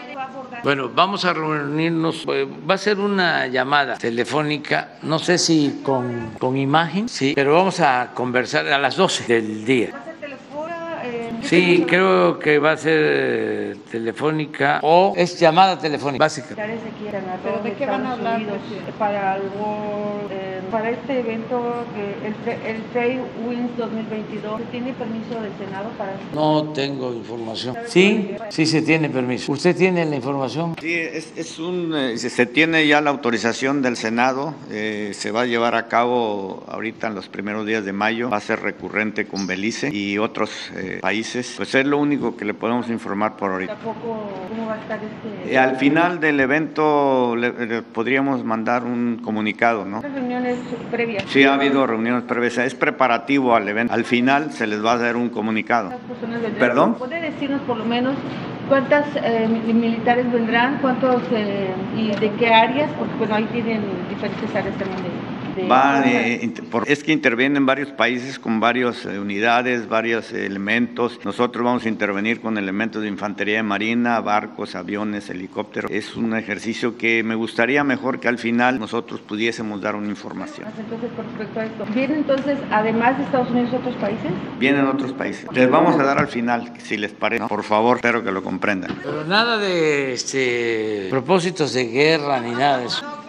Bueno, 0.63 0.91
vamos 0.95 1.25
a 1.25 1.33
reunirnos, 1.33 2.25
eh, 2.29 2.47
va 2.69 2.75
a 2.75 2.79
ser 2.79 2.99
una 2.99 3.47
llamada 3.47 3.97
telefónica, 3.97 4.99
no 5.03 5.19
sé 5.19 5.39
si 5.39 5.81
con, 5.83 6.33
con 6.39 6.57
imagen, 6.57 7.09
sí, 7.09 7.33
pero 7.35 7.55
vamos 7.55 7.81
a 7.81 8.11
conversar 8.15 8.67
a 8.69 8.79
las 8.79 8.97
12 8.97 9.25
del 9.33 9.65
día. 9.65 9.91
Sí, 11.43 11.85
creo 11.89 12.39
que 12.41 12.59
va 12.59 12.73
a 12.73 12.77
ser 12.77 13.01
eh, 13.07 13.77
telefónica 13.91 14.81
o 14.83 15.15
es 15.17 15.39
llamada 15.39 15.79
telefónica 15.79 16.25
básica. 16.25 16.57
¿Pero 16.57 17.63
de 17.63 17.73
qué 17.75 17.87
van 17.87 18.05
a 18.05 18.13
hablar? 18.15 18.43
¿Para 18.99 19.35
algo? 19.35 20.29
Eh, 20.67 20.69
para 20.71 20.91
este 20.91 21.21
evento, 21.21 21.85
el, 21.97 22.53
el 22.67 22.83
Trade 22.93 23.21
Winds 23.47 23.77
2022, 23.77 24.63
¿tiene 24.71 24.93
permiso 24.93 25.41
del 25.41 25.53
Senado 25.59 25.91
para 25.99 26.13
esto? 26.15 26.35
No 26.35 26.73
tengo 26.73 27.13
información. 27.13 27.77
Sí, 27.87 28.37
sí 28.49 28.67
se 28.67 28.83
tiene 28.83 29.09
permiso. 29.09 29.53
¿Usted 29.53 29.77
tiene 29.77 30.05
la 30.05 30.17
información? 30.17 30.77
Sí, 30.81 30.95
es, 30.95 31.33
es 31.37 31.59
un, 31.59 31.95
eh, 31.95 32.19
se 32.19 32.47
tiene 32.47 32.87
ya 32.87 33.01
la 33.01 33.11
autorización 33.11 33.83
del 33.83 33.97
Senado, 33.97 34.55
eh, 34.71 35.13
se 35.15 35.31
va 35.31 35.43
a 35.43 35.47
llevar 35.47 35.75
a 35.75 35.89
cabo 35.89 36.65
ahorita 36.69 37.09
en 37.09 37.15
los 37.15 37.29
primeros 37.29 37.67
días 37.67 37.85
de 37.85 37.93
mayo, 37.93 38.31
va 38.31 38.39
a 38.39 38.41
ser 38.41 38.61
recurrente 38.61 39.27
con 39.27 39.47
Belice 39.47 39.91
y 39.93 40.19
otros 40.19 40.51
eh, 40.75 40.99
países. 41.01 41.55
Pues 41.57 41.75
es 41.75 41.87
lo 41.87 41.99
único 41.99 42.37
que 42.37 42.45
le 42.45 42.55
podemos 42.55 42.89
informar 42.89 43.37
por 43.37 43.53
ahorita. 43.53 43.75
¿Tampoco 43.75 44.31
cómo 44.49 44.67
va 44.67 44.75
a 44.75 44.81
estar 44.81 45.01
este? 45.03 45.57
al 45.57 45.77
final 45.77 46.21
del 46.21 46.41
evento 46.41 47.35
le, 47.37 47.83
podríamos 47.83 48.45
mandar 48.45 48.85
un 48.85 49.21
comunicado, 49.23 49.85
¿no? 49.85 50.03
reuniones 50.17 50.56
previas? 50.91 51.25
Sí, 51.29 51.45
ha 51.45 51.55
habido 51.55 51.87
reuniones 51.87 52.25
previas. 52.25 52.59
Es 52.59 52.75
preparativo 52.75 53.55
al 53.55 53.69
evento. 53.69 53.93
Al 53.93 54.05
final 54.05 54.53
se 54.53 54.67
les 54.67 54.85
va 54.85 54.93
a 54.93 54.99
dar 54.99 55.17
un 55.17 55.31
comunicado. 55.31 55.93
¿Perdón? 56.59 56.95
¿Puede 56.95 57.21
decirnos 57.21 57.61
por 57.63 57.77
lo 57.77 57.85
menos 57.85 58.15
cuántas 58.69 59.07
eh, 59.17 59.49
militares 59.49 60.31
vendrán? 60.33 60.79
¿Cuántos 60.81 61.23
eh, 61.33 61.69
y 61.97 62.09
de 62.09 62.33
qué 62.33 62.49
áreas? 62.49 62.91
Porque 62.99 63.15
bueno, 63.19 63.35
ahí 63.37 63.45
tienen 63.53 63.83
diferentes 64.09 64.55
áreas 64.55 64.77
también 64.77 65.16
Va, 65.65 66.03
eh, 66.05 66.53
es 66.87 67.03
que 67.03 67.13
intervienen 67.13 67.65
varios 67.65 67.91
países 67.91 68.39
con 68.39 68.61
varias 68.61 69.05
eh, 69.07 69.19
unidades, 69.19 69.89
varios 69.89 70.33
elementos. 70.33 71.19
Nosotros 71.25 71.65
vamos 71.65 71.85
a 71.87 71.89
intervenir 71.89 72.41
con 72.41 72.59
elementos 72.59 73.03
de 73.03 73.09
infantería 73.09 73.57
de 73.57 73.63
marina, 73.63 74.21
barcos, 74.21 74.75
aviones, 74.75 75.31
helicópteros. 75.31 75.91
Es 75.91 76.17
un 76.17 76.37
ejercicio 76.37 76.99
que 76.99 77.23
me 77.23 77.35
gustaría 77.35 77.85
mejor 77.85 78.21
que 78.21 78.29
al 78.29 78.39
final 78.39 78.79
nosotros 78.79 79.21
pudiésemos 79.21 79.81
dar 79.81 79.97
una 79.97 80.09
información. 80.09 80.69
Entonces, 80.79 81.11
con 81.17 81.25
respecto 81.27 81.61
a 81.61 81.65
esto, 81.65 81.87
¿vienen 81.95 82.19
entonces, 82.19 82.59
además 82.71 83.17
de 83.19 83.25
Estados 83.25 83.51
Unidos, 83.51 83.73
otros 83.75 83.95
países? 83.97 84.31
Vienen 84.59 84.87
otros 84.87 85.13
países. 85.13 85.47
Les 85.53 85.71
vamos 85.71 85.99
a 85.99 86.03
dar 86.03 86.19
al 86.19 86.29
final, 86.29 86.73
si 86.79 86.97
les 86.97 87.13
parece. 87.13 87.47
Por 87.47 87.63
favor, 87.63 87.97
espero 87.97 88.23
que 88.23 88.31
lo 88.31 88.43
comprendan. 88.43 88.97
Pero 89.03 89.25
nada 89.25 89.59
de 89.59 90.13
este, 90.13 91.09
propósitos 91.11 91.73
de 91.73 91.87
guerra 91.87 92.41
ni 92.41 92.51
nada 92.51 92.79
de 92.79 92.87
eso. 92.87 93.26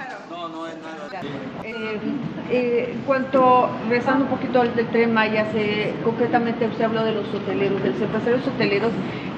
Eh, 2.50 2.94
en 2.94 3.02
cuanto, 3.02 3.70
regresando 3.90 4.26
un 4.26 4.30
poquito 4.30 4.62
del 4.62 4.88
tren 4.88 5.14
Maya, 5.14 5.52
se, 5.52 5.94
concretamente 6.04 6.66
usted 6.66 6.86
habló 6.86 7.04
de 7.04 7.14
los 7.14 7.28
hoteleros, 7.34 7.84
de 7.84 7.90
los 7.90 8.02
empresarios 8.02 8.48
hoteleros 8.48 8.92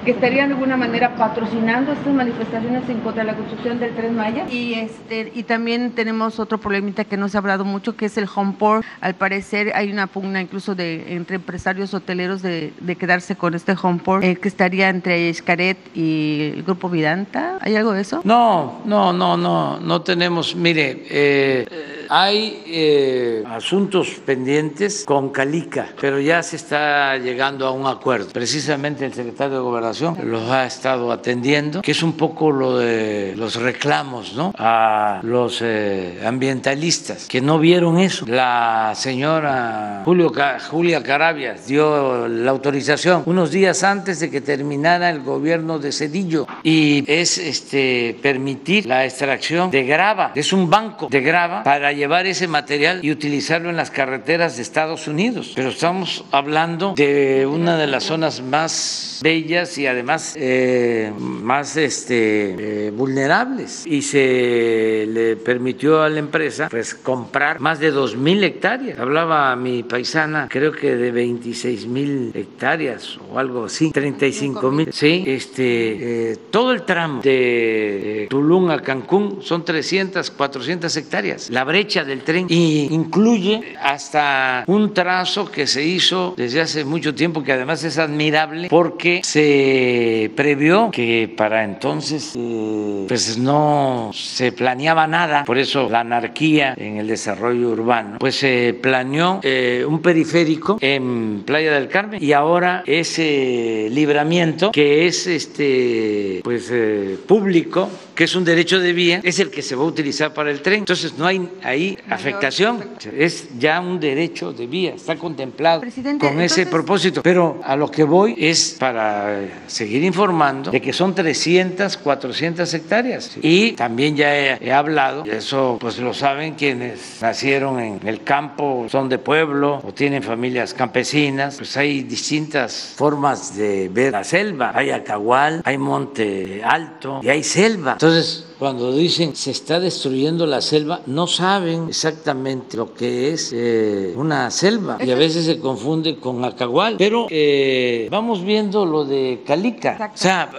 que 0.04 0.12
estarían 0.12 0.48
de 0.48 0.54
alguna 0.54 0.76
manera 0.76 1.14
patrocinando 1.14 1.92
estas 1.92 2.14
manifestaciones 2.14 2.88
en 2.88 3.00
contra 3.00 3.22
de 3.22 3.32
la 3.32 3.36
construcción 3.36 3.78
del 3.78 3.94
tren 3.94 4.14
Maya. 4.16 4.46
Y 4.50 4.74
este 4.74 5.32
y 5.34 5.42
también 5.42 5.90
tenemos 5.92 6.38
otro 6.38 6.58
problemita 6.58 7.04
que 7.04 7.16
no 7.16 7.28
se 7.28 7.36
ha 7.36 7.40
hablado 7.40 7.64
mucho, 7.64 7.96
que 7.96 8.06
es 8.06 8.16
el 8.16 8.26
home 8.34 8.54
port. 8.58 8.84
Al 9.00 9.14
parecer 9.14 9.72
hay 9.74 9.92
una 9.92 10.06
pugna 10.06 10.40
incluso 10.40 10.74
de 10.74 11.14
entre 11.14 11.36
empresarios 11.36 11.92
hoteleros 11.92 12.42
de, 12.42 12.72
de 12.80 12.96
quedarse 12.96 13.36
con 13.36 13.54
este 13.54 13.74
home 13.80 14.00
port, 14.02 14.24
eh, 14.24 14.36
que 14.36 14.48
estaría 14.48 14.88
entre 14.88 15.28
Escaret 15.28 15.76
y 15.94 16.52
el 16.54 16.62
grupo 16.62 16.88
Vidanta. 16.88 17.58
¿Hay 17.60 17.76
algo 17.76 17.92
de 17.92 18.00
eso? 18.00 18.22
No, 18.24 18.80
no, 18.86 19.12
no, 19.12 19.36
no, 19.36 19.80
no 19.80 20.02
tenemos. 20.02 20.56
Mire, 20.56 21.04
eh, 21.10 21.99
hay 22.10 22.64
eh, 22.66 23.44
asuntos 23.46 24.08
pendientes 24.26 25.04
con 25.06 25.30
Calica, 25.30 25.90
pero 26.00 26.18
ya 26.18 26.42
se 26.42 26.56
está 26.56 27.16
llegando 27.16 27.68
a 27.68 27.70
un 27.70 27.86
acuerdo. 27.86 28.30
Precisamente 28.32 29.06
el 29.06 29.14
secretario 29.14 29.58
de 29.58 29.62
Gobernación 29.62 30.16
los 30.24 30.50
ha 30.50 30.66
estado 30.66 31.12
atendiendo, 31.12 31.82
que 31.82 31.92
es 31.92 32.02
un 32.02 32.14
poco 32.14 32.50
lo 32.50 32.78
de 32.78 33.34
los 33.36 33.54
reclamos 33.54 34.34
¿no? 34.34 34.52
a 34.58 35.20
los 35.22 35.60
eh, 35.62 36.20
ambientalistas 36.26 37.28
que 37.28 37.40
no 37.40 37.60
vieron 37.60 37.98
eso. 37.98 38.26
La 38.26 38.92
señora 38.96 40.02
Julio, 40.04 40.32
Julia 40.68 41.04
Carabias 41.04 41.68
dio 41.68 42.26
la 42.26 42.50
autorización 42.50 43.22
unos 43.26 43.52
días 43.52 43.84
antes 43.84 44.18
de 44.18 44.30
que 44.30 44.40
terminara 44.40 45.10
el 45.10 45.20
gobierno 45.20 45.78
de 45.78 45.92
Cedillo 45.92 46.48
y 46.64 47.04
es 47.06 47.38
este, 47.38 48.18
permitir 48.20 48.86
la 48.86 49.04
extracción 49.04 49.70
de 49.70 49.84
grava. 49.84 50.32
Es 50.34 50.52
un 50.52 50.68
banco 50.68 51.06
de 51.08 51.20
grava 51.20 51.62
para 51.62 51.92
llevar 52.00 52.26
ese 52.26 52.48
material 52.48 53.00
y 53.02 53.10
utilizarlo 53.10 53.68
en 53.68 53.76
las 53.76 53.90
carreteras 53.90 54.56
de 54.56 54.62
Estados 54.62 55.06
Unidos. 55.06 55.52
Pero 55.54 55.68
estamos 55.68 56.24
hablando 56.30 56.94
de 56.96 57.46
una 57.46 57.76
de 57.76 57.86
las 57.86 58.04
zonas 58.04 58.40
más 58.40 59.20
bellas 59.22 59.76
y 59.76 59.86
además 59.86 60.34
eh, 60.38 61.12
más 61.18 61.76
este, 61.76 62.86
eh, 62.86 62.90
vulnerables. 62.90 63.86
Y 63.86 64.00
se 64.00 65.04
le 65.08 65.36
permitió 65.36 66.02
a 66.02 66.08
la 66.08 66.20
empresa 66.20 66.68
pues 66.70 66.94
comprar 66.94 67.60
más 67.60 67.80
de 67.80 67.90
dos 67.90 68.16
mil 68.16 68.42
hectáreas. 68.44 68.98
Hablaba 68.98 69.54
mi 69.56 69.82
paisana, 69.82 70.48
creo 70.48 70.72
que 70.72 70.96
de 70.96 71.10
26 71.10 71.86
mil 71.86 72.32
hectáreas 72.34 73.18
o 73.30 73.38
algo 73.38 73.66
así, 73.66 73.90
35 73.90 74.70
mil. 74.70 74.90
Sí, 74.90 75.24
este, 75.26 76.30
eh, 76.32 76.36
todo 76.50 76.72
el 76.72 76.82
tramo 76.82 77.20
de 77.20 78.26
Tulum 78.30 78.70
a 78.70 78.80
Cancún 78.80 79.40
son 79.42 79.66
300, 79.66 80.30
400 80.30 80.96
hectáreas. 80.96 81.50
La 81.50 81.64
brecha 81.64 81.89
del 81.98 82.22
tren. 82.22 82.46
Y 82.48 82.88
incluye 82.90 83.74
hasta 83.82 84.64
un 84.66 84.94
trazo 84.94 85.50
que 85.50 85.66
se 85.66 85.84
hizo 85.84 86.34
desde 86.36 86.60
hace 86.60 86.84
mucho 86.84 87.14
tiempo 87.14 87.42
que 87.42 87.52
además 87.52 87.82
es 87.84 87.98
admirable 87.98 88.68
porque 88.68 89.20
se 89.24 90.30
previó 90.36 90.90
que 90.92 91.32
para 91.36 91.64
entonces 91.64 92.32
eh, 92.36 93.04
pues 93.08 93.36
no 93.38 94.10
se 94.14 94.52
planeaba 94.52 95.06
nada, 95.06 95.44
por 95.44 95.58
eso 95.58 95.88
la 95.90 96.00
anarquía 96.00 96.74
en 96.76 96.98
el 96.98 97.08
desarrollo 97.08 97.70
urbano, 97.70 98.18
pues 98.18 98.36
se 98.36 98.78
planeó 98.80 99.40
eh, 99.42 99.84
un 99.86 100.00
periférico 100.00 100.78
en 100.80 101.42
Playa 101.44 101.72
del 101.72 101.88
Carmen. 101.88 102.22
Y 102.22 102.32
ahora 102.32 102.84
ese 102.86 103.88
libramiento 103.90 104.70
que 104.70 105.06
es 105.06 105.26
este 105.26 106.40
pues 106.44 106.70
eh, 106.72 107.18
público 107.26 107.90
que 108.20 108.24
es 108.24 108.34
un 108.34 108.44
derecho 108.44 108.78
de 108.78 108.92
vía, 108.92 109.20
es 109.22 109.38
el 109.38 109.50
que 109.50 109.62
se 109.62 109.74
va 109.74 109.82
a 109.82 109.86
utilizar 109.86 110.34
para 110.34 110.50
el 110.50 110.60
tren. 110.60 110.80
Entonces 110.80 111.16
no 111.16 111.24
hay 111.24 111.48
ahí 111.70 111.98
afectación, 112.08 112.84
es 113.16 113.58
ya 113.58 113.80
un 113.80 113.98
derecho 113.98 114.52
de 114.52 114.66
vía, 114.66 114.94
está 114.94 115.16
contemplado 115.16 115.82
con 116.18 116.40
ese 116.40 116.66
propósito. 116.66 117.22
Pero 117.22 117.60
a 117.64 117.76
lo 117.76 117.90
que 117.90 118.04
voy 118.04 118.34
es 118.38 118.76
para 118.78 119.40
seguir 119.66 120.04
informando 120.04 120.70
de 120.70 120.80
que 120.80 120.92
son 120.92 121.14
300, 121.14 121.96
400 121.96 122.74
hectáreas. 122.74 123.36
Y 123.42 123.72
también 123.72 124.16
ya 124.16 124.36
he, 124.36 124.72
hablado, 124.72 125.24
y 125.26 125.30
eso 125.30 125.78
pues 125.80 125.98
lo 125.98 126.14
saben 126.14 126.54
quienes 126.54 127.18
nacieron 127.20 127.80
en 127.80 128.00
el 128.06 128.22
campo, 128.22 128.86
son 128.88 129.08
de 129.08 129.18
pueblo 129.18 129.80
o 129.84 129.92
tienen 129.92 130.22
familias 130.22 130.74
campesinas, 130.74 131.56
pues 131.56 131.76
hay 131.76 132.02
distintas 132.02 132.94
formas 132.96 133.56
de 133.56 133.88
ver 133.88 134.12
la 134.12 134.24
selva. 134.24 134.72
Hay 134.74 134.90
acahual, 134.90 135.62
hay 135.64 135.78
monte 135.78 136.62
alto 136.64 137.20
y 137.22 137.28
hay 137.28 137.42
selva. 137.42 137.92
Entonces, 137.92 138.46
cuando 138.60 138.92
dicen 138.92 139.34
se 139.34 139.52
está 139.52 139.80
destruyendo 139.80 140.44
la 140.44 140.60
selva, 140.60 141.00
no 141.06 141.26
saben 141.26 141.88
exactamente 141.88 142.76
lo 142.76 142.92
que 142.92 143.32
es 143.32 143.52
eh, 143.54 144.12
una 144.16 144.50
selva 144.50 144.98
y 145.02 145.10
a 145.10 145.14
veces 145.14 145.46
se 145.46 145.58
confunde 145.58 146.16
con 146.16 146.44
acahual. 146.44 146.96
Pero 146.98 147.26
eh, 147.30 148.06
vamos 148.10 148.44
viendo 148.44 148.84
lo 148.84 149.06
de 149.06 149.40
Calica. 149.46 150.12
O 150.14 150.16
sea, 150.16 150.50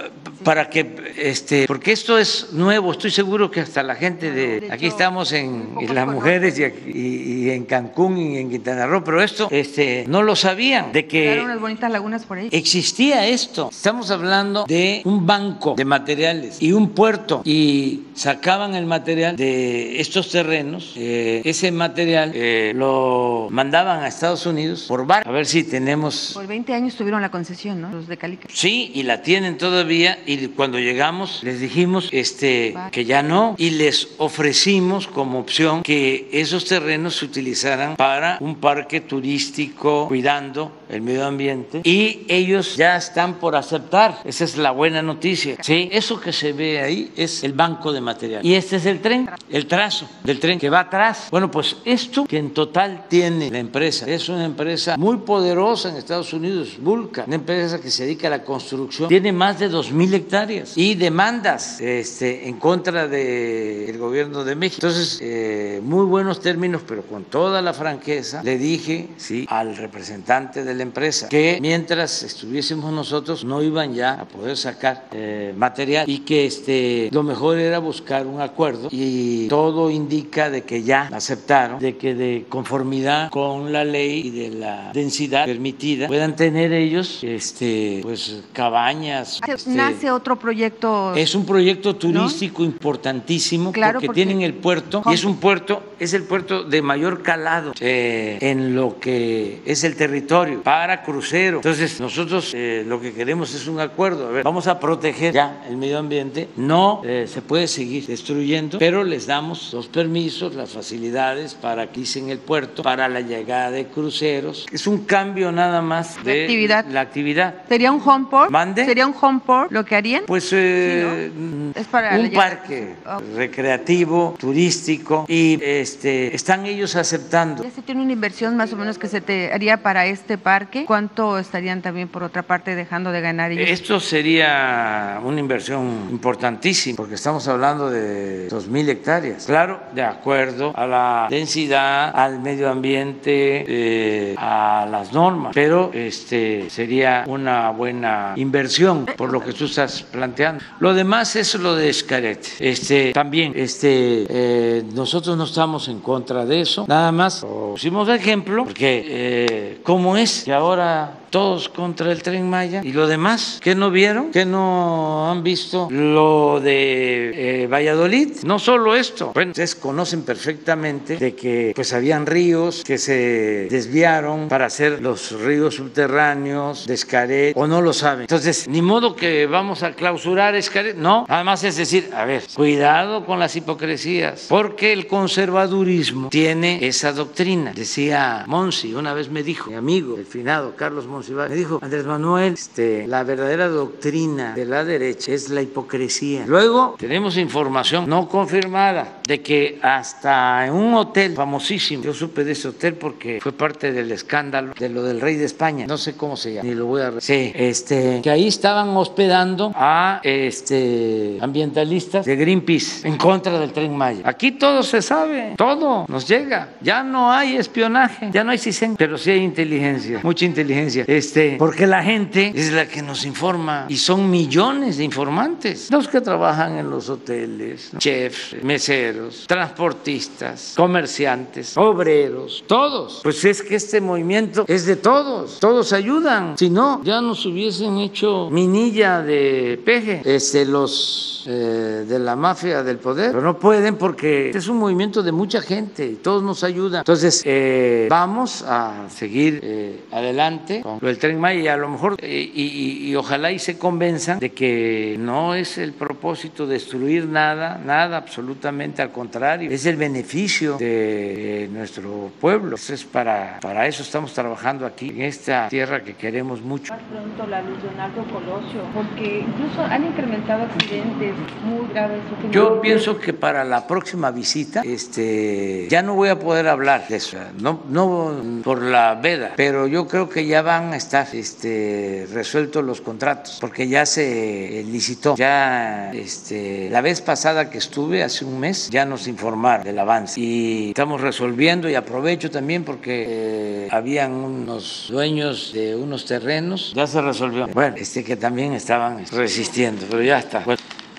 para 0.43 0.69
que, 0.69 1.13
este, 1.17 1.67
porque 1.67 1.91
esto 1.91 2.17
es 2.17 2.53
nuevo, 2.53 2.91
estoy 2.91 3.11
seguro 3.11 3.51
que 3.51 3.59
hasta 3.59 3.83
la 3.83 3.95
gente 3.95 4.31
de, 4.31 4.67
aquí 4.71 4.87
estamos 4.87 5.31
en, 5.31 5.75
las 5.93 6.07
mujeres 6.07 6.59
y, 6.59 7.49
en 7.49 7.65
Cancún 7.65 8.17
y 8.17 8.37
en 8.37 8.49
Quintana 8.49 8.87
Roo, 8.87 9.03
pero 9.03 9.21
esto 9.21 9.47
este, 9.51 10.05
no 10.07 10.23
lo 10.23 10.35
sabían, 10.35 10.91
de 10.91 11.05
que 11.05 11.39
unas 11.43 11.59
bonitas 11.59 11.91
lagunas 11.91 12.25
por 12.25 12.39
ahí. 12.39 12.49
existía 12.51 13.27
esto. 13.27 13.69
Estamos 13.71 14.09
hablando 14.11 14.65
de 14.67 15.01
un 15.05 15.25
banco 15.25 15.75
de 15.75 15.85
materiales 15.85 16.61
y 16.61 16.71
un 16.71 16.89
puerto 16.89 17.41
y 17.43 17.90
sacaban 18.13 18.75
el 18.75 18.85
material 18.85 19.35
de 19.35 19.99
estos 19.99 20.29
terrenos, 20.29 20.93
eh, 20.95 21.41
ese 21.45 21.71
material 21.71 22.31
eh, 22.33 22.73
lo 22.75 23.47
mandaban 23.49 24.03
a 24.03 24.07
Estados 24.07 24.45
Unidos 24.45 24.85
por 24.87 25.05
bar, 25.05 25.27
a 25.27 25.31
ver 25.31 25.45
si 25.45 25.63
tenemos... 25.63 26.31
Por 26.33 26.47
20 26.47 26.73
años 26.73 26.95
tuvieron 26.95 27.21
la 27.21 27.29
concesión, 27.29 27.81
¿no? 27.81 27.91
Los 27.91 28.07
de 28.07 28.17
Calica. 28.17 28.47
Sí, 28.51 28.91
y 28.93 29.03
la 29.03 29.21
tienen 29.21 29.57
todavía 29.57 30.19
y 30.25 30.47
cuando 30.47 30.79
llegamos 30.79 31.41
les 31.43 31.59
dijimos 31.59 32.09
este, 32.11 32.75
que 32.91 33.05
ya 33.05 33.23
no 33.23 33.55
y 33.57 33.71
les 33.71 34.09
ofrecimos 34.17 35.07
como 35.07 35.39
opción 35.39 35.83
que 35.83 36.29
esos 36.31 36.65
terrenos 36.65 37.17
se 37.17 37.25
utilizaran 37.25 37.95
para 37.95 38.37
un 38.39 38.55
parque 38.55 39.01
turístico 39.01 40.07
cuidando 40.07 40.71
el 40.89 41.01
medio 41.01 41.25
ambiente 41.25 41.81
y 41.83 42.25
ellos 42.27 42.75
ya 42.75 42.95
están 42.95 43.35
por 43.35 43.55
aceptar. 43.55 44.19
Esa 44.23 44.43
es 44.43 44.57
la 44.57 44.71
buena 44.71 45.01
noticia. 45.01 45.57
Sí, 45.61 45.89
eso 45.91 46.19
que 46.19 46.33
se 46.33 46.53
ve 46.53 46.81
ahí 46.81 47.11
es 47.15 47.43
el 47.43 47.53
banco 47.53 47.80
de 47.89 48.01
material. 48.01 48.45
Y 48.45 48.53
este 48.55 48.75
es 48.75 48.85
el 48.85 49.01
tren, 49.01 49.29
el 49.49 49.65
trazo 49.65 50.07
del 50.23 50.39
tren 50.39 50.59
que 50.59 50.69
va 50.69 50.81
atrás. 50.81 51.27
Bueno, 51.31 51.49
pues 51.49 51.77
esto 51.85 52.25
que 52.25 52.37
en 52.37 52.53
total 52.53 53.05
tiene 53.07 53.49
la 53.49 53.59
empresa 53.59 54.05
es 54.07 54.29
una 54.29 54.45
empresa 54.45 54.97
muy 54.97 55.17
poderosa 55.17 55.89
en 55.89 55.95
Estados 55.95 56.33
Unidos, 56.33 56.77
Vulca, 56.79 57.23
una 57.25 57.35
empresa 57.35 57.79
que 57.79 57.89
se 57.89 58.03
dedica 58.03 58.27
a 58.27 58.31
la 58.31 58.43
construcción, 58.43 59.07
tiene 59.07 59.31
más 59.31 59.59
de 59.59 59.71
2.000 59.71 60.13
hectáreas 60.13 60.77
y 60.77 60.95
demandas 60.95 61.79
este, 61.79 62.47
en 62.47 62.59
contra 62.59 63.07
del 63.07 63.97
gobierno 63.97 64.43
de 64.43 64.55
México. 64.55 64.85
Entonces, 64.85 65.19
eh, 65.21 65.81
muy 65.83 66.05
buenos 66.05 66.41
términos, 66.41 66.81
pero 66.87 67.03
con 67.03 67.23
toda 67.23 67.61
la 67.61 67.73
franqueza, 67.73 68.43
le 68.43 68.57
dije 68.57 69.09
sí, 69.17 69.45
al 69.49 69.77
representante 69.77 70.63
de 70.63 70.73
la 70.73 70.83
empresa 70.83 71.29
que 71.29 71.59
mientras 71.61 72.23
estuviésemos 72.23 72.91
nosotros 72.91 73.45
no 73.45 73.61
iban 73.63 73.93
ya 73.93 74.13
a 74.13 74.25
poder 74.25 74.57
sacar 74.57 75.07
eh, 75.11 75.53
material 75.55 76.09
y 76.09 76.19
que 76.19 76.45
este, 76.45 77.09
lo 77.11 77.23
mejor 77.23 77.57
era 77.57 77.70
buscar 77.79 78.27
un 78.27 78.41
acuerdo 78.41 78.89
y 78.91 79.47
todo 79.47 79.89
indica 79.89 80.49
de 80.49 80.63
que 80.63 80.83
ya 80.83 81.09
aceptaron, 81.11 81.79
de 81.79 81.97
que 81.97 82.15
de 82.15 82.45
conformidad 82.49 83.29
con 83.29 83.71
la 83.71 83.83
ley 83.83 84.27
y 84.27 84.29
de 84.31 84.49
la 84.49 84.91
densidad 84.93 85.45
permitida 85.45 86.07
puedan 86.07 86.35
tener 86.35 86.73
ellos 86.73 87.23
este, 87.23 87.99
pues 88.03 88.43
cabañas. 88.53 89.39
Este, 89.47 89.71
Nace 89.71 90.11
otro 90.11 90.37
proyecto. 90.37 91.13
Es 91.15 91.35
un 91.35 91.45
proyecto 91.45 91.95
turístico 91.95 92.63
importantísimo 92.63 93.71
porque, 93.71 94.09
tienen 94.09 94.41
el 94.41 94.53
puerto 94.53 95.01
y 95.05 95.13
es 95.13 95.23
un 95.23 95.37
puerto, 95.37 95.83
es 95.99 96.13
el 96.13 96.23
puerto 96.23 96.63
de 96.63 96.81
mayor 96.81 97.21
calado 97.21 97.73
eh, 97.79 98.37
en 98.41 98.75
lo 98.75 98.99
que 98.99 99.61
es 99.65 99.83
el 99.83 99.95
territorio 99.95 100.61
para 100.63 101.03
cruceros. 101.03 101.59
Entonces 101.59 101.99
nosotros 101.99 102.51
eh, 102.53 102.83
lo 102.87 102.99
que 102.99 103.13
queremos 103.13 103.53
es 103.53 103.67
un 103.67 103.79
acuerdo. 103.79 104.27
A 104.27 104.31
ver, 104.31 104.43
vamos 104.43 104.67
a 104.67 104.79
proteger 104.79 105.33
ya 105.33 105.63
el 105.67 105.77
medio 105.77 105.97
ambiente. 105.97 106.49
No 106.55 107.01
eh, 107.03 107.25
se 107.27 107.41
puede 107.51 107.67
seguir 107.67 108.07
destruyendo, 108.07 108.79
pero 108.79 109.03
les 109.03 109.27
damos 109.27 109.73
los 109.73 109.89
permisos, 109.89 110.55
las 110.55 110.69
facilidades 110.69 111.53
para 111.53 111.91
que 111.91 111.99
hicen 111.99 112.29
el 112.29 112.37
puerto, 112.37 112.81
para 112.81 113.09
la 113.09 113.19
llegada 113.19 113.71
de 113.71 113.87
cruceros. 113.87 114.65
Es 114.71 114.87
un 114.87 114.99
cambio 114.99 115.51
nada 115.51 115.81
más 115.81 116.23
de, 116.23 116.43
actividad. 116.43 116.85
la 116.85 117.01
actividad. 117.01 117.55
¿Sería 117.67 117.91
un 117.91 118.01
home 118.05 118.27
port? 118.31 118.49
¿Mande? 118.49 118.85
¿Sería 118.85 119.05
un 119.05 119.13
home 119.19 119.41
port 119.45 119.69
lo 119.69 119.83
que 119.83 119.97
harían? 119.97 120.23
Pues 120.27 120.47
eh, 120.53 121.29
es 121.75 121.87
para 121.87 122.17
un 122.17 122.31
parque 122.31 122.95
recreativo, 123.35 124.33
turístico 124.39 125.25
y 125.27 125.59
este 125.61 126.33
están 126.33 126.65
ellos 126.65 126.95
aceptando. 126.95 127.63
Ya 127.63 127.71
se 127.71 127.81
tiene 127.81 128.01
una 128.01 128.13
inversión 128.13 128.55
más 128.55 128.71
o 128.71 128.77
menos 128.77 128.97
que 128.97 129.09
se 129.09 129.19
te 129.19 129.51
haría 129.51 129.83
para 129.83 130.05
este 130.05 130.37
parque. 130.37 130.85
¿Cuánto 130.85 131.37
estarían 131.37 131.81
también 131.81 132.07
por 132.07 132.23
otra 132.23 132.43
parte 132.43 132.75
dejando 132.75 133.11
de 133.11 133.19
ganar 133.19 133.51
ellos? 133.51 133.69
Esto 133.69 133.99
sería 133.99 135.19
una 135.21 135.41
inversión 135.41 136.07
importantísima 136.09 136.95
porque 136.95 137.15
estamos 137.15 137.40
hablando 137.47 137.89
de 137.89 138.49
2.000 138.49 138.89
hectáreas. 138.89 139.45
Claro, 139.45 139.79
de 139.93 140.03
acuerdo 140.03 140.71
a 140.75 140.87
la 140.87 141.27
densidad, 141.29 142.11
al 142.13 142.39
medio 142.39 142.69
ambiente, 142.69 143.65
eh, 143.67 144.35
a 144.37 144.87
las 144.89 145.13
normas, 145.13 145.51
pero 145.53 145.91
este 145.93 146.69
sería 146.69 147.23
una 147.27 147.71
buena 147.71 148.33
inversión 148.35 149.05
por 149.17 149.31
lo 149.31 149.41
que 149.41 149.53
tú 149.53 149.65
estás 149.65 150.03
planteando. 150.03 150.63
Lo 150.79 150.93
demás 150.93 151.35
es 151.35 151.55
lo 151.55 151.75
de 151.75 151.89
Escaret. 151.89 152.47
Este, 152.59 153.13
también 153.13 153.53
este, 153.55 154.25
eh, 154.29 154.83
nosotros 154.93 155.37
no 155.37 155.45
estamos 155.45 155.87
en 155.87 155.99
contra 155.99 156.45
de 156.45 156.61
eso, 156.61 156.85
nada 156.87 157.11
más 157.11 157.41
pusimos 157.41 158.07
ejemplo 158.09 158.65
porque 158.65 159.03
eh, 159.05 159.79
cómo 159.83 160.17
es 160.17 160.43
que 160.43 160.53
ahora 160.53 161.20
todos 161.31 161.69
contra 161.69 162.11
el 162.11 162.21
tren 162.21 162.49
Maya 162.49 162.81
y 162.83 162.91
lo 162.91 163.07
demás, 163.07 163.59
que 163.63 163.73
no 163.73 163.89
vieron? 163.89 164.31
que 164.31 164.45
no 164.45 165.31
han 165.31 165.43
visto 165.43 165.87
lo 165.89 166.59
de 166.59 167.63
eh, 167.63 167.67
Valladolid? 167.67 168.43
No 168.43 168.59
solo 168.59 168.95
esto, 168.95 169.31
bueno, 169.33 169.51
ustedes 169.51 169.75
conocen 169.75 170.23
perfectamente 170.23 171.17
de 171.17 171.33
que 171.33 171.71
pues 171.73 171.93
habían 171.93 172.25
ríos 172.25 172.83
que 172.83 172.97
se 172.97 173.67
desviaron 173.69 174.49
para 174.49 174.65
hacer 174.65 175.01
los 175.01 175.31
ríos 175.31 175.75
subterráneos 175.75 176.85
de 176.85 176.93
Escaret 176.93 177.53
o 177.55 177.65
no 177.65 177.81
lo 177.81 177.93
saben. 177.93 178.21
Entonces, 178.21 178.67
ni 178.67 178.81
modo 178.81 179.15
que 179.15 179.47
vamos 179.47 179.83
a 179.83 179.93
clausurar 179.93 180.53
Escaret, 180.55 180.97
no, 180.97 181.25
además 181.29 181.63
es 181.63 181.77
decir, 181.77 182.09
a 182.13 182.25
ver, 182.25 182.43
cuidado 182.53 183.25
con 183.25 183.39
las 183.39 183.55
hipocresías, 183.55 184.47
porque 184.49 184.91
el 184.91 185.07
conservadurismo 185.07 186.27
tiene 186.29 186.85
esa 186.85 187.13
doctrina. 187.13 187.71
Decía 187.73 188.43
Monsi, 188.47 188.93
una 188.93 189.13
vez 189.13 189.29
me 189.29 189.43
dijo, 189.43 189.69
mi 189.69 189.77
amigo, 189.77 190.17
el 190.17 190.25
finado 190.25 190.75
Carlos 190.75 191.07
Monsi, 191.07 191.20
me 191.29 191.55
dijo 191.55 191.79
Andrés 191.81 192.05
Manuel, 192.05 192.53
este, 192.53 193.07
la 193.07 193.23
verdadera 193.23 193.67
doctrina 193.67 194.53
de 194.53 194.65
la 194.65 194.83
derecha 194.83 195.31
es 195.31 195.49
la 195.49 195.61
hipocresía. 195.61 196.45
Luego 196.47 196.95
tenemos 196.97 197.37
información 197.37 198.09
no 198.09 198.27
confirmada 198.27 199.21
de 199.27 199.41
que 199.41 199.79
hasta 199.81 200.65
en 200.65 200.73
un 200.73 200.93
hotel 200.95 201.33
famosísimo, 201.33 202.03
yo 202.03 202.13
supe 202.13 202.43
de 202.43 202.53
ese 202.53 202.67
hotel 202.69 202.95
porque 202.95 203.39
fue 203.41 203.51
parte 203.51 203.91
del 203.91 204.11
escándalo 204.11 204.73
de 204.77 204.89
lo 204.89 205.03
del 205.03 205.21
rey 205.21 205.35
de 205.35 205.45
España, 205.45 205.85
no 205.87 205.97
sé 205.97 206.15
cómo 206.15 206.35
se 206.35 206.53
llama, 206.53 206.67
ni 206.67 206.75
lo 206.75 206.85
voy 206.85 207.01
a... 207.01 207.13
Sí, 207.19 207.51
este, 207.55 208.21
que 208.21 208.29
ahí 208.29 208.47
estaban 208.47 208.89
hospedando 208.89 209.71
a 209.75 210.19
este, 210.23 211.37
ambientalistas 211.41 212.25
de 212.25 212.35
Greenpeace 212.35 213.07
en 213.07 213.17
contra 213.17 213.59
del 213.59 213.71
tren 213.71 213.95
Maya. 213.95 214.21
Aquí 214.25 214.51
todo 214.51 214.83
se 214.83 215.01
sabe, 215.01 215.53
todo 215.57 216.05
nos 216.07 216.27
llega, 216.27 216.69
ya 216.81 217.03
no 217.03 217.31
hay 217.31 217.55
espionaje, 217.55 218.29
ya 218.31 218.43
no 218.43 218.51
hay 218.51 218.57
CISEN, 218.57 218.95
pero 218.95 219.17
sí 219.17 219.31
hay 219.31 219.39
inteligencia, 219.43 220.19
mucha 220.23 220.45
inteligencia. 220.45 221.05
Este, 221.11 221.57
porque 221.59 221.85
la 221.87 222.01
gente 222.01 222.53
es 222.55 222.71
la 222.71 222.87
que 222.87 223.01
nos 223.01 223.25
informa 223.25 223.85
y 223.89 223.97
son 223.97 224.29
millones 224.31 224.95
de 224.95 225.03
informantes. 225.03 225.91
Los 225.91 226.07
que 226.07 226.21
trabajan 226.21 226.77
en 226.77 226.89
los 226.89 227.09
hoteles, 227.09 227.91
chefs, 227.97 228.55
meseros, 228.63 229.43
transportistas, 229.45 230.73
comerciantes, 230.77 231.75
obreros, 231.75 232.63
todos. 232.65 233.19
Pues 233.23 233.43
es 233.43 233.61
que 233.61 233.75
este 233.75 233.99
movimiento 233.99 234.63
es 234.69 234.85
de 234.85 234.95
todos, 234.95 235.59
todos 235.59 235.91
ayudan. 235.91 236.57
Si 236.57 236.69
no, 236.69 237.03
ya 237.03 237.19
nos 237.19 237.45
hubiesen 237.45 237.97
hecho 237.97 238.49
minilla 238.49 239.21
de 239.21 239.81
peje, 239.83 240.21
este, 240.23 240.65
los 240.65 241.43
eh, 241.45 242.05
de 242.07 242.19
la 242.19 242.35
mafia 242.35 242.83
del 242.83 242.99
poder, 242.99 243.31
pero 243.31 243.41
no 243.41 243.57
pueden 243.57 243.97
porque 243.97 244.51
es 244.51 244.67
un 244.67 244.77
movimiento 244.77 245.23
de 245.23 245.31
mucha 245.31 245.61
gente 245.61 246.05
y 246.05 246.15
todos 246.15 246.41
nos 246.41 246.63
ayudan. 246.63 246.99
Entonces, 246.99 247.41
eh, 247.45 248.07
vamos 248.09 248.63
a 248.65 249.09
seguir 249.09 249.59
eh, 249.61 250.05
adelante 250.11 250.81
con 250.81 251.00
el 251.09 251.17
tren 251.17 251.39
Maya 251.39 251.61
y 251.61 251.67
a 251.67 251.77
lo 251.77 251.89
mejor, 251.89 252.17
y, 252.21 253.13
ojalá 253.15 253.51
y 253.51 253.59
se 253.59 253.77
convenzan 253.77 254.39
de 254.39 254.51
que 254.51 255.15
no 255.19 255.55
es 255.55 255.77
el 255.77 255.93
propósito 255.93 256.67
destruir 256.67 257.25
nada, 257.25 257.79
nada, 257.83 258.17
absolutamente 258.17 259.01
al 259.01 259.11
contrario, 259.11 259.69
es 259.71 259.85
el 259.85 259.95
beneficio 259.95 260.77
de 260.77 261.69
nuestro 261.71 262.31
pueblo. 262.39 262.75
es 262.75 263.03
para, 263.03 263.59
para 263.61 263.87
eso 263.87 264.03
estamos 264.03 264.33
trabajando 264.33 264.85
aquí, 264.85 265.09
en 265.09 265.23
esta 265.23 265.67
tierra 265.69 266.03
que 266.03 266.13
queremos 266.13 266.61
mucho. 266.61 266.93
Pronto 267.09 267.47
la 267.47 267.61
luz 267.61 267.81
Leonardo 267.83 268.23
Colosio, 268.25 268.81
porque 268.93 269.39
incluso 269.39 269.81
han 269.81 270.05
incrementado 270.05 270.63
accidentes 270.63 271.33
muy 271.63 271.87
graves. 271.93 272.19
Yo 272.51 272.81
pienso 272.81 273.19
que 273.19 273.33
para 273.33 273.63
la 273.63 273.87
próxima 273.87 274.31
visita, 274.31 274.81
este, 274.83 275.87
ya 275.89 276.01
no 276.01 276.15
voy 276.15 276.29
a 276.29 276.39
poder 276.39 276.67
hablar 276.67 277.07
de 277.07 277.17
eso, 277.17 277.37
no, 277.59 277.83
no 277.89 278.61
por 278.63 278.81
la 278.81 279.15
veda, 279.15 279.53
pero 279.55 279.87
yo 279.87 280.07
creo 280.07 280.29
que 280.29 280.45
ya 280.45 280.61
van 280.61 280.90
a 280.93 280.97
estar 280.97 281.27
este, 281.33 282.27
resueltos 282.31 282.83
los 282.83 283.01
contratos, 283.01 283.57
porque 283.59 283.87
ya 283.87 284.05
se 284.05 284.83
licitó, 284.87 285.35
ya 285.35 286.11
este, 286.13 286.89
la 286.89 287.01
vez 287.01 287.21
pasada 287.21 287.69
que 287.69 287.77
estuve, 287.77 288.23
hace 288.23 288.45
un 288.45 288.59
mes, 288.59 288.89
ya 288.89 289.05
nos 289.05 289.27
informaron 289.27 289.85
del 289.85 289.99
avance 289.99 290.39
y 290.39 290.89
estamos 290.89 291.21
resolviendo 291.21 291.89
y 291.89 291.95
aprovecho 291.95 292.49
también 292.49 292.83
porque 292.83 293.25
eh, 293.27 293.87
habían 293.91 294.31
unos 294.31 295.07
dueños 295.09 295.71
de 295.73 295.95
unos 295.95 296.25
terrenos, 296.25 296.93
ya 296.95 297.07
se 297.07 297.21
resolvió. 297.21 297.67
Bueno, 297.67 297.95
este 297.97 298.23
que 298.23 298.35
también 298.35 298.73
estaban 298.73 299.25
resistiendo, 299.27 300.05
pero 300.09 300.21
ya 300.21 300.39
está. 300.39 300.63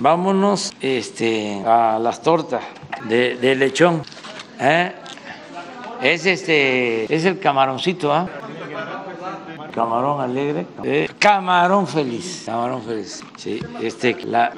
vámonos 0.01 0.73
este, 0.81 1.62
a 1.65 1.99
las 2.01 2.23
tortas 2.23 2.62
de, 3.09 3.55
lechón. 3.57 4.03
¿eh? 4.61 4.93
Es 6.03 6.27
este, 6.27 7.15
es 7.15 7.24
el 7.24 7.39
camaroncito, 7.39 8.12
¿ah? 8.12 8.28
Camarón 9.74 10.20
alegre. 10.20 10.66
Eh, 10.85 11.09
camarón 11.19 11.86
feliz. 11.86 12.43
Camarón 12.44 12.82
feliz. 12.82 13.23
Sí, 13.36 13.61
este, 13.81 14.16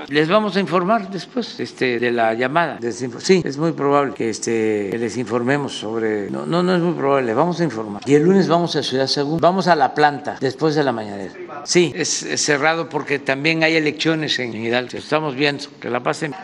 les 0.08 0.28
vamos 0.28 0.56
a 0.56 0.60
informar 0.60 1.08
después 1.10 1.58
este, 1.60 1.98
de 1.98 2.10
la 2.10 2.34
llamada. 2.34 2.78
Sí, 3.18 3.42
es 3.44 3.56
muy 3.56 3.72
probable 3.72 4.14
que, 4.14 4.30
este, 4.30 4.96
les 4.98 5.16
informemos 5.16 5.72
sobre. 5.78 6.30
No, 6.30 6.46
no, 6.46 6.62
no 6.62 6.74
es 6.74 6.82
muy 6.82 6.94
probable, 6.94 7.26
les 7.26 7.36
vamos 7.36 7.60
a 7.60 7.64
informar. 7.64 8.02
Y 8.06 8.14
el 8.14 8.24
lunes 8.24 8.48
vamos 8.48 8.74
a 8.76 8.82
Ciudad 8.82 9.06
Según. 9.06 9.38
Vamos 9.40 9.68
a 9.68 9.76
la 9.76 9.94
planta 9.94 10.36
después 10.40 10.74
de 10.74 10.82
la 10.82 10.92
mañanera. 10.92 11.32
Sí, 11.64 11.92
es, 11.94 12.26
cerrado 12.36 12.88
porque 12.88 13.18
también 13.18 13.62
hay 13.62 13.76
elecciones 13.76 14.38
en 14.38 14.54
Hidalgo. 14.54 14.98
Estamos 14.98 15.34
viendo 15.34 15.64
que 15.80 15.90
la 15.90 16.02
pasen. 16.02 16.34